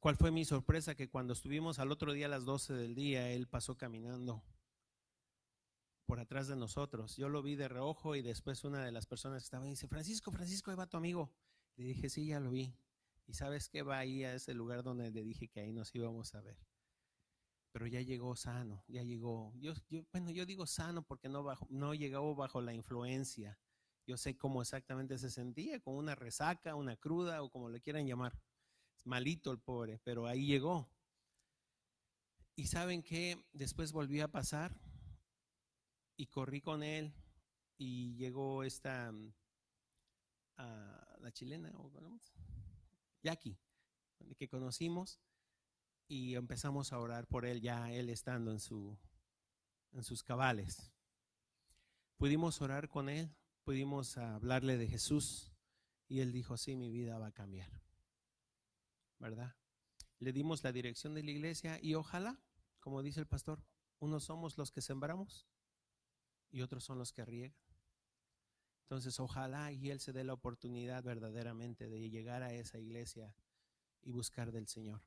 ¿Cuál 0.00 0.16
fue 0.16 0.32
mi 0.32 0.44
sorpresa? 0.44 0.96
Que 0.96 1.08
cuando 1.08 1.32
estuvimos 1.32 1.78
al 1.78 1.92
otro 1.92 2.12
día 2.12 2.26
a 2.26 2.28
las 2.28 2.44
12 2.44 2.74
del 2.74 2.96
día, 2.96 3.30
Él 3.30 3.46
pasó 3.46 3.76
caminando 3.76 4.42
por 6.06 6.20
atrás 6.20 6.48
de 6.48 6.56
nosotros. 6.56 7.16
Yo 7.16 7.28
lo 7.28 7.42
vi 7.42 7.56
de 7.56 7.68
reojo 7.68 8.14
y 8.16 8.22
después 8.22 8.64
una 8.64 8.84
de 8.84 8.92
las 8.92 9.06
personas 9.06 9.42
que 9.42 9.44
estaba 9.44 9.66
dice, 9.66 9.88
Francisco, 9.88 10.30
Francisco, 10.30 10.70
ahí 10.70 10.76
va 10.76 10.86
tu 10.86 10.96
amigo. 10.96 11.32
Le 11.76 11.84
dije, 11.84 12.08
sí, 12.08 12.26
ya 12.26 12.40
lo 12.40 12.50
vi. 12.50 12.74
Y 13.26 13.34
sabes 13.34 13.68
que 13.68 13.82
va 13.82 13.98
ahí 13.98 14.24
a 14.24 14.34
ese 14.34 14.54
lugar 14.54 14.82
donde 14.82 15.10
le 15.10 15.22
dije 15.22 15.48
que 15.48 15.60
ahí 15.60 15.72
nos 15.72 15.94
íbamos 15.94 16.34
a 16.34 16.40
ver 16.40 16.58
pero 17.74 17.88
ya 17.88 18.00
llegó 18.00 18.36
sano, 18.36 18.84
ya 18.86 19.02
llegó. 19.02 19.52
Yo, 19.56 19.74
bueno, 20.12 20.30
yo 20.30 20.46
digo 20.46 20.64
sano 20.64 21.02
porque 21.02 21.28
no, 21.28 21.42
bajo, 21.42 21.66
no 21.70 21.92
llegó 21.92 22.32
bajo 22.36 22.60
la 22.60 22.72
influencia. 22.72 23.58
Yo 24.06 24.16
sé 24.16 24.36
cómo 24.36 24.62
exactamente 24.62 25.18
se 25.18 25.28
sentía, 25.28 25.80
con 25.80 25.96
una 25.96 26.14
resaca, 26.14 26.76
una 26.76 26.96
cruda 26.96 27.42
o 27.42 27.50
como 27.50 27.68
le 27.68 27.80
quieran 27.80 28.06
llamar. 28.06 28.40
Malito 29.02 29.50
el 29.50 29.58
pobre, 29.58 29.98
pero 30.04 30.28
ahí 30.28 30.46
llegó. 30.46 30.88
Y 32.54 32.68
saben 32.68 33.02
que 33.02 33.44
después 33.52 33.90
volvió 33.90 34.24
a 34.24 34.28
pasar 34.28 34.80
y 36.16 36.26
corrí 36.26 36.60
con 36.60 36.82
él 36.82 37.12
y 37.76 38.14
llegó 38.16 38.64
esta, 38.64 39.12
la 40.56 41.32
chilena, 41.32 41.72
o 41.76 41.90
Jackie, 43.22 43.58
que 44.36 44.48
conocimos 44.48 45.20
y 46.06 46.34
empezamos 46.34 46.92
a 46.92 46.98
orar 46.98 47.26
por 47.26 47.46
él 47.46 47.60
ya 47.60 47.90
él 47.90 48.10
estando 48.10 48.50
en, 48.50 48.60
su, 48.60 48.98
en 49.92 50.04
sus 50.04 50.22
cabales. 50.22 50.92
Pudimos 52.16 52.60
orar 52.60 52.88
con 52.88 53.08
él, 53.08 53.34
pudimos 53.64 54.16
hablarle 54.18 54.76
de 54.76 54.88
Jesús 54.88 55.52
y 56.08 56.20
él 56.20 56.32
dijo, 56.32 56.56
sí, 56.56 56.76
mi 56.76 56.90
vida 56.90 57.18
va 57.18 57.28
a 57.28 57.32
cambiar. 57.32 57.70
¿Verdad? 59.18 59.56
Le 60.18 60.32
dimos 60.32 60.62
la 60.62 60.72
dirección 60.72 61.14
de 61.14 61.22
la 61.22 61.30
iglesia 61.30 61.78
y 61.82 61.94
ojalá, 61.94 62.40
como 62.80 63.02
dice 63.02 63.20
el 63.20 63.26
pastor, 63.26 63.64
unos 63.98 64.24
somos 64.24 64.58
los 64.58 64.70
que 64.70 64.82
sembramos 64.82 65.46
y 66.54 66.62
otros 66.62 66.84
son 66.84 66.98
los 66.98 67.12
que 67.12 67.24
riegan. 67.24 67.54
Entonces, 68.84 69.18
ojalá 69.18 69.72
y 69.72 69.90
él 69.90 70.00
se 70.00 70.12
dé 70.12 70.24
la 70.24 70.34
oportunidad 70.34 71.02
verdaderamente 71.02 71.88
de 71.88 72.10
llegar 72.10 72.42
a 72.42 72.52
esa 72.52 72.78
iglesia 72.78 73.34
y 74.02 74.10
buscar 74.10 74.52
del 74.52 74.68
Señor 74.68 75.02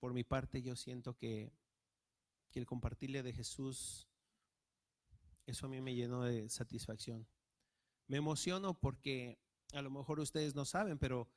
por 0.00 0.14
mi 0.14 0.24
parte 0.24 0.62
yo 0.62 0.74
siento 0.74 1.14
que, 1.14 1.52
el 2.54 2.66
compartirle 2.66 3.22
de 3.22 3.32
Jesús, 3.32 4.08
eso 5.46 5.66
a 5.66 5.68
mí 5.68 5.80
me 5.80 5.94
llenó 5.94 6.24
de 6.24 6.48
satisfacción. 6.48 7.28
Me 8.08 8.16
emociono 8.16 8.74
porque 8.74 9.38
a 9.72 9.82
lo 9.82 9.90
mejor 9.90 10.18
ustedes 10.18 10.56
no 10.56 10.64
saben, 10.64 10.98
pero 10.98 11.28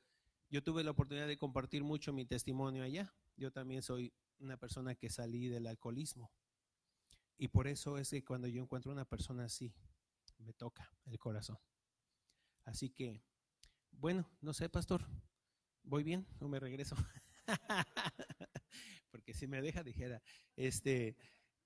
yo 0.50 0.64
tuve 0.64 0.82
la 0.82 0.90
oportunidad 0.90 1.28
de 1.28 1.38
compartir 1.38 1.84
mucho 1.84 2.12
mi 2.12 2.26
testimonio 2.26 2.82
allá. 2.82 3.14
Yo 3.36 3.52
también 3.52 3.80
soy 3.82 4.12
una 4.40 4.56
persona 4.56 4.96
que 4.96 5.08
salí 5.08 5.46
del 5.46 5.68
alcoholismo. 5.68 6.32
Y 7.38 7.48
por 7.48 7.68
eso 7.68 7.98
es 7.98 8.10
que 8.10 8.24
cuando 8.24 8.48
yo 8.48 8.62
encuentro 8.62 8.92
una 8.92 9.04
persona 9.04 9.44
así, 9.44 9.72
me 10.38 10.52
toca 10.52 10.92
el 11.06 11.18
corazón. 11.18 11.58
Así 12.64 12.90
que, 12.90 13.22
bueno, 13.92 14.28
no 14.42 14.54
sé, 14.54 14.68
pastor, 14.68 15.06
¿voy 15.84 16.04
bien 16.04 16.26
o 16.40 16.48
me 16.48 16.60
regreso? 16.60 16.96
porque 19.10 19.34
si 19.34 19.46
me 19.46 19.62
deja 19.62 19.82
dijera, 19.82 20.22
este, 20.56 21.16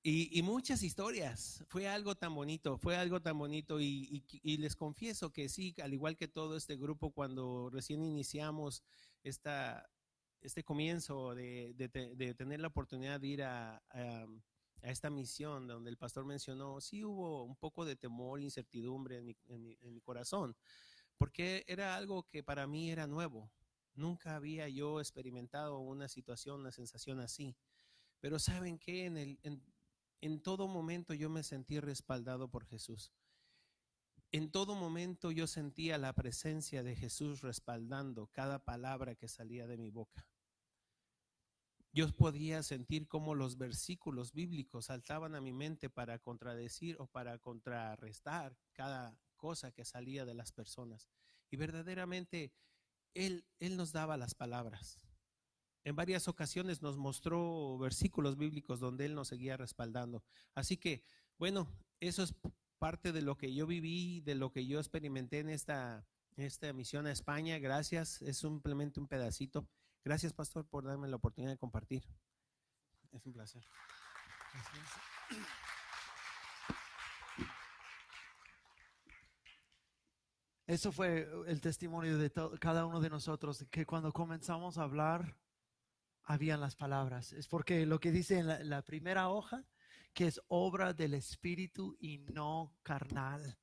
Y, 0.03 0.39
y 0.39 0.43
muchas 0.45 0.83
historias. 0.83 1.65
Fue 1.69 1.89
algo 1.89 2.17
tan 2.17 2.35
bonito, 2.35 2.79
fue 2.79 2.97
algo 2.97 3.21
tan 3.23 3.39
bonito. 3.39 3.81
Y, 3.83 4.25
y- 4.43 4.59
les 4.59 4.77
confieso 4.77 5.33
que 5.33 5.51
sí, 5.51 5.77
al 5.85 5.95
igual 5.95 6.17
que 6.17 6.29
todo 6.29 6.57
este 6.57 6.79
grupo, 6.79 7.13
cuando 7.13 7.71
recién 7.71 8.03
iniciamos 8.05 8.83
esta, 9.25 9.91
este 10.43 10.65
comienzo 10.65 11.37
de, 11.37 11.75
de 11.77 11.91
te- 11.91 12.17
de 12.17 12.35
tener 12.35 12.61
la 12.63 12.69
oportunidad 12.71 13.21
de 13.21 13.29
ir 13.29 13.45
a- 13.45 13.83
a 14.83 14.91
esta 14.91 15.11
misión 15.11 15.67
donde 15.67 15.91
el 15.91 15.97
pastor 15.97 16.25
mencionó, 16.25 16.81
sí 16.81 17.05
hubo 17.05 17.45
un 17.45 17.57
poco 17.57 17.85
de 17.85 17.97
temor, 17.97 18.41
incertidumbre 18.41 19.19
en 19.47 19.63
mi, 19.63 20.01
corazón, 20.01 20.57
porque 21.17 21.65
era 21.67 21.97
algo 21.97 22.29
que 22.29 22.43
para 22.43 22.67
mí 22.67 22.91
era 22.91 23.07
nuevo. 23.07 23.51
Nunca 23.95 24.37
había 24.37 24.69
yo 24.69 25.01
experimentado 25.01 25.79
una 25.81 26.09
situación, 26.09 26.61
una 26.61 26.73
sensación 26.73 27.19
así. 27.21 27.57
Pero 28.21 28.39
saben 28.39 28.79
que 28.79 29.07
en, 29.07 29.17
en, 29.17 29.63
en 30.21 30.41
todo 30.41 30.69
momento 30.69 31.15
yo 31.15 31.29
me 31.29 31.43
sentí 31.43 31.81
respaldado 31.81 32.49
por 32.49 32.65
Jesús. 32.65 33.13
En 34.31 34.51
todo 34.51 34.75
momento 34.75 35.31
yo 35.31 35.47
sentía 35.47 35.97
la 35.97 36.13
presencia 36.13 36.83
de 36.83 36.95
Jesús 36.95 37.41
respaldando 37.41 38.27
cada 38.27 38.59
palabra 38.59 39.15
que 39.15 39.27
salía 39.27 39.67
de 39.67 39.79
mi 39.79 39.91
boca. 39.91 40.27
Yo 41.99 42.07
podía 42.13 42.63
sentir 42.63 43.09
cómo 43.09 43.35
los 43.35 43.59
versículos 43.59 44.33
bíblicos 44.33 44.85
saltaban 44.85 45.35
a 45.35 45.41
mi 45.41 45.53
mente 45.53 45.91
para 45.91 46.21
contradecir 46.21 46.95
o 47.01 47.09
para 47.09 47.39
contrarrestar 47.39 48.57
cada 48.73 49.19
cosa 49.35 49.73
que 49.73 49.85
salía 49.85 50.25
de 50.25 50.33
las 50.33 50.53
personas. 50.53 51.09
Y 51.51 51.57
verdaderamente 51.57 52.53
Él, 53.15 53.45
él 53.59 53.77
nos 53.77 53.91
daba 53.91 54.17
las 54.17 54.37
palabras. 54.37 55.01
En 55.83 55.97
varias 55.97 56.29
ocasiones 56.29 56.83
nos 56.83 56.97
mostró 56.97 57.77
versículos 57.79 58.37
bíblicos 58.37 58.79
donde 58.79 59.05
Él 59.05 59.17
nos 59.17 59.27
seguía 59.27 59.57
respaldando. 59.57 60.23
Así 60.55 60.77
que, 60.77 61.03
bueno, 61.37 61.67
eso 61.99 62.23
es 62.23 62.33
parte 62.79 63.11
de 63.11 63.23
lo 63.23 63.37
que 63.37 63.53
yo 63.53 63.67
viví, 63.67 64.21
de 64.21 64.37
lo 64.37 64.53
que 64.53 64.65
yo 64.69 64.79
experimenté 64.79 65.41
en 65.41 65.49
esta, 65.49 66.07
esta 66.37 66.73
misión 66.73 67.07
a 67.07 67.11
España. 67.11 67.59
Gracias, 67.59 68.23
es 68.23 68.39
simplemente 68.39 69.01
un 69.01 69.09
pedacito. 69.09 69.69
Gracias, 70.09 70.33
pastor, 70.33 70.67
por 70.67 70.87
darme 70.87 71.07
la 71.07 71.17
oportunidad 71.17 71.53
de 71.53 71.59
compartir. 71.59 72.03
Es 73.13 73.27
un 73.27 73.35
placer. 73.35 73.63
Eso 80.67 80.93
fue 80.93 81.29
el 81.47 81.61
testimonio 81.61 82.17
de 82.17 82.33
cada 82.59 82.87
uno 82.87 83.03
de 83.03 83.11
nosotros, 83.11 83.67
que 83.71 83.85
cuando 83.85 84.11
comenzamos 84.11 84.79
a 84.79 84.85
hablar, 84.85 85.37
habían 86.23 86.63
las 86.63 86.75
palabras. 86.75 87.35
Es 87.35 87.47
porque 87.47 87.85
lo 87.85 88.01
que 88.01 88.11
dice 88.11 88.39
en 88.39 88.47
la, 88.47 88.65
la 88.65 88.81
primera 88.81 89.29
hoja, 89.29 89.67
que 90.15 90.27
es 90.27 90.41
obra 90.49 90.95
del 90.95 91.13
Espíritu 91.13 91.99
y 92.01 92.17
no 92.17 92.79
carnal. 92.83 93.59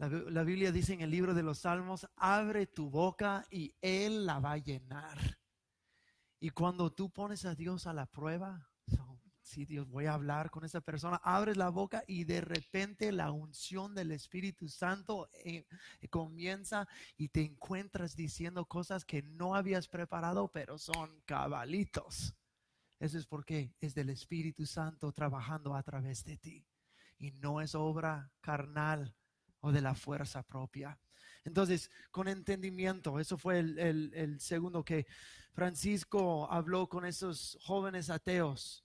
La, 0.00 0.08
Bi- 0.08 0.30
la 0.30 0.44
Biblia 0.44 0.72
dice 0.72 0.94
en 0.94 1.02
el 1.02 1.10
libro 1.10 1.34
de 1.34 1.42
los 1.42 1.58
Salmos, 1.58 2.08
abre 2.16 2.66
tu 2.66 2.88
boca 2.88 3.44
y 3.50 3.74
Él 3.82 4.24
la 4.24 4.40
va 4.40 4.52
a 4.52 4.56
llenar. 4.56 5.18
Y 6.38 6.48
cuando 6.48 6.90
tú 6.90 7.10
pones 7.10 7.44
a 7.44 7.54
Dios 7.54 7.86
a 7.86 7.92
la 7.92 8.06
prueba, 8.06 8.66
so, 8.86 9.20
sí, 9.42 9.66
Dios, 9.66 9.90
voy 9.90 10.06
a 10.06 10.14
hablar 10.14 10.50
con 10.50 10.64
esa 10.64 10.80
persona, 10.80 11.20
abres 11.22 11.58
la 11.58 11.68
boca 11.68 12.02
y 12.06 12.24
de 12.24 12.40
repente 12.40 13.12
la 13.12 13.30
unción 13.30 13.94
del 13.94 14.12
Espíritu 14.12 14.70
Santo 14.70 15.28
eh, 15.44 15.66
comienza 16.08 16.88
y 17.18 17.28
te 17.28 17.42
encuentras 17.42 18.16
diciendo 18.16 18.64
cosas 18.64 19.04
que 19.04 19.20
no 19.20 19.54
habías 19.54 19.86
preparado, 19.86 20.48
pero 20.48 20.78
son 20.78 21.20
cabalitos. 21.26 22.34
Eso 22.98 23.18
es 23.18 23.26
porque 23.26 23.74
es 23.80 23.94
del 23.94 24.08
Espíritu 24.08 24.64
Santo 24.64 25.12
trabajando 25.12 25.74
a 25.74 25.82
través 25.82 26.24
de 26.24 26.38
ti 26.38 26.66
y 27.18 27.32
no 27.32 27.60
es 27.60 27.74
obra 27.74 28.32
carnal 28.40 29.14
o 29.60 29.72
de 29.72 29.80
la 29.80 29.94
fuerza 29.94 30.42
propia. 30.42 30.98
Entonces, 31.44 31.90
con 32.10 32.28
entendimiento, 32.28 33.18
eso 33.18 33.36
fue 33.38 33.58
el, 33.60 33.78
el- 33.78 34.12
el 34.14 34.40
segundo 34.40 34.84
que 34.84 35.06
Francisco 35.54 36.50
habló 36.50 36.88
con 36.88 37.04
esos 37.04 37.58
jóvenes 37.62 38.10
ateos 38.10 38.84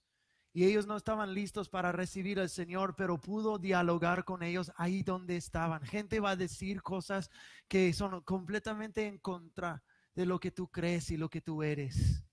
y 0.54 0.64
ellos 0.66 0.88
no 0.88 0.96
estaban 0.96 1.34
listos 1.34 1.68
para 1.70 1.92
recibir 1.92 2.40
al 2.40 2.50
Señor, 2.50 2.96
pero 2.96 3.20
pudo 3.20 3.58
dialogar 3.60 4.24
con 4.24 4.42
ellos 4.42 4.72
ahí 4.78 5.04
donde 5.04 5.36
estaban. 5.36 5.82
Gente 5.84 6.20
va 6.22 6.32
a 6.32 6.36
decir 6.38 6.82
cosas 6.82 7.30
que 7.68 7.92
son 7.94 8.22
completamente 8.22 9.06
en 9.06 9.18
contra 9.20 9.84
de 10.16 10.26
lo 10.26 10.40
que 10.40 10.52
tú 10.52 10.70
crees 10.70 11.12
y 11.12 11.18
lo 11.18 11.30
que 11.30 11.42
tú 11.42 11.62
eres. 11.62 12.24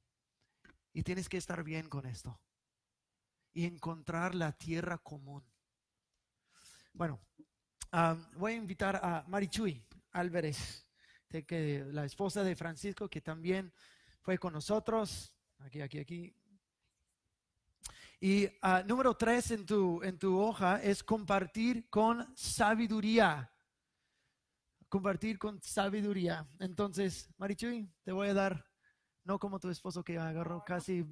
Y 0.95 1.03
tienes 1.03 1.29
que 1.29 1.37
estar 1.39 1.63
bien 1.65 1.89
con 1.89 2.07
esto 2.07 2.41
y 3.55 3.65
encontrar 3.65 4.35
la 4.35 4.53
tierra 4.53 4.99
común. 4.99 5.43
Bueno, 6.93 7.21
ah, 7.93 8.17
voy 8.37 8.53
a 8.53 8.57
invitar 8.57 8.97
a 8.97 9.25
Marichuy 9.29 9.85
Álvarez, 10.13 10.87
que, 11.29 11.85
la 11.93 12.05
esposa 12.05 12.43
de 12.43 12.57
Francisco, 12.57 13.09
que 13.09 13.21
también 13.21 13.73
fue 14.21 14.39
con 14.39 14.53
nosotros. 14.53 15.33
Aquí, 15.59 15.81
aquí, 15.81 15.99
aquí. 15.99 16.35
Y 18.21 18.49
ah, 18.63 18.83
número 18.87 19.15
tres 19.15 19.51
en 19.51 19.67
tu, 19.67 20.03
en 20.03 20.19
tu 20.19 20.39
hoja 20.39 20.83
es 20.83 21.03
compartir 21.03 21.89
con 21.89 22.37
sabiduría. 22.37 23.51
Compartir 24.89 25.39
con 25.39 25.61
sabiduría. 25.63 26.47
Entonces, 26.59 27.29
Marichuy, 27.39 27.91
te 28.03 28.13
voy 28.13 28.29
a 28.29 28.35
dar, 28.35 28.72
no 29.25 29.39
como 29.39 29.59
tu 29.61 29.69
esposo 29.71 30.03
que 30.03 30.19
agarró 30.19 30.65
casi 30.65 31.05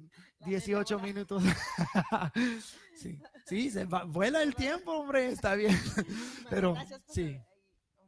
18 0.45 0.99
minutos. 0.99 1.43
sí, 2.95 3.19
sí, 3.45 3.69
se 3.69 3.85
va- 3.85 4.03
vuela 4.05 4.41
el 4.43 4.53
tiempo, 4.55 4.91
hombre, 4.93 5.27
está 5.31 5.55
bien. 5.55 5.75
Pero, 6.49 6.75
sí. 7.07 7.39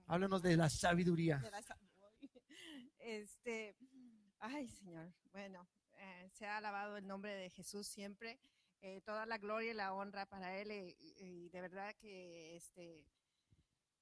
Háblanos 0.08 0.42
de 0.42 0.58
la 0.58 0.70
sabiduría. 0.70 1.42
Este, 3.00 3.76
ay, 4.40 4.68
Señor. 4.68 5.14
Bueno, 5.32 5.68
eh, 5.98 6.30
se 6.32 6.46
ha 6.46 6.58
alabado 6.58 6.98
el 6.98 7.08
nombre 7.08 7.34
de 7.34 7.50
Jesús 7.50 7.88
siempre. 7.88 8.40
Eh, 8.82 9.02
toda 9.06 9.26
la 9.26 9.38
gloria 9.38 9.72
y 9.72 9.76
la 9.76 9.94
honra 9.94 10.26
para 10.26 10.58
Él. 10.58 10.72
Y, 10.72 10.98
y 11.18 11.50
de 11.50 11.62
verdad 11.62 11.96
que 12.00 12.56
este, 12.58 13.08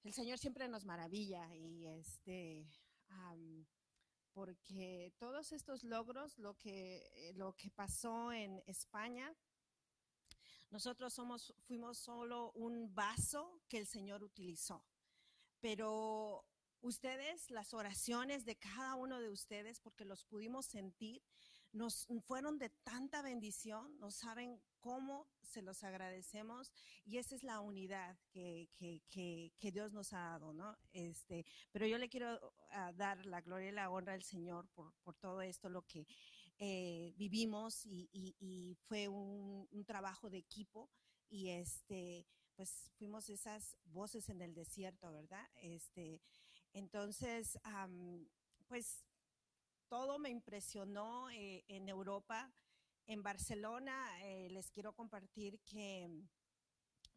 el 0.04 0.14
Señor 0.14 0.40
siempre 0.40 0.68
nos 0.68 0.86
maravilla. 0.86 1.54
Y 1.56 1.86
este, 1.88 2.68
porque 4.34 5.14
todos 5.18 5.52
estos 5.52 5.84
logros, 5.84 6.38
lo 6.38 6.58
que, 6.58 6.98
eh, 7.16 7.34
lo 7.34 7.54
que 7.56 7.70
pasó 7.70 8.32
en 8.32 8.62
España, 8.66 9.34
nosotros 10.70 11.20
fuimos 11.68 11.98
solo 11.98 12.52
un 12.54 12.94
vaso 12.96 13.62
que 13.68 13.78
el 13.78 13.86
Señor 13.86 14.24
utilizó. 14.24 14.86
Pero 15.60 16.46
ustedes, 16.82 17.52
las 17.52 17.74
oraciones 17.74 18.46
de 18.46 18.56
cada 18.58 18.96
uno 18.96 19.20
de 19.20 19.30
ustedes, 19.30 19.80
porque 19.82 20.06
los 20.06 20.24
pudimos 20.24 20.66
sentir, 20.66 21.22
nos 21.74 22.08
fueron 22.26 22.58
de 22.58 22.70
tanta 22.70 23.22
bendición, 23.22 23.98
no 24.00 24.12
saben 24.12 24.62
cómo 24.82 25.28
se 25.42 25.62
los 25.62 25.84
agradecemos 25.84 26.72
y 27.06 27.18
esa 27.18 27.36
es 27.36 27.44
la 27.44 27.60
unidad 27.60 28.18
que, 28.32 28.70
que, 28.76 29.02
que, 29.60 29.72
Dios 29.72 29.94
nos 29.94 30.12
ha 30.14 30.20
dado, 30.20 30.54
¿no? 30.54 30.78
Este, 30.92 31.46
pero 31.72 31.86
yo 31.86 31.98
le 31.98 32.10
quiero 32.10 32.54
ah, 32.72 32.92
dar 32.94 33.26
la 33.26 33.42
gloria 33.42 33.70
y 33.70 33.74
la 33.74 33.90
honra 33.90 34.14
al 34.14 34.24
Señor 34.24 34.68
por, 34.70 34.94
por 35.04 35.16
todo 35.16 35.42
esto, 35.42 35.70
lo 35.70 35.84
que 35.84 36.06
eh, 36.64 37.14
vivimos 37.18 37.88
y, 37.88 38.78
fue 38.88 39.08
un, 39.08 39.68
trabajo 39.86 40.30
de 40.30 40.38
equipo 40.38 40.92
y 41.28 41.50
este, 41.50 42.28
pues 42.56 42.92
fuimos 42.98 43.30
esas 43.30 43.76
voces 43.86 44.30
en 44.30 44.42
el 44.42 44.54
desierto, 44.54 45.12
¿verdad? 45.12 45.50
Este, 45.56 46.22
entonces, 46.74 47.58
pues 48.68 49.04
todo 49.88 50.20
me 50.20 50.30
impresionó 50.30 51.30
eh, 51.32 51.66
en 51.68 51.90
Europa. 51.90 52.54
En 53.08 53.22
Barcelona 53.22 53.96
eh, 54.24 54.50
les 54.50 54.72
quiero 54.72 54.94
compartir 54.94 55.60
que 55.62 56.10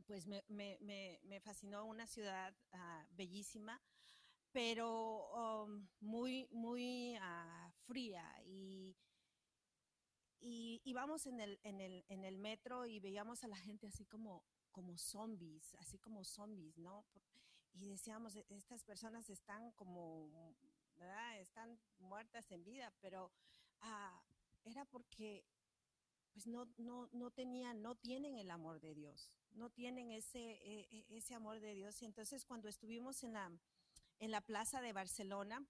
pues 0.06 0.27
me, 0.27 0.44
me- 0.48 0.78
me- 0.81 1.20
me 1.24 1.40
fascinó 1.40 1.85
una 1.86 2.06
ciudad 2.06 2.55
ah, 2.73 3.06
bellísima, 3.12 3.81
pero 4.52 5.65
um, 5.65 5.89
muy, 6.01 6.47
muy 6.52 7.16
ah, 7.20 7.73
fría 7.86 8.24
y, 8.44 8.97
y 10.40 10.81
íbamos 10.85 11.27
en 11.27 11.40
el, 11.40 11.59
en, 11.62 11.81
el, 11.81 12.05
en 12.09 12.24
el 12.24 12.39
metro 12.39 12.86
y 12.86 13.01
veíamos 13.01 13.44
a 13.44 13.48
la 13.48 13.56
gente 13.56 13.86
así 13.86 14.05
como, 14.05 14.44
como 14.73 14.97
zombies, 14.98 15.74
así 15.77 15.98
como 15.98 16.24
zombies, 16.24 16.77
¿no? 16.78 17.06
Y 17.74 17.89
decíamos, 17.89 18.36
"E- 18.36 18.47
estas 18.51 18.85
personas 18.85 19.31
están 19.31 19.73
como, 19.73 20.55
¿verdad? 20.97 21.40
Están 21.40 21.78
muertas 21.98 22.51
en 22.51 22.65
vida, 22.65 22.93
pero 23.01 23.32
ah, 23.81 24.23
era 24.65 24.85
porque 24.85 25.44
pues 26.35 26.48
no, 26.48 26.66
no, 26.77 27.09
no 27.12 27.31
tenían, 27.31 27.81
no 27.81 27.94
tienen 27.94 28.36
el 28.36 28.51
amor 28.51 28.81
de 28.81 28.93
Dios, 28.93 29.31
no 29.52 29.70
tienen 29.70 30.11
ese, 30.11 30.40
e- 30.40 30.89
e- 30.90 31.16
ese 31.16 31.35
amor 31.35 31.61
de 31.61 31.74
Dios. 31.74 32.02
Y 32.02 32.06
entonces 32.06 32.44
cuando 32.44 32.69
estuvimos 32.69 33.23
en 33.23 33.32
la, 33.32 33.51
en 34.19 34.31
la 34.32 34.40
plaza 34.40 34.81
de 34.81 34.93
Barcelona, 34.93 35.65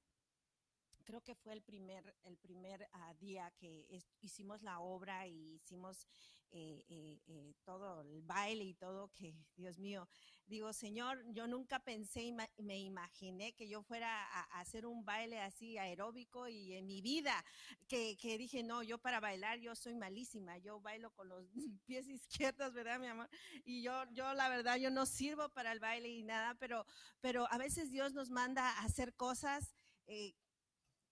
creo 1.05 1.21
que 1.21 1.35
fue 1.35 1.53
el 1.53 1.63
primer, 1.63 2.17
el 2.25 2.39
primer 2.39 2.89
ah, 2.93 3.13
día 3.21 3.53
que 3.59 3.87
hicimos 4.23 4.63
la 4.63 4.81
obra 4.81 5.27
y 5.29 5.57
hicimos 5.57 6.09
eh, 6.53 6.85
eh, 6.89 7.21
eh, 7.27 7.55
todo 7.65 8.03
el 8.03 8.23
baile 8.23 8.65
y 8.65 8.75
todo, 8.75 9.11
que 9.15 9.35
Dios 9.57 9.79
mío, 9.79 10.09
digo, 10.47 10.73
Señor, 10.73 11.23
yo 11.33 11.47
nunca 11.47 11.81
pensé, 11.81 12.23
ima- 12.23 12.49
me 12.59 12.79
imaginé 12.79 13.55
que 13.55 13.69
yo 13.69 13.83
fuera 13.83 14.25
a, 14.25 14.41
a 14.57 14.61
hacer 14.61 14.87
un 14.87 15.05
baile 15.05 15.41
así 15.41 15.79
aeróbico 15.79 16.49
y 16.49 16.75
en 16.75 16.87
mi 16.87 17.01
vida, 17.03 17.45
que, 17.89 18.17
que 18.17 18.39
dije, 18.39 18.63
no, 18.63 18.83
yo 18.83 18.99
para 18.99 19.21
bailar 19.21 19.59
yo 19.59 19.75
soy 19.75 19.95
malísima, 19.95 20.59
yo 20.59 20.81
bailo 20.81 21.11
con 21.11 21.29
los 21.29 21.47
pies 21.87 22.09
izquierdos, 22.09 22.73
¿verdad, 22.73 22.99
mi 23.01 23.07
amor? 23.07 23.29
Y 23.65 23.83
yo, 23.83 24.05
yo 24.13 24.33
la 24.35 24.49
verdad, 24.49 24.77
yo 24.77 24.91
no 24.91 25.07
sirvo 25.07 25.49
para 25.51 25.73
el 25.73 25.81
baile 25.81 26.09
y 26.09 26.23
nada, 26.23 26.55
pero, 26.59 26.87
pero 27.21 27.47
a 27.51 27.59
veces 27.59 27.91
Dios 27.91 28.13
nos 28.15 28.31
manda 28.31 28.69
a 28.69 28.85
hacer 28.85 29.15
cosas. 29.15 29.75
eh, 30.07 30.35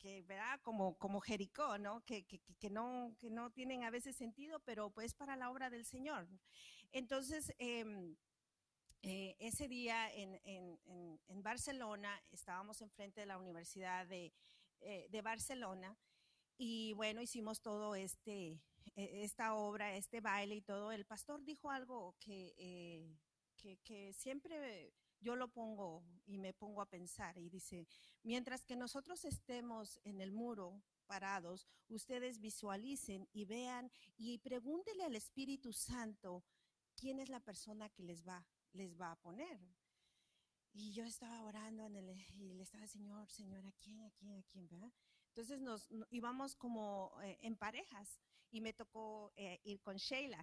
que, 0.02 0.22
¿verdad? 0.22 0.60
Como, 0.62 0.94
como 0.98 1.20
Jericó, 1.20 1.78
¿no? 1.78 2.04
Que, 2.04 2.24
que, 2.24 2.40
que- 2.58 2.70
no? 2.70 3.14
que 3.18 3.30
no 3.30 3.50
tienen 3.50 3.84
a 3.84 3.90
veces 3.90 4.16
sentido, 4.16 4.58
pero 4.60 4.90
pues 4.90 5.14
para 5.14 5.36
la 5.36 5.48
obra 5.50 5.70
del 5.70 5.84
Señor. 5.84 6.28
Entonces, 6.90 7.54
em, 7.58 8.16
eh, 9.02 9.36
ese 9.38 9.68
día 9.68 10.12
en, 10.12 10.40
en- 10.44 10.78
en- 10.84 11.20
en 11.28 11.42
Barcelona, 11.42 12.20
estábamos 12.32 12.82
enfrente 12.82 13.20
de 13.20 13.26
la 13.26 13.38
Universidad 13.38 14.06
de, 14.06 14.32
eh, 14.80 15.06
de 15.08 15.22
Barcelona 15.22 15.96
y 16.58 16.92
bueno, 16.94 17.22
hicimos 17.22 17.60
todo 17.60 17.94
este, 17.94 18.60
eh, 18.96 19.22
esta 19.22 19.54
obra, 19.54 19.94
este 19.96 20.20
baile 20.20 20.56
y 20.56 20.62
todo. 20.62 20.90
El 20.90 21.04
pastor 21.06 21.44
dijo 21.44 21.70
algo 21.70 22.16
que, 22.18 22.54
eh, 22.58 23.16
que, 23.56 23.78
que 23.84 24.12
siempre 24.12 24.92
yo 25.22 25.36
lo 25.36 25.48
pongo 25.48 26.04
y 26.26 26.38
me 26.38 26.52
pongo 26.52 26.82
a 26.82 26.86
pensar 26.90 27.38
y 27.38 27.48
dice, 27.48 27.86
mientras 28.22 28.64
que 28.64 28.76
nosotros 28.76 29.24
estemos 29.24 29.98
en 30.04 30.20
el 30.20 30.32
muro 30.32 30.82
parados, 31.06 31.66
ustedes 31.88 32.40
visualicen 32.40 33.28
y 33.32 33.44
vean 33.44 33.90
y 34.16 34.38
pregúntele 34.38 35.04
al 35.04 35.16
Espíritu 35.16 35.72
Santo 35.72 36.44
quién 36.96 37.20
es 37.20 37.28
la 37.28 37.40
persona 37.40 37.88
que 37.88 38.02
les 38.02 38.22
va, 38.26 38.44
les 38.72 38.94
va 39.00 39.12
a 39.12 39.16
poner. 39.16 39.58
Y 40.74 40.92
yo 40.92 41.04
estaba 41.04 41.42
orando 41.44 41.88
y 41.88 42.54
le 42.54 42.62
estaba, 42.62 42.86
Señor, 42.86 43.28
Señor, 43.30 43.64
¿a 43.66 43.72
quién, 43.72 44.00
a 44.02 44.10
quién, 44.10 44.38
a 44.38 44.42
quién, 44.42 44.66
verdad? 44.68 44.90
Entonces 45.28 45.60
nos 45.60 45.90
no- 45.90 46.06
íbamos 46.10 46.56
como 46.56 47.12
eh, 47.22 47.38
en 47.42 47.56
parejas 47.56 48.18
y 48.50 48.60
me 48.60 48.72
tocó 48.72 49.32
eh, 49.36 49.60
ir 49.64 49.80
con 49.82 49.96
Sheila. 49.96 50.42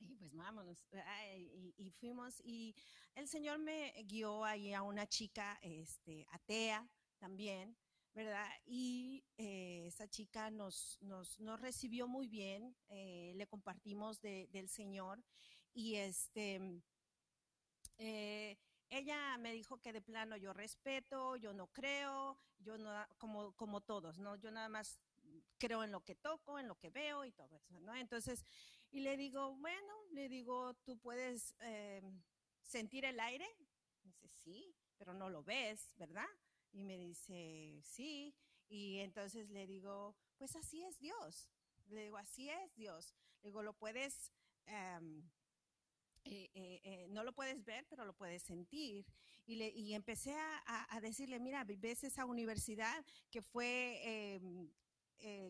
Y 0.00 0.14
pues 0.16 0.34
vámonos, 0.34 0.82
¿verdad? 0.90 1.14
y, 1.36 1.74
y 1.76 1.90
fuimos 1.90 2.40
y 2.44 2.74
el 3.14 3.28
Señor 3.28 3.58
me 3.58 3.92
guió 4.06 4.44
ahí 4.44 4.72
a 4.72 4.82
una 4.82 5.06
chica 5.06 5.58
este, 5.62 6.26
atea 6.30 6.88
también, 7.18 7.76
¿verdad? 8.14 8.48
Y 8.64 9.24
eh, 9.36 9.84
esa 9.86 10.08
chica 10.08 10.50
nos, 10.50 10.96
nos, 11.02 11.38
nos 11.38 11.60
recibió 11.60 12.08
muy 12.08 12.28
bien, 12.28 12.74
eh, 12.88 13.34
le 13.36 13.46
compartimos 13.46 14.20
de- 14.22 14.48
del 14.52 14.68
Señor 14.70 15.22
y 15.74 15.96
este, 15.96 16.80
eh, 17.98 18.56
ella 18.88 19.36
me 19.38 19.52
dijo 19.52 19.78
que 19.78 19.92
de 19.92 20.00
plano 20.02 20.36
yo 20.36 20.52
respeto, 20.52 21.36
yo 21.36 21.52
no 21.54 21.68
creo, 21.68 22.38
yo 22.58 22.78
no, 22.78 22.90
como, 23.18 23.52
como 23.52 23.80
todos, 23.80 24.18
¿no? 24.18 24.36
Yo 24.36 24.50
nada 24.50 24.68
más 24.68 24.98
creo 25.58 25.84
en 25.84 25.92
lo 25.92 26.00
que 26.04 26.16
toco, 26.16 26.58
en 26.58 26.66
lo 26.68 26.76
que 26.76 26.90
veo 26.90 27.24
y 27.24 27.32
todo 27.32 27.56
eso, 27.56 27.78
¿no? 27.80 27.94
Entonces, 27.94 28.44
y 28.90 29.00
le 29.00 29.16
digo, 29.16 29.54
bueno, 29.56 29.94
le 30.12 30.28
digo, 30.28 30.74
tú 30.84 30.98
puedes 30.98 31.54
eh, 31.60 32.02
sentir 32.62 33.04
el 33.04 33.20
aire. 33.20 33.46
Dice, 34.02 34.28
sí, 34.28 34.74
pero 34.96 35.14
no 35.14 35.28
lo 35.30 35.42
ves, 35.42 35.94
¿verdad? 35.96 36.26
Y 36.72 36.84
me 36.84 36.96
dice, 36.98 37.80
sí. 37.82 38.34
Y 38.68 38.98
entonces 38.98 39.48
le 39.50 39.66
digo, 39.66 40.16
pues 40.38 40.56
así 40.56 40.82
es 40.82 40.98
Dios. 40.98 41.48
Le 41.88 42.04
digo, 42.04 42.16
así 42.18 42.48
es 42.50 42.74
Dios. 42.74 43.14
Le 43.42 43.48
digo, 43.48 43.62
lo 43.62 43.74
puedes, 43.74 44.32
em, 44.66 45.22
eh, 46.24 47.06
no 47.10 47.24
lo 47.24 47.32
puedes 47.32 47.64
ver, 47.64 47.86
pero 47.88 48.04
lo 48.04 48.14
puedes 48.14 48.42
sentir. 48.42 49.06
Y, 49.46 49.56
le, 49.56 49.68
y 49.70 49.94
empecé 49.94 50.34
a, 50.34 50.96
a- 50.96 51.00
decirle, 51.00 51.40
mira, 51.40 51.64
ves 51.64 52.04
esa 52.04 52.24
universidad 52.24 53.04
que 53.30 53.42
fue 53.42 54.00
em, 54.34 54.70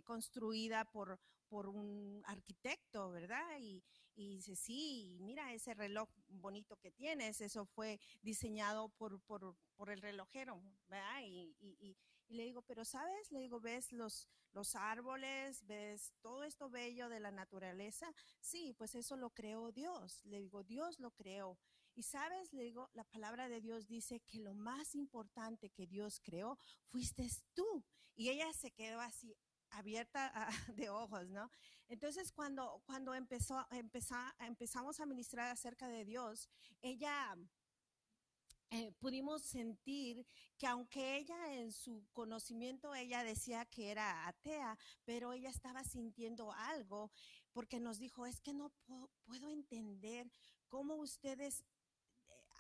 construida 0.05 0.85
por, 0.91 1.19
por 1.51 1.69
un 1.69 2.23
arquitecto, 2.27 3.11
¿verdad? 3.11 3.59
Y, 3.61 3.83
y 4.17 4.29
dice, 4.37 4.57
sí, 4.57 5.19
mira 5.21 5.53
ese 5.53 5.75
reloj 5.75 6.09
bonito 6.29 6.77
que 6.79 6.91
tienes, 6.93 7.41
eso 7.43 7.67
fue 7.67 8.01
diseñado 8.23 8.89
por, 8.91 9.21
por, 9.23 9.57
por 9.77 9.91
el 9.91 10.01
relojero, 10.01 10.63
¿verdad? 10.89 11.21
Y, 11.25 11.55
y- 11.61 11.77
y- 11.81 11.97
le 12.29 12.45
digo, 12.45 12.63
pero 12.63 12.85
¿sabes? 12.85 13.33
Le 13.33 13.41
digo, 13.41 13.61
¿ves 13.61 13.91
los, 13.93 14.29
los 14.53 14.77
árboles? 14.77 15.67
¿Ves 15.67 16.13
todo 16.21 16.45
esto 16.45 16.71
bello 16.71 17.09
de 17.09 17.19
la 17.19 17.33
naturaleza? 17.33 18.07
Sí, 18.41 18.73
pues 18.79 18.95
eso 18.95 19.17
lo 19.17 19.31
creó 19.31 19.73
Dios. 19.73 20.25
Le 20.27 20.39
digo, 20.39 20.63
Dios 20.63 21.01
lo 21.01 21.11
creó. 21.11 21.59
Y 21.97 22.05
sabes, 22.05 22.53
le 22.53 22.63
digo, 22.63 22.89
la 22.95 23.05
palabra 23.05 23.49
de 23.49 23.61
Dios 23.61 23.87
dice 23.89 24.21
que 24.21 24.39
lo 24.39 24.55
más 24.55 24.95
importante 24.95 25.71
que 25.71 25.87
Dios 25.89 26.21
creó 26.21 26.57
fuiste 26.87 27.29
tú. 27.55 27.85
Y 28.15 28.29
ella 28.31 28.53
se 28.53 28.71
quedó 28.71 29.01
así 29.01 29.35
abierta 29.71 30.33
de 30.77 30.91
ojos, 30.91 31.29
¿no? 31.29 31.51
Entonces, 31.89 32.33
cuando, 32.33 32.83
cuando 32.85 33.15
empezó, 33.15 33.67
empezamos 33.71 35.01
a 35.01 35.07
ministrar 35.07 35.51
acerca 35.51 35.89
de 35.89 36.05
Dios, 36.05 36.49
ella 36.83 37.37
eh, 38.73 38.93
pudimos 39.01 39.43
sentir 39.43 40.25
que 40.57 40.69
aunque 40.69 41.17
ella 41.17 41.55
en 41.55 41.73
su 41.73 42.07
conocimiento, 42.13 42.95
ella 42.95 43.25
decía 43.25 43.65
que 43.65 43.91
era 43.91 44.29
atea, 44.29 44.79
pero 45.05 45.33
ella 45.33 45.51
estaba 45.51 45.83
sintiendo 45.83 46.53
algo 46.53 47.11
porque 47.53 47.81
nos 47.81 47.99
dijo, 47.99 48.27
es 48.27 48.41
que 48.41 48.55
no 48.55 48.71
puedo, 48.87 49.51
entender 49.51 50.31
cómo 50.69 50.95
ustedes 50.95 51.65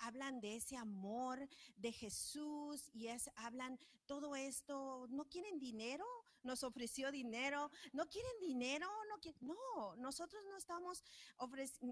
hablan 0.00 0.40
de 0.40 0.56
ese 0.56 0.76
amor 0.76 1.48
de 1.76 1.92
Jesús 1.92 2.88
y 2.92 3.08
es, 3.08 3.30
hablan 3.36 3.78
todo 4.06 4.34
esto, 4.36 5.06
no 5.08 5.24
quieren 5.28 5.58
dinero, 5.58 6.04
nos 6.42 6.62
ofreció 6.64 7.12
dinero, 7.12 7.70
no 7.92 8.08
quieren 8.08 8.32
dinero, 8.40 8.86
no 9.08 9.18
qui- 9.20 9.36
no, 9.40 9.96
nosotros 9.96 10.42
no 10.48 10.56
estamos 10.56 11.04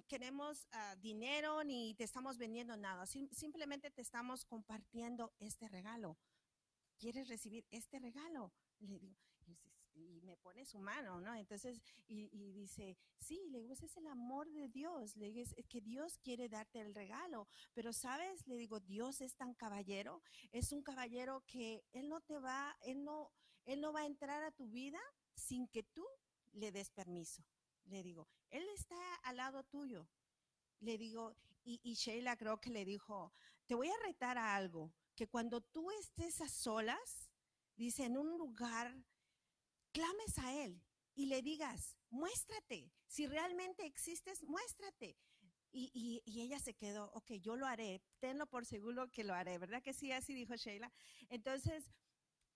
queremos 0.08 0.66
ah, 0.72 0.96
dinero 0.96 1.62
ni 1.64 1.94
te 1.94 2.04
estamos 2.04 2.38
vendiendo 2.38 2.76
nada, 2.76 3.06
sim- 3.06 3.30
simplemente 3.30 3.90
te 3.90 4.02
estamos 4.02 4.44
compartiendo 4.44 5.32
este 5.38 5.68
regalo. 5.68 6.16
¿Quieres 6.98 7.28
recibir 7.28 7.64
este 7.70 7.98
regalo? 7.98 8.52
Le 8.80 8.98
digo, 8.98 9.16
y 9.98 10.20
me 10.22 10.36
pone 10.36 10.64
su 10.64 10.78
mano, 10.78 11.20
¿no? 11.20 11.34
Entonces, 11.34 11.80
y, 12.06 12.28
y 12.32 12.52
dice, 12.52 12.96
sí, 13.18 13.40
le 13.50 13.60
digo, 13.60 13.72
ese 13.72 13.86
es 13.86 13.96
el 13.96 14.06
amor 14.06 14.50
de 14.52 14.68
Dios, 14.68 15.16
le 15.16 15.26
digo, 15.26 15.40
es 15.40 15.66
que 15.66 15.80
Dios 15.80 16.18
quiere 16.18 16.48
darte 16.48 16.80
el 16.80 16.94
regalo, 16.94 17.48
pero 17.74 17.92
sabes, 17.92 18.46
le 18.46 18.56
digo, 18.56 18.80
Dios 18.80 19.20
es 19.20 19.36
tan 19.36 19.54
caballero, 19.54 20.22
es 20.52 20.72
un 20.72 20.82
caballero 20.82 21.44
que 21.46 21.84
Él 21.92 22.08
no 22.08 22.20
te 22.20 22.38
va, 22.38 22.76
Él 22.82 23.04
no, 23.04 23.32
Él 23.64 23.80
no 23.80 23.92
va 23.92 24.00
a 24.00 24.06
entrar 24.06 24.42
a 24.42 24.52
tu 24.52 24.68
vida 24.68 25.00
sin 25.34 25.68
que 25.68 25.82
tú 25.82 26.06
le 26.52 26.72
des 26.72 26.90
permiso. 26.90 27.44
Le 27.84 28.02
digo, 28.02 28.28
Él 28.50 28.66
está 28.74 28.96
al 29.24 29.36
lado 29.36 29.64
tuyo. 29.64 30.08
Le 30.80 30.98
digo, 30.98 31.34
y, 31.64 31.80
y 31.82 31.94
Sheila 31.94 32.36
creo 32.36 32.60
que 32.60 32.70
le 32.70 32.84
dijo, 32.84 33.32
te 33.66 33.74
voy 33.74 33.88
a 33.88 34.06
retar 34.06 34.38
a 34.38 34.54
algo, 34.54 34.92
que 35.14 35.26
cuando 35.26 35.60
tú 35.60 35.90
estés 35.90 36.40
a 36.40 36.48
solas, 36.48 37.30
dice, 37.76 38.04
en 38.04 38.16
un 38.16 38.38
lugar, 38.38 38.94
clames 39.98 40.38
a 40.38 40.54
Él 40.54 40.80
y 41.16 41.26
le 41.26 41.42
digas, 41.42 41.96
muéstrate, 42.10 42.92
si 43.08 43.26
realmente 43.26 43.84
existes, 43.84 44.44
muéstrate. 44.44 45.16
Y, 45.72 45.90
y- 45.92 46.22
y 46.24 46.40
ella 46.40 46.60
se 46.60 46.74
quedó, 46.74 47.10
ok, 47.14 47.32
yo 47.40 47.56
lo 47.56 47.66
haré, 47.66 48.00
tenlo 48.20 48.46
por 48.46 48.64
seguro 48.64 49.10
que 49.10 49.24
lo 49.24 49.34
haré, 49.34 49.58
¿verdad 49.58 49.82
que 49.82 49.92
sí? 49.92 50.12
Así 50.12 50.34
dijo 50.34 50.54
Sheila. 50.54 50.90
Entonces, 51.28 51.90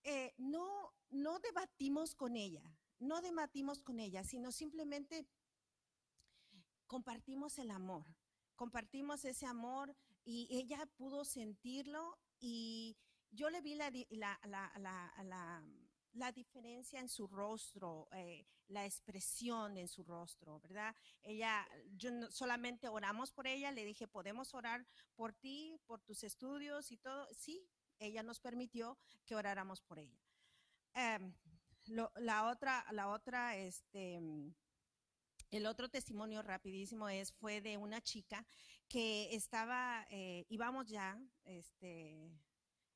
eh, 0.04 0.32
no, 0.38 0.94
no 1.10 1.40
debatimos 1.40 2.14
con 2.14 2.36
ella, 2.36 2.62
no 3.00 3.20
debatimos 3.20 3.82
con 3.82 3.98
ella, 3.98 4.22
sino 4.22 4.52
simplemente 4.52 5.26
compartimos 6.86 7.58
el 7.58 7.70
amor, 7.72 8.06
compartimos 8.54 9.24
ese 9.24 9.46
amor 9.46 9.96
y 10.24 10.46
ella 10.50 10.86
pudo 10.96 11.24
sentirlo 11.24 12.18
y 12.38 12.96
yo 13.32 13.50
le 13.50 13.60
vi 13.60 13.74
la, 13.74 13.90
la, 14.10 14.38
la, 14.78 15.64
la, 16.12 16.32
diferencia 16.32 17.00
en 17.00 17.08
su 17.08 17.26
rostro, 17.26 18.08
eh, 18.12 18.46
la 18.68 18.84
expresión 18.86 19.76
en 19.76 19.88
su 19.88 20.04
rostro, 20.04 20.60
¿verdad? 20.60 20.94
Ella, 21.22 21.66
yo 21.96 22.10
no- 22.10 22.30
solamente 22.30 22.88
oramos 22.88 23.32
por 23.32 23.46
ella, 23.46 23.70
le 23.72 23.84
dije, 23.84 24.08
podemos 24.08 24.54
orar 24.54 24.86
por 25.14 25.32
ti, 25.32 25.78
por 25.86 26.00
tus 26.00 26.22
estudios 26.24 26.90
y 26.90 26.96
todo. 26.98 27.28
Sí, 27.34 27.66
ella 27.98 28.22
nos 28.22 28.40
permitió 28.40 28.98
que 29.24 29.34
oráramos 29.36 29.80
por 29.82 29.98
ella. 29.98 30.20
Em, 30.94 31.34
la 32.16 32.46
otra, 32.48 32.84
la 32.92 33.08
otra, 33.08 33.56
este, 33.56 34.20
mm, 34.20 34.54
el 35.50 35.66
otro 35.66 35.88
testimonio 35.88 36.42
rapidísimo 36.42 37.08
es, 37.08 37.32
fue 37.32 37.60
de 37.60 37.76
una 37.76 38.00
chica 38.00 38.46
que 38.88 39.34
estaba, 39.34 40.06
eh, 40.10 40.46
íbamos 40.48 40.86
ya, 40.88 41.18
este, 41.44 42.30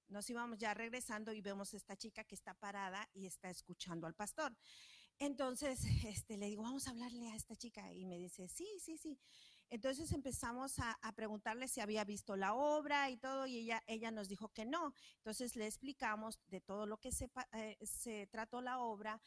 nos 0.09 0.28
íbamos 0.31 0.59
ya 0.59 0.74
regresando 0.74 1.33
y 1.33 1.41
vemos 1.41 1.73
a 1.74 1.77
esta 1.77 1.97
chica 1.97 2.24
que 2.24 2.35
está 2.35 2.55
parada 2.55 3.09
y 3.15 3.27
está 3.27 3.51
escuchando 3.51 4.07
al 4.07 4.15
pastor. 4.15 4.57
Entonces, 5.19 5.85
este, 6.05 6.37
le 6.37 6.47
digo, 6.47 6.62
vamos 6.62 6.87
a 6.87 6.91
hablarle 6.91 7.28
a 7.31 7.37
esta 7.37 7.57
chica. 7.57 7.93
Y 7.93 8.05
me 8.05 8.19
dice, 8.19 8.49
sí, 8.49 8.66
sí, 8.81 8.99
sí. 8.99 9.19
Entonces 9.70 10.12
empezamos 10.12 10.78
a, 10.78 10.93
a 11.03 11.12
preguntarle 11.12 11.69
si 11.69 11.81
había 11.81 12.05
visto 12.05 12.37
la 12.37 12.55
obra 12.55 13.11
y 13.11 13.16
todo, 13.16 13.47
y 13.47 13.57
ella, 13.59 13.83
ella 13.87 14.11
nos 14.11 14.28
dijo 14.28 14.49
que 14.51 14.65
no. 14.65 14.95
Entonces 15.19 15.57
le 15.57 15.66
explicamos 15.66 16.39
de 16.49 16.61
todo 16.61 16.87
lo 16.87 16.99
que 16.99 17.11
se, 17.12 17.31
eh, 17.53 17.77
se 17.85 18.27
trató 18.28 18.61
la 18.61 18.78
obra. 18.81 19.20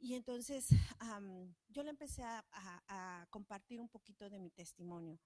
Y 0.00 0.14
entonces 0.14 0.68
am, 1.00 1.54
yo 1.68 1.82
le 1.82 1.90
empecé 1.90 2.22
a, 2.22 2.44
a- 2.52 3.20
a 3.22 3.26
compartir 3.26 3.80
un 3.80 3.88
poquito 3.88 4.30
de 4.30 4.38
mi 4.38 4.50
testimonio. 4.50 5.18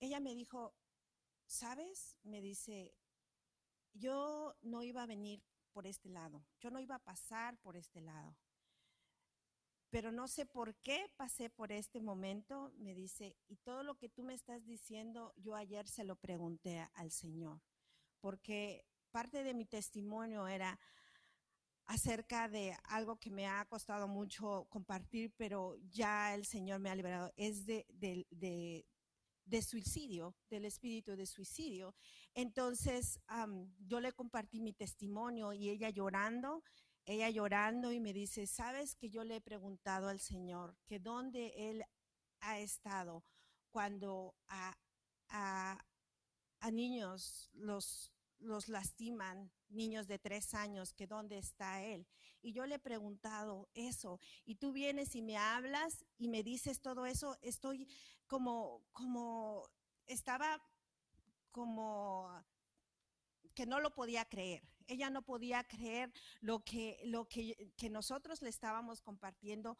Ella 0.00 0.20
me 0.20 0.34
dijo, 0.34 0.74
¿sabes? 1.46 2.16
Me 2.22 2.40
dice, 2.40 2.94
yo 3.94 4.56
no 4.62 4.82
iba 4.82 5.02
a 5.02 5.06
venir 5.06 5.42
por 5.72 5.86
este 5.86 6.08
lado, 6.08 6.44
yo 6.60 6.70
no 6.70 6.80
iba 6.80 6.96
a 6.96 7.04
pasar 7.04 7.58
por 7.58 7.76
este 7.76 8.00
lado. 8.00 8.36
Pero 9.90 10.12
no 10.12 10.28
sé 10.28 10.44
por 10.44 10.74
qué 10.76 11.10
pasé 11.16 11.48
por 11.48 11.72
este 11.72 12.00
momento, 12.00 12.72
me 12.76 12.94
dice, 12.94 13.36
y 13.48 13.56
todo 13.56 13.82
lo 13.82 13.96
que 13.96 14.10
tú 14.10 14.22
me 14.22 14.34
estás 14.34 14.66
diciendo, 14.66 15.32
yo 15.36 15.54
ayer 15.54 15.88
se 15.88 16.04
lo 16.04 16.16
pregunté 16.16 16.86
al 16.94 17.10
Señor, 17.10 17.62
porque 18.20 18.84
parte 19.10 19.42
de 19.42 19.54
mi 19.54 19.64
testimonio 19.64 20.46
era 20.46 20.78
acerca 21.86 22.48
de 22.48 22.76
algo 22.84 23.16
que 23.16 23.30
me 23.30 23.46
ha 23.46 23.64
costado 23.64 24.08
mucho 24.08 24.66
compartir, 24.68 25.32
pero 25.38 25.76
ya 25.88 26.34
el 26.34 26.44
Señor 26.44 26.80
me 26.80 26.90
ha 26.90 26.94
liberado, 26.94 27.32
es 27.36 27.64
de, 27.64 27.86
de, 27.88 28.86
de 29.48 29.62
suicidio, 29.62 30.36
del 30.50 30.66
espíritu 30.66 31.16
de 31.16 31.26
suicidio. 31.26 31.94
Entonces, 32.34 33.20
yo 33.78 34.00
le 34.00 34.12
compartí 34.12 34.60
mi 34.60 34.72
testimonio 34.72 35.52
y 35.52 35.70
ella 35.70 35.90
llorando, 35.90 36.62
ella 37.06 37.30
llorando 37.30 37.90
y 37.90 38.00
me 38.00 38.12
dice, 38.12 38.46
sabes 38.46 38.94
que 38.94 39.08
yo 39.08 39.24
le 39.24 39.36
he 39.36 39.40
preguntado 39.40 40.08
al 40.08 40.20
Señor 40.20 40.76
que 40.86 40.98
dónde 41.00 41.52
Él 41.56 41.82
ha 42.40 42.58
estado 42.58 43.24
cuando 43.70 44.34
a, 44.48 44.76
a, 45.28 45.84
a 46.60 46.70
niños 46.70 47.50
los, 47.54 48.12
los 48.38 48.68
lastiman, 48.68 49.50
niños 49.70 50.06
de 50.06 50.18
tres 50.18 50.52
años, 50.52 50.92
que 50.92 51.06
dónde 51.06 51.38
está 51.38 51.82
Él. 51.82 52.06
Y 52.48 52.52
yo 52.54 52.64
le 52.64 52.76
he 52.76 52.78
preguntado 52.78 53.68
eso, 53.74 54.18
y 54.46 54.54
tú 54.54 54.72
vienes 54.72 55.14
y 55.14 55.20
me 55.20 55.36
hablas 55.36 56.06
y 56.16 56.28
me 56.28 56.42
dices 56.42 56.80
todo 56.80 57.04
eso, 57.04 57.36
estoy 57.42 57.86
como, 58.26 58.86
como, 58.92 59.68
estaba 60.06 60.58
como 61.50 62.26
que 63.54 63.66
no 63.66 63.80
lo 63.80 63.94
podía 63.94 64.24
creer. 64.24 64.62
Ella 64.86 65.10
no 65.10 65.20
podía 65.20 65.62
creer 65.64 66.10
lo 66.40 66.64
que, 66.64 66.98
lo 67.04 67.28
que, 67.28 67.74
que 67.76 67.90
nosotros 67.90 68.40
le 68.40 68.48
estábamos 68.48 69.02
compartiendo 69.02 69.76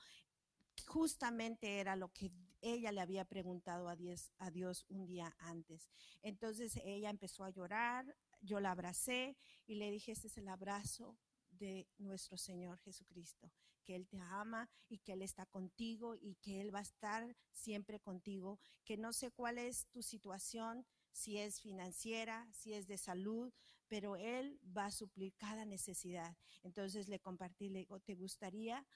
justamente 0.86 1.81
era 1.81 1.97
lo 1.97 2.12
que 2.12 2.31
ella 2.61 2.93
le 2.93 3.01
había 3.01 3.24
preguntado 3.24 3.89
a 3.89 3.97
Dios, 3.97 4.31
a 4.36 4.51
Dios 4.51 4.85
un 4.90 5.07
día 5.07 5.35
antes. 5.39 5.89
Entonces 6.20 6.78
ella 6.85 7.09
empezó 7.09 7.45
a 7.45 7.51
llorar, 7.51 8.15
yo 8.43 8.61
la 8.61 8.73
abracé 8.73 9.39
y 9.66 9.77
le 9.77 9.90
dije, 9.90 10.12
este 10.12 10.27
es 10.27 10.36
el 10.36 10.49
abrazo 10.49 11.16
de 11.59 11.89
nuestro 11.98 12.36
Señor 12.36 12.78
Jesucristo, 12.78 13.52
que 13.85 13.97
Él 13.97 14.06
te 14.06 14.20
ama 14.20 14.68
y 14.89 14.98
que 14.98 15.12
Él 15.12 15.22
está 15.22 15.47
contigo 15.47 16.14
y 16.14 16.36
que 16.36 16.60
Él 16.60 16.74
va 16.74 16.80
a 16.80 16.82
estar 16.82 17.36
siempre 17.52 18.01
contigo, 18.01 18.59
que 18.85 18.97
no 18.97 19.12
sé 19.12 19.30
cuál 19.30 19.59
es 19.59 19.86
tu 19.89 20.02
situación, 20.02 20.86
si 21.12 21.39
es 21.39 21.60
financiera, 21.60 22.48
si 22.52 22.74
es 22.74 22.86
de 22.86 22.98
salud, 22.98 23.52
pero 23.89 24.16
Él 24.16 24.60
va 24.76 24.86
a 24.86 24.90
suplir 24.90 25.35
cada 25.36 25.64
necesidad. 25.64 26.36
Entonces 26.62 27.09
le 27.09 27.20
compartí, 27.20 27.68
le 27.68 27.80
digo, 27.80 28.01
¿te 28.01 28.14
gustaría 28.14 28.86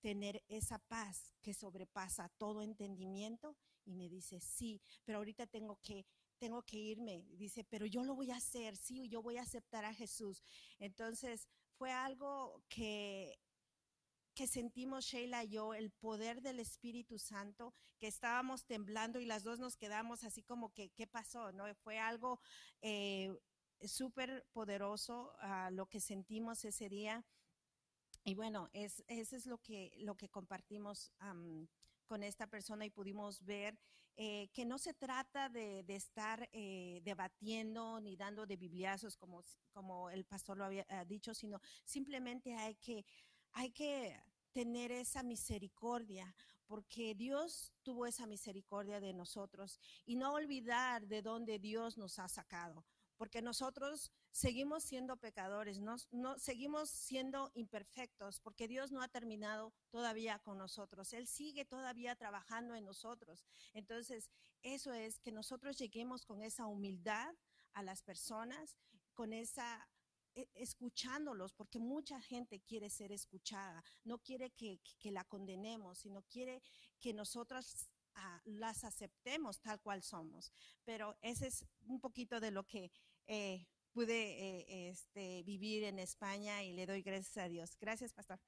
tener 0.00 0.42
esa 0.48 0.78
paz 0.78 1.34
que 1.42 1.54
sobrepasa 1.54 2.28
todo 2.38 2.62
entendimiento? 2.62 3.56
Y 3.84 3.94
me 3.94 4.08
dice, 4.08 4.40
sí, 4.40 4.80
pero 5.04 5.18
ahorita 5.18 5.46
tengo 5.46 5.76
que 5.82 6.06
tengo 6.38 6.62
que 6.62 6.78
irme. 6.78 7.24
Dice, 7.32 7.64
pero 7.64 7.84
yo 7.84 8.04
lo 8.04 8.14
voy 8.14 8.30
a 8.30 8.36
hacer, 8.36 8.76
sí, 8.76 9.08
yo 9.08 9.22
voy 9.22 9.36
a 9.36 9.42
aceptar 9.42 9.84
a 9.84 9.92
Jesús. 9.92 10.42
Entonces, 10.78 11.48
fue 11.78 11.92
algo 11.92 12.60
que 12.68 13.38
que 14.38 14.46
sentimos 14.46 15.04
Sheila 15.04 15.42
y 15.42 15.48
yo 15.48 15.74
el 15.74 15.90
poder 15.90 16.42
del 16.42 16.60
Espíritu 16.60 17.18
Santo, 17.18 17.74
que 17.98 18.06
estábamos 18.06 18.64
temblando 18.66 19.18
y 19.18 19.26
las 19.26 19.42
dos 19.42 19.58
nos 19.58 19.76
quedamos 19.76 20.22
así 20.22 20.44
como 20.44 20.72
que, 20.72 20.90
¿qué 20.90 21.08
pasó? 21.08 21.50
¿No? 21.50 21.64
Fue 21.74 21.98
algo 21.98 22.38
eh, 22.80 23.36
súper 23.82 24.46
poderoso 24.52 25.32
lo 25.72 25.86
que 25.86 25.98
sentimos 25.98 26.64
ese 26.64 26.88
día. 26.88 27.26
Y 28.22 28.36
bueno, 28.36 28.68
es, 28.72 29.02
eso 29.08 29.34
es 29.34 29.44
lo 29.44 29.58
que, 29.58 29.92
lo 29.96 30.16
que 30.16 30.28
compartimos 30.28 31.10
con 32.06 32.22
esta 32.22 32.46
persona 32.46 32.86
y 32.86 32.90
pudimos 32.90 33.44
ver 33.44 33.76
eh, 34.20 34.50
que 34.52 34.64
no 34.64 34.78
se 34.78 34.94
trata 34.94 35.48
de, 35.48 35.84
de 35.84 35.94
estar 35.94 36.48
eh, 36.52 37.00
debatiendo 37.04 38.00
ni 38.00 38.16
dando 38.16 38.46
de 38.46 38.56
bibliazos 38.56 39.16
como, 39.16 39.44
como 39.70 40.10
el 40.10 40.24
pastor 40.24 40.56
lo 40.56 40.64
había 40.64 40.84
dicho, 41.06 41.34
sino 41.34 41.60
simplemente 41.84 42.52
hay 42.56 42.74
que, 42.74 43.06
hay 43.52 43.70
que 43.70 44.20
tener 44.50 44.90
esa 44.90 45.22
misericordia, 45.22 46.34
porque 46.66 47.14
Dios 47.14 47.72
tuvo 47.84 48.06
esa 48.06 48.26
misericordia 48.26 48.98
de 48.98 49.14
nosotros 49.14 49.78
y 50.04 50.16
no 50.16 50.32
olvidar 50.32 51.06
de 51.06 51.22
dónde 51.22 51.60
Dios 51.60 51.96
nos 51.96 52.18
ha 52.18 52.26
sacado, 52.26 52.84
porque 53.16 53.40
nosotros 53.40 54.10
seguimos 54.32 54.84
siendo 54.84 55.16
pecadores, 55.16 55.80
no, 55.80 55.96
no, 56.10 56.38
seguimos 56.38 56.90
siendo 56.90 57.50
imperfectos, 57.54 58.40
porque 58.40 58.68
Dios 58.68 58.92
no 58.92 59.02
ha 59.02 59.08
terminado 59.08 59.72
todavía 59.90 60.38
con 60.40 60.58
nosotros, 60.58 61.12
Él 61.12 61.26
sigue 61.26 61.64
todavía 61.64 62.16
trabajando 62.16 62.74
en 62.74 62.84
nosotros. 62.84 63.44
Entonces, 63.72 64.30
eso 64.62 64.92
es 64.92 65.18
que 65.20 65.32
nosotros 65.32 65.76
lleguemos 65.78 66.24
con 66.24 66.42
esa 66.42 66.66
humildad 66.66 67.34
a 67.72 67.82
las 67.82 68.02
personas, 68.02 68.76
con 69.14 69.32
esa 69.32 69.88
e, 70.34 70.48
escuchándolos, 70.54 71.52
porque 71.52 71.78
mucha 71.78 72.20
gente 72.20 72.60
quiere 72.60 72.90
ser 72.90 73.12
escuchada, 73.12 73.82
no 74.04 74.18
quiere 74.18 74.50
que, 74.50 74.80
que 74.98 75.10
la 75.10 75.24
condenemos, 75.24 75.98
sino 75.98 76.22
quiere 76.22 76.62
que 77.00 77.12
nosotras 77.12 77.90
uh, 78.16 78.40
las 78.44 78.84
aceptemos 78.84 79.60
tal 79.60 79.80
cual 79.80 80.02
somos. 80.02 80.52
Pero 80.84 81.16
ese 81.22 81.48
es 81.48 81.66
un 81.86 82.00
poquito 82.00 82.40
de 82.40 82.50
lo 82.50 82.64
que 82.64 82.92
eh, 83.26 83.66
pude 83.92 84.60
eh, 84.60 84.90
este, 84.90 85.42
vivir 85.44 85.84
en 85.84 85.98
España 85.98 86.62
y 86.62 86.72
le 86.72 86.86
doy 86.86 87.02
gracias 87.02 87.36
a 87.38 87.48
Dios. 87.48 87.76
Gracias, 87.80 88.12
pastor. 88.12 88.38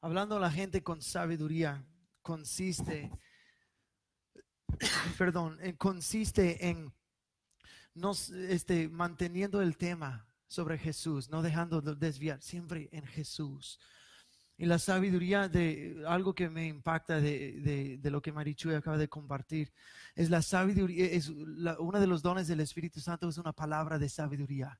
Hablando 0.00 0.36
a 0.36 0.40
la 0.40 0.50
gente 0.50 0.82
con 0.82 1.00
sabiduría 1.00 1.84
consiste 2.22 3.10
perdón, 5.18 5.58
eh, 5.60 5.76
consiste 5.76 6.68
en 6.68 6.92
nos, 7.94 8.30
este, 8.30 8.88
manteniendo 8.88 9.60
el 9.60 9.76
tema 9.76 10.26
sobre 10.46 10.78
Jesús, 10.78 11.28
no 11.28 11.42
dejando 11.42 11.80
de 11.80 11.94
desviar, 11.94 12.40
siempre 12.40 12.88
en 12.92 13.06
Jesús. 13.06 13.78
Y 14.56 14.66
la 14.66 14.78
sabiduría 14.78 15.48
de 15.48 16.04
algo 16.06 16.34
que 16.34 16.48
me 16.48 16.66
impacta 16.66 17.20
de, 17.20 17.98
de, 18.00 18.10
lo 18.10 18.20
que 18.20 18.32
Marichuy 18.32 18.74
acaba 18.74 18.98
de 18.98 19.08
compartir 19.08 19.72
es 20.14 20.30
la 20.30 20.42
sabiduría, 20.42 21.06
es 21.06 21.28
la, 21.30 21.74
de 21.74 22.06
los 22.06 22.22
dones 22.22 22.48
del 22.48 22.60
Espíritu 22.60 23.00
Santo 23.00 23.28
es 23.28 23.38
una 23.38 23.52
palabra 23.52 23.98
de 23.98 24.08
sabiduría. 24.08 24.78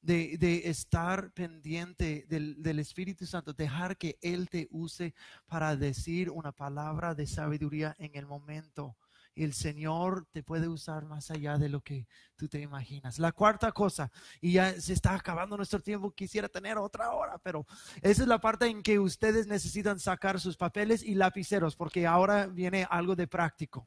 De, 0.00 0.38
de, 0.38 0.68
estar 0.68 1.32
pendiente 1.32 2.26
del, 2.28 2.62
del, 2.62 2.78
Espíritu 2.78 3.26
Santo, 3.26 3.52
dejar 3.52 3.96
que 3.96 4.18
Él 4.22 4.48
te 4.48 4.68
use 4.70 5.14
para 5.46 5.74
decir 5.74 6.30
una 6.30 6.52
palabra 6.52 7.14
de 7.14 7.26
sabiduría 7.26 7.94
en 7.98 8.14
el 8.14 8.24
momento. 8.24 8.96
El 9.36 9.52
Señor 9.52 10.26
te 10.32 10.42
puede 10.42 10.66
usar 10.66 11.04
más 11.04 11.30
allá 11.30 11.58
de 11.58 11.68
lo 11.68 11.82
que 11.82 12.08
tú 12.36 12.48
te 12.48 12.60
imaginas. 12.60 13.18
La 13.18 13.32
cuarta 13.32 13.70
cosa, 13.70 14.10
y 14.40 14.52
ya 14.52 14.80
se 14.80 14.94
está 14.94 15.14
acabando 15.14 15.56
nuestro 15.56 15.80
tiempo, 15.80 16.10
quisiera 16.10 16.48
tener 16.48 16.78
otra 16.78 17.12
hora, 17.12 17.38
pero 17.38 17.66
esa 18.00 18.22
es 18.22 18.28
la 18.28 18.40
parte 18.40 18.66
en 18.66 18.82
que 18.82 18.98
ustedes 18.98 19.46
necesitan 19.46 20.00
sacar 20.00 20.40
sus 20.40 20.56
papeles 20.56 21.02
y 21.02 21.14
lapiceros, 21.14 21.76
porque 21.76 22.06
ahora 22.06 22.46
viene 22.46 22.86
algo 22.90 23.14
de 23.14 23.28
práctico. 23.28 23.86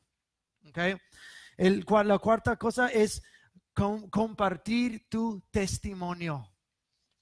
¿Okay? 0.67 0.95
La 1.57 2.19
cuarta 2.19 2.55
cosa 2.55 2.87
es 2.87 3.23
com, 3.73 4.07
compartir 4.09 5.07
tu 5.09 5.41
testimonio. 5.49 6.47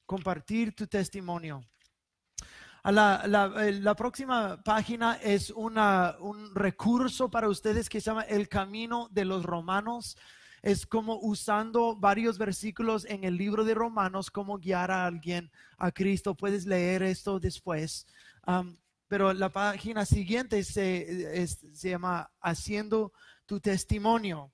Compartir 0.06 0.76
tu 0.76 0.86
testimonio. 0.86 1.64
La, 2.91 3.23
la, 3.27 3.95
próxima 3.95 4.64
página 4.64 5.15
es 5.22 5.49
un 5.51 5.76
recurso 6.55 7.30
para 7.30 7.49
ustedes 7.49 7.89
que 7.89 7.99
se 7.99 8.05
llama 8.05 8.22
El 8.22 8.47
Camino 8.47 9.09
de 9.11 9.26
los 9.26 9.43
Romanos. 9.43 10.18
Es 10.61 10.85
como 10.85 11.19
usando 11.19 11.97
varios 11.97 12.38
versículos 12.38 13.03
en 13.05 13.26
el 13.26 13.35
libro 13.35 13.65
de 13.65 13.73
Romanos, 13.73 14.31
como 14.31 14.57
guiar 14.57 14.91
a 14.91 15.05
alguien 15.05 15.51
a 15.77 15.91
Cristo. 15.91 16.34
Puedes 16.34 16.65
leer 16.65 17.03
esto 17.03 17.41
después. 17.41 18.07
Pero 19.09 19.34
la 19.34 19.49
página 19.49 20.05
siguiente 20.05 20.64
se, 20.64 21.45
se 21.45 21.89
llama 21.89 22.31
Haciendo 22.39 23.11
tu 23.45 23.59
testimonio. 23.59 24.53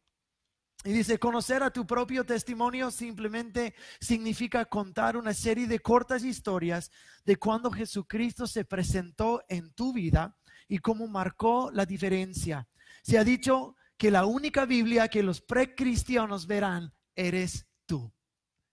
Y 0.85 0.91
dice, 0.91 1.17
conocer 1.17 1.63
a 1.63 1.71
tu 1.71 1.87
propio 1.87 2.25
testimonio 2.25 2.91
simplemente 2.91 3.73
significa 4.01 4.65
contar 4.65 5.15
una 5.15 5.33
serie 5.33 5.65
de 5.65 5.79
cortas 5.79 6.25
historias 6.25 6.91
de 7.25 7.37
cuando 7.37 7.71
Jesucristo 7.71 8.47
se 8.47 8.65
presentó 8.65 9.41
en 9.47 9.71
tu 9.73 9.93
vida 9.93 10.35
y 10.67 10.79
cómo 10.79 11.07
marcó 11.07 11.71
la 11.71 11.85
diferencia. 11.85 12.67
Se 13.01 13.17
ha 13.17 13.23
dicho 13.23 13.77
que 13.97 14.11
la 14.11 14.25
única 14.25 14.65
Biblia 14.65 15.07
que 15.07 15.23
los 15.23 15.39
precristianos 15.39 16.47
verán 16.47 16.93
eres 17.15 17.65
tú. 17.85 18.11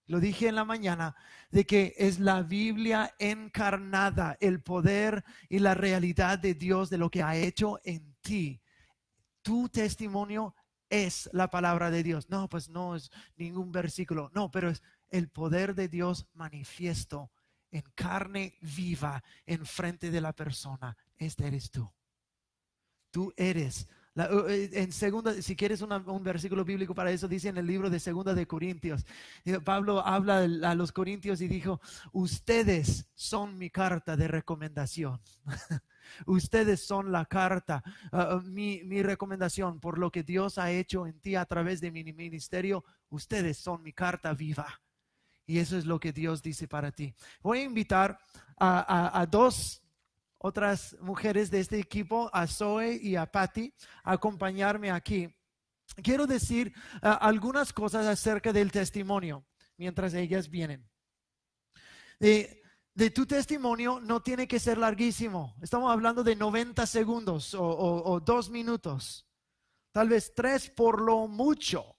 Lo 0.07 0.19
dije 0.19 0.49
en 0.49 0.57
la 0.57 0.65
mañana, 0.65 1.15
de 1.53 1.65
que 1.65 1.95
es 1.97 2.19
la 2.19 2.43
Biblia 2.43 3.15
encarnada, 3.21 4.37
el 4.41 4.61
poder 4.61 5.25
y 5.49 5.61
la 5.61 5.75
realidad 5.75 6.41
de 6.41 6.55
Dios 6.55 6.91
de 6.91 6.99
lo 6.99 7.09
que 7.09 7.23
ha 7.23 7.37
hecho 7.37 7.79
en 7.85 8.17
ti. 8.21 8.61
Tu 9.43 9.69
testimonio 9.69 10.57
es 10.91 11.31
la 11.33 11.49
palabra 11.49 11.91
de 11.91 12.03
Dios. 12.03 12.29
No, 12.29 12.49
pues 12.49 12.69
no 12.69 12.95
es 12.97 13.11
ningún 13.37 13.73
versículo. 13.73 14.31
No, 14.35 14.51
pero 14.51 14.69
es 14.69 14.83
el 15.09 15.29
poder 15.29 15.75
de 15.75 15.89
Dios 15.89 16.27
manifiesto 16.35 17.31
en 17.71 17.83
carne 17.95 18.59
viva 18.61 19.23
en 19.47 19.65
frente 19.65 20.11
de 20.11 20.21
la 20.21 20.33
persona. 20.35 20.97
Este 21.17 21.47
eres 21.47 21.71
tú. 21.71 21.91
Tú 23.11 23.33
eres. 23.37 23.89
La- 24.15 24.29
eh, 24.49 24.71
en 24.73 24.93
segunda, 24.93 25.41
si 25.41 25.55
quieres 25.55 25.81
un 25.83 26.25
versículo 26.25 26.65
bíblico 26.65 26.95
para 26.95 27.13
eso, 27.13 27.29
dice 27.29 27.49
en 27.49 27.59
el 27.59 27.67
libro 27.67 27.89
de 27.91 28.01
Segunda 28.01 28.35
de 28.35 28.47
Corintios. 28.47 29.07
Eh, 29.45 29.61
Pablo 29.61 30.05
habla 30.05 30.39
a 30.69 30.75
los 30.75 30.91
corintios 30.93 31.41
y 31.41 31.49
dijo, 31.49 31.81
ustedes 32.13 33.07
son 33.15 33.57
mi 33.57 33.71
carta 33.71 34.17
de 34.17 34.29
recomendación. 34.29 35.21
ustedes 36.27 36.85
son 36.87 37.13
la 37.13 37.25
carta, 37.27 37.83
ah, 38.13 38.29
ah, 38.33 38.41
mi, 38.45 38.83
mi 38.85 39.03
recomendación 39.03 39.81
por 39.81 39.99
lo 39.99 40.11
que 40.11 40.23
Dios 40.23 40.59
ha 40.59 40.71
hecho 40.71 41.07
en 41.07 41.21
ti 41.21 41.35
a 41.37 41.45
través 41.45 41.81
de 41.81 41.91
mi 41.91 42.05
ministerio. 42.05 42.85
Ustedes 43.09 43.59
son 43.59 43.83
mi 43.83 43.93
carta 43.93 44.33
viva. 44.35 44.81
Y 45.47 45.59
eso 45.59 45.77
es 45.77 45.85
lo 45.85 45.99
que 45.99 46.13
Dios 46.13 46.43
dice 46.43 46.69
para 46.69 46.93
ti. 46.93 47.13
Voy 47.43 47.59
a 47.59 47.63
invitar 47.65 48.19
a, 48.57 49.21
a- 49.21 49.27
dos 49.27 49.83
otras 50.39 50.97
mujeres 51.01 51.51
de 51.51 51.61
este 51.61 51.79
equipo, 51.79 52.31
a 52.33 52.47
Zoe 52.47 52.99
y 53.03 53.17
a 53.17 53.27
Patty, 53.27 53.75
a 54.05 54.13
acompañarme 54.13 54.91
aquí. 54.91 55.29
Quiero 56.03 56.27
decir 56.27 56.73
ah, 57.03 57.15
algunas 57.15 57.73
cosas 57.73 58.07
acerca 58.07 58.53
del 58.53 58.71
testimonio 58.71 59.45
mientras 59.77 60.15
ellas 60.15 60.49
vienen. 60.49 60.89
De, 62.21 62.60
de 63.01 63.11
tu 63.11 63.25
testimonio 63.25 63.99
no 63.99 64.21
tiene 64.21 64.47
que 64.47 64.59
ser 64.59 64.77
larguísimo. 64.77 65.57
Estamos 65.63 65.91
hablando 65.91 66.23
de 66.23 66.37
90 66.37 66.85
segundos 66.87 67.57
o, 67.59 68.21
dos 68.21 68.51
minutos, 68.51 69.27
tal 69.91 70.11
vez 70.11 70.35
tres 70.35 70.69
por 70.69 71.01
lo 71.01 71.27
mucho. 71.27 71.97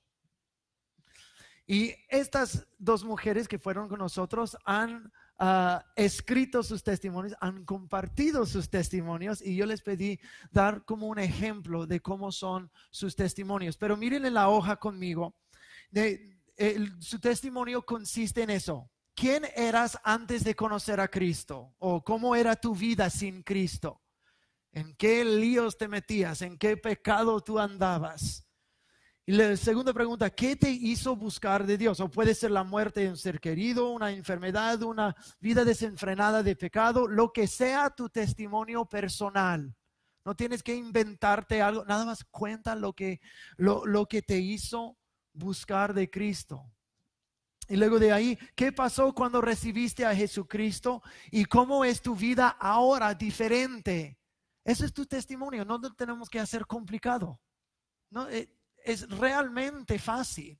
Y 1.66 1.96
estas 2.08 2.68
dos 2.78 3.04
mujeres 3.04 3.48
que 3.48 3.58
fueron 3.58 3.90
con 3.90 3.98
nosotros 3.98 4.56
han 4.64 5.12
ah, 5.40 5.84
escrito 5.96 6.62
sus 6.62 6.84
testimonios, 6.84 7.36
han 7.42 7.66
compartido 7.66 8.46
sus 8.46 8.70
testimonios 8.70 9.42
y 9.42 9.56
yo 9.56 9.66
les 9.66 9.82
pedí 9.82 10.20
dar 10.52 10.86
como 10.86 11.08
un 11.08 11.18
ejemplo 11.18 11.88
de 11.88 12.00
cómo 12.00 12.32
son 12.32 12.70
sus 12.92 13.16
testimonios. 13.16 13.76
Pero 13.76 13.98
miren 13.98 14.24
en 14.28 14.36
la 14.36 14.50
hoja 14.50 14.76
conmigo, 14.76 15.34
su 17.00 17.20
testimonio 17.20 17.84
consiste 17.84 18.44
en 18.44 18.52
eso. 18.52 18.88
¿Quién 19.16 19.46
eras 19.56 20.00
antes 20.04 20.44
de 20.44 20.56
conocer 20.56 21.00
a 21.00 21.08
Cristo? 21.08 21.76
¿O 21.80 22.04
cómo 22.04 22.36
era 22.36 22.56
tu 22.56 22.76
vida 22.76 23.10
sin 23.10 23.44
Cristo? 23.44 24.02
¿En 24.72 24.96
qué 24.96 25.26
líos 25.26 25.78
te 25.78 25.88
metías? 25.88 26.42
¿En 26.42 26.58
qué 26.58 26.78
pecado 26.78 27.42
tú 27.42 27.60
andabas? 27.60 28.48
Y 29.26 29.34
la 29.34 29.56
segunda 29.56 29.94
pregunta, 29.94 30.30
¿qué 30.30 30.56
te 30.56 30.72
hizo 30.72 31.16
buscar 31.16 31.66
de 31.66 31.78
Dios? 31.78 32.00
O 32.00 32.10
puede 32.10 32.34
ser 32.34 32.52
la 32.52 32.64
muerte 32.64 33.02
de 33.02 33.10
un 33.10 33.18
ser 33.18 33.40
querido, 33.40 33.92
una 33.92 34.12
enfermedad, 34.12 34.82
una 34.82 35.16
vida 35.40 35.64
desenfrenada 35.64 36.42
de 36.42 36.56
pecado, 36.56 37.08
lo 37.08 37.32
que 37.32 37.48
sea 37.48 37.92
tu 37.92 38.10
testimonio 38.10 38.86
personal. 38.86 39.76
No 40.26 40.36
tienes 40.36 40.64
que 40.64 40.76
inventarte 40.76 41.62
algo, 41.62 41.86
nada 41.86 42.06
más 42.06 42.24
cuenta 42.26 42.76
lo 42.76 42.94
que, 42.94 43.22
lo, 43.58 43.86
lo 43.86 44.08
que 44.08 44.22
te 44.22 44.40
hizo 44.40 44.98
buscar 45.34 45.94
de 45.94 46.10
Cristo. 46.10 46.72
Y 47.72 47.78
luego 47.78 48.00
de 48.00 48.12
ahí, 48.12 48.38
¿qué 48.54 48.74
pasó 48.74 49.14
cuando 49.14 49.40
recibiste 49.40 50.06
a 50.06 50.14
Jesucristo? 50.14 51.02
¿Y 51.32 51.46
cómo 51.46 51.86
es 51.86 52.02
tu 52.02 52.18
vida 52.18 52.50
ahora 52.60 53.14
diferente? 53.14 54.20
Ese 54.66 54.88
es 54.88 54.94
tu 54.94 55.06
testimonio, 55.06 55.64
no 55.64 55.78
lo 55.78 55.94
tenemos 55.94 56.30
que 56.30 56.42
hacer 56.42 56.66
complicado. 56.68 57.40
No, 58.10 58.28
eh, 58.28 58.54
es 58.84 59.08
realmente 59.10 59.98
fácil. 60.00 60.60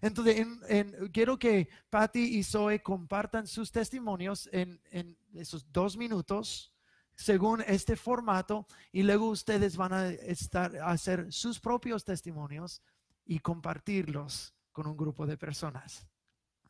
Entonces, 0.00 0.38
en- 0.38 0.60
en- 0.68 1.08
quiero 1.12 1.38
que 1.38 1.68
Patty 1.90 2.38
y 2.38 2.42
Zoe 2.42 2.82
compartan 2.82 3.46
sus 3.46 3.70
testimonios 3.70 4.48
en, 4.52 4.80
en 4.90 5.18
esos 5.34 5.70
dos 5.70 5.98
minutos, 5.98 6.72
según 7.14 7.60
este 7.66 7.94
formato, 7.94 8.66
y 8.90 9.02
luego 9.02 9.26
ustedes 9.28 9.76
van 9.76 9.92
a 9.92 10.08
estar 10.08 10.74
a 10.78 10.92
hacer 10.92 11.30
sus 11.30 11.60
propios 11.60 12.06
testimonios 12.06 12.80
y 13.26 13.38
compartirlos 13.40 14.54
con 14.72 14.86
un 14.86 14.96
grupo 14.96 15.26
de 15.26 15.36
personas. 15.36 16.06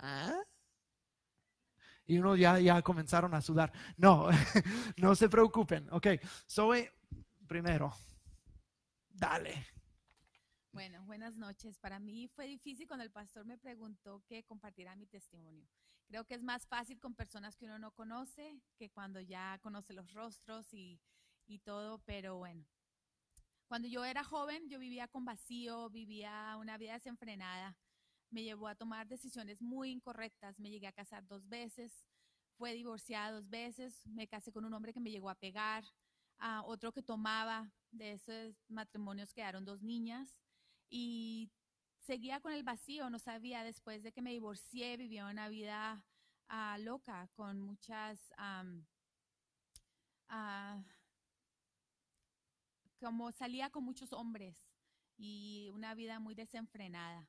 ¿Ah? 0.02 0.42
Y 2.04 2.18
uno 2.18 2.34
ya, 2.36 2.58
ya 2.58 2.82
comenzaron 2.82 3.32
a 3.34 3.40
sudar. 3.40 3.72
No, 3.96 4.28
no 4.96 5.14
se 5.14 5.28
preocupen. 5.28 5.88
Ok, 5.92 6.08
Zoe, 6.48 6.92
primero. 7.46 7.94
Dale. 9.08 9.64
Bueno, 10.72 11.04
buenas 11.04 11.36
noches. 11.36 11.78
Para 11.78 12.00
mí 12.00 12.26
fue 12.28 12.46
difícil 12.46 12.88
cuando 12.88 13.04
el 13.04 13.12
pastor 13.12 13.44
me 13.44 13.58
preguntó 13.58 14.22
que 14.26 14.42
compartiera 14.42 14.96
mi 14.96 15.06
testimonio. 15.06 15.68
Creo 16.08 16.24
que 16.24 16.34
es 16.34 16.42
más 16.42 16.66
fácil 16.66 16.98
con 16.98 17.14
personas 17.14 17.56
que 17.56 17.66
uno 17.66 17.78
no 17.78 17.92
conoce 17.92 18.60
que 18.76 18.90
cuando 18.90 19.20
ya 19.20 19.58
conoce 19.62 19.92
los 19.92 20.12
rostros 20.12 20.74
y, 20.74 21.00
y 21.46 21.60
todo, 21.60 21.98
pero 22.00 22.36
bueno. 22.36 22.66
Cuando 23.68 23.86
yo 23.86 24.04
era 24.04 24.24
joven, 24.24 24.68
yo 24.68 24.78
vivía 24.80 25.06
con 25.08 25.24
vacío, 25.24 25.88
vivía 25.88 26.56
una 26.58 26.76
vida 26.76 26.94
desenfrenada. 26.94 27.76
Me 28.32 28.42
llevó 28.42 28.66
a 28.66 28.74
tomar 28.74 29.06
decisiones 29.06 29.60
muy 29.60 29.90
incorrectas. 29.90 30.58
Me 30.58 30.70
llegué 30.70 30.86
a 30.86 30.92
casar 30.92 31.26
dos 31.28 31.46
veces, 31.48 32.06
fue 32.56 32.72
divorciada 32.72 33.32
dos 33.32 33.48
veces, 33.50 34.06
me 34.06 34.26
casé 34.26 34.52
con 34.52 34.64
un 34.64 34.72
hombre 34.72 34.94
que 34.94 35.00
me 35.00 35.10
llegó 35.10 35.28
a 35.28 35.34
pegar, 35.34 35.84
a 36.38 36.62
otro 36.64 36.92
que 36.92 37.02
tomaba. 37.02 37.70
De 37.90 38.12
esos 38.12 38.56
matrimonios 38.68 39.34
quedaron 39.34 39.66
dos 39.66 39.82
niñas 39.82 40.38
y 40.88 41.50
seguía 41.98 42.40
con 42.40 42.52
el 42.54 42.62
vacío, 42.62 43.10
no 43.10 43.18
sabía, 43.18 43.64
después 43.64 44.02
de 44.02 44.12
que 44.12 44.22
me 44.22 44.30
divorcié, 44.30 44.96
vivía 44.96 45.26
una 45.26 45.48
vida 45.48 46.02
ah, 46.48 46.78
loca, 46.78 47.28
con 47.34 47.60
muchas, 47.60 48.32
ah, 48.38 48.64
como 52.98 53.30
salía 53.32 53.68
con 53.68 53.84
muchos 53.84 54.14
hombres 54.14 54.56
y 55.18 55.70
una 55.74 55.94
vida 55.94 56.18
muy 56.18 56.34
desenfrenada. 56.34 57.28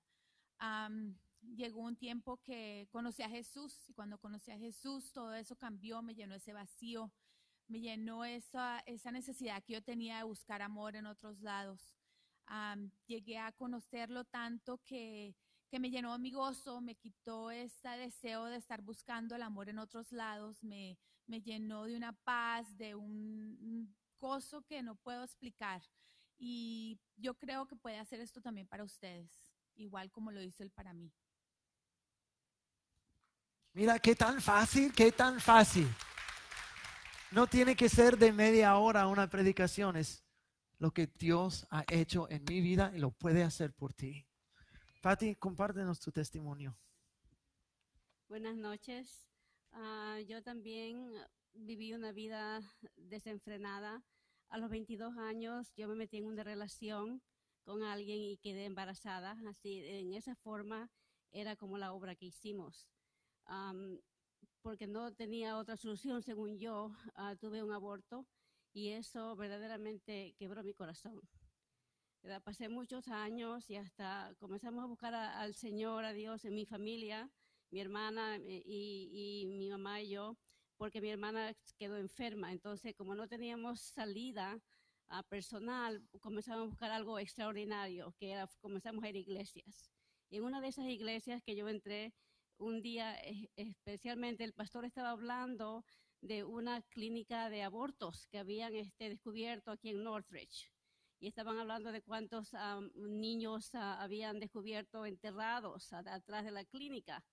Am, 0.66 1.18
llegó 1.58 1.82
un 1.82 1.98
tiempo 1.98 2.38
que 2.38 2.88
conocí 2.90 3.22
a 3.22 3.28
Jesús 3.28 3.78
y 3.90 3.94
cuando 3.94 4.18
conocí 4.18 4.50
a 4.50 4.58
Jesús 4.58 5.12
todo 5.12 5.34
eso 5.34 5.58
cambió, 5.58 6.02
me 6.02 6.16
llenó 6.16 6.36
ese 6.36 6.54
vacío, 6.54 7.12
me 7.68 7.82
llenó 7.82 8.24
esa, 8.24 8.80
esa 8.86 9.12
necesidad 9.12 9.62
que 9.62 9.74
yo 9.74 9.84
tenía 9.84 10.20
de 10.20 10.24
buscar 10.24 10.62
amor 10.62 10.96
en 10.96 11.06
otros 11.06 11.42
lados. 11.42 11.98
Am, 12.46 12.92
llegué 13.08 13.40
a 13.40 13.52
conocerlo 13.52 14.24
tanto 14.24 14.78
que, 14.86 15.36
que 15.70 15.82
me 15.82 15.90
llenó 15.90 16.18
mi 16.18 16.32
gozo, 16.32 16.80
me 16.80 16.96
quitó 16.96 17.52
ese 17.52 17.90
deseo 17.98 18.46
de 18.46 18.56
estar 18.56 18.82
buscando 18.82 19.36
el 19.36 19.42
amor 19.42 19.68
en 19.68 19.80
otros 19.80 20.14
lados, 20.14 20.64
me, 20.64 20.98
me 21.28 21.42
llenó 21.42 21.84
de 21.84 21.98
una 21.98 22.14
paz, 22.14 22.78
de 22.78 22.96
un 22.96 23.94
gozo 24.18 24.62
que 24.62 24.82
no 24.82 24.96
puedo 24.96 25.26
explicar. 25.26 25.82
Y 26.38 27.02
yo 27.18 27.34
creo 27.34 27.68
que 27.68 27.76
puede 27.76 28.00
hacer 28.00 28.22
esto 28.22 28.42
también 28.42 28.68
para 28.68 28.86
ustedes, 28.86 29.53
igual 29.76 30.12
como 30.12 30.32
lo 30.32 30.42
hizo 30.42 30.64
él 30.64 30.72
para 30.72 30.94
mí. 30.94 31.12
Mira, 33.74 34.00
qué 34.00 34.16
tan 34.16 34.42
fácil, 34.42 34.94
qué 34.94 35.12
tan 35.12 35.40
fácil. 35.40 35.88
No 37.32 37.48
tiene 37.48 37.76
que 37.76 37.90
ser 37.90 38.18
de 38.18 38.32
media 38.32 38.76
hora 38.78 39.08
una 39.08 39.28
predicación, 39.28 39.96
es 39.96 40.24
lo 40.78 40.92
que 40.92 41.08
Dios 41.08 41.66
ha 41.72 41.84
hecho 41.90 42.30
en 42.30 42.44
mi 42.48 42.62
vida 42.62 42.92
y 42.94 43.00
lo 43.00 43.12
puede 43.12 43.44
hacer 43.44 43.74
por 43.74 43.94
ti. 43.94 44.28
Patti, 45.02 45.36
compártenos 45.36 46.00
tu 46.00 46.12
testimonio. 46.12 46.78
Buenas 48.28 48.56
noches. 48.56 49.28
Ah, 49.72 50.20
yo 50.28 50.44
también 50.44 51.12
viví 51.54 51.94
una 51.94 52.12
vida 52.12 52.62
desenfrenada. 52.96 54.04
A 54.50 54.58
los 54.58 54.70
22 54.70 55.18
años 55.18 55.74
yo 55.76 55.88
me 55.88 55.96
metí 55.96 56.18
en 56.18 56.26
una 56.26 56.44
relación 56.44 57.22
con 57.64 57.84
alguien 57.84 58.20
y 58.22 58.38
quedé 58.38 58.66
embarazada. 58.66 59.38
Así, 59.48 59.80
en 59.86 60.14
esa 60.14 60.36
forma 60.36 60.92
era 61.32 61.56
como 61.56 61.78
la 61.78 61.94
obra 61.94 62.16
que 62.16 62.28
hicimos. 62.28 62.88
Am, 63.46 64.00
porque 64.62 64.88
no 64.88 65.14
tenía 65.14 65.58
otra 65.58 65.78
solución, 65.78 66.22
según 66.24 66.60
yo, 66.60 66.92
ah, 67.16 67.36
tuve 67.40 67.64
un 67.64 67.72
aborto 67.74 68.28
y 68.74 68.90
eso 68.92 69.36
verdaderamente 69.36 70.36
quebró 70.38 70.64
mi 70.64 70.74
corazón. 70.74 71.22
¿verdad? 72.22 72.42
Pasé 72.44 72.70
muchos 72.70 73.08
años 73.10 73.70
y 73.70 73.76
hasta 73.76 74.34
comenzamos 74.40 74.84
a 74.84 74.88
buscar 74.88 75.14
a- 75.14 75.40
al 75.42 75.54
Señor, 75.56 76.06
a 76.06 76.14
Dios 76.14 76.46
en 76.46 76.56
mi 76.56 76.66
familia, 76.66 77.32
mi 77.70 77.80
hermana 77.82 78.38
eh, 78.38 78.62
y, 78.66 79.44
y 79.44 79.46
mi 79.48 79.70
mamá 79.70 80.02
y 80.02 80.10
yo, 80.12 80.38
porque 80.78 81.02
mi 81.02 81.10
hermana 81.10 81.54
quedó 81.78 81.98
enferma. 81.98 82.52
Entonces, 82.52 82.96
como 82.96 83.16
no 83.16 83.28
teníamos 83.28 83.82
salida 83.82 84.62
ah, 85.14 85.24
personal, 85.24 86.02
comenzamos 86.22 86.64
a 86.64 86.70
buscar 86.70 86.92
algo 86.92 87.20
extraordinario, 87.20 88.14
que 88.20 88.32
era, 88.32 88.48
comenzamos 88.62 89.04
a 89.04 89.10
ir 89.10 89.16
a 89.16 89.20
iglesias. 89.20 89.92
Y 90.30 90.38
en 90.38 90.44
una 90.44 90.62
de 90.62 90.70
esas 90.70 90.88
iglesias 90.88 91.42
que 91.44 91.56
yo 91.56 91.68
entré, 91.70 92.14
un 92.58 92.82
día 92.82 93.16
especialmente 93.56 94.44
el 94.44 94.54
pastor 94.54 94.86
estaba 94.86 95.12
hablando 95.12 95.86
de 96.22 96.44
una 96.44 96.82
clínica 96.84 97.50
de 97.50 97.64
abortos 97.64 98.28
que 98.32 98.40
habían 98.40 98.76
este, 98.76 99.10
descubierto 99.10 99.72
aquí 99.72 99.90
en 99.90 100.04
Northridge. 100.04 100.72
Y 101.20 101.28
estaban 101.28 101.58
hablando 101.60 101.92
de 101.92 102.02
cuántos 102.02 102.50
ah, 102.54 102.82
niños 102.96 103.70
ah, 103.74 104.02
habían 104.02 104.40
descubierto 104.40 105.06
enterrados 105.06 105.94
a- 105.94 106.00
atrás 106.00 106.46
de 106.46 106.52
la 106.52 106.66
clínica. 106.66 107.24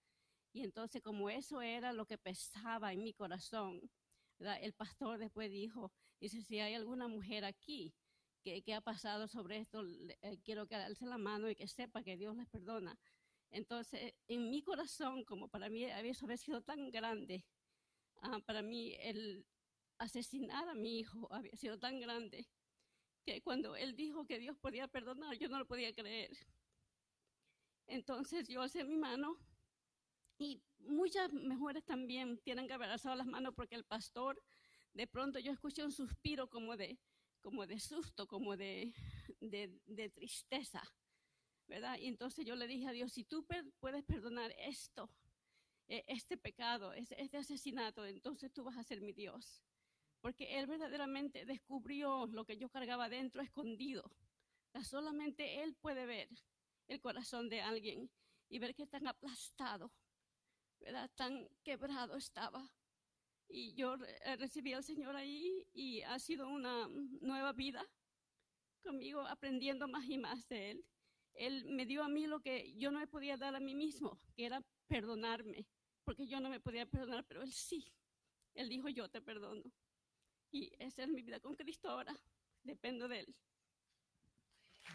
Y 0.52 0.62
entonces 0.64 1.02
como 1.02 1.30
eso 1.30 1.62
era 1.62 1.92
lo 1.92 2.06
que 2.06 2.18
pesaba 2.18 2.92
en 2.92 3.02
mi 3.02 3.14
corazón, 3.14 3.80
el 4.40 4.72
pastor 4.72 5.18
después 5.18 5.50
dijo, 5.50 5.92
dice, 6.20 6.42
si 6.42 6.58
hay 6.60 6.74
alguna 6.74 7.08
mujer 7.08 7.44
aquí 7.44 7.94
que, 8.42 8.62
que 8.62 8.74
ha 8.74 8.80
pasado 8.80 9.28
sobre 9.28 9.58
esto, 9.58 9.84
eh, 10.22 10.38
quiero 10.42 10.66
que 10.66 10.74
alce 10.74 11.06
la 11.06 11.18
mano 11.18 11.50
y 11.50 11.54
que 11.54 11.68
sepa 11.68 12.02
que 12.02 12.16
Dios 12.16 12.36
les 12.36 12.48
perdona. 12.48 12.98
Entonces, 13.50 14.14
en 14.28 14.50
mi 14.50 14.62
corazón, 14.62 15.24
como 15.24 15.48
para 15.48 15.68
mí 15.68 15.84
había 15.90 16.14
sido 16.14 16.62
tan 16.62 16.90
grande, 16.90 17.44
ah, 18.22 18.38
para 18.46 18.62
mí 18.62 18.94
el 19.00 19.44
asesinar 19.98 20.68
a 20.68 20.74
mi 20.74 21.00
hijo 21.00 21.28
había 21.32 21.54
sido 21.56 21.78
tan 21.78 22.00
grande 22.00 22.48
que 23.24 23.42
cuando 23.42 23.76
él 23.76 23.94
dijo 23.96 24.24
que 24.24 24.38
Dios 24.38 24.56
podía 24.56 24.88
perdonar, 24.88 25.36
yo 25.36 25.48
no 25.48 25.58
lo 25.58 25.66
podía 25.66 25.94
creer. 25.94 26.30
Entonces 27.86 28.48
yo 28.48 28.62
alcé 28.62 28.84
mi 28.84 28.96
mano 28.96 29.36
y 30.40 30.62
muchas 30.78 31.30
mujeres 31.32 31.84
también 31.84 32.38
tienen 32.38 32.66
que 32.66 32.72
haber 32.72 32.88
alzado 32.88 33.14
las 33.14 33.26
manos 33.26 33.54
porque 33.54 33.74
el 33.74 33.84
pastor, 33.84 34.42
de 34.94 35.06
pronto 35.06 35.38
yo 35.38 35.52
escuché 35.52 35.84
un 35.84 35.92
suspiro 35.92 36.48
como 36.48 36.78
de, 36.78 36.98
como 37.40 37.66
de 37.66 37.78
susto, 37.78 38.26
como 38.26 38.56
de, 38.56 38.94
de, 39.40 40.10
tristeza, 40.10 40.82
¿verdad? 41.66 41.98
Y 41.98 42.06
entonces 42.06 42.46
yo 42.46 42.56
le 42.56 42.66
dije 42.66 42.88
a 42.88 42.92
Dios, 42.92 43.12
si 43.12 43.24
tú 43.24 43.46
puedes 43.80 44.02
perdonar 44.04 44.54
esto, 44.58 45.10
eh, 45.88 46.04
este 46.06 46.38
pecado, 46.38 46.94
es- 46.94 47.12
este 47.18 47.36
asesinato, 47.36 48.06
entonces 48.06 48.50
tú 48.50 48.64
vas 48.64 48.78
a 48.78 48.84
ser 48.84 49.02
mi 49.02 49.12
Dios. 49.12 49.62
Porque 50.22 50.58
Él 50.58 50.66
verdaderamente 50.66 51.44
descubrió 51.44 52.26
lo 52.26 52.44
que 52.46 52.56
yo 52.56 52.68
cargaba 52.70 53.08
dentro 53.08 53.42
escondido. 53.42 54.10
Solamente 54.84 55.62
Él 55.62 55.74
puede 55.74 56.06
ver 56.06 56.28
el 56.86 57.00
corazón 57.00 57.48
de 57.48 57.60
alguien 57.60 58.10
y 58.48 58.58
ver 58.58 58.74
que 58.74 58.86
tan 58.86 59.06
aplastado, 59.06 59.92
¿verdad? 60.80 61.10
Tan 61.14 61.48
quebrado 61.62 62.16
estaba. 62.16 62.68
Y 63.48 63.74
yo 63.74 63.94
eh, 63.94 64.36
recibí 64.36 64.72
al 64.72 64.84
Señor 64.84 65.16
ahí 65.16 65.66
y 65.72 66.02
ha 66.02 66.18
sido 66.18 66.48
una 66.48 66.88
nueva 67.20 67.52
vida 67.52 67.84
conmigo, 68.82 69.20
aprendiendo 69.26 69.88
más 69.88 70.04
y 70.06 70.18
más 70.18 70.48
de 70.48 70.70
Él. 70.72 70.84
Él 71.34 71.64
me 71.66 71.86
dio 71.86 72.02
a 72.02 72.08
mí 72.08 72.26
lo 72.26 72.40
que 72.40 72.74
yo 72.76 72.90
no 72.90 73.00
me 73.00 73.06
podía 73.06 73.36
dar 73.36 73.54
a 73.54 73.60
mí 73.60 73.74
mismo, 73.74 74.20
que 74.36 74.46
era 74.46 74.62
perdonarme, 74.86 75.66
porque 76.04 76.26
yo 76.26 76.40
no 76.40 76.48
me 76.48 76.60
podía 76.60 76.86
perdonar, 76.86 77.24
pero 77.26 77.42
Él 77.42 77.52
sí. 77.52 77.92
Él 78.54 78.68
dijo, 78.68 78.88
yo 78.88 79.08
te 79.08 79.20
perdono. 79.20 79.62
Y 80.50 80.72
esa 80.78 81.04
es 81.04 81.08
mi 81.08 81.22
vida 81.22 81.40
con 81.40 81.54
Cristo 81.54 81.88
ahora. 81.88 82.16
Dependo 82.62 83.08
de 83.08 83.20
Él. 83.20 83.36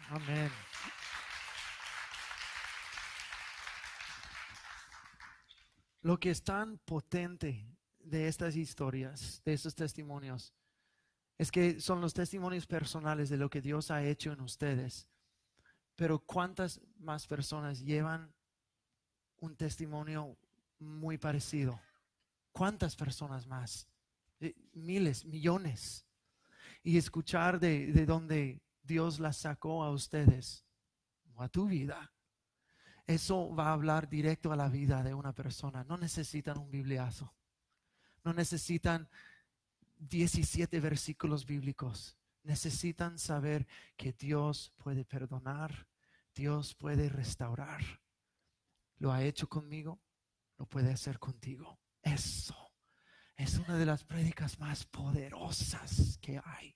Amén. 0.08 0.50
Lo 6.06 6.20
que 6.20 6.30
es 6.30 6.44
tan 6.44 6.78
potente 6.78 7.66
de 7.98 8.28
estas 8.28 8.54
historias, 8.54 9.42
de 9.44 9.54
estos 9.54 9.74
testimonios, 9.74 10.54
es 11.36 11.50
que 11.50 11.80
son 11.80 12.00
los 12.00 12.14
testimonios 12.14 12.64
personales 12.64 13.28
de 13.28 13.36
lo 13.36 13.50
que 13.50 13.60
Dios 13.60 13.90
ha 13.90 14.04
hecho 14.04 14.30
en 14.30 14.40
ustedes. 14.40 15.08
Pero 15.96 16.20
¿cuántas 16.20 16.80
más 17.00 17.26
personas 17.26 17.80
llevan 17.80 18.32
un 19.38 19.56
testimonio 19.56 20.38
muy 20.78 21.18
parecido? 21.18 21.80
¿Cuántas 22.52 22.94
personas 22.94 23.44
más? 23.48 23.88
Eh, 24.38 24.54
Miles, 24.74 25.24
millones. 25.24 26.06
Y 26.84 26.98
escuchar 26.98 27.58
de, 27.58 27.90
de 27.90 28.06
donde 28.06 28.62
Dios 28.84 29.18
las 29.18 29.38
sacó 29.38 29.82
a 29.82 29.90
ustedes 29.90 30.64
a 31.38 31.48
tu 31.48 31.66
vida. 31.66 32.12
Eso 33.06 33.54
va 33.54 33.68
a 33.68 33.72
hablar 33.72 34.08
directo 34.08 34.52
a 34.52 34.56
la 34.56 34.68
vida 34.68 35.02
de 35.02 35.14
una 35.14 35.32
persona. 35.32 35.84
No 35.84 35.96
necesitan 35.96 36.58
un 36.58 36.70
bibliazo. 36.70 37.32
No 38.24 38.32
necesitan 38.32 39.08
17 39.98 40.80
versículos 40.80 41.46
bíblicos. 41.46 42.16
Necesitan 42.42 43.18
saber 43.18 43.66
que 43.96 44.12
Dios 44.12 44.72
puede 44.76 45.04
perdonar, 45.04 45.86
Dios 46.34 46.74
puede 46.74 47.08
restaurar. 47.08 47.82
Lo 48.98 49.12
ha 49.12 49.22
hecho 49.22 49.48
conmigo, 49.48 50.00
lo 50.58 50.66
puede 50.66 50.92
hacer 50.92 51.18
contigo. 51.18 51.78
Eso 52.02 52.72
es 53.36 53.58
una 53.58 53.76
de 53.76 53.86
las 53.86 54.04
prédicas 54.04 54.58
más 54.58 54.84
poderosas 54.86 56.18
que 56.18 56.40
hay. 56.44 56.74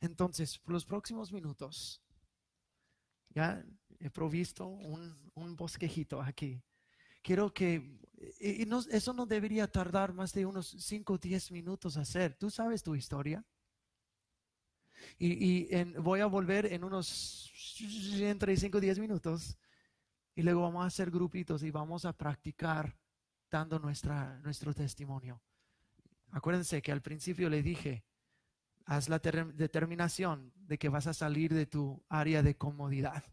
Entonces, 0.00 0.58
por 0.58 0.72
los 0.72 0.84
próximos 0.84 1.32
minutos, 1.32 2.00
ya 3.30 3.64
he 4.00 4.10
provisto 4.10 4.66
un, 4.66 5.30
un 5.34 5.56
bosquejito 5.56 6.20
aquí. 6.20 6.62
Quiero 7.22 7.52
que, 7.52 7.98
y 8.40 8.64
no- 8.66 8.80
eso 8.90 9.12
no 9.12 9.26
debería 9.26 9.66
tardar 9.70 10.12
más 10.12 10.32
de 10.32 10.46
unos 10.46 10.68
5 10.78 11.14
o 11.14 11.18
10 11.18 11.50
minutos 11.50 11.96
hacer. 11.96 12.34
Tú 12.36 12.50
sabes 12.50 12.82
tu 12.82 12.94
historia. 12.94 13.44
Y, 15.18 15.32
y 15.46 15.68
en- 15.70 16.02
voy 16.02 16.20
a 16.20 16.26
volver 16.26 16.72
en 16.72 16.84
unos 16.84 17.52
entre 18.20 18.56
5 18.56 18.78
o 18.78 18.80
10 18.80 18.98
minutos. 18.98 19.58
Y 20.34 20.42
luego 20.42 20.62
vamos 20.62 20.84
a 20.84 20.86
hacer 20.86 21.10
grupitos 21.10 21.62
y 21.64 21.70
vamos 21.70 22.04
a 22.04 22.12
practicar 22.16 22.96
dando 23.50 23.78
nuestra, 23.78 24.38
nuestro 24.40 24.72
testimonio. 24.72 25.42
Acuérdense 26.30 26.80
que 26.82 26.92
al 26.92 27.02
principio 27.02 27.48
le 27.48 27.62
dije, 27.62 28.04
haz 28.84 29.08
la 29.08 29.18
ter- 29.18 29.54
determinación 29.54 30.52
de 30.56 30.78
que 30.78 30.88
vas 30.88 31.06
a 31.06 31.14
salir 31.14 31.52
de 31.52 31.66
tu 31.66 32.04
área 32.08 32.42
de 32.42 32.56
comodidad. 32.56 33.24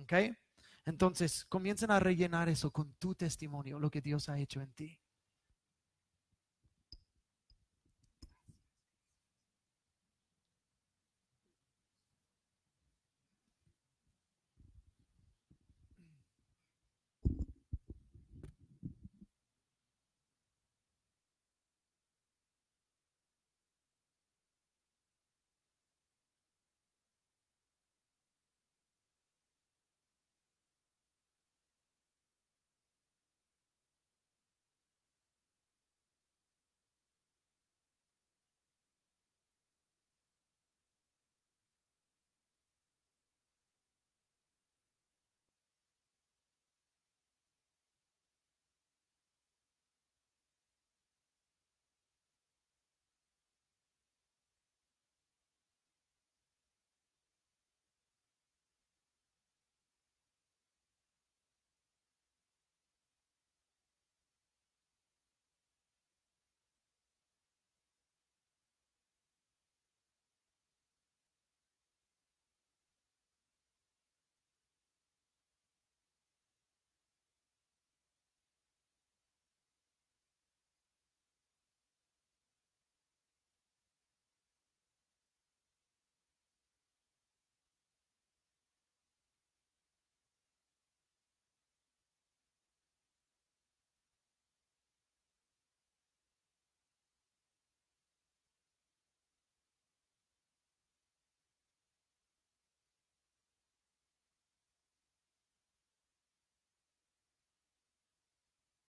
¿Ok? 0.00 0.12
Entonces, 0.86 1.44
comiencen 1.44 1.90
a 1.90 2.00
rellenar 2.00 2.48
eso 2.48 2.70
con 2.70 2.94
tu 2.94 3.14
testimonio, 3.14 3.78
lo 3.78 3.90
que 3.90 4.00
Dios 4.00 4.28
ha 4.28 4.38
hecho 4.38 4.60
en 4.60 4.72
ti. 4.72 4.98